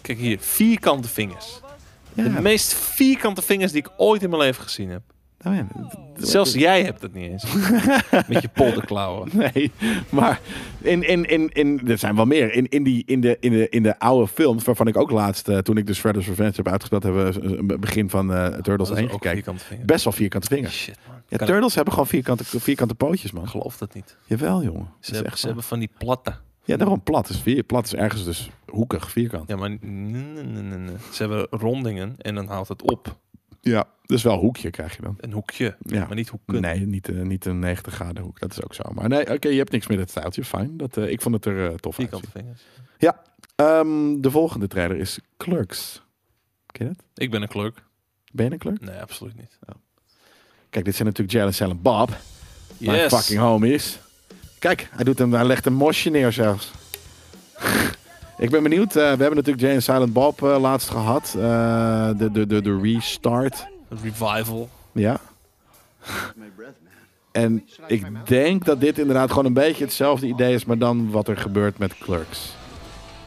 Kijk 0.00 0.18
hier, 0.18 0.38
vierkante 0.40 1.08
vingers. 1.08 1.60
ja. 2.14 2.22
De 2.22 2.40
meest 2.40 2.74
vierkante 2.74 3.42
vingers 3.42 3.72
die 3.72 3.80
ik 3.80 3.90
ooit 3.96 4.22
in 4.22 4.30
mijn 4.30 4.42
leven 4.42 4.62
gezien 4.62 4.88
heb. 4.90 5.02
Nou 5.42 5.56
ja, 5.56 5.66
Zelfs 6.16 6.52
jij 6.54 6.84
hebt 6.84 7.02
het 7.02 7.14
niet 7.14 7.30
eens. 7.30 7.44
Met 8.28 8.42
je 8.42 8.48
polderklauwen. 8.54 9.28
Nee, 9.32 9.70
maar 10.08 10.40
in, 10.80 11.02
in, 11.08 11.24
in, 11.24 11.48
in, 11.48 11.88
er 11.88 11.98
zijn 11.98 12.16
wel 12.16 12.24
meer. 12.24 12.52
In, 12.52 12.68
in, 12.68 12.82
die, 12.82 13.02
in, 13.06 13.20
de, 13.20 13.36
in, 13.40 13.50
de, 13.52 13.68
in 13.68 13.82
de 13.82 13.98
oude 13.98 14.26
films, 14.28 14.64
waarvan 14.64 14.86
ik 14.86 14.96
ook 14.96 15.10
laatst, 15.10 15.48
eh, 15.48 15.58
toen 15.58 15.76
ik 15.76 15.86
de 15.86 15.94
Shredder's 15.94 16.26
Revenge 16.26 16.52
heb 16.56 16.68
uitgespeeld, 16.68 17.02
hebben 17.02 17.32
we 17.32 17.42
een 17.58 17.80
begin 17.80 18.10
van 18.10 18.32
eh 18.32 18.46
Turtles 18.46 18.88
Dat 18.88 18.96
is 18.96 19.02
1 19.02 19.04
ook 19.04 19.10
gekeken. 19.12 19.30
vierkante 19.32 19.64
vingers. 19.64 19.86
Best 19.86 20.04
wel 20.04 20.12
vierkante 20.12 20.46
vingers. 20.46 20.76
Shit 20.82 20.98
man. 21.08 21.11
Ja, 21.32 21.38
Kan- 21.38 21.46
Turtles 21.46 21.74
hebben 21.74 21.92
gewoon 21.92 22.08
vierkante, 22.08 22.44
vierkante 22.44 22.94
pootjes, 22.94 23.32
man. 23.32 23.42
Ik 23.44 23.48
geloof 23.48 23.76
dat 23.78 23.94
niet. 23.94 24.16
Jawel, 24.26 24.62
jongen. 24.62 24.80
Dat 24.80 24.88
Ze, 25.00 25.12
hebben, 25.12 25.24
echt 25.30 25.34
ze 25.36 25.40
zo. 25.40 25.46
hebben 25.46 25.64
van 25.64 25.78
die 25.78 25.90
platte. 25.98 26.34
Ja, 26.64 26.76
daarom 26.76 27.02
plat. 27.02 27.28
Is 27.28 27.40
vier, 27.40 27.62
plat 27.62 27.84
is 27.84 27.94
ergens 27.94 28.24
dus 28.24 28.50
hoekig, 28.66 29.10
vierkant. 29.10 29.48
Ja, 29.48 29.56
maar. 29.56 29.70
Ze 31.12 31.22
hebben 31.22 31.46
rondingen 31.50 32.14
en 32.18 32.34
dan 32.34 32.46
houdt 32.46 32.68
het 32.68 32.82
op. 32.82 33.18
Ja, 33.60 33.84
dus 34.06 34.22
wel 34.22 34.38
hoekje 34.38 34.70
krijg 34.70 34.96
je 34.96 35.02
dan. 35.02 35.14
Een 35.20 35.32
hoekje, 35.32 35.76
Ja. 35.80 36.06
maar 36.06 36.14
niet 36.16 36.28
hoeken. 36.28 36.60
Nee, 36.60 36.86
niet, 36.86 37.08
eh, 37.08 37.22
niet 37.22 37.44
een 37.44 37.58
90 37.58 37.94
graden 37.94 38.22
hoek. 38.22 38.40
Dat 38.40 38.50
is 38.50 38.62
ook 38.64 38.74
zo. 38.74 38.82
Maar 38.94 39.08
nee, 39.08 39.32
oké, 39.34 39.48
je 39.48 39.58
hebt 39.58 39.72
niks 39.72 39.86
met 39.86 39.98
het 39.98 40.10
stijltje. 40.10 40.44
Fijn. 40.44 40.76
Dat, 40.76 40.96
eh, 40.96 41.08
ik 41.10 41.20
vond 41.22 41.34
het 41.34 41.44
er 41.44 41.68
eh, 41.70 41.74
tof 41.74 41.94
Vierkante 41.94 42.30
vingers. 42.30 42.62
Ehm, 43.56 44.20
de 44.20 44.30
volgende 44.30 44.66
trailer 44.68 44.96
is 44.96 45.18
Clerks. 45.36 46.02
Ken 46.66 46.86
je 46.88 46.92
dat? 46.94 47.04
Ik 47.14 47.30
ben 47.30 47.42
een 47.42 47.48
clerk. 47.48 47.84
Ben 48.32 48.46
je 48.46 48.52
een 48.52 48.58
clerk? 48.58 48.80
Nee, 48.80 49.00
absoluut 49.00 49.36
niet. 49.36 49.58
Kijk, 50.72 50.84
dit 50.84 50.94
zijn 50.94 51.08
natuurlijk 51.08 51.36
Jalen 51.36 51.54
Silent 51.54 51.82
Bob. 51.82 52.08
Mijn 52.78 52.98
Yes. 52.98 53.12
fucking 53.14 53.38
homies. 53.40 53.98
Kijk, 54.58 54.88
hij, 54.90 55.04
doet 55.04 55.18
hem, 55.18 55.32
hij 55.32 55.44
legt 55.44 55.66
een 55.66 55.72
mosje 55.74 56.10
neer 56.10 56.32
zelfs. 56.32 56.70
ik 58.38 58.50
ben 58.50 58.62
benieuwd. 58.62 58.88
eh, 58.88 58.94
we 58.94 59.00
hebben 59.08 59.34
natuurlijk 59.34 59.60
Jalen 59.64 59.82
Silent 59.82 60.12
Bob 60.12 60.42
eh, 60.42 60.60
laatst 60.60 60.88
gehad. 60.90 61.34
Eh, 61.36 62.08
de, 62.18 62.28
de, 62.32 62.46
de, 62.46 62.62
de 62.62 62.78
restart. 62.82 63.66
Een 63.88 63.98
revival. 64.02 64.68
Ja. 64.92 65.20
En 67.32 67.68
ik 67.86 68.06
denk 68.26 68.64
dat 68.64 68.80
dit 68.80 68.98
inderdaad 68.98 69.28
gewoon 69.30 69.44
een 69.44 69.52
beetje 69.52 69.84
hetzelfde 69.84 70.26
idee 70.26 70.54
is, 70.54 70.64
maar 70.64 70.78
dan 70.78 71.10
wat 71.10 71.28
er 71.28 71.36
gebeurt 71.36 71.78
met 71.78 71.98
Clerks. 71.98 72.54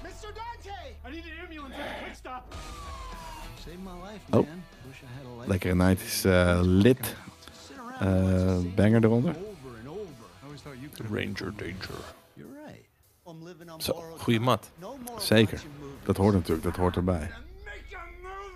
Mr. 0.04 0.10
Dante! 0.22 0.80
I 1.08 1.12
need 1.12 1.24
an 1.24 1.44
ambulance. 1.44 1.74
Quick 2.04 2.16
stop. 2.16 2.44
Saved 3.66 3.80
my 3.84 3.92
life, 4.04 4.20
Oh. 4.30 4.48
man. 4.48 4.64
Wish 4.88 5.02
I 5.02 5.06
had 5.18 5.26
a 5.26 5.38
life 5.38 5.50
Lekkere 5.50 5.96
90s 5.96 6.26
eh 6.26 6.60
lid. 6.62 7.16
Eh, 8.00 8.58
banger 8.76 9.04
eronder. 9.04 9.36
Ranger 11.12 11.54
Danger. 11.56 12.16
Zo, 13.78 13.94
goede 14.18 14.40
mat. 14.40 14.72
Zeker. 15.18 15.62
Dat 16.04 16.18
hoort 16.18 16.34
natuurlijk, 16.34 16.64
dat 16.64 16.76
hoort 16.76 16.96
erbij. 16.96 17.32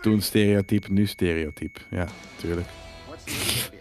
Toen 0.02 0.22
stereotype, 0.22 0.92
nu 0.92 1.06
stereotype. 1.06 1.80
Ja, 1.90 2.08
tuurlijk. 2.38 2.68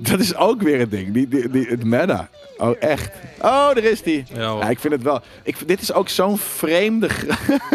Dat 0.00 0.20
is 0.20 0.34
ook 0.34 0.62
weer 0.62 0.80
een 0.80 0.88
ding. 0.88 1.12
Die, 1.12 1.28
die, 1.28 1.50
die, 1.50 1.66
het 1.66 1.84
meta. 1.84 2.28
Oh, 2.56 2.76
echt. 2.80 3.10
Oh, 3.38 3.74
daar 3.74 3.76
is 3.84 4.02
die. 4.02 4.24
Ja, 4.34 4.68
ik 4.68 4.78
vind 4.78 4.92
het 4.92 5.02
wel. 5.02 5.20
Ik, 5.42 5.68
dit 5.68 5.80
is 5.80 5.92
ook 5.92 6.08
zo'n 6.08 6.38
vreemde. 6.38 7.06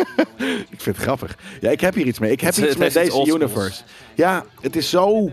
ik 0.75 0.82
vind 0.82 0.86
het 0.95 0.97
grappig. 0.97 1.38
Ja, 1.61 1.69
ik 1.69 1.82
heb 1.82 1.93
hier 1.93 2.05
iets 2.05 2.19
mee. 2.19 2.32
Ik 2.32 2.41
heb 2.41 2.55
Het- 2.55 2.63
iets 2.63 2.69
het 2.69 2.78
met 2.78 2.88
iets 3.05 3.15
deze 3.15 3.34
universe. 3.36 3.82
Ja, 4.15 4.45
het 4.61 4.75
is 4.75 4.89
zo. 4.89 5.32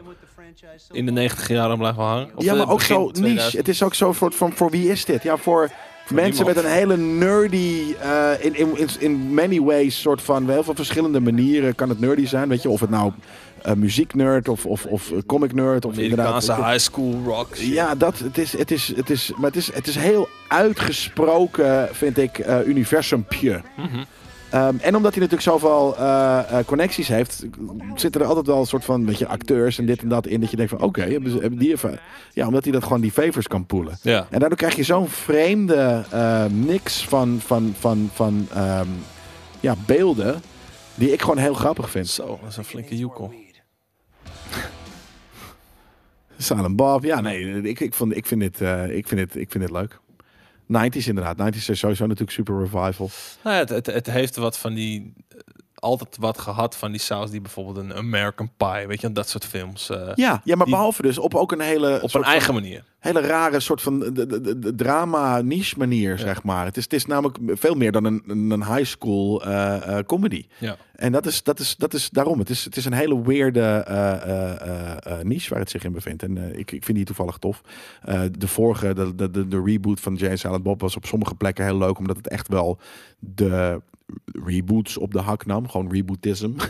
In 0.92 1.06
de 1.06 1.12
90 1.12 1.48
jaren 1.48 1.78
blijven 1.78 2.02
hangen. 2.02 2.30
Of, 2.34 2.44
Ja, 2.44 2.52
eh, 2.52 2.58
maar 2.58 2.70
ook 2.70 2.82
zo 2.82 2.98
niche. 3.04 3.12
2000. 3.20 3.52
Het 3.56 3.68
is 3.68 3.82
ook 3.82 3.94
zo 3.94 4.12
voor, 4.12 4.32
voor, 4.32 4.52
voor 4.52 4.70
wie 4.70 4.88
is 4.90 5.04
dit? 5.04 5.22
Ja, 5.22 5.36
voor, 5.36 5.70
mensen 6.08 6.44
niemand. 6.44 6.54
met 6.56 6.64
een 6.64 6.70
hele 6.78 6.96
nerdy, 6.96 7.94
eh, 8.00 8.30
in, 8.40 8.54
in, 8.56 8.78
in, 8.78 8.88
in 8.98 9.34
many 9.34 9.60
ways, 9.60 10.00
soort 10.00 10.22
van, 10.22 10.50
heel 10.50 10.62
veel 10.64 10.74
verschillende 10.74 11.20
manieren 11.20 11.74
kan 11.74 11.88
het 11.88 12.00
nerdy 12.00 12.26
zijn. 12.26 12.48
Weet 12.48 12.62
je, 12.62 12.68
of 12.68 12.80
het 12.80 12.90
nou 12.90 13.12
muzieknerd 13.72 14.48
of, 14.48 14.66
of, 14.66 14.86
of 14.86 15.10
eh, 15.10 15.18
comic 15.26 15.52
nerd 15.52 15.84
of 15.84 15.92
Amerikaanse 15.92 16.50
inderdaad. 16.50 16.70
high 16.70 16.84
school 16.84 17.22
rock. 17.24 17.56
shit. 17.56 17.66
Ja, 17.66 17.94
dat, 17.94 18.18
het 18.18 18.38
is, 18.38 18.58
het 18.58 18.70
is, 18.70 18.92
het 18.96 19.10
is, 19.10 19.32
maar 19.36 19.46
het 19.46 19.56
is, 19.56 19.72
het 19.72 19.86
is 19.86 19.94
heel 19.94 20.28
uitgesproken, 20.48 21.88
vind 21.92 22.18
ik, 22.18 22.38
eh 22.38 22.66
universumpje. 22.66 23.60
Ehm, 24.54 24.76
en 24.80 24.96
omdat 24.96 25.14
hij 25.14 25.22
natuurlijk 25.22 25.42
zoveel 25.42 25.96
eh, 25.96 26.58
eh, 26.58 26.64
connecties 26.66 27.08
heeft, 27.08 27.46
zitten 27.94 28.20
er 28.20 28.26
altijd 28.26 28.46
wel 28.46 28.58
een 28.58 28.66
soort 28.66 28.84
van, 28.84 29.06
weet 29.06 29.18
je, 29.18 29.26
acteurs 29.26 29.78
en 29.78 29.86
dit 29.86 30.02
en 30.02 30.08
dat 30.08 30.26
in. 30.26 30.40
Dat 30.40 30.50
je 30.50 30.56
denkt 30.56 30.70
van, 30.70 30.80
oké, 30.80 31.00
hebben, 31.00 31.32
hebben 31.32 31.58
die 31.58 31.72
even... 31.72 31.98
Ja, 32.32 32.46
omdat 32.46 32.64
hij 32.64 32.72
dat 32.72 32.82
gewoon 32.82 33.00
die 33.00 33.12
favors 33.12 33.46
kan 33.46 33.66
poelen. 33.66 33.98
Ja. 34.02 34.26
En 34.30 34.38
daardoor 34.38 34.58
krijg 34.58 34.76
je 34.76 34.82
zo'n 34.82 35.08
vreemde 35.08 36.04
eh, 36.10 36.46
mix 36.46 37.04
van, 37.04 37.40
van, 37.46 37.74
van, 37.78 38.10
van 38.14 38.48
ehm, 38.54 38.88
ja, 39.60 39.74
beelden, 39.86 40.42
die 40.94 41.12
ik 41.12 41.20
gewoon 41.20 41.38
heel 41.38 41.54
grappig 41.54 41.90
vind. 41.90 42.08
Zo, 42.08 42.38
dat 42.42 42.50
is 42.50 42.56
een 42.56 42.64
flinke 42.64 42.96
joekel. 42.96 43.32
Silent 46.38 46.76
Bob, 46.76 47.04
ja, 47.04 47.20
nee, 47.20 47.62
ik, 47.62 47.80
ik, 47.80 47.94
vond, 47.94 48.16
ik, 48.16 48.26
vind, 48.26 48.40
dit, 48.40 48.60
eh, 48.60 48.96
ik, 48.96 49.08
vind, 49.08 49.20
dit, 49.20 49.36
ik 49.36 49.50
vind 49.50 49.64
dit 49.64 49.72
leuk. 49.72 49.98
90s 50.64 51.06
inderdaad. 51.06 51.54
90s 51.54 51.68
is 51.68 51.78
sowieso 51.78 52.04
natuurlijk 52.06 52.30
super 52.30 52.58
revival. 52.58 53.10
Nou, 53.44 53.56
het, 53.56 53.68
het, 53.68 53.86
het 53.86 54.06
heeft 54.06 54.36
wat 54.36 54.58
van 54.58 54.74
die... 54.74 55.12
Altijd 55.84 56.16
wat 56.20 56.38
gehad 56.38 56.76
van 56.76 56.90
die 56.90 57.00
saus 57.00 57.30
die 57.30 57.40
bijvoorbeeld 57.40 57.76
een 57.76 57.94
American 57.94 58.50
Pie, 58.56 58.86
weet 58.86 59.00
je, 59.00 59.12
dat 59.12 59.28
soort 59.28 59.44
films. 59.44 59.90
eh, 59.90 60.10
Ja, 60.14 60.40
ja 60.44 60.56
maar 60.56 60.66
Die- 60.66 60.74
behalve 60.74 61.02
dus 61.02 61.18
op 61.18 61.34
ook 61.34 61.52
een 61.52 61.60
hele, 61.60 61.94
op 61.96 62.02
een 62.02 62.08
van- 62.10 62.24
eigen 62.24 62.54
manier. 62.54 62.84
hele 62.98 63.20
rare 63.20 63.60
soort 63.60 63.82
van 63.82 63.98
de, 63.98 64.12
de, 64.12 64.40
de- 64.40 64.58
de 64.58 64.74
drama 64.74 65.40
niche 65.40 65.78
manier, 65.78 66.18
zeg 66.18 66.42
maar. 66.42 66.64
Het 66.64 66.76
is, 66.76 66.82
het 66.84 66.92
is 66.92 67.06
namelijk 67.06 67.38
veel 67.44 67.74
meer 67.74 67.92
dan 67.92 68.04
een, 68.04 68.22
een 68.26 68.64
high 68.74 68.84
school 68.84 69.44
eh, 69.44 69.98
eh, 69.98 70.04
comedy. 70.06 70.46
Ja. 70.58 70.76
En 70.94 71.12
dat 71.12 71.26
is, 71.26 71.42
dat 71.42 71.60
is, 71.60 71.76
dat 71.76 71.94
is 71.94 72.10
daarom. 72.10 72.38
Het 72.38 72.50
is, 72.50 72.64
het 72.64 72.76
is 72.76 72.84
een 72.84 72.92
hele 72.92 73.22
weirde 73.22 73.60
eh, 73.60 74.12
eh, 74.12 74.60
eh, 74.60 74.96
eh, 75.18 75.24
niche 75.24 75.50
waar 75.50 75.58
het 75.60 75.70
zich 75.70 75.84
in 75.84 75.92
bevindt. 75.92 76.22
En 76.22 76.58
ik, 76.58 76.70
ik 76.72 76.84
vind 76.84 76.96
die 76.96 77.06
toevallig 77.06 77.36
tof. 77.38 77.60
Eh, 78.02 78.20
de 78.38 78.48
vorige, 78.48 78.94
de, 78.94 79.14
de, 79.14 79.30
de, 79.30 79.48
de 79.48 79.62
reboot 79.64 80.00
van 80.00 80.14
Jay 80.14 80.36
Silent 80.36 80.62
Bob 80.62 80.80
was 80.80 80.96
op 80.96 81.06
sommige 81.06 81.34
plekken 81.34 81.64
heel 81.64 81.78
leuk, 81.78 81.98
omdat 81.98 82.16
het 82.16 82.28
echt 82.28 82.48
wel 82.48 82.78
de 83.18 83.80
reboots 84.44 84.98
op 84.98 85.12
de 85.12 85.20
hak 85.20 85.46
nam. 85.46 85.68
Gewoon 85.68 85.92
rebootism. 85.92 86.52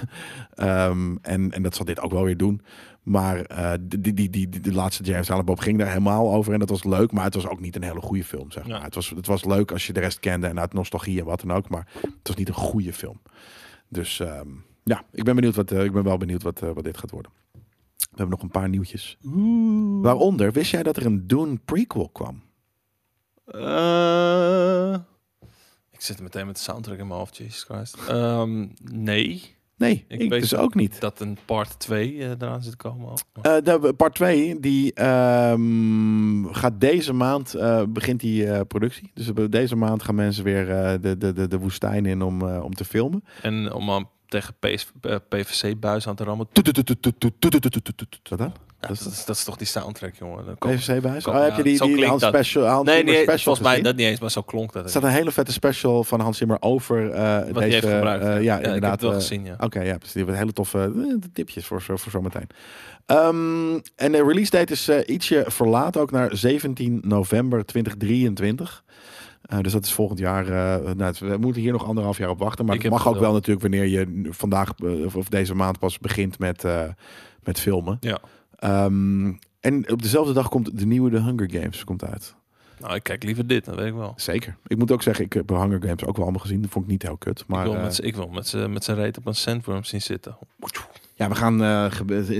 Ehm, 0.54 1.16
en, 1.22 1.50
en 1.50 1.62
dat 1.62 1.74
zal 1.74 1.84
dit 1.84 2.00
ook 2.00 2.12
wel 2.12 2.24
weer 2.24 2.36
doen. 2.36 2.60
Maar 3.02 3.40
eh, 3.40 3.72
die, 3.80 4.14
die, 4.14 4.30
die, 4.30 4.48
de 4.48 4.72
laatste 4.72 5.02
James 5.02 5.44
Bob 5.44 5.58
ging 5.58 5.78
daar 5.78 5.88
helemaal 5.88 6.34
over. 6.34 6.52
En 6.52 6.58
dat 6.58 6.68
was 6.68 6.84
leuk, 6.84 7.12
maar 7.12 7.24
het 7.24 7.34
was 7.34 7.46
ook 7.46 7.60
niet 7.60 7.76
een 7.76 7.82
hele 7.82 8.00
goede 8.00 8.24
film. 8.24 8.50
Zeg 8.50 8.66
maar. 8.66 8.78
Ja. 8.78 8.84
het, 8.84 8.94
was, 8.94 9.10
het 9.10 9.26
was 9.26 9.44
leuk 9.44 9.72
als 9.72 9.86
je 9.86 9.92
de 9.92 10.00
rest 10.00 10.20
kende 10.20 10.46
en 10.46 10.60
uit 10.60 10.72
nostalgie 10.72 11.20
en 11.20 11.26
wat 11.26 11.40
dan 11.40 11.56
ook. 11.56 11.68
Maar 11.68 11.88
het 12.00 12.28
was 12.28 12.36
niet 12.36 12.48
een 12.48 12.54
goede 12.54 12.92
film. 12.92 13.20
Dus 13.88 14.20
ehm, 14.20 14.48
ja, 14.84 15.04
ik 15.12 15.24
ben 15.24 15.34
benieuwd 15.34 15.54
wat, 15.54 15.70
eh, 15.70 15.84
ik 15.84 15.92
ben 15.92 16.04
wel 16.04 16.16
benieuwd 16.16 16.42
wat, 16.42 16.62
eh, 16.62 16.70
wat 16.70 16.84
dit 16.84 16.98
gaat 16.98 17.10
worden. 17.10 17.32
We 17.96 18.20
hebben 18.20 18.28
nog 18.28 18.42
een 18.42 18.60
paar 18.60 18.68
nieuwtjes. 18.68 19.18
Waaronder, 20.02 20.52
wist 20.52 20.70
jij 20.70 20.82
dat 20.82 20.96
er 20.96 21.06
een 21.06 21.26
Dune 21.26 21.58
prequel 21.64 22.08
kwam? 22.08 22.42
Eh, 23.44 24.96
zit 26.04 26.20
meteen 26.20 26.46
met 26.46 26.56
de 26.56 26.62
soundtrack 26.62 26.98
in 26.98 27.06
mijn 27.06 27.18
hoofd, 27.18 27.36
Jesus 27.36 27.62
Christ. 27.62 27.96
Ehm, 28.08 28.66
nee, 28.82 29.54
Nee, 29.76 30.04
Ik 30.08 30.20
ik, 30.20 30.30
weet 30.30 30.40
dus 30.40 30.54
ook 30.54 30.74
niet. 30.74 31.00
dat 31.00 31.20
een 31.20 31.38
part 31.44 31.78
2 31.78 32.18
eh, 32.18 32.30
eraan 32.30 32.62
zit 32.62 32.70
te 32.70 32.76
komen. 32.76 33.08
ook. 33.08 33.18
Eh, 33.42 33.56
de 33.62 33.94
part 33.96 34.14
2, 34.14 34.60
die 34.60 34.92
ehm, 34.92 36.44
gaat 36.44 36.80
deze 36.80 37.12
maand, 37.12 37.54
eh, 37.54 37.82
begint 37.88 38.20
die 38.20 38.64
productie. 38.64 39.10
Dus 39.14 39.30
deze 39.50 39.76
maand 39.76 40.02
gaan 40.02 40.14
mensen 40.14 40.44
weer 40.44 40.66
de, 41.00 41.16
de, 41.18 41.48
de, 41.48 41.58
woestijn 41.58 42.06
in 42.06 42.22
om, 42.22 42.42
om 42.42 42.74
te 42.74 42.84
filmen. 42.84 43.24
En 43.42 43.72
om 43.72 43.90
aan 43.90 44.08
tegen 44.26 44.54
PVC-buis 45.28 46.08
aan 46.08 46.14
te 46.14 46.24
rammen. 46.24 46.46
Wat 48.28 48.38
dan? 48.38 48.52
Ja, 48.88 48.94
Dat 48.94 49.02
dat, 49.04 49.12
is- 49.12 49.24
dat 49.24 49.36
is 49.36 49.44
toch 49.44 49.56
die 49.56 49.66
soundtrack, 49.66 50.14
jongen. 50.14 50.44
PVC? 50.58 51.22
Kom- 51.22 51.34
Oh, 51.34 51.42
heb 51.42 51.56
je 51.56 51.62
die, 51.62 51.78
die 51.94 52.06
Hans 52.06 52.20
dat. 52.20 52.34
Special, 52.34 52.66
Hans 52.66 52.88
Nee, 52.88 53.04
nee, 53.04 53.14
special 53.22 53.38
volgens 53.38 53.66
mij 53.66 53.82
dat 53.82 53.96
niet 53.96 54.06
eens, 54.06 54.20
maar 54.20 54.30
zo 54.30 54.42
klonk 54.42 54.72
dat. 54.72 54.84
Er 54.84 54.90
staat 54.90 55.02
een 55.02 55.08
hele 55.08 55.30
vette 55.32 55.52
special 55.52 56.04
van 56.04 56.20
Hans 56.20 56.38
Zimmer 56.38 56.56
over 56.60 57.10
eh, 57.10 57.34
Wat 57.36 57.46
deze... 57.46 57.58
hij 57.58 57.68
heeft 57.70 57.86
gebruikt. 57.86 58.24
eh, 58.24 58.28
ja. 58.30 58.38
ja, 58.40 58.56
ik 58.58 58.64
heb 58.64 58.64
inderdaad. 58.74 58.90
het 58.92 59.00
wel 59.00 59.10
eh, 59.10 59.16
gezien, 59.16 59.44
ja. 59.44 59.56
Oké, 59.60 59.80
ja, 59.80 59.94
precies. 59.96 60.12
Die 60.12 60.22
hebben 60.22 60.40
hele 60.40 60.52
toffe 60.52 60.92
tipjes 61.32 61.66
voor, 61.66 61.82
zo- 61.82 61.96
voor 61.96 62.10
zometeen. 62.12 62.46
Ehm, 63.06 63.72
en 63.96 64.12
de 64.12 64.24
release 64.26 64.50
date 64.50 64.72
is 64.72 64.88
ietsje 64.88 65.44
verlaat, 65.46 65.96
ook 65.96 66.10
naar 66.10 66.36
17 66.36 67.00
november 67.04 67.64
2023. 67.66 68.84
Eh, 69.44 69.58
dus 69.60 69.72
dat 69.72 69.84
is 69.84 69.92
volgend 69.92 70.18
jaar. 70.18 70.46
eh, 70.48 70.92
nou, 70.94 71.14
we 71.18 71.36
moeten 71.36 71.62
hier 71.62 71.72
nog 71.72 71.84
anderhalf 71.86 72.18
jaar 72.18 72.30
op 72.30 72.38
wachten. 72.38 72.64
Maar 72.64 72.74
Ik 72.74 72.82
het 72.82 72.90
mag 72.90 73.08
ook 73.08 73.18
wel 73.18 73.32
natuurlijk 73.32 73.60
wanneer 73.62 73.86
je 73.86 74.26
vandaag 74.30 74.70
of- 75.04 75.16
of 75.16 75.28
deze 75.28 75.54
maand 75.54 75.78
pas 75.78 75.98
begint 75.98 76.38
met, 76.38 76.64
eh, 76.64 76.82
met 77.42 77.60
filmen. 77.60 77.96
Ja. 78.00 78.18
Ehm, 78.64 79.32
en 79.60 79.90
op 79.92 80.02
dezelfde 80.02 80.32
dag 80.32 80.48
komt 80.48 80.78
de 80.78 80.86
nieuwe 80.86 81.10
The 81.10 81.22
Hunger 81.22 81.50
Games 81.50 81.84
komt 81.84 82.04
uit. 82.04 82.34
Nou, 82.80 82.94
ik 82.94 83.02
kijk 83.02 83.22
liever 83.24 83.46
dit, 83.46 83.64
dat 83.64 83.74
weet 83.74 83.86
ik 83.86 83.94
wel. 83.94 84.12
Zeker. 84.16 84.56
Ik 84.66 84.78
moet 84.78 84.92
ook 84.92 85.02
zeggen, 85.02 85.24
ik 85.24 85.32
heb 85.32 85.48
Hunger 85.48 85.82
Games 85.82 86.04
ook 86.04 86.14
wel 86.16 86.22
allemaal 86.24 86.40
gezien. 86.42 86.60
Dat 86.62 86.70
vond 86.70 86.84
ik 86.84 86.90
niet 86.90 87.02
heel 87.02 87.16
kut. 87.16 87.44
Maar 87.46 87.66
ik 87.66 87.72
wil 87.72 87.80
met 87.80 87.94
z'n- 87.94 88.02
ik 88.04 88.16
wil 88.16 88.28
met 88.28 88.54
met 88.68 88.84
zijn 88.84 88.96
reet 88.96 89.18
op 89.18 89.26
een 89.26 89.34
sandworm 89.34 89.84
zien 89.84 90.02
zitten. 90.02 90.36
ja, 91.14 91.28
we 91.28 91.34
gaan 91.34 91.62
eh, 91.64 91.90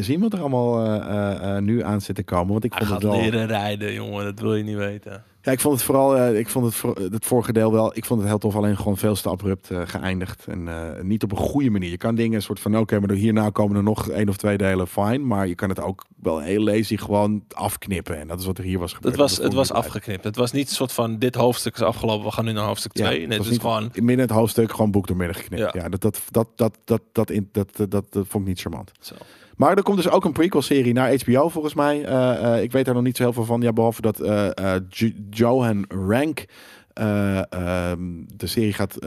zien 0.00 0.20
wat 0.20 0.32
er 0.32 0.40
allemaal 0.40 0.84
eh, 1.02 1.58
nu 1.58 1.82
aan 1.82 2.00
zit 2.00 2.16
te 2.16 2.22
komen. 2.22 2.52
Want 2.52 2.64
ik 2.64 2.72
Hij 2.72 2.86
vond 2.86 2.92
gaat 2.92 3.02
het 3.02 3.12
wel. 3.12 3.20
leren 3.20 3.46
rijden, 3.46 3.92
jongen. 3.92 4.24
Dat 4.24 4.40
wil 4.40 4.54
je 4.54 4.62
niet 4.64 4.76
weten. 4.76 5.24
Ja, 5.44 5.52
ik 5.52 5.60
vond 5.60 5.74
het 5.74 5.84
vooral, 5.84 6.16
eh, 6.16 6.38
ik 6.38 6.48
vond 6.48 6.64
het, 6.64 6.74
voor, 6.74 6.96
het 7.10 7.24
vorige 7.24 7.52
deel 7.52 7.72
wel, 7.72 7.96
ik 7.96 8.04
vond 8.04 8.20
het 8.20 8.28
heel 8.28 8.38
tof, 8.38 8.56
alleen 8.56 8.76
gewoon 8.76 8.96
veel 8.96 9.14
te 9.14 9.28
abrupt 9.28 9.70
eh, 9.70 9.82
geëindigd. 9.84 10.46
En 10.46 10.68
eh, 10.68 11.02
niet 11.02 11.22
op 11.22 11.30
een 11.30 11.36
goede 11.36 11.70
manier. 11.70 11.90
Je 11.90 11.96
kan 11.96 12.14
dingen 12.14 12.34
een 12.34 12.42
soort 12.42 12.60
van, 12.60 12.78
oké, 12.78 12.98
maar 12.98 13.08
door 13.08 13.16
hierna 13.16 13.50
komen 13.50 13.76
er 13.76 13.82
nog 13.82 14.08
één 14.08 14.28
of 14.28 14.36
twee 14.36 14.56
delen, 14.56 14.86
fijn. 14.88 15.26
Maar 15.26 15.46
je 15.46 15.54
kan 15.54 15.68
het 15.68 15.80
ook 15.80 16.04
wel 16.22 16.40
heel 16.40 16.62
lazy 16.62 16.96
gewoon 16.96 17.44
afknippen. 17.54 18.18
En 18.20 18.26
dat 18.28 18.40
is 18.40 18.46
wat 18.46 18.58
er 18.58 18.64
hier 18.64 18.78
was 18.78 18.92
gebeurd. 18.92 19.12
Het 19.14 19.22
was, 19.22 19.36
het 19.36 19.52
was 19.52 19.72
afgeknipt. 19.72 20.24
Het 20.24 20.36
was 20.36 20.52
niet 20.52 20.68
een 20.68 20.74
soort 20.74 20.92
van, 20.92 21.18
dit 21.18 21.34
hoofdstuk 21.34 21.74
is 21.74 21.82
afgelopen, 21.82 22.26
we 22.26 22.32
gaan 22.32 22.44
nu 22.44 22.52
naar 22.52 22.66
hoofdstuk 22.66 22.96
Ja, 22.96 23.04
2. 23.06 23.18
nee, 23.18 23.28
het 23.28 23.36
was 23.36 23.46
is 23.46 23.52
niet 23.52 23.60
gewoon... 23.60 23.90
in 23.92 24.04
midden 24.04 24.26
het 24.26 24.34
hoofdstuk 24.34 24.70
gewoon 24.70 24.90
boek 24.90 25.06
door 25.06 25.16
midden 25.16 25.36
geknipt. 25.36 25.62
Ja, 25.74 25.82
Ja. 25.82 25.88
dat, 25.88 26.00
dat, 26.00 26.20
dat, 26.30 26.48
dat, 26.56 26.78
dat, 26.84 27.00
dat, 27.12 27.30
in, 27.30 27.48
dat, 27.52 27.76
dat, 27.76 27.90
dat, 27.90 28.12
dat 28.12 28.26
vond 28.28 28.42
ik 28.42 28.48
niet 28.48 28.60
charmant. 28.60 28.92
Zo. 29.00 29.14
Maar 29.56 29.76
er 29.76 29.82
komt 29.82 29.96
dus 29.96 30.08
ook 30.08 30.24
een 30.24 30.32
prequel-serie 30.32 30.92
naar 30.92 31.14
HBO 31.24 31.48
volgens 31.48 31.74
mij. 31.74 32.04
Eh, 32.04 32.54
eh, 32.56 32.62
ik 32.62 32.72
weet 32.72 32.84
daar 32.84 32.94
nog 32.94 33.02
niet 33.02 33.16
zo 33.16 33.22
heel 33.22 33.32
veel 33.32 33.44
van. 33.44 33.60
Ja, 33.60 33.72
behalve 33.72 34.00
dat 34.00 34.20
eh, 34.20 34.74
Jo- 34.88 35.10
Johan 35.30 35.84
Rank 35.88 36.44
eh, 36.92 37.52
ehm, 37.52 38.00
de 38.26 38.46
serie 38.46 38.72
gaat 38.72 38.98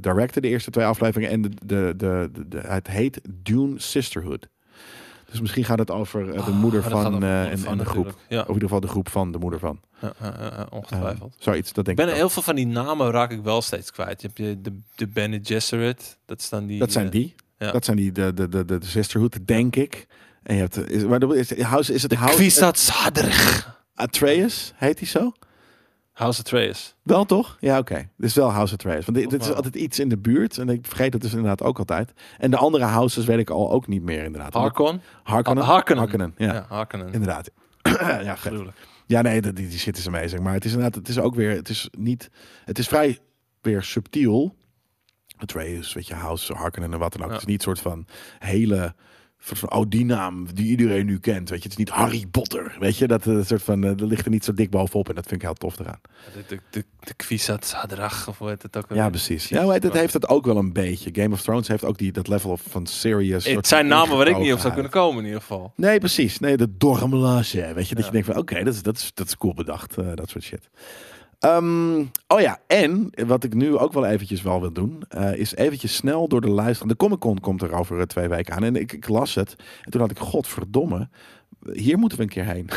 directen, 0.00 0.42
de 0.42 0.48
eerste 0.48 0.70
twee 0.70 0.84
afleveringen. 0.84 1.30
En 1.30 1.42
de, 1.42 1.94
de, 1.96 2.30
de, 2.48 2.58
het 2.58 2.86
heet 2.88 3.20
Dune 3.30 3.80
Sisterhood. 3.80 4.48
Dus 5.30 5.40
misschien 5.40 5.64
gaat 5.64 5.78
het 5.78 5.90
over 5.90 6.26
de 6.32 6.38
Ah, 6.38 6.48
moeder 6.60 6.82
van 6.82 7.22
en, 7.22 7.58
van 7.58 7.72
en 7.72 7.78
de 7.78 7.84
groep. 7.84 8.14
Ja, 8.28 8.40
Of 8.40 8.46
in 8.46 8.52
ieder 8.52 8.62
geval 8.62 8.80
de 8.80 8.88
groep 8.88 9.08
van 9.08 9.32
de 9.32 9.38
moeder 9.38 9.58
van. 9.58 9.80
ongetwijfeld. 10.70 11.34
zoiets, 11.38 11.72
dat 11.72 11.78
ik 11.78 11.84
denk 11.84 11.96
ben 11.96 12.08
ik. 12.08 12.14
heel 12.14 12.24
ook. 12.24 12.30
veel 12.30 12.42
van 12.42 12.54
die 12.56 12.66
namen 12.66 13.10
raak 13.10 13.30
ik 13.30 13.42
wel 13.42 13.62
steeds 13.62 13.92
kwijt. 13.92 14.22
Je 14.22 14.30
hebt 14.34 14.64
de, 14.64 14.78
de 14.94 15.06
Bene 15.06 15.38
Gesserit. 15.42 16.18
Dat 16.26 16.46
dan 16.50 16.66
die... 16.66 16.78
Dat 16.78 16.92
zijn 16.92 17.10
die. 17.10 17.34
Ja. 17.58 17.70
Dat 17.72 17.84
zijn 17.84 17.96
die, 17.96 18.12
de, 18.12 18.34
de, 18.34 18.48
de, 18.48 18.64
de, 18.64 18.78
de 18.78 18.86
Sisterhood, 18.86 19.38
denk 19.46 19.76
ik. 19.76 20.06
En 20.42 20.54
je 20.54 20.60
hebt, 20.60 20.90
is, 20.90 21.04
maar 21.04 21.22
is, 21.34 21.60
House, 21.62 21.94
is 21.94 22.02
het 22.02 22.10
De 22.10 22.16
House 22.16 22.36
Kwisatz. 22.36 22.90
Atreus? 23.94 24.72
Heet 24.76 24.98
hij 24.98 25.08
zo? 25.08 25.32
House 26.12 26.40
Atreus. 26.40 26.94
Wel 27.02 27.24
toch? 27.24 27.56
Ja, 27.60 27.78
oké. 27.78 27.94
Dit 27.94 28.28
is 28.28 28.34
wel 28.34 28.50
House 28.50 28.74
Atreus. 28.74 29.04
Want 29.04 29.18
dit, 29.18 29.30
dit 29.30 29.42
is 29.42 29.52
altijd 29.52 29.74
iets 29.76 29.98
in 29.98 30.08
de 30.08 30.18
buurt. 30.18 30.58
En 30.58 30.68
ik 30.68 30.86
vergeet 30.86 31.12
het 31.12 31.22
dus 31.22 31.30
inderdaad 31.32 31.62
ook 31.62 31.78
altijd. 31.78 32.12
En 32.38 32.50
de 32.50 32.56
andere 32.56 32.84
houses 32.84 33.24
weet 33.24 33.38
ik 33.38 33.50
al 33.50 33.70
ook 33.70 33.86
niet 33.86 34.02
meer 34.02 34.24
inderdaad. 34.24 34.52
Harkon. 34.54 35.00
Harkonnen. 35.22 35.64
Ah, 35.64 35.70
Harkonnen. 35.70 36.04
Harkonnen, 36.04 36.34
ja. 36.36 36.52
Ja, 36.54 36.66
Harkonnen. 36.68 37.12
Inderdaad. 37.12 37.50
ja. 38.28 38.34
Gruwelijk. 38.34 38.76
Ja, 39.06 39.20
nee, 39.22 39.40
dat- 39.40 39.56
die, 39.56 39.68
die 39.68 39.78
shit 39.78 39.96
is 39.98 40.06
amazing. 40.06 40.42
Maar 40.42 40.54
het 40.54 40.64
is 40.64 40.70
inderdaad, 40.72 40.94
het 40.94 41.08
is 41.08 41.18
ook 41.18 41.34
weer, 41.34 41.50
het 41.56 41.68
is 41.68 41.88
niet, 41.98 42.30
het 42.64 42.78
is 42.78 42.88
vrij 42.88 43.18
weer 43.60 43.82
subtiel. 43.82 44.54
Atreus, 45.42 45.92
weet 45.92 46.06
je, 46.06 46.14
House, 46.14 46.52
Harkonnen 46.54 46.92
en 46.92 46.98
wat 46.98 47.12
dan 47.12 47.22
ook. 47.22 47.28
Ja. 47.28 47.32
Het 47.34 47.42
is 47.42 47.48
niet 47.48 47.56
een 47.58 47.74
soort 47.74 47.80
van 47.80 48.06
hele 48.38 48.94
soort 49.40 49.58
van, 49.58 49.72
oh, 49.72 49.84
die 49.88 50.04
naam 50.04 50.54
die 50.54 50.66
iedereen 50.66 51.06
nu 51.06 51.18
kent. 51.18 51.48
Weet 51.50 51.58
je, 51.58 51.68
het 51.68 51.72
is 51.72 51.76
niet 51.84 51.88
Harry 51.88 52.26
Potter. 52.30 52.76
Weet 52.80 52.96
je, 52.96 53.06
dat, 53.06 53.26
eh, 53.26 53.44
soort 53.44 53.62
van, 53.62 53.84
eh, 53.84 53.96
dat 53.96 54.08
ligt 54.08 54.24
er 54.24 54.30
niet 54.30 54.44
zo 54.44 54.52
dik 54.52 54.70
bovenop. 54.70 55.08
En 55.08 55.14
dat 55.14 55.26
vind 55.26 55.40
ik 55.42 55.46
heel 55.46 55.56
tof 55.56 55.78
eraan. 55.78 56.00
De, 56.34 56.42
de, 56.48 56.60
de, 56.70 56.84
de 57.00 57.14
Kwisat 57.14 57.66
Zadrach, 57.66 58.28
of 58.28 58.38
hoe 58.38 58.48
heet 58.48 58.62
het 58.62 58.76
ook 58.76 58.84
Ja, 58.94 59.08
precies. 59.08 59.48
Ja, 59.48 59.66
het, 59.68 59.82
het 59.82 59.92
heeft 59.92 60.12
het 60.12 60.28
ook 60.28 60.44
wel 60.46 60.56
een 60.56 60.72
beetje. 60.72 61.10
Game 61.12 61.34
of 61.34 61.42
Thrones 61.42 61.68
heeft 61.68 61.84
ook 61.84 61.98
die, 61.98 62.12
dat 62.12 62.28
level 62.28 62.50
of 62.50 62.62
van 62.68 62.86
serious. 62.86 63.44
Het 63.44 63.66
zijn 63.66 63.86
namen 63.86 64.16
waar 64.16 64.28
ik 64.28 64.38
niet 64.38 64.52
op 64.52 64.58
zou 64.58 64.72
kunnen 64.72 64.90
komen 64.90 65.18
in 65.18 65.24
ieder 65.24 65.40
geval. 65.40 65.72
Nee, 65.76 65.98
precies. 65.98 66.38
Nee, 66.38 66.56
de 66.56 66.76
Dormelage. 66.76 67.72
Weet 67.74 67.88
je, 67.88 67.94
dat 67.94 68.04
Ja. 68.04 68.10
je 68.10 68.12
denkt 68.12 68.26
van, 68.26 68.36
oké, 68.36 68.64
dat, 68.64 68.74
is, 68.74 68.82
dat, 68.82 68.96
is, 68.96 69.10
dat 69.14 69.26
is 69.26 69.36
cool 69.36 69.54
bedacht. 69.54 69.96
eh, 69.96 70.06
dat 70.14 70.28
soort 70.30 70.44
shit. 70.44 70.68
Ehm, 71.38 71.98
oh 72.26 72.40
ja, 72.40 72.58
en 72.66 73.10
wat 73.26 73.44
ik 73.44 73.54
nu 73.54 73.76
ook 73.76 73.92
wel 73.92 74.04
eventjes 74.06 74.42
wel 74.42 74.60
wil 74.60 74.72
doen, 74.72 75.02
eh, 75.08 75.34
is 75.34 75.54
eventjes 75.54 75.94
snel 75.94 76.28
door 76.28 76.40
de 76.40 76.50
luisteren. 76.50 76.88
De 76.88 76.96
Comic 76.96 77.18
Con 77.18 77.40
komt 77.40 77.62
er 77.62 77.72
over 77.72 77.96
eh, 77.98 78.02
twee 78.04 78.28
weken 78.28 78.54
aan. 78.54 78.62
En 78.64 78.76
ik, 78.76 78.92
ik 78.92 79.08
las 79.08 79.34
het. 79.34 79.56
En 79.82 79.90
toen 79.90 80.00
had 80.00 80.10
ik, 80.10 80.18
godverdomme, 80.18 81.08
hier 81.72 81.98
moeten 81.98 82.18
we 82.18 82.24
een 82.24 82.30
keer 82.30 82.44
heen. 82.44 82.68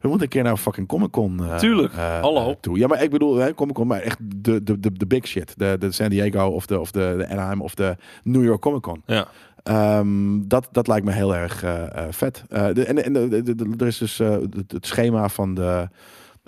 We 0.00 0.08
moeten 0.08 0.26
een 0.26 0.32
keer 0.32 0.42
naar 0.42 0.56
fucking 0.56 0.88
Comic 0.88 1.10
Con. 1.10 1.44
eh, 1.44 1.56
Tuurlijk. 1.56 1.92
eh, 1.92 2.20
Hallo. 2.20 2.54
toe. 2.60 2.78
Ja, 2.78 2.86
maar 2.86 3.02
ik 3.02 3.10
bedoel, 3.10 3.36
hè, 3.36 3.54
Comic 3.54 3.74
Con, 3.74 3.86
maar 3.86 4.00
echt 4.00 4.18
de, 4.36 4.62
de, 4.62 4.80
de, 4.80 4.92
de 4.92 5.06
big 5.06 5.26
shit. 5.26 5.58
De, 5.58 5.76
de 5.78 5.92
San 5.92 6.08
Diego 6.08 6.46
of 6.46 6.66
de, 6.66 6.80
of 6.80 6.90
de, 6.90 7.14
de 7.18 7.28
Anaheim 7.28 7.60
of 7.60 7.74
de 7.74 7.96
New 8.22 8.44
York 8.44 8.60
Comic 8.60 8.80
Con. 8.82 9.02
Ja. 9.06 9.28
Ehm, 9.62 10.40
dat, 10.48 10.68
dat 10.72 10.86
lijkt 10.86 11.04
me 11.06 11.12
heel 11.12 11.34
erg 11.36 11.64
vet. 12.10 12.44
De, 12.48 12.84
en 12.84 13.04
en 13.04 13.12
de, 13.12 13.42
de- 13.42 13.54
de- 13.54 13.74
er 13.78 13.86
is 13.86 13.98
dus 13.98 14.18
het, 14.18 14.72
het 14.72 14.86
schema 14.86 15.28
van 15.28 15.54
de, 15.54 15.88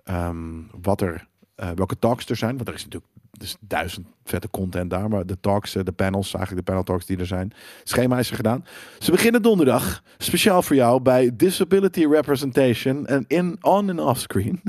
ehm, 0.04 0.36
wat 0.80 1.00
er, 1.00 1.26
eh, 1.58 1.68
welke 1.74 1.98
talks 1.98 2.26
er 2.26 2.36
zijn. 2.36 2.56
Want 2.56 2.68
er 2.68 2.74
is 2.74 2.84
natuurlijk 2.84 3.12
dus 3.30 3.56
duizend 3.60 4.06
vette 4.24 4.50
content 4.50 4.90
daar. 4.90 5.08
Maar 5.08 5.26
de 5.26 5.40
talks, 5.40 5.74
eh, 5.74 5.84
de 5.84 5.92
panels, 5.92 6.34
eigenlijk 6.34 6.66
de 6.66 6.72
panel 6.72 6.84
talks 6.86 7.06
die 7.06 7.18
er 7.18 7.26
zijn. 7.26 7.52
Schema 7.84 8.18
is 8.18 8.30
er 8.30 8.36
gedaan. 8.36 8.64
Ze 8.98 9.10
beginnen 9.10 9.42
donderdag, 9.42 10.02
speciaal 10.18 10.62
voor 10.62 10.76
jou, 10.76 11.00
bij 11.00 11.30
Disability 11.36 12.06
Representation 12.06 13.06
en 13.06 13.24
in 13.26 13.56
on 13.60 13.88
en 13.88 14.00
off 14.00 14.20
screen. 14.20 14.62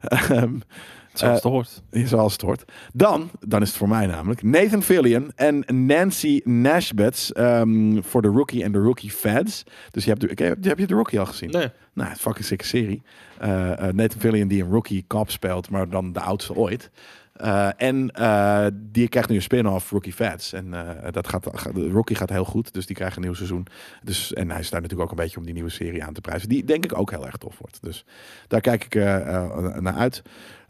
Ehm, 0.00 0.54
Zoals 1.12 1.38
Eh, 1.38 1.42
het 1.42 1.52
hoort. 1.52 1.82
Zoals 2.08 2.32
het 2.32 2.42
hoort. 2.42 2.64
Dan, 2.92 3.30
dan 3.40 3.62
is 3.62 3.68
het 3.68 3.76
voor 3.76 3.88
mij 3.88 4.06
namelijk, 4.06 4.42
Nathan 4.42 4.82
Fillion 4.82 5.32
en 5.34 5.64
Nancy 5.86 6.40
Nashbets 6.44 7.32
ehm, 7.32 8.02
voor 8.02 8.22
de 8.22 8.28
Rookie 8.28 8.62
en 8.62 8.72
de 8.72 8.78
Rookie 8.78 9.10
Fads. 9.10 9.64
Dus 9.90 10.04
je 10.04 10.10
hebt, 10.10 10.38
de, 10.38 10.68
heb 10.68 10.78
je 10.78 10.86
de 10.86 10.94
Rookie 10.94 11.20
al 11.20 11.26
gezien? 11.26 11.50
Nee. 11.50 11.68
Nou, 11.98 12.14
fucking 12.16 12.44
sikke 12.44 12.64
serie. 12.64 13.02
Eh, 13.38 13.48
Nathan 13.92 14.20
Fillion 14.20 14.48
die 14.48 14.62
een 14.62 14.70
Rookie 14.70 15.04
cop 15.06 15.30
speelt, 15.30 15.70
maar 15.70 15.88
dan 15.88 16.12
de 16.12 16.20
oudste 16.20 16.54
ooit. 16.54 16.90
Eh, 17.32 17.68
en 17.76 18.10
die 18.72 19.08
krijgt 19.08 19.28
nu 19.28 19.36
een 19.36 19.42
spin-off, 19.42 19.90
Rookie 19.90 20.12
Fads. 20.12 20.52
En 20.52 20.74
dat 21.10 21.28
gaat, 21.28 21.46
Rookie 21.74 22.16
gaat 22.16 22.30
heel 22.30 22.44
goed, 22.44 22.72
dus 22.72 22.86
die 22.86 22.96
krijgt 22.96 23.16
een 23.16 23.22
nieuw 23.22 23.34
seizoen. 23.34 23.66
Dus, 24.02 24.32
en 24.32 24.50
hij 24.50 24.60
is 24.60 24.70
daar 24.70 24.80
natuurlijk 24.80 25.10
ook 25.10 25.18
een 25.18 25.24
beetje 25.24 25.38
om 25.38 25.44
die 25.44 25.54
nieuwe 25.54 25.70
serie 25.70 26.04
aan 26.04 26.12
te 26.12 26.20
prijzen. 26.20 26.48
Die 26.48 26.64
denk 26.64 26.84
ik 26.84 26.98
ook 26.98 27.10
heel 27.10 27.26
erg 27.26 27.36
tof 27.36 27.58
wordt. 27.58 27.78
Dus 27.82 28.04
daar 28.46 28.60
kijk 28.60 28.84
ik 28.84 28.94
naar 29.80 29.94
uit. 29.94 30.22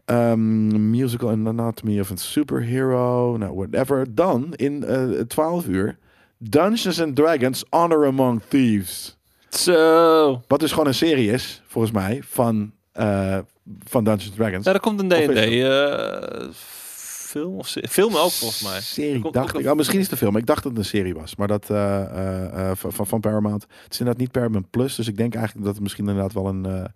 Ehm, 0.05 0.91
musical 0.91 1.31
Anatomy 1.31 2.01
of 2.01 2.11
a 2.11 2.17
Superhero, 2.17 3.37
nou 3.37 3.55
whatever. 3.55 4.15
Dan 4.15 4.55
in 4.55 4.85
eh 4.85 5.21
12 5.21 5.67
uur 5.67 5.99
Dungeons 6.39 7.01
and 7.01 7.17
Dragons 7.17 7.65
Honor 7.71 8.07
Among 8.07 8.41
Thieves. 8.49 9.18
Zo. 9.51 10.43
Wat 10.47 10.61
dus 10.61 10.71
gewoon 10.71 10.87
een 10.87 10.95
serie 10.95 11.31
is, 11.33 11.63
volgens 11.67 11.93
mij, 11.93 12.21
van, 12.29 12.73
eh, 12.93 13.39
van 13.85 14.05
Dungeons 14.05 14.27
and 14.27 14.37
Dragons. 14.37 14.65
Ja, 14.65 14.73
er 14.73 14.81
komt 14.81 15.01
een 15.01 15.09
D&D 15.09 15.37
eh, 15.37 16.49
film 16.53 17.55
of 17.59 17.69
film 17.89 18.17
ook 18.17 18.31
volgens 18.31 18.63
mij. 18.63 18.81
Serie, 18.81 19.21
Komt 19.21 19.35
dacht 19.35 19.55
ik. 19.59 19.65
een- 19.65 19.71
Oh, 19.71 19.77
misschien 19.77 19.99
is 19.99 20.05
het 20.05 20.13
een 20.13 20.19
film. 20.19 20.37
Ik 20.37 20.47
dacht 20.47 20.63
dat 20.63 20.73
het 20.73 20.81
een 20.81 20.87
serie 20.89 21.15
was. 21.15 21.37
Maar 21.37 21.49
dat 21.49 21.71
eh, 21.71 22.71
van, 22.75 23.07
van, 23.07 23.21
Paramount. 23.21 23.63
Het 23.63 23.93
is 23.93 23.99
inderdaad 23.99 24.23
niet 24.23 24.33
Paramount 24.33 24.71
Plus. 24.71 24.95
Dus 24.95 25.09
ik 25.09 25.17
denk 25.17 25.35
eigenlijk 25.35 25.65
dat 25.65 25.75
het 25.75 25.83
misschien 25.83 26.09
inderdaad 26.09 26.33
wel 26.33 26.47
een, 26.47 26.87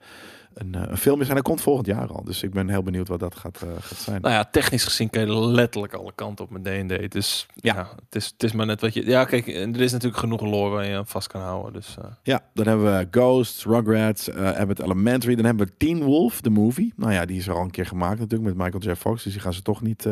een, 0.54 0.74
eh, 0.74 0.82
een 0.86 0.96
film 0.96 1.20
is. 1.20 1.26
En 1.26 1.32
hij 1.32 1.42
komt 1.42 1.60
volgend 1.60 1.86
jaar 1.86 2.08
al. 2.08 2.24
Dus 2.24 2.42
ik 2.42 2.50
ben 2.50 2.68
heel 2.68 2.82
benieuwd 2.82 3.08
wat 3.08 3.20
dat 3.20 3.34
gaat, 3.34 3.62
eh, 3.62 3.68
gaat 3.80 3.98
zijn. 3.98 4.20
Nou 4.20 4.34
ja, 4.34 4.44
technisch 4.44 4.84
gezien 4.84 5.10
kun 5.10 5.20
je 5.26 5.38
letterlijk 5.46 5.92
alle 5.92 6.12
kanten 6.14 6.44
op 6.44 6.50
met 6.50 6.64
D&D. 6.64 7.12
Dus 7.12 7.46
ja, 7.54 7.74
Ja. 7.74 7.88
het, 8.04 8.14
is, 8.14 8.26
het 8.26 8.42
is 8.42 8.52
maar 8.52 8.66
net 8.66 8.80
wat 8.80 8.94
je... 8.94 9.06
Ja, 9.06 9.24
kijk, 9.24 9.46
er 9.46 9.80
is 9.80 9.92
natuurlijk 9.92 10.20
genoeg 10.20 10.40
lore 10.40 10.70
waar 10.70 10.86
je 10.86 10.96
aan 10.96 11.06
vast 11.06 11.28
kan 11.28 11.40
houden. 11.40 11.72
Dus 11.72 11.96
eh, 11.98 12.04
Ja, 12.22 12.40
dan 12.54 12.66
hebben 12.66 12.98
we 12.98 13.08
Ghosts, 13.10 13.64
Rugrats, 13.64 14.30
Abbott 14.32 14.80
Elementary. 14.80 15.34
Dan 15.34 15.44
hebben 15.44 15.66
we 15.66 15.72
Teen 15.76 16.02
Wolf, 16.02 16.40
de 16.40 16.50
movie. 16.50 16.92
Nou 16.96 17.12
ja, 17.12 17.24
die 17.24 17.38
is 17.38 17.46
er 17.46 17.54
al 17.54 17.62
een 17.62 17.70
keer 17.70 17.86
gemaakt 17.86 18.18
natuurlijk 18.18 18.56
met 18.56 18.64
Michael 18.64 18.92
J. 18.92 18.96
Fox. 18.96 19.22
Dus 19.22 19.32
die 19.32 19.42
gaan 19.42 19.52
ze 19.54 19.62
toch 19.62 19.82
niet 19.82 20.06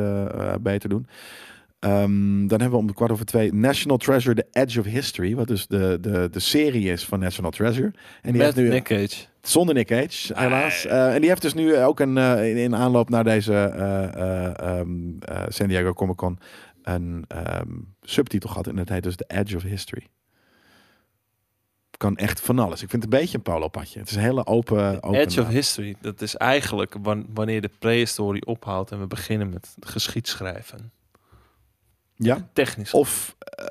beter 0.61 0.89
doen. 0.89 1.07
Ehm, 1.81 2.47
dan 2.47 2.61
hebben 2.61 2.71
we 2.71 2.77
om 2.77 2.87
de 2.87 2.95
kwart 2.95 3.11
over 3.11 3.25
twee 3.25 3.55
National 3.55 3.97
Treasure, 3.97 4.35
The 4.35 4.47
Edge 4.61 4.81
of 4.81 4.87
History. 4.87 5.35
Wat 5.35 5.49
dus 5.49 5.67
de, 5.67 5.99
de, 6.01 6.29
de 6.31 6.41
serie 6.41 6.91
is 6.93 7.05
van 7.05 7.19
National 7.19 7.51
Treasure. 7.51 7.93
En 8.23 8.33
die 8.33 8.33
met 8.33 8.43
heeft 8.43 8.57
nu 8.57 8.69
Nick 8.69 8.85
Cage. 8.85 9.27
Zonder 9.43 9.75
Nick 9.75 9.87
Cage, 9.87 10.33
helaas. 10.41 10.85
Eh, 10.87 11.15
en 11.15 11.21
die 11.21 11.29
heeft 11.29 11.43
dus 11.43 11.55
nu 11.55 11.77
ook 11.77 12.01
een, 12.01 12.19
eh, 12.19 12.51
in, 12.51 12.57
in 12.57 12.75
aanloop 12.77 13.09
naar 13.09 13.25
deze 13.25 13.55
eh, 13.55 14.05
eh, 14.15 14.81
eh, 14.81 15.43
San 15.49 15.69
Diego 15.69 15.93
Comic 15.93 16.17
Con 16.17 16.39
een 16.83 17.25
ehm, 17.29 17.69
subtitel 18.03 18.49
gehad. 18.51 18.67
En 18.67 18.77
het 18.77 18.89
heet 18.89 19.03
dus 19.03 19.17
The 19.17 19.25
Edge 19.29 19.57
of 19.57 19.63
History. 19.63 20.07
Kan 21.97 22.17
echt 22.17 22.41
van 22.41 22.59
alles. 22.59 22.83
Ik 22.83 22.91
vind 22.91 23.03
het 23.03 23.13
een 23.13 23.19
beetje 23.21 23.37
een 23.37 23.43
polo-padje. 23.43 23.99
Het 23.99 24.11
is 24.11 24.17
een 24.17 24.23
hele 24.23 24.47
open... 24.47 25.03
open 25.03 25.21
Edge 25.21 25.41
of. 25.41 25.49
History, 25.49 25.95
dat 26.01 26.21
is 26.21 26.37
eigenlijk 26.37 26.95
wan- 27.03 27.27
wanneer 27.35 27.61
de 27.61 27.71
prehistorie 27.79 28.47
ophoudt 28.47 28.91
en 28.91 29.01
we 29.01 29.07
beginnen 29.07 29.49
met 29.51 29.77
geschiedschrijven. 29.81 30.93
Ja, 32.15 32.49
Technisch, 32.53 32.95
of 32.95 33.37
eh, 33.39 33.67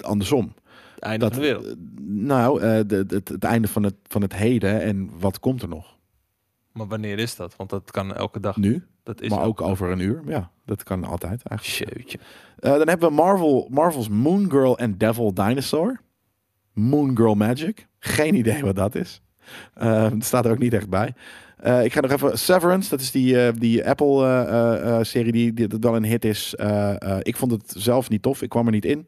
andersom. 0.00 0.54
Het 1.00 1.08
einde 1.08 1.24
Dat, 1.24 1.34
van 1.34 1.42
de 1.42 1.48
wereld. 1.48 1.76
nou, 2.08 2.60
eh, 2.60 2.76
de, 2.86 3.06
de- 3.06 3.14
het, 3.14 3.28
het 3.28 3.44
einde 3.44 3.68
van 3.68 3.82
het, 3.82 3.94
van 4.08 4.22
het 4.22 4.34
heden 4.34 4.80
en 4.82 5.10
wat 5.18 5.38
komt 5.40 5.62
er 5.62 5.68
nog? 5.68 5.98
Maar 6.72 6.86
wanneer 6.86 7.18
is 7.18 7.36
dat? 7.36 7.56
Want 7.56 7.70
dat 7.70 7.90
kan 7.90 8.14
elke 8.14 8.40
dag. 8.40 8.56
Nu, 8.56 8.84
Dat 9.02 9.20
is 9.20 9.28
maar 9.30 9.42
ook 9.44 9.58
dag. 9.58 9.68
over 9.68 9.90
een 9.90 9.98
uur. 10.00 10.22
Ja, 10.26 10.50
dat 10.64 10.82
kan 10.82 11.04
altijd 11.04 11.42
eigenlijk. 11.42 11.94
Jeetje. 11.94 12.18
Eh, 12.58 12.70
dan 12.72 12.88
hebben 12.88 13.08
we 13.08 13.14
Marvel, 13.14 13.68
Marvel's 13.70 14.08
Moon 14.08 14.50
Girl 14.50 14.78
en 14.78 14.98
Devil 14.98 15.34
Dinosaur. 15.34 16.00
Moon 16.72 17.16
Girl 17.16 17.34
Magic. 17.34 17.86
Geen 17.98 18.34
idee 18.34 18.62
wat 18.62 18.76
dat 18.76 18.94
is. 18.94 19.22
Eh, 19.74 20.10
het 20.10 20.24
staat 20.24 20.44
er 20.44 20.50
ook 20.50 20.58
niet 20.58 20.72
echt 20.74 20.88
bij. 20.88 21.14
Ik 21.84 21.92
ga 21.92 22.00
nog 22.00 22.10
even 22.10 22.38
Severance. 22.38 22.90
Dat 22.90 23.00
is 23.00 23.10
die, 23.10 23.52
die 23.52 23.88
Apple-serie 23.88 25.32
die, 25.32 25.52
die 25.52 25.66
dat 25.68 25.82
wel 25.84 25.96
een 25.96 26.04
hit 26.04 26.24
is. 26.24 26.54
Ik 27.22 27.36
vond 27.36 27.50
het 27.52 27.74
zelf 27.76 28.08
niet 28.08 28.22
tof. 28.22 28.42
Ik 28.42 28.48
kwam 28.48 28.66
er 28.66 28.72
niet 28.72 28.84
in. 28.84 29.06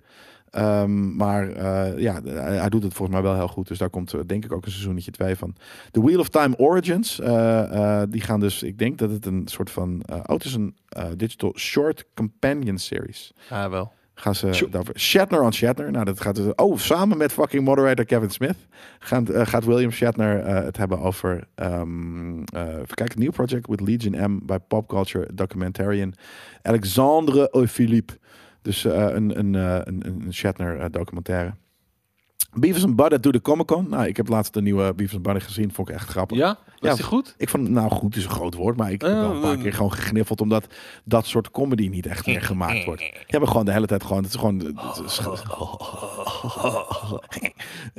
Ehm, 0.52 1.16
maar 1.16 1.48
eh, 1.48 1.98
ja, 1.98 2.20
hij, 2.24 2.68
doet 2.68 2.82
het 2.82 2.94
volgens 2.94 3.16
mij 3.18 3.26
wel 3.28 3.36
heel 3.38 3.48
goed. 3.48 3.68
Dus 3.68 3.78
daar 3.78 3.90
komt 3.90 4.14
eh, 4.14 4.20
denk 4.26 4.44
ik 4.44 4.52
ook 4.52 4.64
een 4.64 4.70
seizoentje 4.70 5.10
2 5.10 5.36
van. 5.36 5.54
The 5.90 6.02
Wheel 6.02 6.20
of 6.20 6.28
Time 6.28 6.56
Origins. 6.58 7.20
eh, 7.20 8.00
eh, 8.00 8.08
die 8.10 8.20
gaan 8.20 8.40
dus, 8.40 8.62
ik 8.62 8.78
denk 8.78 8.98
dat 8.98 9.10
het 9.10 9.26
een 9.26 9.42
soort 9.44 9.70
van... 9.70 10.02
eh, 10.06 10.16
oh, 10.16 10.22
het 10.26 10.44
is 10.44 10.54
een 10.54 10.74
digital 11.16 11.52
short 11.58 12.04
companion 12.14 12.78
series. 12.78 13.32
Ja, 13.50 13.70
wel. 13.70 13.92
Gaan 14.14 14.34
ze. 14.34 14.52
Shatner 14.96 15.42
on 15.42 15.52
Shatner. 15.52 15.90
Nou, 15.90 16.04
dat 16.04 16.20
gaat 16.20 16.34
dus. 16.34 16.54
Oh, 16.54 16.78
samen 16.78 17.16
met 17.16 17.32
fucking 17.32 17.64
moderator 17.64 18.04
Kevin 18.04 18.30
Smith 18.30 18.56
gaat, 18.98 19.28
eh, 19.28 19.46
gaat 19.46 19.64
William 19.64 19.90
Shatner 19.90 20.40
eh, 20.40 20.64
het 20.64 20.76
hebben 20.76 21.00
over. 21.00 21.48
ehm 21.54 22.42
eh 22.42 22.62
even 22.66 22.94
kijken, 22.94 23.14
een 23.14 23.20
nieuw 23.22 23.30
project 23.30 23.66
with 23.66 23.80
Legion 23.80 24.32
M 24.32 24.38
bij 24.46 24.58
Pop 24.58 24.88
Culture 24.88 25.28
documentarian 25.34 26.14
Alexandre 26.62 27.66
Philippe. 27.68 28.18
Dus 28.62 28.84
eh, 28.84 29.06
een, 29.08 29.38
een, 29.38 29.54
eh, 29.54 29.80
een, 29.84 30.02
een 30.06 30.34
Shatner 30.34 30.78
eh, 30.78 30.86
documentaire. 30.90 31.54
Beavis 32.54 32.84
and 32.84 32.96
Butthead 32.96 33.22
doet 33.22 33.32
de 33.32 33.40
Comic 33.40 33.66
Con. 33.66 33.88
Nou, 33.88 34.06
ik 34.06 34.16
heb 34.16 34.28
laatst 34.28 34.54
de 34.54 34.62
nieuwe 34.62 34.94
Beavis 34.94 35.14
and 35.14 35.22
Butthead 35.22 35.46
gezien. 35.46 35.72
Vond 35.72 35.88
ik 35.88 35.94
echt 35.94 36.08
grappig. 36.08 36.38
Ja? 36.38 36.58
Was 36.78 36.90
Ja. 36.90 36.94
die 36.94 37.04
goed? 37.04 37.34
Ik 37.36 37.48
vond, 37.48 37.68
nou 37.68 37.90
goed 37.90 38.16
is 38.16 38.24
een 38.24 38.30
groot 38.30 38.54
woord, 38.54 38.76
maar 38.76 38.92
ik 38.92 39.00
heb 39.00 39.10
wel 39.10 39.34
een 39.34 39.40
paar 39.40 39.56
keer 39.56 39.72
gewoon 39.72 39.92
gegniffeld 39.92 40.40
omdat 40.40 40.66
dat 41.04 41.26
soort 41.26 41.50
comedy 41.50 41.88
niet 41.88 42.06
echt 42.06 42.26
meer 42.26 42.42
gemaakt 42.42 42.84
wordt. 42.84 43.00
Je 43.26 43.26
hebt 43.26 43.48
gewoon 43.48 43.64
de 43.64 43.72
hele 43.72 43.86
tijd 43.86 44.04
gewoon, 44.04 44.22
het 44.22 44.32
is 44.32 44.38
gewoon, 44.38 44.58
het 44.58 45.02
is, 45.06 45.20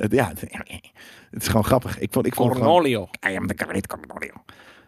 ja, 0.18 0.28
het, 0.28 1.42
is 1.42 1.48
gewoon 1.48 1.64
grappig. 1.64 1.98
Ik 1.98 2.12
vond, 2.12 2.26
ik 2.26 2.34
vond 2.34 2.52
gewoon, 2.52 2.66
Cornolio. 2.68 3.08
I 3.28 3.36
am 3.36 3.46
the 3.46 3.54
great 3.56 3.86
Cornelio. 3.86 4.32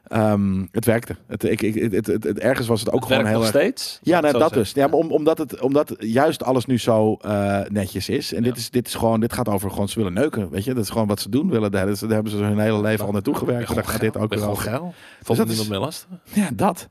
Ehm, 0.06 0.64
het 0.70 0.84
werkte. 0.84 1.16
Het, 1.26 1.44
ik, 1.44 1.62
ik, 1.62 1.74
het, 1.92 2.06
het, 2.06 2.24
het, 2.24 2.38
ergens 2.38 2.66
was 2.68 2.80
het 2.80 2.90
ook 2.92 3.00
Het 3.00 3.08
gewoon 3.12 3.26
heel 3.26 3.34
nog 3.38 3.42
erg. 3.46 3.56
steeds? 3.56 3.98
Ja, 4.02 4.20
nou, 4.20 4.38
dat 4.38 4.52
dus. 4.52 4.72
Ja, 4.72 4.86
maar 4.86 4.98
om, 4.98 5.10
omdat, 5.12 5.38
het, 5.38 5.60
omdat 5.60 5.94
juist 5.98 6.42
alles 6.44 6.66
nu 6.66 6.78
zo 6.78 7.14
eh, 7.14 7.60
netjes 7.68 8.08
is. 8.08 8.32
En 8.32 8.42
Ja. 8.44 8.48
dit, 8.48 8.56
is, 8.58 8.70
dit 8.70 8.86
is 8.86 8.94
gewoon, 8.94 9.20
dit 9.20 9.32
gaat 9.32 9.48
over 9.48 9.70
gewoon, 9.70 9.88
ze 9.88 9.98
willen 9.98 10.12
neuken. 10.12 10.50
Weet 10.50 10.64
je, 10.64 10.74
dat 10.74 10.82
is 10.84 10.90
gewoon 10.90 11.06
wat 11.06 11.20
ze 11.20 11.28
doen 11.30 11.50
willen. 11.50 11.70
Daar, 11.70 11.86
daar 11.86 12.08
hebben 12.08 12.32
ze 12.32 12.36
hun 12.38 12.58
hele 12.58 12.80
leven 12.80 13.06
al 13.06 13.12
naartoe 13.12 13.34
gewerkt. 13.34 13.68
En 13.68 13.74
daar 13.74 13.84
gaat 13.84 14.00
dit 14.00 14.16
ook 14.16 14.34
weer 14.34 14.48
over. 14.48 14.62
geil. 14.62 14.94
Valt 15.22 15.38
dat 15.38 15.46
niemand 15.46 15.66
is- 15.66 15.72
meer 15.72 15.78
lastig. 15.84 16.08
Ja, 16.32 16.48
dat. 16.54 16.88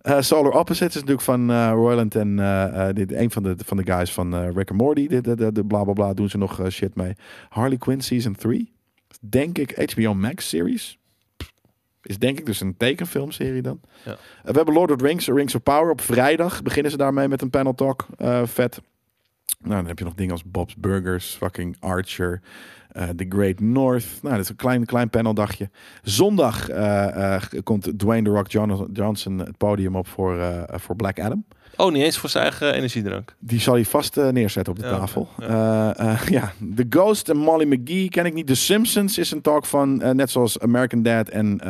Eh, 0.00 0.20
Solar 0.20 0.52
Opposites 0.52 0.88
is 0.88 0.94
natuurlijk 0.94 1.20
van 1.22 1.50
eh 1.50 1.70
Royland 1.72 2.14
en 2.14 2.38
eh, 2.38 2.88
eh, 2.88 2.94
dit, 2.94 3.12
een 3.12 3.30
van 3.30 3.42
de, 3.42 3.54
van 3.64 3.76
de 3.76 3.92
guys 3.92 4.12
van 4.12 4.34
eh, 4.34 4.50
Rick 4.54 4.70
and 4.70 4.80
Morty. 4.80 5.06
De, 5.08 5.20
de, 5.20 5.36
de, 5.36 5.52
de 5.52 5.64
bla 5.64 5.84
bla 5.84 5.92
bla 5.92 6.14
doen 6.14 6.28
ze 6.28 6.38
nog 6.38 6.60
shit 6.70 6.94
mee. 6.94 7.12
Harley 7.48 7.76
Quinn 7.78 8.00
Season 8.00 8.34
3. 8.34 8.72
Denk 9.20 9.58
ik 9.58 9.92
HBO 9.94 10.14
Max 10.14 10.48
series. 10.48 10.97
Is 12.08 12.18
denk 12.18 12.38
ik 12.38 12.46
dus 12.46 12.60
een 12.60 12.76
tekenfilmserie 12.76 13.62
dan. 13.62 13.80
Ja. 14.04 14.10
Eh, 14.12 14.16
we 14.44 14.56
hebben 14.56 14.74
Lord 14.74 14.90
of 14.90 14.96
the 14.96 15.04
Rings, 15.04 15.26
Rings 15.28 15.54
of 15.54 15.62
Power. 15.62 15.90
Op 15.90 16.00
vrijdag 16.00 16.62
beginnen 16.62 16.90
ze 16.90 16.96
daarmee 16.96 17.28
met 17.28 17.42
een 17.42 17.50
panel 17.50 17.74
talk. 17.74 18.06
Eh, 18.16 18.42
vet. 18.46 18.80
Nou, 19.60 19.74
dan 19.74 19.86
heb 19.86 19.98
je 19.98 20.04
nog 20.04 20.14
dingen 20.14 20.32
als 20.32 20.44
Bob's 20.44 20.76
Burgers, 20.76 21.34
fucking 21.34 21.76
Archer. 21.80 22.40
eh, 22.88 23.08
The 23.08 23.26
Great 23.28 23.60
North. 23.60 24.06
Nou, 24.22 24.34
dat 24.34 24.44
is 24.44 24.48
een 24.48 24.56
klein, 24.56 24.84
klein 24.84 25.10
paneldagje. 25.10 25.70
Zondag 26.02 26.66
komt 27.62 27.98
Dwayne 27.98 28.22
The 28.28 28.30
Rock 28.34 28.50
John- 28.50 28.90
Johnson 28.92 29.38
het 29.38 29.56
podium 29.56 29.96
op 29.96 30.06
voor, 30.06 30.64
voor 30.68 30.96
Black 30.96 31.20
Adam. 31.20 31.44
Oh, 31.80 31.92
niet 31.92 32.02
eens 32.02 32.18
voor 32.18 32.28
zijn 32.28 32.42
eigen 32.42 32.74
energiedrank. 32.74 33.34
Die 33.38 33.60
zal 33.60 33.74
hij 33.74 33.84
vast 33.84 34.16
eh, 34.16 34.28
neerzetten 34.28 34.72
op 34.72 34.78
de 34.78 34.86
Ja, 34.86 34.96
tafel. 34.98 35.28
Ja. 35.38 35.94
ja, 36.28 36.52
The 36.76 36.86
Ghost 36.90 37.28
en 37.28 37.36
Molly 37.36 37.64
McGee 37.66 38.08
ken 38.08 38.26
ik 38.26 38.34
niet. 38.34 38.46
The 38.46 38.54
Simpsons 38.54 39.18
is 39.18 39.30
een 39.30 39.40
talk 39.40 39.66
van, 39.66 39.96
net 40.16 40.30
zoals 40.30 40.60
American 40.60 41.02
Dad 41.02 41.28
en 41.28 41.60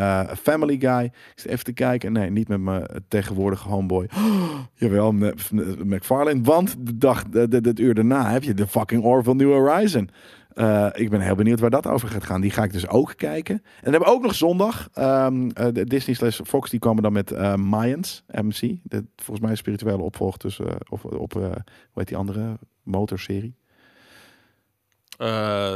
Family 0.43 0.77
Guy. 0.81 1.05
Ik 1.05 1.13
zit 1.35 1.51
even 1.51 1.65
te 1.65 1.73
kijken. 1.73 2.13
Nee, 2.13 2.31
niet 2.31 2.49
met 2.49 2.61
mijn 2.61 2.87
tegenwoordige 3.09 3.69
homeboy. 3.69 4.09
jawel, 4.75 5.13
met- 5.13 5.51
met 5.53 5.85
McFarlane. 5.85 6.41
Want 6.43 6.77
de 6.79 6.99
dag, 6.99 7.25
het 7.33 7.79
uur 7.79 7.95
daarna 7.95 8.31
heb 8.31 8.43
je 8.43 8.55
de 8.55 8.67
fucking 8.67 9.03
Orville 9.03 9.35
New 9.37 9.53
Horizon. 9.53 10.11
Uh, 10.59 10.89
ik 10.93 11.11
ben 11.11 11.21
heel 11.21 11.35
benieuwd 11.35 11.61
waar 11.61 11.71
dat 11.71 11.87
over 11.87 12.09
gaat 12.09 12.25
gaan. 12.25 12.41
Die 12.41 12.51
ga 12.51 12.63
ik 12.63 12.73
dus 12.73 12.89
ook 12.89 13.13
kijken. 13.17 13.55
En 13.55 13.63
dan 13.83 13.93
hebben 13.93 14.09
we 14.09 14.15
ook 14.15 14.23
nog 14.23 14.35
zondag. 14.35 14.89
Um, 14.99 15.45
uh, 15.45 15.67
Disney 15.73 16.17
slash 16.17 16.41
Fox 16.45 16.71
die 16.71 16.81
komen 16.81 17.03
dan 17.03 17.13
met 17.13 17.33
uh, 17.33 17.55
Mayans, 17.55 18.25
MC. 18.27 18.61
De, 18.83 19.05
volgens 19.17 19.41
mij 19.41 19.51
een 19.51 19.57
spirituele 19.57 20.03
opvolg 20.03 20.37
tussen, 20.37 20.77
of, 20.89 21.05
op, 21.05 21.33
hoe 21.33 21.63
heet 21.95 22.09
die 22.09 22.17
andere 22.17 22.59
motorserie? 22.83 23.55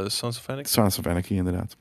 Sons 0.05 0.37
of 0.37 0.49
Anarchy. 0.49 0.71
Sons 0.71 0.99
of 0.99 1.07
Anarchy, 1.07 1.33
inderdaad. 1.33 1.77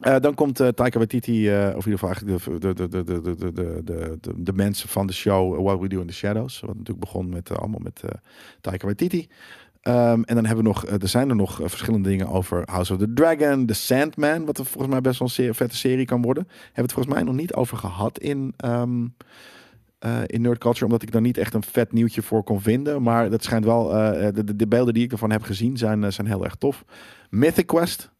Uh, 0.00 0.16
dan 0.20 0.34
komt 0.34 0.60
uh, 0.60 0.68
Taika 0.68 0.98
Waititi, 0.98 1.50
uh, 1.50 1.76
of 1.76 1.86
in 1.86 1.92
ieder 1.92 1.98
geval 1.98 2.08
eigenlijk 2.08 2.44
de, 2.44 2.58
de, 2.58 2.88
de, 2.88 3.04
de, 3.04 3.20
de, 3.36 3.82
de, 3.84 4.18
de, 4.20 4.42
de 4.42 4.52
mensen 4.52 4.88
van 4.88 5.06
de 5.06 5.12
show 5.12 5.62
What 5.62 5.80
We 5.80 5.88
Do 5.88 6.00
in 6.00 6.06
the 6.06 6.12
Shadows. 6.12 6.60
Wat 6.60 6.70
natuurlijk 6.70 7.00
begon 7.00 7.28
met 7.28 7.58
allemaal 7.58 7.80
met 7.82 8.02
Taika 8.60 8.84
Waititi. 8.84 9.28
Ehm, 9.84 10.22
en 10.22 10.34
dan 10.34 10.44
hebben 10.46 10.64
we 10.64 10.70
nog, 10.70 10.84
eh, 10.86 11.02
er 11.02 11.08
zijn 11.08 11.28
er 11.28 11.36
nog 11.36 11.60
eh, 11.60 11.68
verschillende 11.68 12.08
dingen 12.08 12.28
over 12.28 12.62
House 12.64 12.92
of 12.92 12.98
the 12.98 13.12
Dragon, 13.12 13.66
The 13.66 13.74
Sandman, 13.74 14.44
wat 14.44 14.58
er 14.58 14.64
volgens 14.64 14.92
mij 14.92 15.00
best 15.00 15.18
wel 15.18 15.28
een 15.28 15.34
zeer 15.34 15.54
vette 15.54 15.76
serie 15.76 16.04
kan 16.04 16.22
worden. 16.22 16.42
Hebben 16.48 16.70
we 16.74 16.80
het 16.80 16.92
volgens 16.92 17.14
mij 17.14 17.24
nog 17.24 17.34
niet 17.34 17.54
over 17.54 17.76
gehad 17.76 18.18
in, 18.18 18.54
eh, 18.56 18.82
in 20.26 20.40
Nerd 20.40 20.58
Culture, 20.58 20.84
omdat 20.84 21.02
ik 21.02 21.12
daar 21.12 21.20
niet 21.20 21.38
echt 21.38 21.54
een 21.54 21.62
vet 21.62 21.92
nieuwtje 21.92 22.22
voor 22.22 22.42
kon 22.44 22.60
vinden. 22.60 23.02
Maar 23.02 23.30
dat 23.30 23.44
schijnt 23.44 23.64
wel, 23.64 23.88
de, 23.88 24.44
de, 24.44 24.56
de 24.56 24.66
beelden 24.66 24.94
die 24.94 25.04
ik 25.04 25.12
ervan 25.12 25.30
heb 25.30 25.42
gezien 25.42 25.76
zijn, 25.76 26.12
zijn 26.12 26.26
heel 26.26 26.44
erg 26.44 26.54
tof. 26.54 26.84
Mythic 27.30 27.66
Quest, 27.66 28.10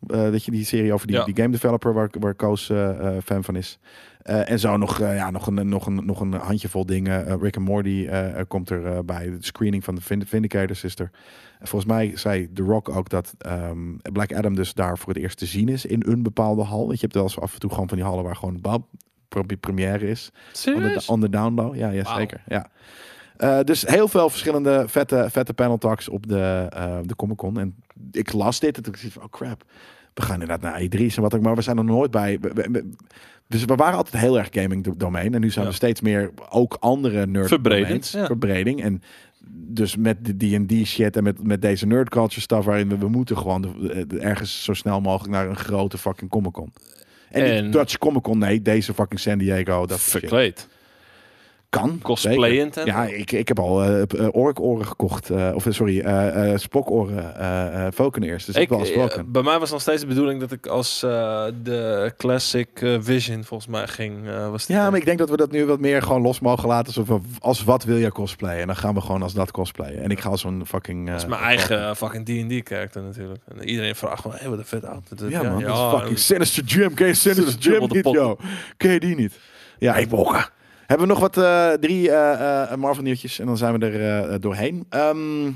dat 0.00 0.44
je 0.44 0.50
die 0.50 0.64
serie 0.64 0.92
over 0.92 1.06
die, 1.06 1.16
Ja. 1.16 1.24
die 1.24 1.36
game 1.36 1.50
developer 1.50 1.92
waar, 1.92 2.10
waar 2.20 2.34
Koos 2.34 2.72
fan 3.24 3.44
van 3.44 3.56
is. 3.56 3.78
Eh, 4.28 4.50
en 4.50 4.58
zo 4.58 4.76
nog, 4.76 5.00
eh, 5.00 5.16
ja, 5.16 5.30
nog, 5.30 5.46
een, 5.46 5.68
nog, 5.68 5.86
een, 5.86 6.04
nog 6.06 6.20
een 6.20 6.32
handjevol 6.32 6.86
dingen. 6.86 7.26
Eh, 7.26 7.34
Rick 7.40 7.56
and 7.56 7.66
Morty 7.66 8.08
komt 8.48 8.70
er 8.70 9.04
bij. 9.04 9.24
De 9.30 9.36
screening 9.40 9.84
van 9.84 9.94
de 9.94 10.00
Vind- 10.00 10.28
Vindicators 10.28 10.84
is 10.84 10.98
er. 10.98 11.10
En 11.58 11.66
volgens 11.66 11.90
mij 11.92 12.12
zei 12.16 12.52
The 12.52 12.62
Rock 12.62 12.88
ook 12.88 13.08
dat 13.08 13.34
ehm, 13.38 13.96
Black 14.12 14.32
Adam 14.34 14.54
dus 14.54 14.74
daar 14.74 14.98
voor 14.98 15.12
het 15.12 15.22
eerst 15.22 15.38
te 15.38 15.46
zien 15.46 15.68
is 15.68 15.86
in 15.86 16.02
een 16.06 16.22
bepaalde 16.22 16.62
hal. 16.62 16.78
Want 16.86 16.92
je 16.92 17.00
hebt 17.00 17.14
wel 17.14 17.22
eens 17.22 17.40
af 17.40 17.52
en 17.54 17.60
toe 17.60 17.70
gewoon 17.70 17.88
van 17.88 17.96
die 17.98 18.06
hallen 18.06 18.24
waar 18.24 18.36
gewoon 18.36 18.60
bam, 18.60 18.86
pre- 19.28 19.56
première 19.60 20.08
is. 20.08 20.30
Serieus? 20.52 21.08
on 21.08 21.20
the 21.20 21.28
download. 21.30 21.74
Ja, 21.76 21.88
ja 21.90 22.16
zeker. 22.16 22.42
Ja. 22.46 22.70
Dus 23.62 23.82
heel 23.86 24.08
veel 24.08 24.30
verschillende 24.30 24.84
vette, 24.88 25.26
vette 25.30 25.54
panel 25.54 25.78
talks 25.78 26.08
op 26.08 26.26
de, 26.28 26.66
eh, 26.70 26.98
de 27.04 27.16
Comic 27.16 27.36
Con. 27.36 27.58
En 27.58 27.74
ik 28.12 28.32
las 28.32 28.60
dit 28.60 28.76
en 28.76 28.82
toen 28.82 28.92
dacht 28.92 29.04
ik 29.04 29.12
van, 29.12 29.22
oh 29.22 29.28
crap. 29.30 29.64
We 30.14 30.22
gaan 30.24 30.40
inderdaad 30.42 30.60
naar 30.60 30.80
E3's 30.82 31.16
en 31.16 31.22
wat 31.22 31.34
ook, 31.34 31.42
maar 31.42 31.54
we 31.54 31.62
zijn 31.62 31.78
er 31.78 31.84
nooit 31.84 32.10
bij. 32.10 32.38
We, 32.40 32.50
we- 32.54 32.68
we- 32.72 32.90
dus 33.48 33.64
we 33.64 33.74
waren 33.74 33.96
altijd 33.96 34.22
heel 34.22 34.38
erg 34.38 34.48
gaming 34.50 34.84
do- 34.84 34.94
domein. 34.96 35.34
En 35.34 35.40
nu 35.40 35.50
zijn 35.50 35.66
we 35.66 35.72
steeds 35.72 36.00
meer 36.00 36.30
ook 36.48 36.76
andere 36.80 37.26
nerd 37.26 37.48
Verbreding. 37.48 37.88
Verbreding. 38.26 38.82
En 38.82 39.02
dus 39.50 39.96
met 39.96 40.16
de 40.24 40.36
D&D 40.64 40.86
shit 40.86 41.16
en 41.16 41.22
met, 41.22 41.42
met 41.46 41.62
deze 41.62 41.86
nerd 41.86 42.08
culture 42.08 42.40
stuff 42.40 42.64
waarin 42.64 42.88
we, 42.88 42.98
we 42.98 43.08
moeten 43.08 43.36
gewoon 43.38 43.62
de- 43.62 44.04
de- 44.06 44.18
ergens 44.18 44.64
zo 44.64 44.72
snel 44.74 45.00
mogelijk 45.00 45.32
naar 45.34 45.48
een 45.48 45.56
grote 45.56 45.98
fucking 45.98 46.30
Comic 46.30 46.52
Con. 46.52 46.72
En, 47.30 47.44
En- 47.44 47.70
Dutch 47.70 47.98
Comic 47.98 48.22
Con, 48.22 48.38
nee, 48.38 48.62
deze 48.62 48.94
fucking 48.94 49.20
San 49.20 49.38
Diego. 49.38 49.86
Dat 49.86 49.98
shit. 50.20 50.30
Kan. 51.70 51.98
Cosplayend 52.02 52.80
Ja, 52.84 53.04
ik, 53.04 53.32
ik 53.32 53.48
heb 53.48 53.58
al 53.58 53.82
eh 53.84 54.02
uh, 54.14 54.28
orkoren 54.32 54.86
gekocht. 54.86 55.30
eh, 55.30 55.50
of 55.54 55.66
sorry, 55.68 56.00
eh 56.00 56.52
eh 56.52 56.58
spokoren. 56.58 57.36
eh 57.36 57.80
uh, 57.84 57.86
Falconeers. 57.94 58.44
Dus 58.44 58.54
ik, 58.54 58.62
Ik, 58.70 58.78
heb 58.86 58.94
wel 59.14 59.24
bij 59.26 59.42
mij 59.42 59.58
was 59.58 59.70
nog 59.70 59.80
steeds 59.80 60.00
de 60.00 60.06
bedoeling 60.06 60.40
dat 60.40 60.52
ik 60.52 60.66
als 60.66 61.02
eh, 61.02 61.44
de 61.62 62.12
classic 62.16 62.68
Vision 63.00 63.44
volgens 63.44 63.70
mij 63.70 63.86
ging. 63.88 64.28
eh, 64.28 64.50
was 64.50 64.66
die 64.66 64.76
Ja, 64.76 64.90
maar 64.90 64.98
ik 64.98 65.04
denk 65.04 65.18
dat 65.18 65.30
we 65.30 65.36
dat 65.36 65.50
nu 65.50 65.64
wat 65.66 65.80
meer 65.80 66.02
gewoon 66.02 66.22
los 66.22 66.40
mogen 66.40 66.68
laten. 66.68 66.86
Alsof 66.86 67.08
we- 67.08 67.20
als 67.38 67.64
wat 67.64 67.84
wil 67.84 67.96
je 67.96 68.12
cosplayen? 68.12 68.60
En 68.60 68.66
dan 68.66 68.76
gaan 68.76 68.94
we 68.94 69.00
gewoon 69.00 69.22
als 69.22 69.32
dat 69.34 69.50
cosplayen. 69.50 70.02
En 70.02 70.10
ik 70.10 70.20
ga 70.20 70.28
als 70.28 70.40
zo'n 70.40 70.62
fucking... 70.66 71.06
dat 71.10 71.16
is 71.20 71.26
mijn 71.26 71.42
eigen 71.42 71.96
fucking 71.96 72.24
D&D 72.24 72.68
character 72.68 73.02
natuurlijk. 73.02 73.40
En 73.56 73.68
iedereen 73.68 73.94
vraagt 73.94 74.22
van, 74.22 74.30
hey, 74.34 74.48
wat 74.48 74.58
een 74.58 74.64
vet 74.64 74.84
outfit. 74.84 75.20
Ja, 75.28 75.42
man. 75.42 75.52
dat 75.62 75.70
is 75.70 75.76
ja, 75.78 75.90
fucking 75.98 76.18
Sinister 76.18 76.64
Jim. 76.64 76.94
Ken 76.94 77.06
je 77.06 77.14
Sinister 77.14 77.44
Sinister 77.44 77.62
Jim 77.62 77.72
Jim 77.72 77.82
op 77.82 77.88
de 77.90 78.00
niet, 78.04 78.14
joh? 78.14 78.40
Ken 78.76 78.90
je 78.92 79.00
die 79.00 79.14
niet? 79.16 79.38
Ja, 79.78 79.96
ik 79.96 80.08
bokken. 80.08 80.56
Hebben 80.88 81.06
we 81.06 81.12
nog 81.12 81.22
wat 81.22 81.36
eh, 81.36 81.70
drie 81.72 82.10
eh, 82.10 82.62
eh, 82.72 82.78
Marvel 82.78 83.02
nieuwtjes 83.02 83.38
en 83.38 83.46
dan 83.46 83.56
zijn 83.56 83.78
we 83.78 83.86
er 83.86 84.40
doorheen. 84.40 84.86
Ehm, 84.88 85.50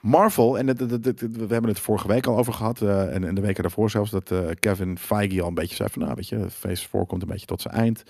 Marvel, 0.00 0.58
en 0.58 0.66
het, 0.66 0.80
het- 0.80 0.90
het- 0.90 1.04
het- 1.20 1.36
we 1.36 1.52
hebben 1.52 1.70
het 1.70 1.80
vorige 1.80 2.08
week 2.08 2.26
al 2.26 2.36
over 2.38 2.52
gehad, 2.52 2.80
eh, 2.80 3.14
en, 3.14 3.24
en 3.24 3.34
de 3.34 3.40
weken 3.40 3.62
daarvoor 3.62 3.90
zelfs, 3.90 4.10
dat 4.10 4.32
Kevin 4.60 4.98
Feige 4.98 5.42
al 5.42 5.48
een 5.48 5.54
beetje 5.54 5.74
zei 5.76 5.88
van, 5.92 6.02
nou 6.02 6.14
weet 6.14 6.28
je, 6.28 6.46
Phase 6.50 6.88
4 6.88 7.06
komt 7.06 7.22
een 7.22 7.28
beetje 7.28 7.46
tot 7.46 7.60
zijn 7.62 7.74
eind. 7.74 8.02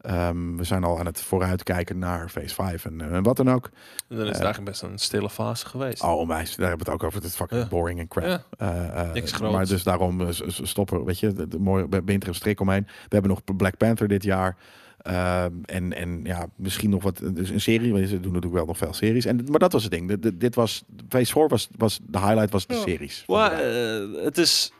Ehm, 0.00 0.56
we 0.56 0.64
zijn 0.64 0.84
al 0.84 0.98
aan 0.98 1.06
het 1.06 1.20
vooruitkijken 1.20 1.98
naar 1.98 2.28
Phase 2.28 2.54
5 2.54 2.84
en, 2.84 3.00
en 3.12 3.22
wat 3.22 3.36
dan 3.36 3.50
ook. 3.50 3.70
En 4.08 4.16
dan 4.16 4.26
is 4.26 4.32
het 4.32 4.40
eigenlijk 4.40 4.70
best 4.70 4.82
een 4.82 4.98
stille 4.98 5.30
fase 5.30 5.66
geweest. 5.66 6.02
Oh, 6.02 6.18
onwijs. 6.18 6.56
Daar 6.56 6.68
hebben 6.68 6.86
we 6.86 6.92
het 6.92 7.00
ook 7.02 7.06
over. 7.08 7.20
Het 7.22 7.28
is 7.30 7.36
fucking 7.36 7.60
Ja. 7.60 7.68
boring 7.68 7.98
en 8.00 8.08
crap. 8.08 8.44
Ja. 8.58 9.10
Niks 9.12 9.32
groots. 9.32 9.54
maar 9.54 9.66
dus 9.66 9.82
daarom 9.82 10.26
stoppen, 10.48 11.04
weet 11.04 11.18
je, 11.18 11.32
de, 11.32 11.48
de 11.48 11.58
mooie 11.58 11.86
winter 12.04 12.28
een 12.28 12.34
strik 12.34 12.60
omheen. 12.60 12.84
We 12.86 12.92
hebben 13.08 13.30
nog 13.30 13.56
Black 13.56 13.76
Panther 13.76 14.08
dit 14.08 14.22
jaar. 14.22 14.56
Ehm, 15.04 15.52
en, 15.64 15.92
en 15.92 16.20
ja, 16.24 16.46
misschien 16.56 16.90
nog 16.90 17.02
wat, 17.02 17.20
dus 17.34 17.50
een 17.50 17.60
serie. 17.60 17.92
want 17.92 18.08
Ze 18.08 18.20
doen 18.20 18.32
natuurlijk 18.32 18.54
wel 18.54 18.66
nog 18.66 18.78
veel 18.78 18.92
series. 18.94 19.24
En, 19.24 19.44
maar 19.50 19.58
dat 19.58 19.72
was 19.72 19.82
het 19.82 19.92
ding. 19.92 20.08
De- 20.08 20.18
de- 20.18 20.36
dit 20.36 20.54
was, 20.54 20.82
Phase 21.08 21.32
4 21.32 21.48
was, 21.48 21.68
was, 21.76 21.98
de 22.02 22.18
highlight 22.18 22.50
was 22.50 22.66
de 22.66 22.74
Ja. 22.74 22.80
series. 22.80 23.24
Maar 23.26 23.52
eh, 23.52 24.24
het 24.24 24.38
is, 24.38 24.72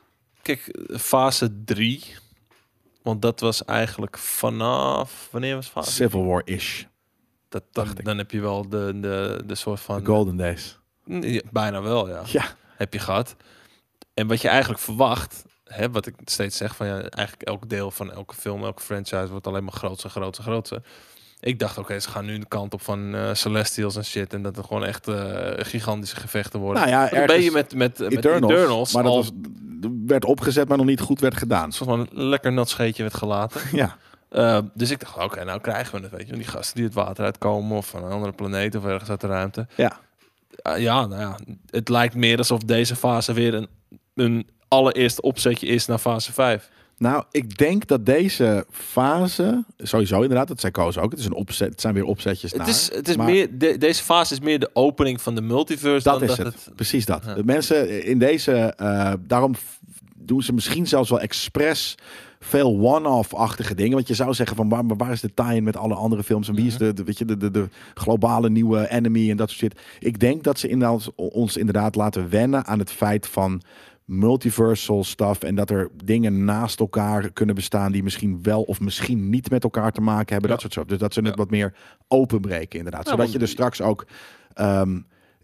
kijk, 0.42 0.78
fase 0.98 1.64
3. 1.64 2.02
Want 3.02 3.22
dat 3.22 3.40
was 3.40 3.64
eigenlijk 3.64 4.18
vanaf, 4.18 5.28
wanneer 5.30 5.54
was 5.54 5.66
fase? 5.66 5.90
Civil 5.92 6.24
War-ish. 6.24 6.82
Dat, 7.48 7.62
dan, 7.72 7.84
dacht 7.84 7.98
ik. 7.98 8.04
dan 8.04 8.18
heb 8.18 8.30
je 8.30 8.40
wel 8.40 8.68
de, 8.68 8.98
de, 9.00 9.42
de 9.46 9.54
soort 9.54 9.80
van... 9.80 9.98
The 9.98 10.06
Golden 10.06 10.36
Days. 10.36 10.78
Ja, 11.04 11.40
bijna 11.52 11.82
wel, 11.82 12.08
ja. 12.08 12.22
Ja. 12.26 12.44
Heb 12.76 12.92
je 12.92 12.98
gehad. 12.98 13.36
En 14.14 14.26
wat 14.26 14.40
je 14.40 14.48
eigenlijk 14.48 14.80
verwacht, 14.80 15.44
hè, 15.74 15.90
wat 15.90 16.06
ik 16.06 16.14
steeds 16.24 16.56
zeg, 16.56 16.76
van 16.76 16.86
ja, 16.86 16.92
eigenlijk 16.94 17.42
elk 17.42 17.68
deel 17.68 17.90
van 17.90 18.12
elke 18.12 18.34
film, 18.34 18.64
elke 18.64 18.82
franchise 18.82 19.28
wordt 19.28 19.46
alleen 19.46 19.64
maar 19.64 19.72
groter, 19.72 20.10
groter, 20.10 20.42
groter. 20.42 20.82
Ik 21.40 21.58
dacht, 21.58 21.78
oké, 21.78 22.00
ze 22.00 22.08
gaan 22.08 22.24
nu 22.24 22.38
de 22.38 22.46
kant 22.48 22.74
op 22.74 22.82
van 22.82 23.14
eh, 23.14 23.34
Celestials 23.34 23.96
en 23.96 24.04
shit. 24.04 24.32
En 24.32 24.42
dat 24.42 24.56
er 24.56 24.64
gewoon 24.64 24.84
echt 24.84 25.08
eh, 25.08 25.50
gigantische 25.56 26.16
gevechten 26.16 26.60
worden. 26.60 26.88
Nou 26.88 27.10
ja, 27.10 27.26
ben 27.26 27.42
je 27.42 27.50
met, 27.50 27.74
met, 27.74 27.98
met 27.98 28.12
Eternals. 28.12 28.52
Eternals, 28.52 28.94
maar 28.94 29.02
dat 29.02 29.14
was, 29.14 29.30
werd 30.06 30.24
opgezet, 30.24 30.68
maar 30.68 30.76
nog 30.76 30.86
niet 30.86 31.00
goed 31.00 31.20
werd 31.20 31.36
gedaan. 31.36 31.64
een 31.64 31.72
soort 31.72 31.90
van 31.90 32.08
lekker 32.10 32.52
nat 32.52 32.68
scheetje 32.68 33.02
werd 33.02 33.14
gelaten. 33.14 33.60
Ja. 33.72 33.96
Uh, 34.30 34.58
dus 34.74 34.90
ik 34.90 35.00
dacht, 35.00 35.18
oké, 35.18 35.44
nou 35.44 35.60
krijgen 35.60 35.96
we 35.96 36.02
het, 36.02 36.16
weet 36.16 36.28
je. 36.28 36.34
Die 36.34 36.46
gasten 36.46 36.76
die 36.76 36.84
het 36.84 36.94
water 36.94 37.24
uitkomen 37.24 37.76
of 37.76 37.86
van 37.86 38.04
een 38.04 38.12
andere 38.12 38.32
planeet 38.32 38.74
of 38.74 38.84
ergens 38.84 39.10
uit 39.10 39.20
de 39.20 39.26
ruimte. 39.26 39.66
Ja. 39.76 39.98
Uh, 40.62 40.78
ja, 40.78 41.06
nou 41.06 41.20
ja, 41.20 41.36
het 41.70 41.88
lijkt 41.88 42.14
meer 42.14 42.38
alsof 42.38 42.60
deze 42.60 42.96
fase 42.96 43.32
weer 43.32 43.54
een, 43.54 43.68
een 44.14 44.48
allereerste 44.74 45.20
opzetje 45.22 45.66
is 45.66 45.86
naar 45.86 45.98
fase 45.98 46.32
5. 46.32 46.70
Nou, 46.98 47.24
ik 47.30 47.58
denk 47.58 47.86
dat 47.86 48.06
deze 48.06 48.66
fase, 48.70 49.64
sowieso 49.78 50.20
inderdaad, 50.22 50.48
dat 50.48 50.60
zei 50.60 50.72
Koos 50.72 50.98
ook, 50.98 51.10
het, 51.10 51.20
is 51.20 51.26
een 51.26 51.34
opzet, 51.34 51.68
het 51.70 51.80
zijn 51.80 51.94
weer 51.94 52.04
opzetjes 52.04 52.50
Het 52.50 52.60
naar. 52.60 52.68
is, 52.68 52.92
het 52.92 53.08
is 53.08 53.16
maar 53.16 53.26
meer, 53.26 53.58
de- 53.58 53.78
deze 53.78 54.02
fase 54.02 54.32
is 54.32 54.40
meer 54.40 54.58
de 54.58 54.70
opening 54.72 55.20
van 55.20 55.34
de 55.34 55.40
multiverse 55.40 56.08
dat 56.08 56.20
dan 56.20 56.28
is 56.28 56.36
dat 56.36 56.46
het. 56.46 56.64
het... 56.64 56.74
precies 56.74 57.04
dat. 57.06 57.22
Ja. 57.26 57.34
De 57.34 57.44
mensen 57.44 58.04
in 58.04 58.18
deze, 58.18 58.52
eh, 58.52 59.12
daarom 59.20 59.54
doen 60.16 60.42
ze 60.42 60.52
misschien 60.52 60.86
zelfs 60.86 61.10
wel 61.10 61.20
expres 61.20 61.94
veel 62.40 62.78
one-off-achtige 62.80 63.74
dingen. 63.74 63.94
Want 63.94 64.08
je 64.08 64.14
zou 64.14 64.34
zeggen 64.34 64.56
van 64.56 64.68
waar, 64.68 64.84
maar 64.84 64.96
waar 64.96 65.12
is 65.12 65.20
de 65.20 65.34
tie-in 65.34 65.64
met 65.64 65.76
alle 65.76 65.94
andere 65.94 66.22
films 66.22 66.48
en 66.48 66.54
wie 66.54 66.66
is 66.66 66.76
de, 66.76 66.92
de, 66.92 67.04
weet 67.04 67.18
je, 67.18 67.24
de, 67.24 67.36
de, 67.36 67.50
de 67.50 67.68
globale 67.94 68.50
nieuwe 68.50 68.90
enemy 68.90 69.30
en 69.30 69.36
dat 69.36 69.50
soort 69.50 69.60
shit. 69.60 69.80
Ik 69.98 70.20
denk 70.20 70.44
dat 70.44 70.58
ze 70.58 70.68
inderdaad, 70.68 71.12
ons 71.14 71.56
inderdaad 71.56 71.94
laten 71.94 72.28
wennen 72.30 72.66
aan 72.66 72.78
het 72.78 72.90
feit 72.90 73.26
van 73.26 73.62
multiversal 74.04 75.04
stuff 75.04 75.42
en 75.42 75.54
dat 75.54 75.70
er 75.70 75.90
dingen 76.04 76.44
naast 76.44 76.80
elkaar 76.80 77.30
kunnen 77.30 77.54
bestaan 77.54 77.92
die 77.92 78.02
misschien 78.02 78.42
wel 78.42 78.62
of 78.62 78.80
misschien 78.80 79.30
niet 79.30 79.50
met 79.50 79.62
elkaar 79.64 79.92
te 79.92 80.00
maken 80.00 80.32
hebben. 80.32 80.50
Dat 80.50 80.60
soort 80.60 80.72
stuff. 80.72 80.88
Dus 80.88 80.98
dat 80.98 81.12
ze 81.14 81.20
het 81.20 81.28
Ja. 81.28 81.34
wat 81.34 81.50
meer 81.50 81.74
openbreken 82.08 82.78
inderdaad. 82.78 83.08
Zodat 83.08 83.32
je 83.32 83.38
dus 83.38 83.50
straks 83.50 83.80
ook 83.80 84.06
ehm, 84.54 85.00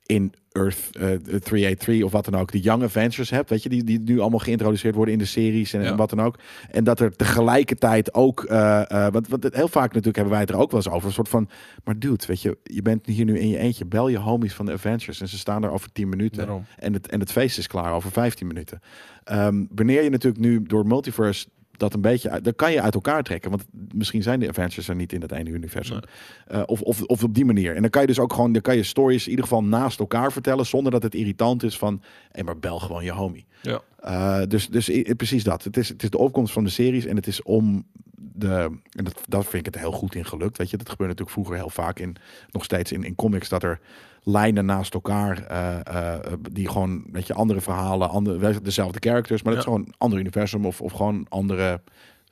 in 0.07 0.33
Earth 0.53 0.89
eh, 0.93 1.03
383 1.03 2.03
of 2.03 2.13
wat 2.13 2.25
dan 2.25 2.35
ook, 2.41 2.53
de 2.53 2.61
Young 2.61 2.83
Avengers 2.83 3.31
hebt, 3.31 3.51
weet 3.51 3.63
je, 3.63 3.69
die, 3.69 3.85
die 3.85 4.01
nu 4.01 4.21
allemaal 4.21 4.39
geïntroduceerd 4.39 4.95
worden 4.95 5.13
in 5.15 5.19
de 5.21 5.27
series 5.27 5.73
en, 5.73 5.83
Ja. 5.83 5.91
en 5.91 5.97
wat 5.97 6.11
dan 6.11 6.21
ook. 6.21 6.39
En 6.71 6.85
dat 6.85 7.01
er 7.01 7.17
tegelijkertijd 7.17 8.15
ook, 8.15 8.45
eh 8.45 8.91
eh 9.07 9.13
want, 9.13 9.29
want 9.29 9.49
heel 9.55 9.69
vaak 9.69 9.87
natuurlijk 9.89 10.15
hebben 10.17 10.33
wij 10.33 10.41
het 10.43 10.51
er 10.51 10.57
ook 10.57 10.71
wel 10.71 10.81
eens 10.85 10.89
over, 10.95 11.07
een 11.09 11.15
soort 11.15 11.29
van, 11.29 11.49
maar 11.85 11.99
dude, 11.99 12.27
weet 12.27 12.43
je, 12.43 12.59
je 12.63 12.83
bent 12.83 13.07
hier 13.07 13.25
nu 13.25 13.39
in 13.39 13.49
je 13.49 13.59
eentje, 13.59 13.87
bel 13.87 14.09
je 14.09 14.19
homies 14.19 14.55
van 14.55 14.67
de 14.67 14.73
Avengers 14.73 15.21
en 15.21 15.29
ze 15.29 15.39
staan 15.39 15.63
er 15.65 15.71
over 15.71 15.93
10 15.93 16.09
minuten 16.09 16.39
Daarom. 16.47 16.65
en 16.79 16.93
het, 16.93 17.09
en 17.09 17.21
het 17.21 17.33
feest 17.33 17.59
is 17.59 17.67
klaar 17.67 17.93
over 17.93 18.11
15 18.11 18.47
minuten. 18.47 18.81
Ehm, 19.25 19.65
wanneer 19.75 20.03
je 20.03 20.11
natuurlijk 20.11 20.43
nu 20.45 20.63
door 20.63 20.87
multiverse 20.87 21.47
dat 21.81 21.95
een 21.95 22.01
beetje 22.01 22.41
dan 22.41 22.55
kan 22.55 22.73
je 22.73 22.83
uit 22.83 22.95
elkaar 22.95 23.23
trekken. 23.23 23.51
Want 23.51 23.65
misschien 23.95 24.23
zijn 24.23 24.41
de 24.41 24.49
Avengers 24.49 24.89
er 24.89 24.95
niet 24.95 25.13
in 25.13 25.21
dat 25.21 25.33
ene 25.33 25.51
universum. 25.51 26.01
Eh, 26.47 26.63
of, 26.67 26.81
of, 26.81 27.03
of 27.03 27.23
op 27.23 27.35
die 27.35 27.45
manier. 27.45 27.75
En 27.75 27.81
dan 27.81 27.91
kan 27.91 28.01
je 28.01 28.07
dus 28.07 28.19
ook 28.19 28.33
gewoon, 28.33 28.53
dan 28.53 28.63
kan 28.63 28.77
je 28.77 28.83
stories 28.83 29.25
in 29.25 29.31
ieder 29.31 29.45
geval 29.45 29.65
naast 29.65 29.99
elkaar 29.99 30.33
vertellen. 30.33 30.67
Zonder 30.67 30.93
dat 30.93 31.03
het 31.03 31.15
irritant 31.15 31.63
is 31.63 31.79
van, 31.79 32.03
hé, 32.33 32.43
maar 32.43 32.59
bel 32.59 32.79
gewoon 32.79 33.05
je 33.05 33.13
homie. 33.13 33.47
Ja. 33.63 33.81
Eh, 34.01 34.43
dus 34.49 34.69
dus 34.69 34.89
i- 34.89 35.15
precies 35.15 35.45
dat. 35.45 35.65
Het 35.65 35.77
is, 35.77 35.89
het 35.89 36.03
is 36.03 36.11
de 36.11 36.19
opkomst 36.19 36.53
van 36.53 36.65
de 36.65 36.71
series 36.71 37.05
en 37.05 37.17
het 37.17 37.27
is 37.27 37.43
om 37.43 37.87
de. 38.15 38.79
En 38.91 39.05
dat, 39.05 39.21
dat 39.29 39.43
vind 39.47 39.67
ik 39.67 39.75
het 39.75 39.83
heel 39.83 39.93
goed 39.93 40.15
in 40.15 40.25
gelukt. 40.25 40.59
Weet 40.59 40.71
je, 40.71 40.77
dat 40.77 40.89
gebeurt 40.89 41.09
natuurlijk 41.09 41.37
vroeger 41.37 41.57
heel 41.57 41.71
vaak 41.71 41.99
in 41.99 42.17
nog 42.51 42.65
steeds 42.65 42.93
in, 42.93 43.05
in 43.05 43.15
comics 43.15 43.49
dat 43.49 43.63
er 43.63 43.81
lijnen 44.23 44.65
naast 44.65 44.95
elkaar 44.95 45.45
eh, 45.47 46.15
eh, 46.15 46.21
die 46.53 46.69
gewoon 46.69 47.05
weet 47.13 47.27
je 47.27 47.35
andere 47.35 47.61
verhalen, 47.61 48.11
andere 48.11 48.61
dezelfde 48.61 49.09
characters, 49.09 49.43
maar 49.43 49.55
dat 49.55 49.65
Ja. 49.65 49.69
is 49.69 49.75
gewoon 49.75 49.89
een 49.89 49.95
ander 49.99 50.19
universum 50.19 50.67
of, 50.67 50.81
of 50.81 50.93
gewoon 50.93 51.27
andere. 51.29 51.81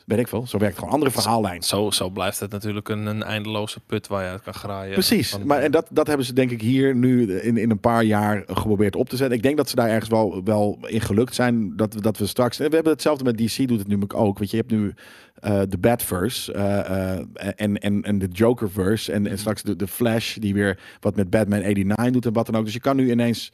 Weet 0.09 0.19
ik 0.19 0.29
veel. 0.29 0.47
Zo 0.47 0.59
werkt 0.59 0.79
gewoon 0.79 0.93
andere 0.93 1.11
verhaallijn. 1.11 1.63
Zo, 1.63 1.91
zo 1.91 2.11
blijft 2.11 2.41
het 2.41 2.51
natuurlijk 2.51 2.89
een, 2.89 3.07
een 3.07 3.23
eindeloze 3.23 3.81
put 3.81 4.07
waar 4.07 4.25
je 4.25 4.31
uit 4.31 4.43
kan 4.43 4.55
graaien. 4.55 4.93
Precies, 4.93 5.31
Van- 5.31 5.47
maar 5.47 5.59
en 5.61 5.71
dat, 5.71 5.87
dat 5.91 6.07
hebben 6.07 6.27
ze 6.27 6.33
denk 6.33 6.51
ik 6.51 6.61
hier 6.61 6.95
nu 6.95 7.33
in, 7.33 7.57
in 7.57 7.71
een 7.71 7.81
paar 7.81 8.03
jaar 8.05 8.43
geprobeerd 8.47 8.97
op 8.97 9.09
te 9.09 9.17
zetten. 9.17 9.37
Ik 9.37 9.43
denk 9.43 9.57
dat 9.57 9.69
ze 9.69 9.75
daar 9.77 9.89
ergens 9.89 10.09
wel, 10.11 10.41
wel 10.45 10.79
in 10.87 11.01
gelukt 11.01 11.35
zijn. 11.35 11.77
Dat, 11.77 11.95
we- 11.95 12.01
dat 12.01 12.19
we 12.19 12.27
straks. 12.27 12.57
We 12.57 12.63
hebben 12.63 12.93
hetzelfde 12.93 13.25
met 13.25 13.39
DC, 13.39 13.69
doet 13.69 13.79
het 13.79 13.89
nu 13.89 13.99
ook. 14.15 14.39
Weet 14.39 14.51
je, 14.51 14.57
hebt 14.57 14.71
nu 14.71 14.95
eh, 15.35 15.61
de 15.69 15.79
Batverse 15.79 16.53
eh, 16.53 17.13
eh, 17.15 17.25
en, 17.57 17.77
en, 17.79 18.03
en 18.03 18.19
de 18.19 18.29
Jokerverse. 18.33 19.13
En, 19.13 19.27
en 19.27 19.39
straks 19.39 19.63
de, 19.63 19.77
de 19.77 19.87
Flash, 19.89 20.37
die 20.37 20.55
weer 20.55 20.81
wat 21.01 21.17
met 21.17 21.31
Batman 21.31 21.61
89 21.61 22.13
doet 22.13 22.27
en 22.27 22.33
wat 22.33 22.47
dan 22.47 22.57
ook. 22.57 22.65
Dus 22.65 22.75
je 22.75 22.81
kan 22.81 22.97
nu 22.97 23.11
ineens. 23.11 23.53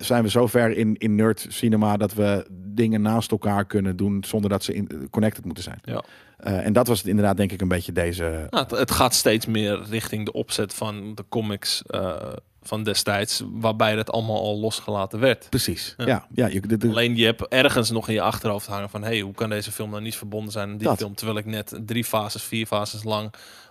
Zijn 0.00 0.22
we 0.22 0.28
zover 0.28 0.76
in, 0.76 0.96
in 0.96 1.14
nerd 1.14 1.46
cinema 1.48 1.96
dat 1.96 2.14
we 2.14 2.46
dingen 2.50 3.02
naast 3.02 3.30
elkaar 3.30 3.64
kunnen 3.64 3.96
doen 3.96 4.24
zonder 4.26 4.50
dat 4.50 4.64
ze 4.64 4.74
in, 4.74 5.08
connected 5.10 5.44
moeten 5.44 5.64
zijn. 5.64 5.78
Ja. 5.82 6.04
Eh, 6.36 6.66
en 6.66 6.72
dat 6.72 6.86
was 6.86 6.98
het 6.98 7.06
inderdaad, 7.06 7.36
denk 7.36 7.52
ik, 7.52 7.60
een 7.60 7.68
beetje 7.68 7.92
deze. 7.92 8.46
Nou, 8.50 8.64
het, 8.64 8.78
het 8.78 8.90
gaat 8.90 9.14
steeds 9.14 9.46
meer 9.46 9.82
richting 9.90 10.24
de 10.24 10.32
opzet 10.32 10.74
van 10.74 11.14
de 11.14 11.24
comics 11.28 11.82
eh, 11.86 12.16
van 12.62 12.82
destijds, 12.82 13.42
waarbij 13.52 13.96
het 13.96 14.10
allemaal 14.10 14.40
al 14.40 14.58
losgelaten 14.58 15.20
werd. 15.20 15.46
Precies. 15.50 15.94
Ja. 15.96 16.06
Ja, 16.06 16.26
ja, 16.34 16.46
je, 16.46 16.60
de, 16.60 16.76
de- 16.76 16.88
Alleen 16.88 17.16
je 17.16 17.24
hebt 17.24 17.48
ergens 17.48 17.90
nog 17.90 18.08
in 18.08 18.14
je 18.14 18.22
achterhoofd 18.22 18.66
hangen 18.66 18.90
van... 18.90 19.02
hey, 19.02 19.20
hoe 19.20 19.34
kan 19.34 19.48
deze 19.48 19.72
film 19.72 19.90
nou 19.90 20.02
niet 20.02 20.16
verbonden 20.16 20.52
zijn 20.52 20.68
aan 20.70 20.76
die 20.76 20.86
Dat. 20.86 20.98
film... 20.98 21.14
terwijl 21.14 21.38
ik 21.38 21.46
net 21.46 21.80
drie 21.86 22.04
fases, 22.04 22.42
vier 22.42 22.66
fases 22.66 23.04
lang 23.04 23.30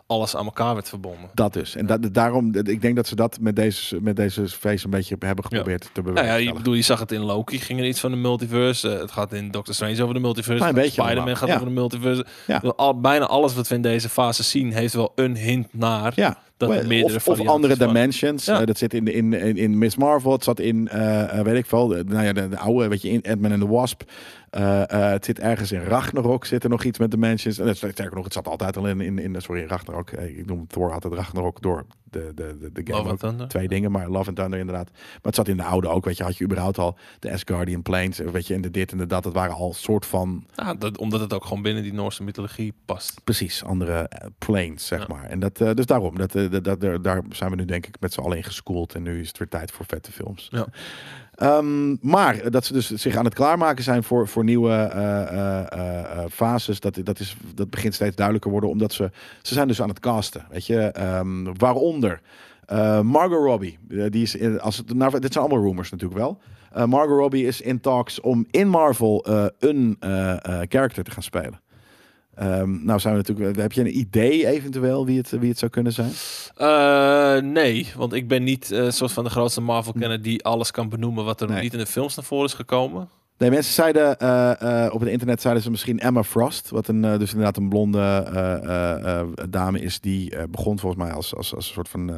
alles 0.09 0.35
aan 0.35 0.45
elkaar 0.45 0.73
werd 0.73 0.89
verbonden. 0.89 1.29
Dat 1.33 1.53
dus. 1.53 1.75
En 1.75 1.85
dat, 1.85 2.13
daarom, 2.13 2.55
ik 2.55 2.81
denk 2.81 2.95
dat 2.95 3.07
ze 3.07 3.15
dat 3.15 3.37
met 3.39 3.55
deze, 3.55 4.01
met 4.01 4.15
deze 4.15 4.47
feest 4.47 4.83
een 4.83 4.89
beetje 4.89 5.15
hebben 5.19 5.43
geprobeerd 5.43 5.89
te 5.93 6.01
Nou 6.01 6.25
ja, 6.25 6.35
je, 6.35 6.53
bedoel, 6.53 6.73
je 6.73 6.81
zag 6.81 6.99
het 6.99 7.11
in 7.11 7.21
Loki, 7.21 7.59
ging 7.59 7.79
er 7.79 7.87
iets 7.87 7.99
van 7.99 8.11
de 8.11 8.17
multiverse. 8.17 8.93
Eh, 8.93 8.99
het 8.99 9.11
gaat 9.11 9.33
in 9.33 9.51
Doctor 9.51 9.73
Strange 9.73 10.01
over 10.01 10.13
de 10.13 10.19
multiverse. 10.19 10.73
Beetje 10.73 11.01
Spider-Man 11.01 11.37
gaat 11.37 11.47
ja. 11.47 11.55
over 11.55 11.67
de 11.67 11.73
multiverse. 11.73 12.25
Ja. 12.47 12.57
Al, 12.75 12.99
bijna 12.99 13.25
alles 13.25 13.53
wat 13.53 13.67
we 13.67 13.75
in 13.75 13.81
deze 13.81 14.09
fase 14.09 14.43
zien... 14.43 14.73
heeft 14.73 14.93
wel 14.93 15.11
een 15.15 15.35
hint 15.35 15.67
naar... 15.73 16.11
ja. 16.15 16.37
Dat 16.59 16.69
Well, 16.69 16.85
meerdere 16.85 17.19
of, 17.25 17.47
andere 17.47 17.75
van- 17.75 17.87
dimensions. 17.87 18.45
Ja. 18.45 18.59
Eh, 18.59 18.65
dat 18.65 18.77
zit 18.77 18.93
in, 18.93 19.07
in, 19.07 19.33
in, 19.33 19.57
in 19.57 19.77
Miss 19.77 19.95
Marvel. 19.95 20.31
Het 20.31 20.43
zat 20.43 20.59
in, 20.59 20.87
eh, 20.87 21.39
weet 21.41 21.55
ik 21.55 21.65
veel, 21.65 21.87
de, 21.87 22.03
nou 22.07 22.25
ja, 22.25 22.33
de, 22.33 22.49
de 22.49 22.57
oude, 22.57 22.87
weet 22.87 23.01
je, 23.01 23.09
in 23.09 23.23
Ant-Man 23.29 23.51
and 23.51 23.61
the 23.61 23.67
Wasp. 23.67 24.01
Eh, 24.49 24.91
eh, 24.91 25.11
het 25.11 25.25
zit 25.25 25.39
ergens 25.39 25.71
in 25.71 25.81
Ragnarok. 25.83 26.45
Zit 26.45 26.63
er 26.63 26.69
nog 26.69 26.83
iets 26.83 26.99
met 26.99 27.11
dimensions. 27.11 27.57
En 27.57 27.67
het, 27.67 27.77
sterker 27.77 28.15
nog, 28.15 28.23
het 28.23 28.33
zat 28.33 28.47
altijd 28.47 28.77
al 28.77 28.87
in, 28.87 29.01
in, 29.01 29.19
in 29.19 29.41
sorry, 29.41 29.65
Ragnarok. 29.65 30.09
Eh, 30.09 30.37
Ik 30.37 30.45
noem 30.45 30.67
Thor 30.67 30.91
had 30.91 31.03
het 31.03 31.13
Ragnarok 31.13 31.61
door 31.61 31.85
de, 32.03 32.31
de, 32.35 32.57
de, 32.59 32.71
de 32.71 32.81
game. 32.83 32.97
Love 32.97 33.09
and 33.09 33.23
ook. 33.23 33.29
Thunder. 33.29 33.47
Twee 33.47 33.67
dingen, 33.67 33.91
maar 33.91 34.09
Love 34.09 34.27
and 34.27 34.35
Thunder 34.37 34.59
inderdaad. 34.59 34.89
Maar 34.91 35.01
het 35.21 35.35
zat 35.35 35.47
in 35.47 35.57
de 35.57 35.63
oude 35.63 35.87
ook, 35.87 36.05
weet 36.05 36.17
je. 36.17 36.23
Had 36.23 36.37
je 36.37 36.43
überhaupt 36.43 36.77
al 36.77 36.97
de 37.19 37.31
Asgardian 37.31 37.81
Plains, 37.81 38.19
eh, 38.19 38.27
weet 38.27 38.47
je, 38.47 38.53
en 38.53 38.61
de 38.61 38.71
dit 38.71 38.91
en 38.91 38.97
de 38.97 39.05
dat. 39.05 39.23
Het 39.23 39.33
waren 39.33 39.55
al 39.55 39.73
soort 39.73 40.05
van 40.05 40.45
Ja, 40.55 40.73
dat, 40.73 40.97
omdat 40.97 41.19
het 41.19 41.33
ook 41.33 41.45
gewoon 41.45 41.61
binnen 41.63 41.83
die 41.83 41.93
Noorse 41.93 42.23
mythologie 42.23 42.73
past. 42.85 43.23
Precies, 43.23 43.63
andere 43.63 43.93
eh, 44.07 44.27
planes, 44.37 44.87
zeg 44.87 44.99
Ja. 45.07 45.15
maar. 45.15 45.23
En 45.25 45.39
dat, 45.39 45.61
eh, 45.61 45.73
dus 45.73 45.85
daarom, 45.85 46.17
dat, 46.17 46.35
eh, 46.35 46.51
dat, 46.51 46.63
dat, 46.63 46.81
daar- 46.81 47.01
daar 47.01 47.21
zijn 47.29 47.49
we 47.49 47.55
nu 47.55 47.65
denk 47.65 47.87
ik 47.87 47.95
met 47.99 48.13
z'n 48.13 48.19
allen 48.21 48.37
in 48.37 48.43
geschoold. 48.43 48.95
En 48.95 49.03
nu 49.03 49.19
is 49.19 49.27
het 49.27 49.37
weer 49.37 49.47
tijd 49.47 49.71
voor 49.71 49.85
vette 49.87 50.11
films. 50.11 50.47
Ja. 50.51 50.67
Ehm, 51.39 51.95
maar 52.01 52.51
dat 52.51 52.65
ze 52.65 52.73
dus 52.73 52.89
zich 52.89 53.15
aan 53.15 53.25
het 53.25 53.33
klaarmaken 53.33 53.83
zijn 53.83 54.03
voor, 54.03 54.27
voor 54.27 54.43
nieuwe 54.43 54.71
eh, 54.71 55.21
eh, 55.21 55.71
eh, 55.71 55.99
eh, 55.99 56.25
fases, 56.31 56.79
dat, 56.79 56.99
dat, 57.03 57.19
is, 57.19 57.37
dat 57.55 57.69
begint 57.69 57.93
steeds 57.93 58.15
duidelijker 58.15 58.51
worden. 58.51 58.69
Omdat 58.69 58.93
ze, 58.93 59.11
ze 59.41 59.53
zijn 59.53 59.67
dus 59.67 59.81
aan 59.81 59.89
het 59.89 59.99
casten, 59.99 60.45
weet 60.49 60.65
je. 60.65 60.79
Ehm, 60.79 61.43
waaronder 61.57 62.21
eh, 62.69 63.01
Margot 63.01 63.43
Robbie. 63.43 63.77
Eh, 63.89 64.05
die 64.09 64.21
is 64.21 64.59
als 64.59 64.77
het, 64.77 64.93
nou, 64.93 65.19
dit 65.19 65.33
zijn 65.33 65.45
allemaal 65.45 65.63
rumors 65.63 65.91
natuurlijk 65.91 66.19
wel. 66.19 66.39
Eh, 66.71 66.85
Margot 66.85 67.17
Robbie 67.17 67.45
is 67.45 67.61
in 67.61 67.79
talks 67.79 68.21
om 68.21 68.45
in 68.51 68.67
Marvel 68.67 69.25
eh, 69.25 69.45
een 69.59 69.97
eh, 69.99 70.31
eh, 70.31 70.39
character 70.69 71.03
te 71.03 71.11
gaan 71.11 71.23
spelen. 71.23 71.59
Ehm, 72.39 72.85
nou 72.85 72.99
zijn 72.99 73.13
we 73.13 73.19
natuurlijk. 73.27 73.57
Heb 73.57 73.71
je 73.71 73.81
een 73.81 73.97
idee 73.97 74.47
eventueel 74.47 75.05
wie 75.05 75.17
het, 75.17 75.29
wie 75.29 75.49
het 75.49 75.57
zou 75.57 75.71
kunnen 75.71 75.93
zijn? 75.93 76.11
Eh, 76.55 77.51
nee, 77.51 77.87
want 77.95 78.13
ik 78.13 78.27
ben 78.27 78.43
niet 78.43 78.71
eh 78.71 78.89
soort 78.89 79.11
van 79.11 79.23
de 79.23 79.29
grootste 79.29 79.61
Marvel-kenner 79.61 80.21
die 80.21 80.43
alles 80.43 80.71
kan 80.71 80.89
benoemen 80.89 81.25
wat 81.25 81.41
er 81.41 81.47
nog 81.47 81.61
niet 81.61 81.73
in 81.73 81.79
de 81.79 81.85
films 81.85 82.15
naar 82.15 82.25
voren 82.25 82.45
is 82.45 82.53
gekomen. 82.53 83.09
Nee, 83.39 83.49
mensen 83.49 83.73
zeiden 83.73 84.17
eh, 84.17 84.85
eh, 84.85 84.93
op 84.93 84.99
het 84.99 85.09
internet 85.09 85.41
zeiden 85.41 85.63
ze 85.63 85.69
misschien 85.69 85.99
Emma 85.99 86.23
Frost, 86.23 86.69
wat 86.69 86.87
een 86.87 87.05
eh, 87.05 87.17
dus 87.19 87.29
inderdaad 87.29 87.57
een 87.57 87.69
blonde 87.69 87.99
dame 89.49 89.79
is 89.79 89.99
die 89.99 90.47
begon 90.47 90.79
volgens 90.79 91.03
mij 91.03 91.13
als, 91.13 91.35
als, 91.35 91.55
als 91.55 91.67
een 91.67 91.73
soort 91.73 91.89
van 91.89 92.11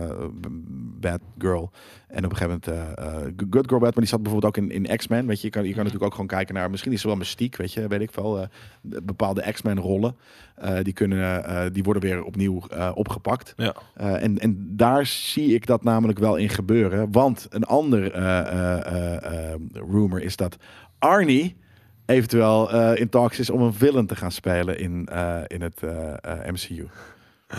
bad 0.99 1.19
girl 1.37 1.71
en 2.07 2.25
op 2.25 2.31
een 2.31 2.37
gegeven 2.37 2.61
moment 2.65 3.51
good 3.51 3.67
girl 3.67 3.79
bad, 3.79 3.93
maar 3.93 4.03
die 4.03 4.05
zat 4.05 4.23
bijvoorbeeld 4.23 4.57
ook 4.57 4.63
in, 4.63 4.71
in 4.71 4.97
X-Men. 4.97 5.27
Weet 5.27 5.41
je, 5.41 5.47
je 5.47 5.53
kan, 5.53 5.63
je 5.63 5.69
kan 5.69 5.77
natuurlijk 5.77 6.05
ook 6.05 6.11
gewoon 6.11 6.27
kijken 6.27 6.55
naar 6.55 6.69
misschien 6.69 6.91
is 6.91 7.01
ze 7.01 7.07
wel 7.07 7.15
mystiek, 7.15 7.55
weet 7.55 7.73
je, 7.73 7.87
weet 7.87 8.01
ik 8.01 8.11
wel, 8.11 8.47
de- 8.81 9.01
bepaalde 9.01 9.51
X-Men 9.51 9.79
rollen 9.79 10.15
die 10.81 10.93
kunnen, 10.93 11.73
die 11.73 11.83
worden 11.83 12.01
weer 12.01 12.23
opnieuw 12.23 12.61
opgepakt. 12.93 13.53
Ja. 13.57 13.75
En, 13.95 14.39
en 14.39 14.67
daar 14.75 15.05
zie 15.05 15.53
ik 15.53 15.65
dat 15.65 15.83
namelijk 15.83 16.19
wel 16.19 16.35
in 16.35 16.49
gebeuren. 16.49 17.11
Want 17.11 17.47
een 17.49 17.63
ander 17.63 18.11
rumor 19.89 20.21
is 20.21 20.35
dat 20.35 20.57
Arnie 21.01 21.55
eventueel 22.05 22.71
eh, 22.71 22.99
in 22.99 23.09
talks 23.09 23.39
is 23.39 23.49
om 23.49 23.61
een 23.61 23.73
villain 23.73 24.07
te 24.07 24.15
gaan 24.15 24.31
spelen 24.31 24.79
in, 24.79 25.07
eh, 25.11 25.37
in 25.47 25.61
het 25.61 25.83
eh, 25.83 26.47
MCU. 26.51 26.87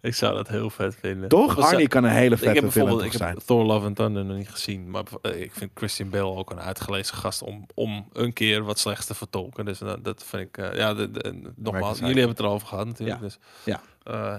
Ik 0.00 0.14
zou 0.14 0.34
dat 0.34 0.48
heel 0.48 0.70
vet 0.70 0.96
vinden. 1.00 1.28
Toch? 1.28 1.52
Zou- 1.54 1.66
Arnie 1.66 1.88
kan 1.88 2.04
een 2.04 2.10
hele 2.10 2.34
ik 2.34 2.40
vette 2.40 2.44
heb 2.44 2.54
villain 2.72 2.72
bijvoorbeeld 2.72 3.12
ik 3.12 3.18
zijn. 3.18 3.34
heb 3.34 3.42
Thor 3.42 3.64
Love 3.64 3.86
and 3.86 3.96
Thunder 3.96 4.24
nog 4.24 4.36
niet 4.36 4.48
gezien, 4.50 4.90
maar 4.90 5.02
ik 5.22 5.52
vind 5.52 5.70
Christian 5.74 6.10
Bale 6.10 6.36
ook 6.36 6.50
een 6.50 6.60
uitgelezen 6.60 7.16
gast 7.16 7.42
om, 7.42 7.66
om 7.74 8.06
een 8.12 8.32
keer 8.32 8.62
wat 8.62 8.78
slechts 8.78 9.06
te 9.06 9.14
vertolken. 9.14 9.64
Dus 9.64 9.78
dat, 9.78 10.04
dat 10.04 10.24
vind 10.24 10.42
ik, 10.42 10.74
ja, 10.74 10.94
de, 10.94 11.10
de- 11.10 11.42
nogmaals, 11.56 11.98
jullie 11.98 12.14
hebben 12.14 12.36
het 12.36 12.40
erover 12.40 12.66
gehad 12.68 12.86
natuurlijk. 12.86 13.18
Ja. 13.20 13.24
Dus, 13.24 13.38
Ja. 13.64 13.80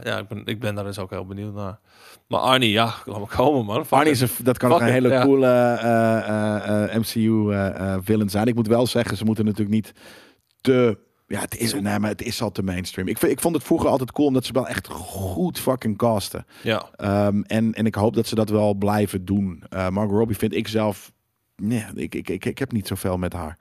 ja, 0.03 0.17
ik 0.17 0.27
ben, 0.27 0.41
ik 0.45 0.59
ben 0.59 0.75
daar 0.75 0.83
dus 0.85 0.99
ook 0.99 1.09
heel 1.09 1.25
benieuwd 1.25 1.53
naar. 1.53 1.79
Maar 2.27 2.39
Arnie, 2.39 2.71
ja, 2.71 2.93
laat 3.05 3.19
me 3.19 3.25
komen 3.25 3.65
man. 3.65 3.85
Fuck 3.85 3.91
Arnie 3.97 4.11
is 4.11 4.21
een, 4.21 4.29
dat 4.43 4.57
kan 4.57 4.71
ook 4.71 4.79
een 4.81 4.87
it, 4.87 4.93
hele 4.93 5.09
ja. 5.09 5.23
coole 5.23 5.47
eh, 5.47 6.17
eh, 6.17 6.93
eh, 6.93 6.99
MCU 6.99 7.51
eh, 7.51 7.93
eh, 7.93 7.99
villain 8.03 8.29
zijn. 8.29 8.47
Ik 8.47 8.55
moet 8.55 8.67
wel 8.67 8.87
zeggen, 8.87 9.17
ze 9.17 9.23
moeten 9.25 9.45
natuurlijk 9.45 9.75
niet 9.75 9.93
te... 10.61 10.97
Ja, 11.27 11.39
het 11.39 11.57
is, 11.57 11.73
nee, 11.73 11.99
maar 11.99 12.09
het 12.09 12.21
is 12.21 12.41
al 12.41 12.51
te 12.51 12.63
mainstream. 12.63 13.07
Ik, 13.07 13.21
ik 13.21 13.39
vond 13.39 13.55
het 13.55 13.63
vroeger 13.63 13.89
altijd 13.89 14.11
cool, 14.11 14.27
omdat 14.27 14.45
ze 14.45 14.53
wel 14.53 14.67
echt 14.67 14.87
goed 14.87 15.59
fucking 15.59 15.97
casten. 15.97 16.45
Ja, 16.61 16.89
Ehm, 16.95 17.41
en, 17.41 17.73
en 17.73 17.85
ik 17.85 17.95
hoop 17.95 18.15
dat 18.15 18.27
ze 18.27 18.35
dat 18.35 18.49
wel 18.49 18.73
blijven 18.73 19.25
doen. 19.25 19.63
Eh 19.69 19.89
Margot 19.89 20.17
Robbie 20.17 20.37
vind 20.37 20.53
ik 20.55 20.67
zelf... 20.67 21.11
Nee, 21.55 21.85
ik, 21.93 22.15
ik, 22.15 22.29
ik, 22.29 22.45
ik 22.45 22.57
heb 22.59 22.71
niet 22.71 22.87
zoveel 22.87 23.17
met 23.17 23.33
haar. 23.33 23.57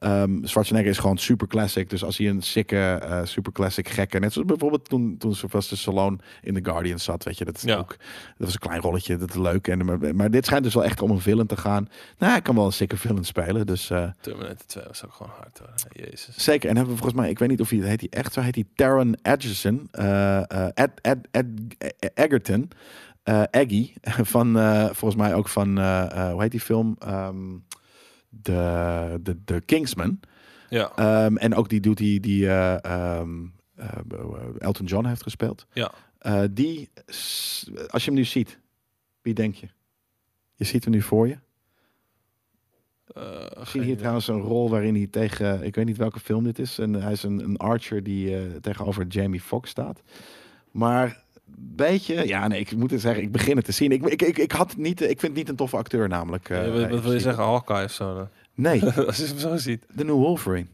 Ehm 0.00 0.44
Schwarzenegger 0.44 0.90
is 0.90 0.98
gewoon 0.98 1.18
super 1.18 1.46
classic. 1.46 1.90
Dus 1.90 2.04
als 2.04 2.18
hij 2.18 2.28
een 2.28 2.42
sikke, 2.42 2.76
eh, 3.02 3.20
super 3.24 3.52
classic 3.52 3.88
gekke... 3.88 4.18
Net 4.18 4.32
zoals 4.32 4.48
bijvoorbeeld 4.48 4.88
toen, 4.88 5.16
toen 5.18 5.34
Sylvester 5.34 5.76
Stallone 5.78 6.18
in 6.42 6.54
The 6.54 6.70
Guardians 6.70 7.04
zat. 7.04 7.24
Weet 7.24 7.38
je, 7.38 7.44
dat 7.44 7.56
is 7.56 7.62
Ja. 7.62 7.76
ook... 7.76 7.88
Dat 7.98 7.98
was 8.46 8.52
een 8.52 8.58
klein 8.60 8.80
rolletje, 8.80 9.16
dat 9.16 9.28
is 9.28 9.34
leuk. 9.36 9.68
En, 9.68 9.84
maar, 9.84 10.14
maar 10.14 10.30
dit 10.30 10.46
schijnt 10.46 10.64
dus 10.64 10.74
wel 10.74 10.84
echt 10.84 11.02
om 11.02 11.10
een 11.10 11.20
villain 11.20 11.46
te 11.46 11.56
gaan. 11.56 11.88
Nou, 12.18 12.32
hij 12.32 12.42
kan 12.42 12.54
wel 12.54 12.64
een 12.66 12.72
sikke 12.72 12.96
villain 12.96 13.24
spelen. 13.24 13.66
Dus 13.66 13.90
eh, 13.90 14.10
Terminator 14.20 14.66
2 14.66 14.84
was 14.86 15.04
ook 15.04 15.12
gewoon 15.12 15.32
hard 15.36 15.58
hoor. 15.58 15.68
Jezus. 15.92 16.34
zeker. 16.44 16.68
En 16.70 16.76
hebben 16.76 16.94
we 16.94 17.00
volgens 17.00 17.20
mij... 17.20 17.30
Ik 17.30 17.38
weet 17.38 17.48
niet 17.48 17.60
of 17.60 17.70
hij 17.70 17.78
heet 17.78 18.00
hij 18.00 18.08
echt 18.10 18.32
zo. 18.32 18.40
Heet 18.40 18.54
hij 18.54 18.64
Taron 18.74 19.16
Edgerton. 19.22 19.88
eh 19.90 20.64
Ed, 20.74 20.90
Ed, 21.00 21.18
Ed, 21.30 21.46
Egerton. 22.14 22.68
Aggie. 23.50 23.92
Van, 24.34 24.52
volgens 24.92 25.14
mij 25.14 25.34
ook 25.34 25.48
van... 25.48 25.68
hoe 26.30 26.36
heet 26.42 26.50
die 26.50 26.60
film? 26.60 26.96
Ehm, 26.98 27.36
de, 28.30 29.18
de, 29.22 29.44
de 29.44 29.60
Kingsman. 29.60 30.20
Ja, 30.68 30.92
Ehm, 30.96 31.36
en 31.36 31.54
ook 31.54 31.68
die 31.68 31.80
doet 31.80 31.96
die, 31.96 32.20
die 32.20 32.48
eh, 32.48 32.84
ehm, 32.84 33.46
eh, 33.74 33.88
Elton 34.58 34.86
John 34.86 35.06
heeft 35.06 35.22
gespeeld. 35.22 35.66
ja. 35.72 35.92
Eh, 36.18 36.42
die, 36.50 36.90
als 37.88 38.04
je 38.04 38.10
hem 38.10 38.14
nu 38.14 38.24
ziet, 38.24 38.58
wie 39.22 39.34
denk 39.34 39.54
je? 39.54 39.68
Je 40.54 40.64
ziet 40.64 40.84
hem 40.84 40.92
nu 40.92 41.02
voor 41.02 41.28
je. 41.28 41.38
Ik 43.60 43.66
zie 43.66 43.82
hier 43.82 43.96
trouwens 43.96 44.28
een 44.28 44.40
rol 44.40 44.70
waarin 44.70 44.94
hij 44.94 45.06
tegen, 45.06 45.62
ik 45.62 45.74
weet 45.74 45.86
niet 45.86 45.96
welke 45.96 46.20
film 46.20 46.44
dit 46.44 46.58
is. 46.58 46.78
En 46.78 46.92
hij 46.94 47.12
is 47.12 47.22
een, 47.22 47.38
een 47.38 47.56
archer 47.56 48.02
die 48.02 48.60
tegenover 48.60 49.06
Jamie 49.06 49.40
Foxx 49.40 49.70
staat. 49.70 50.02
Maar 50.70 51.24
beetje, 51.58 52.26
ja 52.26 52.48
nee, 52.48 52.60
ik 52.60 52.76
moet 52.76 52.90
het 52.90 53.00
zeggen, 53.00 53.22
ik 53.22 53.32
begin 53.32 53.56
het 53.56 53.64
te 53.64 53.72
zien. 53.72 53.92
Ik, 53.92 54.06
ik, 54.06 54.22
ik, 54.22 54.38
ik, 54.38 54.52
had 54.52 54.76
niet, 54.76 55.00
ik 55.00 55.06
vind 55.06 55.22
het 55.22 55.34
niet 55.34 55.48
een 55.48 55.56
toffe 55.56 55.76
acteur 55.76 56.08
namelijk. 56.08 56.48
Eh, 56.48 56.72
wat, 56.72 56.90
wat 56.90 57.02
wil 57.02 57.12
je 57.12 57.20
zeggen? 57.20 57.44
Hawkeye 57.44 57.84
of 57.84 57.92
zo? 57.92 58.14
dan? 58.14 58.28
Nee, 58.54 58.84
Als 59.06 59.16
je 59.16 59.26
hem 59.26 59.38
zo 59.38 59.56
ziet. 59.56 59.84
de 59.94 60.04
nieuwe 60.04 60.20
Wolverine. 60.20 60.66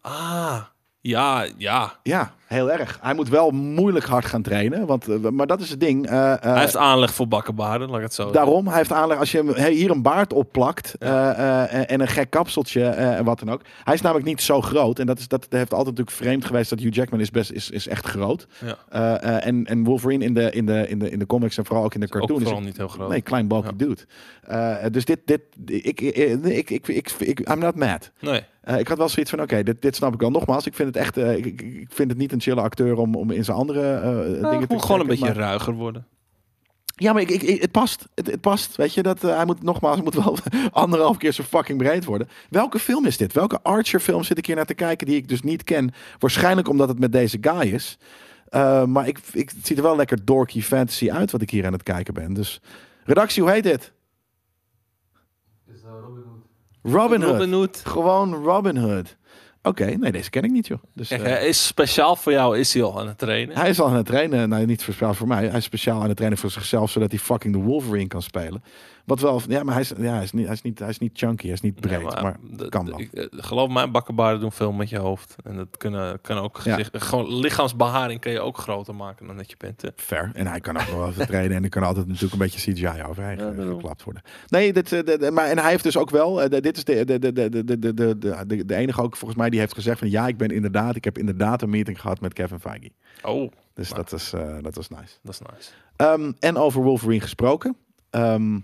Ah, 0.00 0.62
ja, 1.00 1.46
ja. 1.56 1.98
Ja, 2.02 2.34
heel 2.46 2.72
erg. 2.72 2.98
Hij 3.02 3.14
moet 3.14 3.28
wel 3.28 3.50
moeilijk 3.50 4.04
hard 4.04 4.24
gaan 4.24 4.42
trainen, 4.42 4.86
want, 4.86 5.08
eh, 5.08 5.16
maar 5.30 5.46
dat 5.46 5.60
is 5.60 5.70
het 5.70 5.80
ding. 5.80 6.06
eh, 6.06 6.32
eh, 6.32 6.40
Hij 6.40 6.60
heeft 6.60 6.76
aanleg 6.76 7.14
voor 7.14 7.28
bakkenbaarden, 7.28 7.88
laat 7.88 7.96
ik 7.96 8.02
het 8.02 8.14
zo 8.14 8.30
Daarom, 8.30 8.66
hij 8.66 8.76
heeft 8.76 8.92
aanleg. 8.92 9.18
Als 9.18 9.32
je 9.32 9.38
hem 9.38 9.48
he- 9.48 9.70
hier 9.70 9.90
een 9.90 10.02
baard 10.02 10.32
opplakt 10.32 10.94
Ja. 10.98 11.34
en- 11.68 11.88
en 11.88 12.00
een 12.00 12.08
gek 12.08 12.30
kapseltje 12.30 12.84
en 12.84 13.24
wat 13.24 13.38
dan 13.38 13.50
ook. 13.50 13.60
Hij 13.84 13.94
is 13.94 14.00
namelijk 14.00 14.26
niet 14.28 14.42
zo 14.42 14.60
groot. 14.60 14.98
En 14.98 15.06
dat, 15.06 15.18
is, 15.18 15.28
dat 15.28 15.46
heeft 15.50 15.70
altijd 15.74 15.96
natuurlijk 15.96 16.16
vreemd 16.16 16.44
geweest 16.44 16.70
dat 16.70 16.78
Hugh 16.80 16.94
Jackman 16.94 17.20
is, 17.20 17.30
best, 17.30 17.50
is, 17.52 17.70
is 17.70 17.88
echt 17.88 18.06
groot. 18.06 18.46
Ja. 18.90 19.20
En, 19.40 19.64
en 19.64 19.84
Wolverine 19.84 20.24
in 20.24 20.34
de, 20.34 20.50
in, 20.50 20.66
de, 20.66 20.88
in, 20.88 20.98
de, 20.98 21.10
in 21.10 21.18
de 21.18 21.26
comics 21.26 21.58
en 21.58 21.64
vooral 21.66 21.84
ook 21.84 21.94
in 21.94 22.00
de 22.00 22.06
Ook 22.06 22.12
cartoon 22.12 22.36
is 22.36 22.42
vooral 22.42 22.60
een- 22.60 22.66
niet 22.66 22.76
heel 22.76 22.88
groot. 22.88 23.08
Nee, 23.08 23.20
klein 23.20 23.48
bulky 23.48 23.66
Ja. 23.66 23.72
dude. 23.76 24.90
Dus 24.90 25.04
dit, 25.04 25.18
dit 25.24 25.40
ik, 25.64 26.00
ik, 26.00 26.70
ik, 26.70 26.88
ik, 26.88 27.10
ik, 27.18 27.40
I'm 27.50 27.58
not 27.58 27.74
mad. 27.74 28.10
Nee. 28.20 28.42
Ik 28.78 28.88
had 28.88 28.98
wel 28.98 29.08
zoiets 29.08 29.30
van, 29.30 29.40
oké, 29.42 29.62
dit, 29.62 29.82
dit 29.82 29.96
snap 29.96 30.14
ik 30.14 30.20
wel. 30.20 30.30
Nogmaals, 30.30 30.66
ik 30.66 30.74
vind 30.74 30.88
het 30.88 30.96
echt, 30.96 31.16
ik, 31.16 31.46
ik 31.62 31.86
vind 31.88 32.10
het 32.10 32.18
niet 32.18 32.32
een 32.36 32.42
chille 32.42 32.60
acteur 32.60 32.96
om, 32.96 33.14
om 33.14 33.30
in 33.30 33.44
zijn 33.44 33.56
andere 33.56 33.80
eh, 33.94 34.02
Ja, 34.10 34.22
dingen 34.32 34.50
het 34.58 34.68
te 34.68 34.74
moet 34.74 34.84
gewoon 34.84 35.00
een 35.00 35.06
beetje 35.06 35.24
maar- 35.24 35.36
ruiger 35.36 35.72
worden. 35.72 36.06
ja, 36.96 37.12
maar 37.12 37.22
ik, 37.22 37.30
ik, 37.30 37.42
ik- 37.42 37.60
het 37.60 37.70
past. 37.70 38.08
Het, 38.14 38.26
het 38.26 38.40
past. 38.40 38.76
Weet 38.76 38.94
je, 38.94 39.02
dat, 39.02 39.24
eh, 39.24 39.36
hij 39.36 39.44
moet 39.44 39.62
nogmaals, 39.62 40.00
moet 40.06 40.14
wel 40.14 40.36
anderhalf 40.70 41.16
keer 41.16 41.32
zo 41.32 41.42
fucking 41.42 41.78
breed 41.78 42.04
worden. 42.04 42.28
Welke 42.50 42.78
film 42.78 43.06
is 43.06 43.16
dit? 43.16 43.32
Welke 43.32 43.62
Archer 43.62 44.00
film 44.00 44.22
zit 44.22 44.38
ik 44.38 44.46
hier 44.46 44.56
naar 44.56 44.64
te 44.66 44.74
kijken 44.74 45.06
die 45.06 45.16
ik 45.16 45.28
dus 45.28 45.42
niet 45.42 45.64
ken? 45.64 45.92
Waarschijnlijk 46.18 46.68
omdat 46.68 46.88
het 46.88 46.98
met 46.98 47.12
deze 47.12 47.38
guy 47.40 47.60
is. 47.72 47.98
Eh, 48.48 48.84
maar 48.84 49.08
ik, 49.08 49.18
ik, 49.32 49.50
het 49.50 49.66
ziet 49.66 49.76
er 49.76 49.82
wel 49.82 49.96
lekker 49.96 50.24
dorky 50.24 50.62
fantasy 50.62 51.10
uit 51.10 51.30
wat 51.30 51.42
ik 51.42 51.50
hier 51.50 51.66
aan 51.66 51.72
het 51.72 51.82
kijken 51.82 52.14
ben. 52.14 52.32
Dus 52.34 52.60
redactie, 53.04 53.42
hoe 53.42 53.50
heet 53.52 53.62
dit? 53.62 53.92
Robin 56.82 57.22
Hood. 57.22 57.32
Robin 57.32 57.52
Hood. 57.52 57.76
Gewoon 57.84 58.34
Robin 58.34 58.76
Hood. 58.76 59.16
Oké, 59.66 59.84
nee, 59.84 60.12
deze 60.12 60.30
ken 60.30 60.42
ik 60.42 60.50
niet, 60.50 60.66
joh. 60.66 60.82
Dus, 60.94 61.10
eh, 61.10 61.22
hij 61.22 61.46
is 61.46 61.66
speciaal 61.66 62.16
voor 62.16 62.32
jou, 62.32 62.58
is 62.58 62.74
hij 62.74 62.82
al 62.82 63.00
aan 63.00 63.06
het 63.06 63.18
trainen? 63.18 63.56
Hij 63.56 63.68
is 63.68 63.80
al 63.80 63.88
aan 63.88 63.94
het 63.94 64.06
trainen. 64.06 64.48
Nou, 64.48 64.66
niet 64.66 64.80
speciaal 64.80 65.14
voor 65.14 65.26
mij. 65.26 65.46
Hij 65.46 65.58
is 65.58 65.64
speciaal 65.64 66.00
aan 66.00 66.06
het 66.06 66.16
trainen 66.16 66.38
voor 66.38 66.50
zichzelf, 66.50 66.90
zodat 66.90 67.10
hij 67.10 67.20
fucking 67.20 67.54
de 67.54 67.60
Wolverine 67.60 68.08
kan 68.08 68.22
spelen. 68.22 68.62
Wat 69.06 69.20
wel, 69.20 69.42
ja, 69.48 69.62
maar 69.62 69.74
hij 69.74 69.82
is, 69.82 69.92
ja, 69.98 70.14
hij 70.14 70.22
is, 70.22 70.32
niet, 70.32 70.44
hij 70.44 70.54
is, 70.54 70.62
niet, 70.62 70.78
hij 70.78 70.88
is 70.88 70.98
niet 70.98 71.10
chunky, 71.14 71.44
hij 71.44 71.52
is 71.52 71.60
niet 71.60 71.80
breed, 71.80 72.02
maar, 72.02 72.36
eh, 72.58 72.68
kan 72.68 72.86
wel. 72.86 72.98
Eh, 72.98 73.24
geloof 73.30 73.68
mij, 73.68 73.90
bakkenbaarden 73.90 74.40
doen 74.40 74.52
veel 74.52 74.72
met 74.72 74.88
je 74.88 74.98
hoofd. 74.98 75.36
En 75.44 75.56
dat 75.56 75.76
kunnen, 75.76 76.20
kan 76.20 76.38
ook 76.38 76.58
gezicht, 76.58 77.02
gewoon 77.02 77.34
lichaamsbeharing 77.34 78.20
kun 78.20 78.32
je 78.32 78.40
ook 78.40 78.58
groter 78.58 78.94
maken 78.94 79.26
dan 79.26 79.36
dat 79.36 79.50
je 79.50 79.56
bent. 79.58 79.82
Ver. 79.96 80.30
En 80.34 80.46
hij 80.46 80.60
kan 80.60 80.76
ook 80.76 80.86
wel 80.86 81.08
even 81.08 81.26
trainen 81.26 81.56
en 81.56 81.62
er 81.62 81.68
kan 81.68 81.82
altijd 81.82 82.06
natuurlijk 82.06 82.32
een 82.32 82.38
beetje 82.38 82.72
CGI 82.72 83.02
overheen 83.08 83.38
ja, 83.38 83.52
geklapt 83.72 84.04
worden. 84.04 84.22
Nee, 84.48 84.72
dit, 84.72 85.30
maar 85.30 85.46
en 85.46 85.58
hij 85.58 85.70
heeft 85.70 85.84
dus 85.84 85.96
ook 85.96 86.10
wel, 86.10 86.48
dit 86.48 86.76
is 86.76 86.84
de, 86.84 87.04
de, 87.04 87.18
de, 87.18 87.32
de, 87.32 87.64
de, 87.64 87.94
de, 87.94 88.18
de, 88.46 88.64
de 88.64 88.74
enige 88.74 89.02
ook 89.02 89.16
volgens 89.16 89.40
mij 89.40 89.50
die 89.50 89.55
heeft 89.58 89.74
gezegd 89.74 89.98
van 89.98 90.10
ja, 90.10 90.26
ik 90.28 90.36
ben 90.36 90.48
inderdaad, 90.50 90.96
ik 90.96 91.04
heb 91.04 91.18
inderdaad 91.18 91.62
een 91.62 91.70
meeting 91.70 92.00
gehad 92.00 92.20
met 92.20 92.32
Kevin 92.32 92.60
Feige. 92.60 92.90
Oh, 93.22 93.52
Dus 93.74 93.88
dat, 93.90 94.12
is, 94.12 94.32
eh, 94.32 94.56
dat 94.60 94.74
was 94.74 94.88
nice. 94.88 95.14
dat 95.22 95.32
is 95.34 95.40
nice. 95.54 95.70
Ehm, 95.96 96.32
en 96.38 96.56
over 96.56 96.82
Wolverine 96.82 97.20
gesproken. 97.20 97.76
Ehm, 98.10 98.54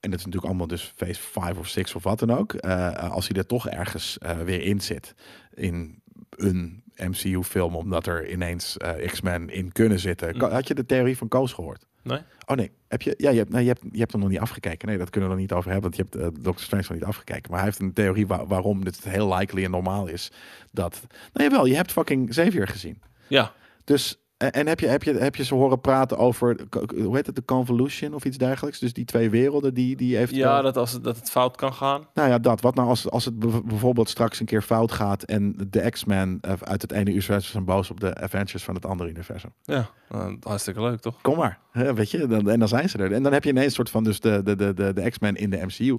en 0.00 0.10
dat 0.10 0.18
is 0.18 0.24
natuurlijk 0.24 0.44
allemaal 0.44 0.66
dus 0.66 0.92
phase 0.96 1.20
5 1.20 1.58
of 1.58 1.68
6 1.68 1.94
of 1.94 2.02
wat 2.02 2.18
dan 2.18 2.30
ook. 2.30 2.52
Eh, 2.52 3.10
als 3.10 3.28
hij 3.28 3.36
er 3.36 3.46
toch 3.46 3.68
ergens 3.68 4.18
eh, 4.18 4.38
weer 4.38 4.62
in 4.62 4.80
zit. 4.80 5.14
In 5.54 6.02
een 6.30 6.82
MCU-film, 6.96 7.74
omdat 7.74 8.06
er 8.06 8.30
ineens 8.30 8.76
eh, 8.76 9.06
X-Men 9.06 9.48
in 9.50 9.72
kunnen 9.72 9.98
zitten. 10.00 10.36
Ka- 10.38 10.50
Had 10.50 10.68
je 10.68 10.74
de 10.74 10.86
theorie 10.86 11.16
van 11.16 11.28
Koos 11.28 11.52
gehoord? 11.52 11.86
Nee? 12.08 12.22
Oh 12.46 12.56
nee, 12.56 12.70
heb 12.88 13.02
je, 13.02 13.14
ja, 13.16 13.30
je, 13.30 13.38
hebt, 13.38 13.50
je, 13.52 13.56
hebt, 13.66 13.82
je 13.92 13.98
hebt 13.98 14.12
hem 14.12 14.20
nog 14.20 14.30
niet 14.30 14.38
afgekeken. 14.38 14.88
Nee, 14.88 14.98
dat 14.98 15.10
kunnen 15.10 15.28
we 15.30 15.34
er 15.36 15.40
niet 15.40 15.52
over 15.52 15.70
hebben, 15.70 15.90
want 15.90 15.96
je 15.96 16.02
hebt 16.18 16.36
eh 16.36 16.42
Doctor 16.44 16.64
Strange 16.64 16.82
nog 16.88 16.92
niet 16.98 17.04
afgekeken. 17.04 17.50
Maar 17.50 17.58
hij 17.58 17.68
heeft 17.68 17.80
een 17.80 17.92
theorie 17.92 18.26
wa- 18.26 18.46
waarom 18.46 18.84
dit 18.84 19.04
heel 19.04 19.34
likely 19.34 19.64
en 19.64 19.70
normaal 19.70 20.06
is. 20.06 20.32
Dat, 20.72 21.00
nou 21.32 21.48
jawel, 21.50 21.64
je 21.66 21.76
hebt 21.76 21.92
fucking 21.92 22.28
Xavier 22.28 22.68
gezien. 22.68 23.02
Ja, 23.26 23.52
Dus, 23.84 24.20
en 24.38 24.52
en 24.52 24.66
heb 24.66 24.80
je, 24.80 24.86
heb, 24.86 25.02
je, 25.02 25.12
heb 25.12 25.36
je 25.36 25.44
ze 25.44 25.54
horen 25.54 25.80
praten 25.80 26.18
over, 26.18 26.56
hoe 26.94 27.16
heet 27.16 27.26
het, 27.26 27.34
de 27.34 27.44
convolution 27.44 28.14
of 28.14 28.24
iets 28.24 28.36
dergelijks? 28.36 28.78
Dus 28.78 28.92
die 28.92 29.04
twee 29.04 29.30
werelden 29.30 29.74
die, 29.74 29.96
die 29.96 30.18
eventueel... 30.18 30.48
ja 30.48 30.62
dat, 30.62 30.76
als 30.76 30.92
het, 30.92 31.04
dat 31.04 31.16
het 31.16 31.30
fout 31.30 31.56
kan 31.56 31.72
gaan. 31.72 32.06
Nou 32.14 32.28
ja, 32.28 32.38
dat. 32.38 32.60
Wat 32.60 32.74
nou 32.74 32.88
als, 32.88 33.10
als 33.10 33.24
het 33.24 33.38
bijvoorbeeld 33.66 34.08
straks 34.08 34.40
een 34.40 34.46
keer 34.46 34.62
fout 34.62 34.92
gaat 34.92 35.22
en 35.22 35.54
de 35.70 35.90
X-Men 35.90 36.38
eh, 36.40 36.52
uit 36.60 36.82
het 36.82 36.92
ene 36.92 37.10
universum 37.10 37.50
zijn 37.50 37.64
boos 37.64 37.90
op 37.90 38.00
de 38.00 38.14
Avengers 38.14 38.64
van 38.64 38.74
het 38.74 38.86
andere 38.86 39.10
universum? 39.10 39.52
Ja, 39.62 39.90
nou, 40.08 40.36
hartstikke 40.42 40.82
leuk 40.82 41.00
toch? 41.00 41.20
Kom 41.20 41.36
maar, 41.36 41.58
weet 41.72 42.10
je, 42.10 42.26
dan, 42.26 42.50
en 42.50 42.58
dan 42.58 42.68
zijn 42.68 42.88
ze 42.88 42.98
er. 42.98 43.12
En 43.12 43.22
dan 43.22 43.32
heb 43.32 43.44
je 43.44 43.50
ineens 43.50 43.66
een 43.66 43.72
soort 43.72 43.90
van 43.90 44.04
dus 44.04 44.20
de, 44.20 44.42
de, 44.42 44.56
de, 44.56 44.74
de, 44.74 44.92
de 44.92 45.10
X-Men 45.10 45.36
in 45.36 45.50
de 45.50 45.66
MCU. 45.66 45.98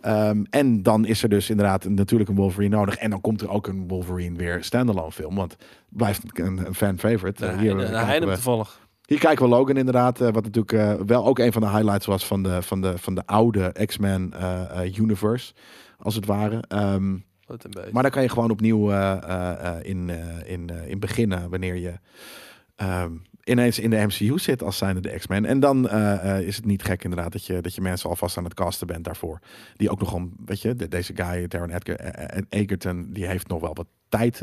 Ehm, 0.00 0.44
en 0.50 0.82
dan 0.82 1.04
is 1.06 1.22
er 1.22 1.28
dus 1.28 1.50
inderdaad 1.50 1.84
natuurlijk 1.88 2.30
een 2.30 2.36
Wolverine 2.36 2.76
nodig. 2.76 2.96
En 2.96 3.10
dan 3.10 3.20
komt 3.20 3.40
er 3.40 3.50
ook 3.50 3.66
een 3.66 3.88
Wolverine 3.88 4.36
weer 4.36 4.64
standalone 4.64 5.12
film. 5.12 5.34
Want 5.34 5.52
het 5.52 5.64
blijft 5.88 6.38
een, 6.38 6.66
een 6.66 6.74
fan 6.74 6.98
favorite. 6.98 7.40
De 7.40 7.46
Eh, 7.50 7.56
Heine- 7.56 8.20
de 8.20 8.26
we- 8.26 8.32
toevallig. 8.32 8.80
hier 9.06 9.18
kijken 9.18 9.44
we 9.44 9.50
Logan 9.50 9.76
inderdaad, 9.76 10.20
eh, 10.20 10.28
wat 10.32 10.44
natuurlijk 10.44 10.72
eh, 10.72 10.94
wel 11.06 11.26
ook 11.26 11.38
een 11.38 11.52
van 11.52 11.62
de 11.62 11.68
highlights 11.68 12.06
was 12.06 12.26
van 12.26 12.42
de, 12.42 12.62
van 12.62 12.80
de, 12.80 12.98
van 12.98 13.14
de 13.14 13.26
oude 13.26 13.72
X-Men 13.86 14.32
universe, 14.98 15.52
als 15.98 16.14
het 16.14 16.26
ware. 16.26 16.64
Ehm, 16.68 17.16
Wat 17.46 17.64
een 17.64 17.70
beetje. 17.70 17.90
maar 17.92 18.02
daar 18.02 18.12
kan 18.12 18.22
je 18.22 18.28
gewoon 18.28 18.50
opnieuw 18.50 18.90
in, 19.82 20.10
in, 20.44 20.70
in 20.86 20.98
beginnen 20.98 21.50
wanneer 21.50 21.74
je 21.76 21.92
ehm, 22.76 23.10
ineens 23.48 23.78
in 23.78 23.90
de 23.90 23.96
MCU 24.06 24.38
zit 24.38 24.62
als 24.62 24.76
zijnde 24.78 25.00
de 25.00 25.18
X-Men. 25.18 25.44
En 25.44 25.60
dan 25.60 25.88
eh, 25.88 26.36
eh, 26.38 26.46
is 26.46 26.56
het 26.56 26.64
niet 26.64 26.82
gek 26.84 27.04
inderdaad 27.04 27.32
dat 27.32 27.46
je, 27.46 27.60
dat 27.60 27.74
je 27.74 27.80
mensen 27.80 28.10
alvast 28.10 28.36
aan 28.36 28.44
het 28.44 28.54
casten 28.54 28.86
bent 28.86 29.04
daarvoor. 29.04 29.38
Die 29.76 29.90
ook 29.90 29.98
nog 30.00 30.12
om, 30.14 30.32
weet 30.44 30.60
je, 30.60 30.74
de- 30.74 30.88
deze 30.88 31.12
guy, 31.16 31.48
Taron 31.48 31.70
Edgar, 31.70 31.96
eh, 31.96 32.36
eh, 32.38 32.42
Egerton, 32.48 33.06
die 33.12 33.26
heeft 33.26 33.48
nog 33.48 33.60
wel 33.60 33.74
wat 33.74 33.86
tijd 34.08 34.42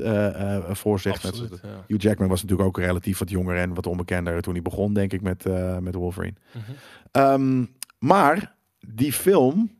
voor 0.75 0.99
zich. 0.99 1.13
Absoluut, 1.25 1.59
ja. 1.63 1.83
Hugh 1.87 2.01
Jackman 2.03 2.27
was 2.27 2.41
natuurlijk 2.41 2.67
ook 2.69 2.77
relatief 2.77 3.17
wat 3.17 3.29
jonger 3.29 3.57
en 3.57 3.73
wat 3.73 3.87
onbekender 3.87 4.41
toen 4.41 4.53
hij 4.53 4.61
begon, 4.61 4.93
denk 4.93 5.13
ik, 5.13 5.21
met, 5.21 5.45
met 5.79 5.95
Wolverine. 5.95 6.35
Mhm. 6.51 6.71
Ehm, 7.11 7.65
maar 7.99 8.55
die 8.87 9.13
film, 9.13 9.71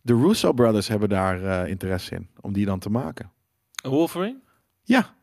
de 0.00 0.14
Russo 0.14 0.52
Brothers 0.52 0.88
hebben 0.88 1.08
daar 1.08 1.68
interesse 1.68 2.14
in, 2.14 2.28
om 2.40 2.52
die 2.52 2.64
dan 2.66 2.78
te 2.78 2.90
maken. 2.90 3.30
Wolverine? 3.82 4.38
Ja, 4.82 5.14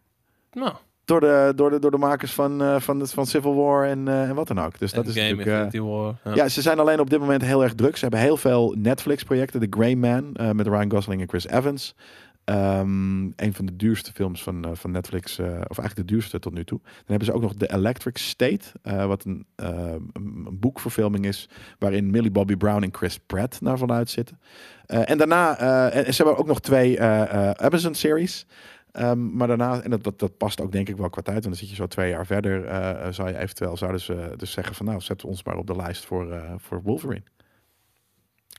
Nou, 0.51 0.73
door 1.09 1.19
de, 1.19 1.51
door 1.55 1.69
de, 1.69 1.79
door 1.79 1.91
de 1.91 1.97
makers 1.97 2.31
van, 2.31 2.61
eh, 2.61 2.79
van, 2.79 3.07
van 3.07 3.25
Civil 3.25 3.55
War 3.55 3.87
en, 3.87 4.07
eh, 4.07 4.29
en 4.29 4.35
wat 4.35 4.47
dan 4.47 4.59
ook. 4.59 4.79
Dus 4.79 4.91
dat 4.91 5.07
is 5.07 5.13
Game 5.13 5.35
natuurlijk... 5.35 5.73
eh, 5.73 5.81
War. 5.81 6.15
Ja. 6.23 6.35
ja, 6.35 6.47
ze 6.47 6.61
zijn 6.61 6.79
alleen 6.79 6.99
op 6.99 7.09
dit 7.09 7.19
moment 7.19 7.41
heel 7.41 7.63
erg 7.63 7.73
druk. 7.73 7.95
Ze 7.95 8.01
hebben 8.01 8.19
heel 8.19 8.37
veel 8.37 8.75
Netflix-projecten. 8.77 9.59
The 9.59 9.67
Grey 9.69 9.95
Man 9.95 10.35
met 10.53 10.67
Ryan 10.67 10.91
Gosling 10.91 11.21
en 11.21 11.29
Chris 11.29 11.47
Evans. 11.47 11.95
Ehm, 12.43 13.23
een 13.23 13.53
van 13.53 13.65
de 13.65 13.75
duurste 13.75 14.11
films 14.11 14.43
van, 14.43 14.65
van 14.73 14.91
Netflix, 14.91 15.39
of 15.39 15.77
eigenlijk 15.77 15.95
de 15.95 16.05
duurste 16.05 16.39
tot 16.39 16.53
nu 16.53 16.63
toe. 16.63 16.79
Dan 16.83 16.91
hebben 17.05 17.25
ze 17.25 17.33
ook 17.33 17.41
nog 17.41 17.53
The 17.53 17.73
Electric 17.73 18.17
State, 18.17 18.65
wat 19.07 19.25
een, 19.25 19.45
een, 19.55 20.47
boekverfilming 20.51 21.25
is, 21.25 21.49
waarin 21.79 22.09
Millie 22.09 22.31
Bobby 22.31 22.55
Brown 22.55 22.83
en 22.83 22.93
Chris 22.93 23.19
Pratt 23.25 23.61
naar 23.61 23.77
vanuit 23.77 24.09
zitten. 24.09 24.39
En 24.85 25.17
daarna, 25.17 25.57
en 25.89 26.13
ze 26.13 26.23
hebben 26.23 26.37
ook 26.41 26.47
nog 26.47 26.59
twee 26.59 27.01
Amazon-series. 27.01 28.45
Ehm, 28.91 29.35
maar 29.35 29.47
daarna, 29.47 29.81
en 29.81 29.89
dat, 29.89 30.03
dat, 30.03 30.19
dat 30.19 30.37
past 30.37 30.61
ook 30.61 30.71
denk 30.71 30.89
ik 30.89 30.97
wel 30.97 31.09
qua 31.09 31.21
tijd, 31.21 31.43
want 31.43 31.47
dan 31.47 31.55
zit 31.55 31.69
je 31.69 31.75
zo 31.75 31.87
twee 31.87 32.09
jaar 32.09 32.25
verder, 32.25 32.65
eh, 32.65 33.05
eh, 33.07 33.13
zou 33.13 33.29
je 33.29 33.37
eventueel 33.37 33.77
zouden 33.77 34.01
ze 34.01 34.33
dus 34.37 34.51
zeggen 34.51 34.75
van 34.75 34.85
nou, 34.85 35.01
zet 35.01 35.25
ons 35.25 35.43
maar 35.43 35.57
op 35.57 35.67
de 35.67 35.75
lijst 35.75 36.05
voor, 36.05 36.31
eh, 36.31 36.53
voor 36.57 36.81
Wolverine. 36.81 37.23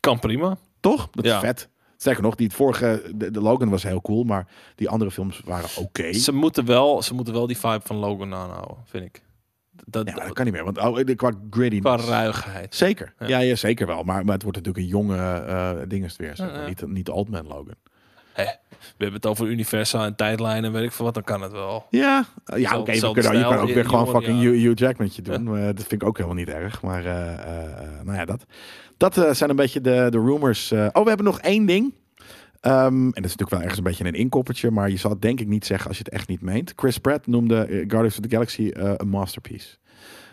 Kan 0.01 0.19
prima. 0.19 0.59
Toch? 0.81 1.09
Dat 1.11 1.25
Ja. 1.25 1.35
is 1.35 1.41
vet. 1.41 1.69
Sterker 1.97 2.23
nog, 2.23 2.35
die 2.35 2.51
vorige, 2.51 3.13
de, 3.15 3.31
de 3.31 3.41
Logan 3.41 3.69
was 3.69 3.83
heel 3.83 4.01
cool, 4.01 4.25
maar 4.25 4.47
die 4.75 4.89
andere 4.89 5.11
films 5.11 5.41
waren 5.45 5.69
oké. 5.77 6.13
Ze, 6.13 6.33
moeten 6.33 6.65
wel, 6.65 7.03
ze 7.03 7.15
moeten 7.15 7.35
wel 7.35 7.47
die 7.47 7.59
vibe 7.59 7.81
van 7.85 7.97
Logan 7.97 8.35
aanhouden, 8.35 8.77
vind 8.85 9.05
ik. 9.05 9.23
Dat, 9.85 10.09
Ja, 10.09 10.15
dat 10.15 10.33
kan 10.33 10.45
niet 10.45 10.55
meer, 10.55 10.65
want 10.65 10.79
oh, 10.79 10.99
qua 11.17 11.33
gritty. 11.51 11.79
qua 11.81 11.97
ruigheid. 11.97 12.75
Zeker. 12.75 13.15
Ja. 13.19 13.27
Ja. 13.27 13.39
Ja, 13.39 13.55
zeker 13.55 13.87
wel. 13.87 14.03
Maar, 14.03 14.25
maar 14.25 14.35
het 14.35 14.43
wordt 14.43 14.59
natuurlijk 14.59 14.85
een 14.85 14.91
jonge 14.91 15.17
het 16.03 16.17
weer. 16.17 16.37
Zeg 16.37 16.53
maar. 16.53 16.69
Niet, 16.69 16.87
niet 16.87 17.09
Old 17.09 17.29
Man 17.29 17.47
Logan. 17.47 17.75
Hè, 18.33 18.45
we 18.45 18.70
hebben 18.89 19.13
het 19.13 19.27
over 19.27 19.47
universa 19.47 20.05
en 20.05 20.15
tijdlijnen 20.17 20.65
en 20.65 20.73
weet 20.73 20.83
ik 20.85 20.93
veel 20.93 21.05
wat, 21.05 21.15
dan 21.15 21.23
kan 21.23 21.43
het 21.43 21.53
wel. 21.53 21.87
Ja, 21.91 22.25
ja 22.57 22.79
oké. 22.79 22.91
we 22.91 22.97
je 22.97 23.43
kan 23.43 23.59
ook 23.59 23.73
weer 23.73 23.85
gewoon 23.85 24.07
fucking. 24.09 24.41
Hugh, 24.41 24.63
Hugh 24.63 24.79
Jackmantje 24.79 25.23
doen. 25.23 25.43
Maar 25.43 25.61
dat 25.75 25.87
vind 25.87 26.03
ik 26.03 26.05
ook 26.09 26.17
helemaal 26.17 26.39
niet 26.39 26.49
erg. 26.49 26.83
Maar 26.83 27.05
eh, 27.05 27.33
eh, 27.33 27.63
eh, 27.63 28.05
nou 28.05 28.17
ja, 28.19 28.25
dat. 28.25 28.45
Dat 28.97 29.17
eh, 29.19 29.31
zijn 29.33 29.51
een 29.51 29.57
beetje 29.57 29.81
de, 29.81 30.07
de 30.11 30.19
rumors. 30.19 30.71
eh. 30.71 30.87
oh, 30.93 31.03
we 31.03 31.09
hebben 31.09 31.27
nog 31.27 31.41
één 31.41 31.67
ding. 31.67 31.95
Ehm, 32.61 32.77
en 32.87 33.05
dat 33.07 33.25
is 33.25 33.37
natuurlijk 33.37 33.51
wel 33.51 33.61
ergens 33.61 33.79
een 33.79 33.85
beetje 33.85 34.05
een 34.05 34.15
inkoppertje. 34.15 34.71
Maar 34.71 34.91
je 34.91 34.97
zal 34.97 35.11
het 35.11 35.23
denk 35.23 35.41
ik 35.41 35.47
niet 35.47 35.67
zeggen 35.67 35.89
als 35.89 35.97
je 35.99 36.03
het 36.05 36.13
echt 36.13 36.29
niet 36.29 36.41
meent. 36.41 36.73
Chris 36.77 36.99
Pratt 36.99 37.27
noemde 37.27 37.57
eh, 37.61 37.69
Guardians 37.77 38.19
of 38.19 38.25
the 38.25 38.29
Galaxy 38.31 38.69
eh, 38.69 38.93
een 38.97 39.09
masterpiece. 39.09 39.77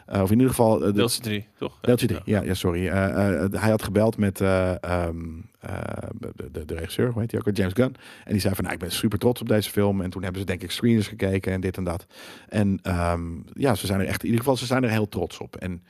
Eh, 0.08 0.22
of 0.22 0.28
in 0.32 0.36
ieder 0.36 0.50
geval... 0.50 0.80
eh, 0.80 0.86
de- 0.86 0.94
Deeltje 0.94 1.22
3, 1.22 1.48
toch? 1.58 1.78
Deeltje 1.82 2.08
3, 2.08 2.20
ja, 2.26 2.42
ja, 2.42 2.54
sorry. 2.54 2.88
Eh, 2.88 3.46
hij 3.52 3.70
had 3.70 3.84
gebeld 3.84 4.18
met 4.18 4.42
eh, 4.42 4.84
ehm, 4.84 5.18
eh, 5.60 5.78
de, 6.20 6.32
de, 6.52 6.66
de 6.66 6.74
regisseur, 6.76 7.12
hoe 7.12 7.22
heet 7.22 7.32
hij 7.32 7.42
ook, 7.48 7.56
James 7.58 7.74
Gunn. 7.74 7.96
En 8.26 8.32
die 8.32 8.42
zei 8.42 8.56
van, 8.56 8.64
nou, 8.64 8.76
ik 8.76 8.82
ben 8.82 8.92
super 8.92 9.20
trots 9.20 9.42
op 9.42 9.48
deze 9.48 9.70
film. 9.70 10.02
En 10.02 10.10
toen 10.10 10.24
hebben 10.24 10.42
ze 10.42 10.48
denk 10.48 10.62
ik 10.64 10.72
screeners 10.72 11.08
gekeken 11.08 11.52
en 11.54 11.62
dit 11.62 11.78
en 11.78 11.84
dat. 11.84 12.06
En 12.50 12.80
ehm, 12.82 13.22
ja, 13.54 13.76
ze 13.76 13.86
zijn 13.86 14.00
er 14.00 14.06
echt, 14.08 14.20
in 14.20 14.26
ieder 14.26 14.40
geval, 14.40 14.58
ze 14.58 14.66
zijn 14.66 14.84
er 14.84 14.90
heel 14.90 15.10
trots 15.10 15.38
op. 15.38 15.56
En 15.56 15.84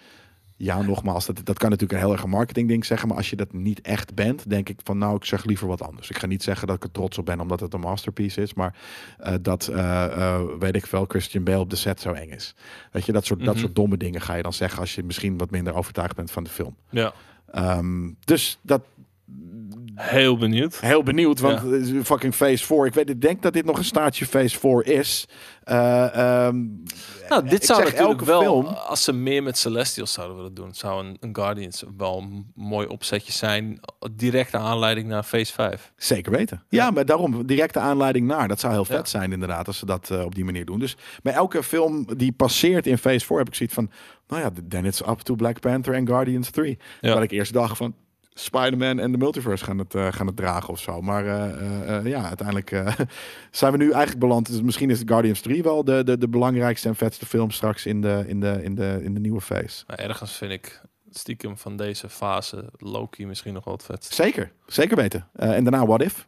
ja, 0.58 0.82
nogmaals, 0.82 1.26
dat, 1.26 1.46
dat 1.46 1.58
kan 1.58 1.70
natuurlijk 1.70 2.00
een 2.00 2.06
heel 2.06 2.16
erg 2.16 2.24
een 2.24 2.30
marketing 2.30 2.68
ding 2.68 2.86
zeggen. 2.86 3.08
Maar 3.08 3.18
als 3.18 3.30
je 3.30 3.36
dat 3.36 3.54
niet 3.54 3.82
echt 3.82 4.14
bent, 4.16 4.50
denk 4.50 4.70
ik 4.70 4.80
van, 4.84 4.98
nou, 4.98 5.16
ik 5.16 5.26
zeg 5.26 5.46
liever 5.46 5.68
wat 5.68 5.82
anders. 5.82 6.10
Ik 6.10 6.18
ga 6.18 6.28
niet 6.28 6.44
zeggen 6.44 6.68
dat 6.68 6.76
ik 6.76 6.84
er 6.84 6.92
trots 6.92 7.18
op 7.18 7.26
ben 7.26 7.40
omdat 7.40 7.60
het 7.60 7.74
een 7.74 7.80
masterpiece 7.80 8.42
is. 8.42 8.54
Maar 8.54 8.76
eh, 9.18 9.34
dat, 9.42 9.68
eh, 9.68 10.06
eh, 10.06 10.42
weet 10.60 10.76
ik 10.76 10.86
wel, 10.86 11.06
Christian 11.08 11.44
Bale 11.44 11.60
op 11.60 11.70
de 11.70 11.76
set 11.76 12.02
zo 12.02 12.12
eng 12.12 12.30
is. 12.30 12.56
Weet 12.92 13.06
je, 13.06 13.12
dat 13.12 13.26
soort, 13.26 13.40
dat 13.40 13.54
Mhm. 13.54 13.64
soort 13.64 13.76
domme 13.76 13.98
dingen 13.98 14.22
ga 14.22 14.34
je 14.36 14.44
dan 14.44 14.54
zeggen 14.54 14.80
als 14.80 14.96
je 14.96 15.04
misschien 15.04 15.38
wat 15.38 15.52
minder 15.52 15.74
overtuigd 15.74 16.16
bent 16.16 16.32
van 16.32 16.44
de 16.44 16.50
film. 16.50 16.76
Ja. 16.90 17.14
Ehm, 17.52 18.12
dus 18.26 18.60
dat 18.62 18.82
Heel 20.00 20.38
benieuwd. 20.38 20.80
heel 20.80 21.04
benieuwd, 21.04 21.40
want 21.40 21.88
Ja. 21.88 22.04
fucking 22.04 22.36
Phase 22.36 22.66
4. 22.66 22.86
Ik 22.86 22.94
weet, 22.94 23.10
ik 23.10 23.22
denk 23.22 23.42
dat 23.42 23.54
dit 23.54 23.66
nog 23.66 23.78
een 23.78 23.84
staartje 23.86 24.26
Phase 24.26 24.60
4 24.60 24.86
is. 24.86 25.28
Eh, 25.64 26.16
ehm, 26.48 26.66
Nou, 27.30 27.48
dit 27.50 27.66
zou 27.66 27.80
natuurlijk 27.84 28.10
elke 28.10 28.26
wel, 28.26 28.42
film- 28.42 28.66
als 28.66 29.04
ze 29.04 29.14
meer 29.14 29.44
met 29.44 29.58
Celestials 29.58 30.14
zouden 30.14 30.36
willen 30.38 30.54
doen, 30.54 30.74
zou 30.74 31.06
een, 31.06 31.18
een 31.20 31.36
Guardians 31.36 31.84
wel 31.98 32.18
een 32.18 32.52
mooi 32.56 32.88
opzetje 32.88 33.32
zijn. 33.32 33.80
Directe 34.12 34.58
aanleiding 34.58 35.08
naar 35.08 35.24
Phase 35.24 35.54
5. 35.54 35.92
Zeker 35.96 36.32
weten. 36.32 36.64
Ja, 36.70 36.92
maar 36.92 37.06
daarom 37.06 37.46
directe 37.46 37.80
aanleiding 37.80 38.28
naar. 38.28 38.48
Dat 38.48 38.60
zou 38.60 38.74
heel 38.74 38.86
vet 38.86 38.96
Ja. 38.98 39.06
zijn 39.06 39.32
inderdaad, 39.32 39.68
als 39.68 39.78
ze 39.78 39.86
dat 39.86 40.10
eh, 40.10 40.24
op 40.24 40.36
die 40.36 40.46
manier 40.46 40.66
doen. 40.66 40.80
Dus 40.80 40.98
bij 41.24 41.34
elke 41.34 41.64
film 41.64 42.08
die 42.18 42.32
passeert 42.32 42.88
in 42.88 42.98
Phase 42.98 43.26
4 43.26 43.38
heb 43.38 43.48
ik 43.48 43.56
zoiets 43.56 43.76
van... 43.76 43.90
Nou 44.28 44.42
ja, 44.42 44.50
then 44.70 44.86
it's 44.86 45.00
up 45.02 45.20
to 45.20 45.36
Black 45.36 45.60
Panther 45.60 45.94
en 45.94 46.08
Guardians 46.08 46.50
3. 46.50 46.70
Ja. 46.80 46.86
Terwijl 47.02 47.22
ik 47.24 47.32
eerst 47.32 47.54
dacht 47.54 47.78
van... 47.78 47.94
Spider-Man 48.40 49.00
en 49.00 49.12
de 49.12 49.18
multiverse 49.18 49.64
gaan 49.66 49.78
het, 49.78 49.96
eh, 49.96 50.08
gaan 50.12 50.28
het 50.28 50.36
dragen 50.36 50.70
of 50.70 50.80
zo. 50.80 51.02
Maar 51.02 51.26
eh, 51.26 51.98
eh, 51.98 52.06
ja, 52.06 52.28
uiteindelijk 52.28 52.70
zijn 53.52 53.72
we 53.72 53.78
nu 53.78 53.92
eigenlijk 53.92 54.20
beland. 54.20 54.48
Dus 54.48 54.62
misschien 54.62 54.90
is 54.90 55.02
Guardians 55.06 55.42
3 55.42 55.64
wel 55.64 55.84
de, 55.84 56.04
de, 56.04 56.18
de 56.18 56.28
belangrijkste 56.30 56.88
en 56.88 56.96
vetste 56.96 57.26
film 57.26 57.52
straks 57.52 57.86
in 57.86 58.02
de, 58.02 58.24
in 58.28 58.40
de, 58.40 58.60
in 58.64 58.76
de, 58.76 59.00
in 59.02 59.14
de 59.14 59.20
nieuwe 59.20 59.42
phase. 59.42 59.84
Maar 59.88 60.00
ergens 60.00 60.38
vind 60.38 60.52
ik 60.52 60.82
stiekem 61.10 61.58
van 61.58 61.78
deze 61.78 62.10
fase 62.10 62.70
Loki 62.78 63.26
misschien 63.26 63.54
nog 63.54 63.66
wel 63.66 63.80
het. 63.88 64.06
Zeker, 64.06 64.52
zeker 64.66 64.96
weten. 64.96 65.28
En 65.34 65.64
daarna 65.64 65.86
What 65.86 66.02
If? 66.02 66.28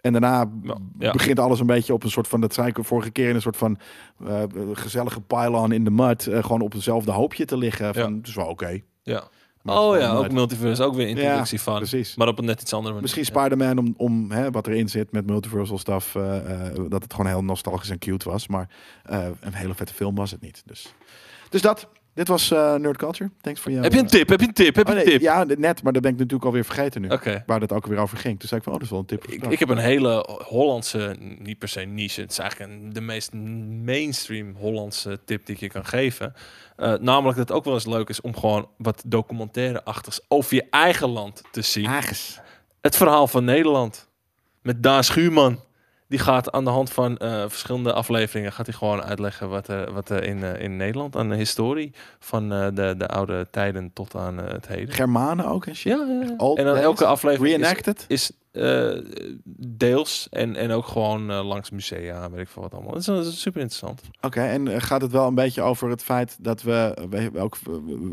En 0.00 0.12
daarna 0.12 0.50
Ja, 0.98 1.12
begint 1.12 1.38
alles 1.38 1.60
een 1.60 1.66
beetje 1.66 1.92
op 1.92 2.02
een 2.02 2.10
soort 2.10 2.28
van, 2.28 2.40
dat 2.40 2.54
zei 2.54 2.68
ik 2.68 2.78
vorige 2.80 3.10
keer, 3.10 3.28
in 3.28 3.34
een 3.34 3.42
soort 3.42 3.56
van 3.56 3.78
eh, 4.26 4.42
gezellige 4.72 5.20
pylon 5.20 5.72
in 5.72 5.84
de 5.84 5.90
mud. 5.90 6.22
gewoon 6.22 6.60
op 6.60 6.72
hetzelfde 6.72 7.12
hoopje 7.12 7.44
te 7.44 7.56
liggen. 7.56 7.94
Van, 7.94 8.12
Ja. 8.14 8.18
Is 8.22 8.34
wel 8.34 8.46
oké. 8.46 8.80
Ja. 9.02 9.28
Maar 9.64 9.78
Oh 9.78 9.98
ja, 9.98 10.10
ook 10.12 10.32
multiverse, 10.32 10.82
ook 10.82 10.94
weer 10.94 11.08
introductie 11.08 11.60
van. 11.60 11.76
precies. 11.76 12.14
Maar 12.16 12.28
op 12.28 12.38
een 12.38 12.44
net 12.44 12.60
iets 12.60 12.72
andere 12.72 12.94
manier. 12.94 13.02
Misschien 13.02 13.34
Ja. 13.34 13.40
Spider-Man 13.40 13.78
om, 13.78 13.94
om 13.96 14.30
hè, 14.30 14.50
wat 14.50 14.66
erin 14.66 14.88
zit 14.88 15.12
met 15.12 15.26
multiversal 15.26 15.78
stuff. 15.78 16.14
eh, 16.14 16.66
eh, 16.66 16.74
dat 16.88 17.02
het 17.02 17.14
gewoon 17.14 17.30
heel 17.30 17.44
nostalgisch 17.44 17.90
en 17.90 17.98
cute 17.98 18.30
was. 18.30 18.48
Maar 18.48 18.68
eh, 19.02 19.26
een 19.40 19.54
hele 19.54 19.74
vette 19.74 19.94
film 19.94 20.14
was 20.14 20.30
het 20.30 20.40
niet. 20.40 20.62
Dus, 20.66 20.94
dus 21.48 21.62
dat. 21.62 21.88
Dit 22.14 22.28
was 22.28 22.50
eh, 22.50 22.74
Nerd 22.74 22.96
Culture. 22.96 23.30
Thanks 23.40 23.60
voor 23.60 23.70
jou. 23.70 23.82
Heb 23.84 23.92
je 23.92 23.98
een 23.98 24.06
tip? 24.06 24.28
Heb 24.28 24.40
je 24.40 24.46
een 24.46 24.52
tip? 24.52 24.74
Heb 24.74 24.86
je 24.86 24.92
Oh, 24.92 24.98
een 24.98 25.04
nee, 25.04 25.12
tip? 25.14 25.20
ja, 25.20 25.44
net. 25.44 25.82
Maar 25.82 25.92
dat 25.92 26.02
ben 26.02 26.10
ik 26.12 26.16
natuurlijk 26.18 26.44
alweer 26.44 26.64
vergeten 26.64 27.00
nu. 27.00 27.08
Oké. 27.08 27.42
Waar 27.46 27.60
het 27.60 27.72
ook 27.72 27.86
weer 27.86 27.98
over 27.98 28.18
ging. 28.18 28.38
Toen 28.38 28.48
zei 28.48 28.60
ik 28.60 28.66
van, 28.66 28.72
oh, 28.74 28.78
dat 28.78 28.86
is 28.88 28.92
wel 28.92 29.00
een 29.02 29.06
tip. 29.06 29.24
Ik, 29.26 29.46
ik 29.46 29.58
heb 29.58 29.68
een 29.68 29.78
hele 29.78 30.28
Hollandse, 30.44 31.16
niet 31.38 31.58
per 31.58 31.68
se 31.68 31.80
niche. 31.80 32.20
Het 32.20 32.30
is 32.30 32.38
eigenlijk 32.38 32.70
een, 32.72 32.92
de 32.92 33.00
meest 33.00 33.32
mainstream 33.84 34.54
Hollandse 34.56 35.20
tip 35.24 35.46
die 35.46 35.54
ik 35.54 35.60
je 35.60 35.68
kan 35.68 35.86
geven. 35.86 36.34
Eh, 36.76 36.92
namelijk 37.00 37.36
dat 37.38 37.48
het 37.48 37.56
ook 37.56 37.64
wel 37.64 37.74
eens 37.74 37.86
leuk 37.86 38.08
is 38.08 38.20
om 38.20 38.36
gewoon 38.36 38.68
wat 38.76 39.02
documentaire-achtigs 39.06 40.20
over 40.28 40.54
je 40.54 40.66
eigen 40.70 41.08
land 41.08 41.42
te 41.50 41.62
zien. 41.62 41.86
Hages. 41.86 42.40
Het 42.80 42.96
verhaal 42.96 43.26
van 43.26 43.44
Nederland. 43.44 44.08
Met 44.62 44.82
Daan 44.82 45.04
Schuurman. 45.04 45.60
Die 46.08 46.18
gaat 46.18 46.52
aan 46.52 46.64
de 46.64 46.70
hand 46.70 46.92
van 46.92 47.16
eh, 47.16 47.44
verschillende 47.48 47.92
afleveringen 47.92 48.52
gaat 48.52 48.66
hij 48.66 48.74
gewoon 48.74 49.02
uitleggen 49.02 49.48
wat 49.48 49.68
er, 49.68 49.92
wat 49.92 50.10
er 50.10 50.24
in, 50.24 50.42
eh, 50.42 50.62
in 50.62 50.76
Nederland 50.76 51.16
aan 51.16 51.28
de 51.28 51.36
historie 51.36 51.92
van 52.18 52.52
eh, 52.52 52.66
de, 52.74 52.94
de 52.98 53.08
oude 53.08 53.46
tijden 53.50 53.90
tot 53.92 54.14
aan 54.14 54.40
eh, 54.40 54.52
het 54.52 54.68
heden. 54.68 54.94
Germanen 54.94 55.46
ook 55.46 55.66
en 55.66 55.76
shit. 55.76 55.92
Ja, 55.92 56.06
ja, 56.38 56.54
en 56.54 56.64
dan 56.64 56.76
elke 56.76 57.04
aflevering 57.04 57.54
is, 57.54 57.60
Reenacted? 57.60 58.04
is 58.08 58.32
eh, 58.54 58.98
deels 59.56 60.26
en, 60.30 60.56
en 60.56 60.70
ook 60.70 60.86
gewoon 60.86 61.30
eh, 61.30 61.46
langs 61.46 61.70
musea, 61.70 62.30
weet 62.30 62.40
ik 62.40 62.48
veel 62.48 62.62
wat 62.62 62.72
allemaal. 62.72 62.90
Dat 62.92 63.00
is, 63.00 63.06
dat 63.06 63.26
is 63.26 63.40
super 63.40 63.60
interessant. 63.60 64.00
Oké, 64.20 64.40
en 64.40 64.68
eh, 64.68 64.80
gaat 64.80 65.00
het 65.02 65.10
wel 65.12 65.26
een 65.26 65.34
beetje 65.34 65.62
over 65.62 65.90
het 65.90 66.02
feit 66.02 66.36
dat 66.40 66.62
we, 66.62 67.06
we 67.10 67.38
ook 67.38 67.56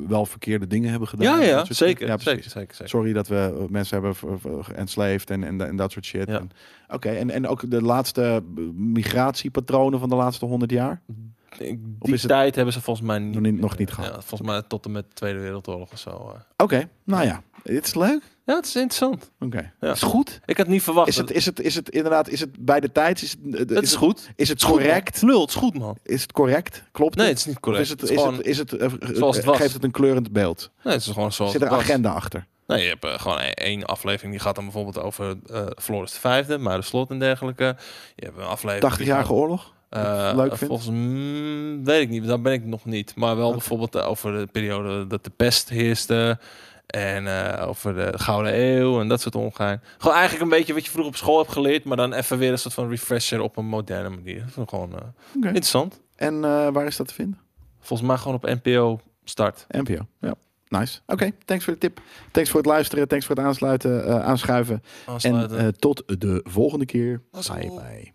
wel 0.07 0.25
verkeerde 0.25 0.67
dingen 0.67 0.89
hebben 0.89 1.07
gedaan? 1.07 1.39
Ja, 1.39 1.45
ja, 1.45 1.65
zeker? 1.69 2.07
Ja, 2.07 2.17
zeker, 2.17 2.33
precies. 2.33 2.51
zeker, 2.51 2.75
zeker. 2.75 2.89
Sorry 2.89 3.13
dat 3.13 3.27
we 3.27 3.65
mensen 3.69 4.01
hebben 4.01 4.39
enslaved 4.75 5.29
en, 5.29 5.43
en, 5.43 5.67
en 5.67 5.75
dat 5.75 5.91
soort 5.91 6.05
shit. 6.05 6.27
Ja. 6.27 6.41
Oké, 6.89 7.09
en, 7.09 7.29
en 7.29 7.47
ook 7.47 7.71
de 7.71 7.81
laatste 7.81 8.43
migratiepatronen 8.75 9.99
van 9.99 10.09
de 10.09 10.15
laatste 10.15 10.45
honderd 10.45 10.71
jaar? 10.71 11.01
Of 11.07 11.57
Die 11.57 12.13
het- 12.13 12.27
tijd 12.27 12.55
hebben 12.55 12.73
ze 12.73 12.81
volgens 12.81 13.07
mij 13.07 13.19
niet, 13.19 13.33
Nog 13.33 13.41
niet- 13.43 13.59
nog 13.59 13.77
niet 13.77 13.89
ja, 13.89 13.95
gehad. 13.95 14.25
volgens 14.25 14.49
mij 14.49 14.61
tot 14.67 14.85
en 14.85 14.91
met 14.91 15.03
de 15.07 15.13
Tweede 15.13 15.39
Wereldoorlog 15.39 15.91
of 15.91 15.99
zo. 15.99 16.35
Oké, 16.57 16.89
nou 17.03 17.25
ja, 17.25 17.41
het 17.63 17.85
is 17.85 17.95
leuk. 17.95 18.21
Ja, 18.45 18.55
het 18.55 18.65
is 18.65 18.75
interessant. 18.75 19.31
Oké, 19.39 19.71
Ja. 19.81 19.91
is 19.91 20.01
goed. 20.01 20.39
Ik 20.45 20.57
had 20.57 20.67
niet 20.67 20.83
verwacht. 20.83 21.07
Is 21.07 21.15
het, 21.17 21.31
is, 21.31 21.45
het, 21.45 21.59
is 21.59 21.75
het 21.75 21.89
inderdaad, 21.89 22.27
is 22.29 22.39
het 22.39 22.49
bij 22.65 22.79
de 22.79 22.91
tijd? 22.91 23.21
Is 23.21 23.31
het, 23.31 23.69
eh, 23.69 23.75
het 23.75 23.83
is 23.83 23.95
goed. 23.95 24.17
Is 24.17 24.25
het 24.25 24.47
Het 24.47 24.57
is 24.57 24.63
goed, 24.63 24.73
correct? 24.77 25.21
Lul, 25.21 25.41
het 25.41 25.49
is 25.49 25.55
goed, 25.55 25.77
man. 25.79 25.97
Is 26.03 26.21
het 26.21 26.31
correct? 26.31 26.83
Klopt 26.91 27.15
Nee, 27.15 27.27
het? 27.27 27.33
het 27.37 27.39
is 27.39 27.45
niet 27.45 27.55
Of 27.55 27.61
correct. 27.61 27.83
is 27.83 27.89
het, 27.89 28.01
het 28.01 28.09
is 28.09 28.17
gewoon, 28.17 28.33
het, 28.37 28.45
is 28.45 28.57
het, 28.57 28.73
eh, 28.73 28.89
zoals 29.13 29.35
het 29.35 29.45
was. 29.45 29.57
geeft 29.57 29.73
het 29.73 29.83
een 29.83 29.91
kleurend 29.91 30.31
beeld? 30.31 30.69
nee, 30.83 30.93
het 30.93 31.01
is 31.05 31.11
gewoon 31.13 31.31
zoals 31.31 31.51
Zit 31.51 31.61
er 31.61 31.67
het 31.67 31.75
was. 31.75 31.85
agenda 31.85 32.11
achter? 32.11 32.45
Nee, 32.67 32.83
je 32.83 32.89
hebt 32.89 33.05
eh, 33.05 33.19
gewoon 33.19 33.37
één- 33.39 33.53
één 33.53 33.85
aflevering 33.85 34.31
die 34.31 34.41
gaat 34.41 34.55
dan 34.55 34.63
bijvoorbeeld 34.63 34.99
over 34.99 35.35
eh 35.45 35.65
Floris 35.77 36.11
de 36.11 36.19
Vijfde, 36.19 36.57
maar 36.57 36.77
de 36.77 36.83
slot 36.83 37.09
en 37.09 37.19
dergelijke. 37.19 37.75
Je 38.15 38.25
hebt 38.25 38.37
een 38.37 38.43
aflevering. 38.43 38.79
die 38.81 38.89
80-jarige 39.05 39.27
gaat- 39.27 39.37
oorlog? 39.37 39.73
Eh, 39.89 40.31
leuk 40.35 40.47
vindt? 40.47 40.65
Volgens 40.65 40.89
mm, 40.89 41.85
weet 41.85 42.01
ik 42.01 42.09
niet, 42.09 42.25
daar 42.27 42.41
ben 42.41 42.53
ik 42.53 42.65
nog 42.65 42.85
niet. 42.85 43.15
Maar 43.15 43.35
wel 43.37 43.51
bijvoorbeeld 43.51 43.95
eh, 43.95 44.07
over 44.09 44.39
de 44.39 44.47
periode 44.51 45.07
dat 45.07 45.23
de 45.23 45.29
pest 45.29 45.69
heerste. 45.69 46.39
En 46.91 47.27
eh, 47.27 47.67
over 47.67 47.95
de 47.95 48.19
Gouden 48.19 48.59
Eeuw 48.59 48.99
en 48.99 49.07
dat 49.07 49.21
soort 49.21 49.35
ongein. 49.35 49.81
Gewoon 49.97 50.15
eigenlijk 50.15 50.43
een 50.43 50.57
beetje 50.57 50.73
wat 50.73 50.85
je 50.85 50.91
vroeger 50.91 51.11
op 51.11 51.17
school 51.17 51.37
hebt 51.37 51.51
geleerd, 51.51 51.83
maar 51.83 51.97
dan 51.97 52.13
even 52.13 52.37
weer 52.37 52.51
een 52.51 52.59
soort 52.59 52.73
van 52.73 52.89
refresher 52.89 53.41
op 53.41 53.57
een 53.57 53.65
moderne 53.65 54.09
manier. 54.09 54.39
Dat 54.39 54.47
is 54.47 54.69
gewoon 54.69 54.93
eh, 54.93 54.99
interessant. 55.33 56.01
En 56.15 56.35
eh, 56.35 56.67
waar 56.71 56.85
is 56.85 56.95
dat 56.97 57.07
te 57.07 57.13
vinden? 57.13 57.39
Volgens 57.79 58.07
mij 58.07 58.17
gewoon 58.17 58.35
op 58.35 58.61
NPO 58.63 58.99
start. 59.23 59.65
NPO. 59.69 60.07
Ja. 60.19 60.33
Nice. 60.67 60.99
Oké, 61.07 61.31
thanks 61.45 61.63
voor 61.63 61.73
de 61.73 61.79
tip. 61.79 62.01
Thanks 62.31 62.49
voor 62.49 62.59
het 62.59 62.69
luisteren. 62.69 63.07
Thanks 63.07 63.25
voor 63.25 63.35
het 63.35 63.45
aansluiten, 63.45 64.23
aanschuiven. 64.23 64.83
En 65.05 65.13
Aansluiten. 65.13 65.79
tot 65.79 66.03
de 66.05 66.41
volgende 66.43 66.85
keer. 66.85 67.21
Bye 67.31 67.71
bye. 67.71 68.13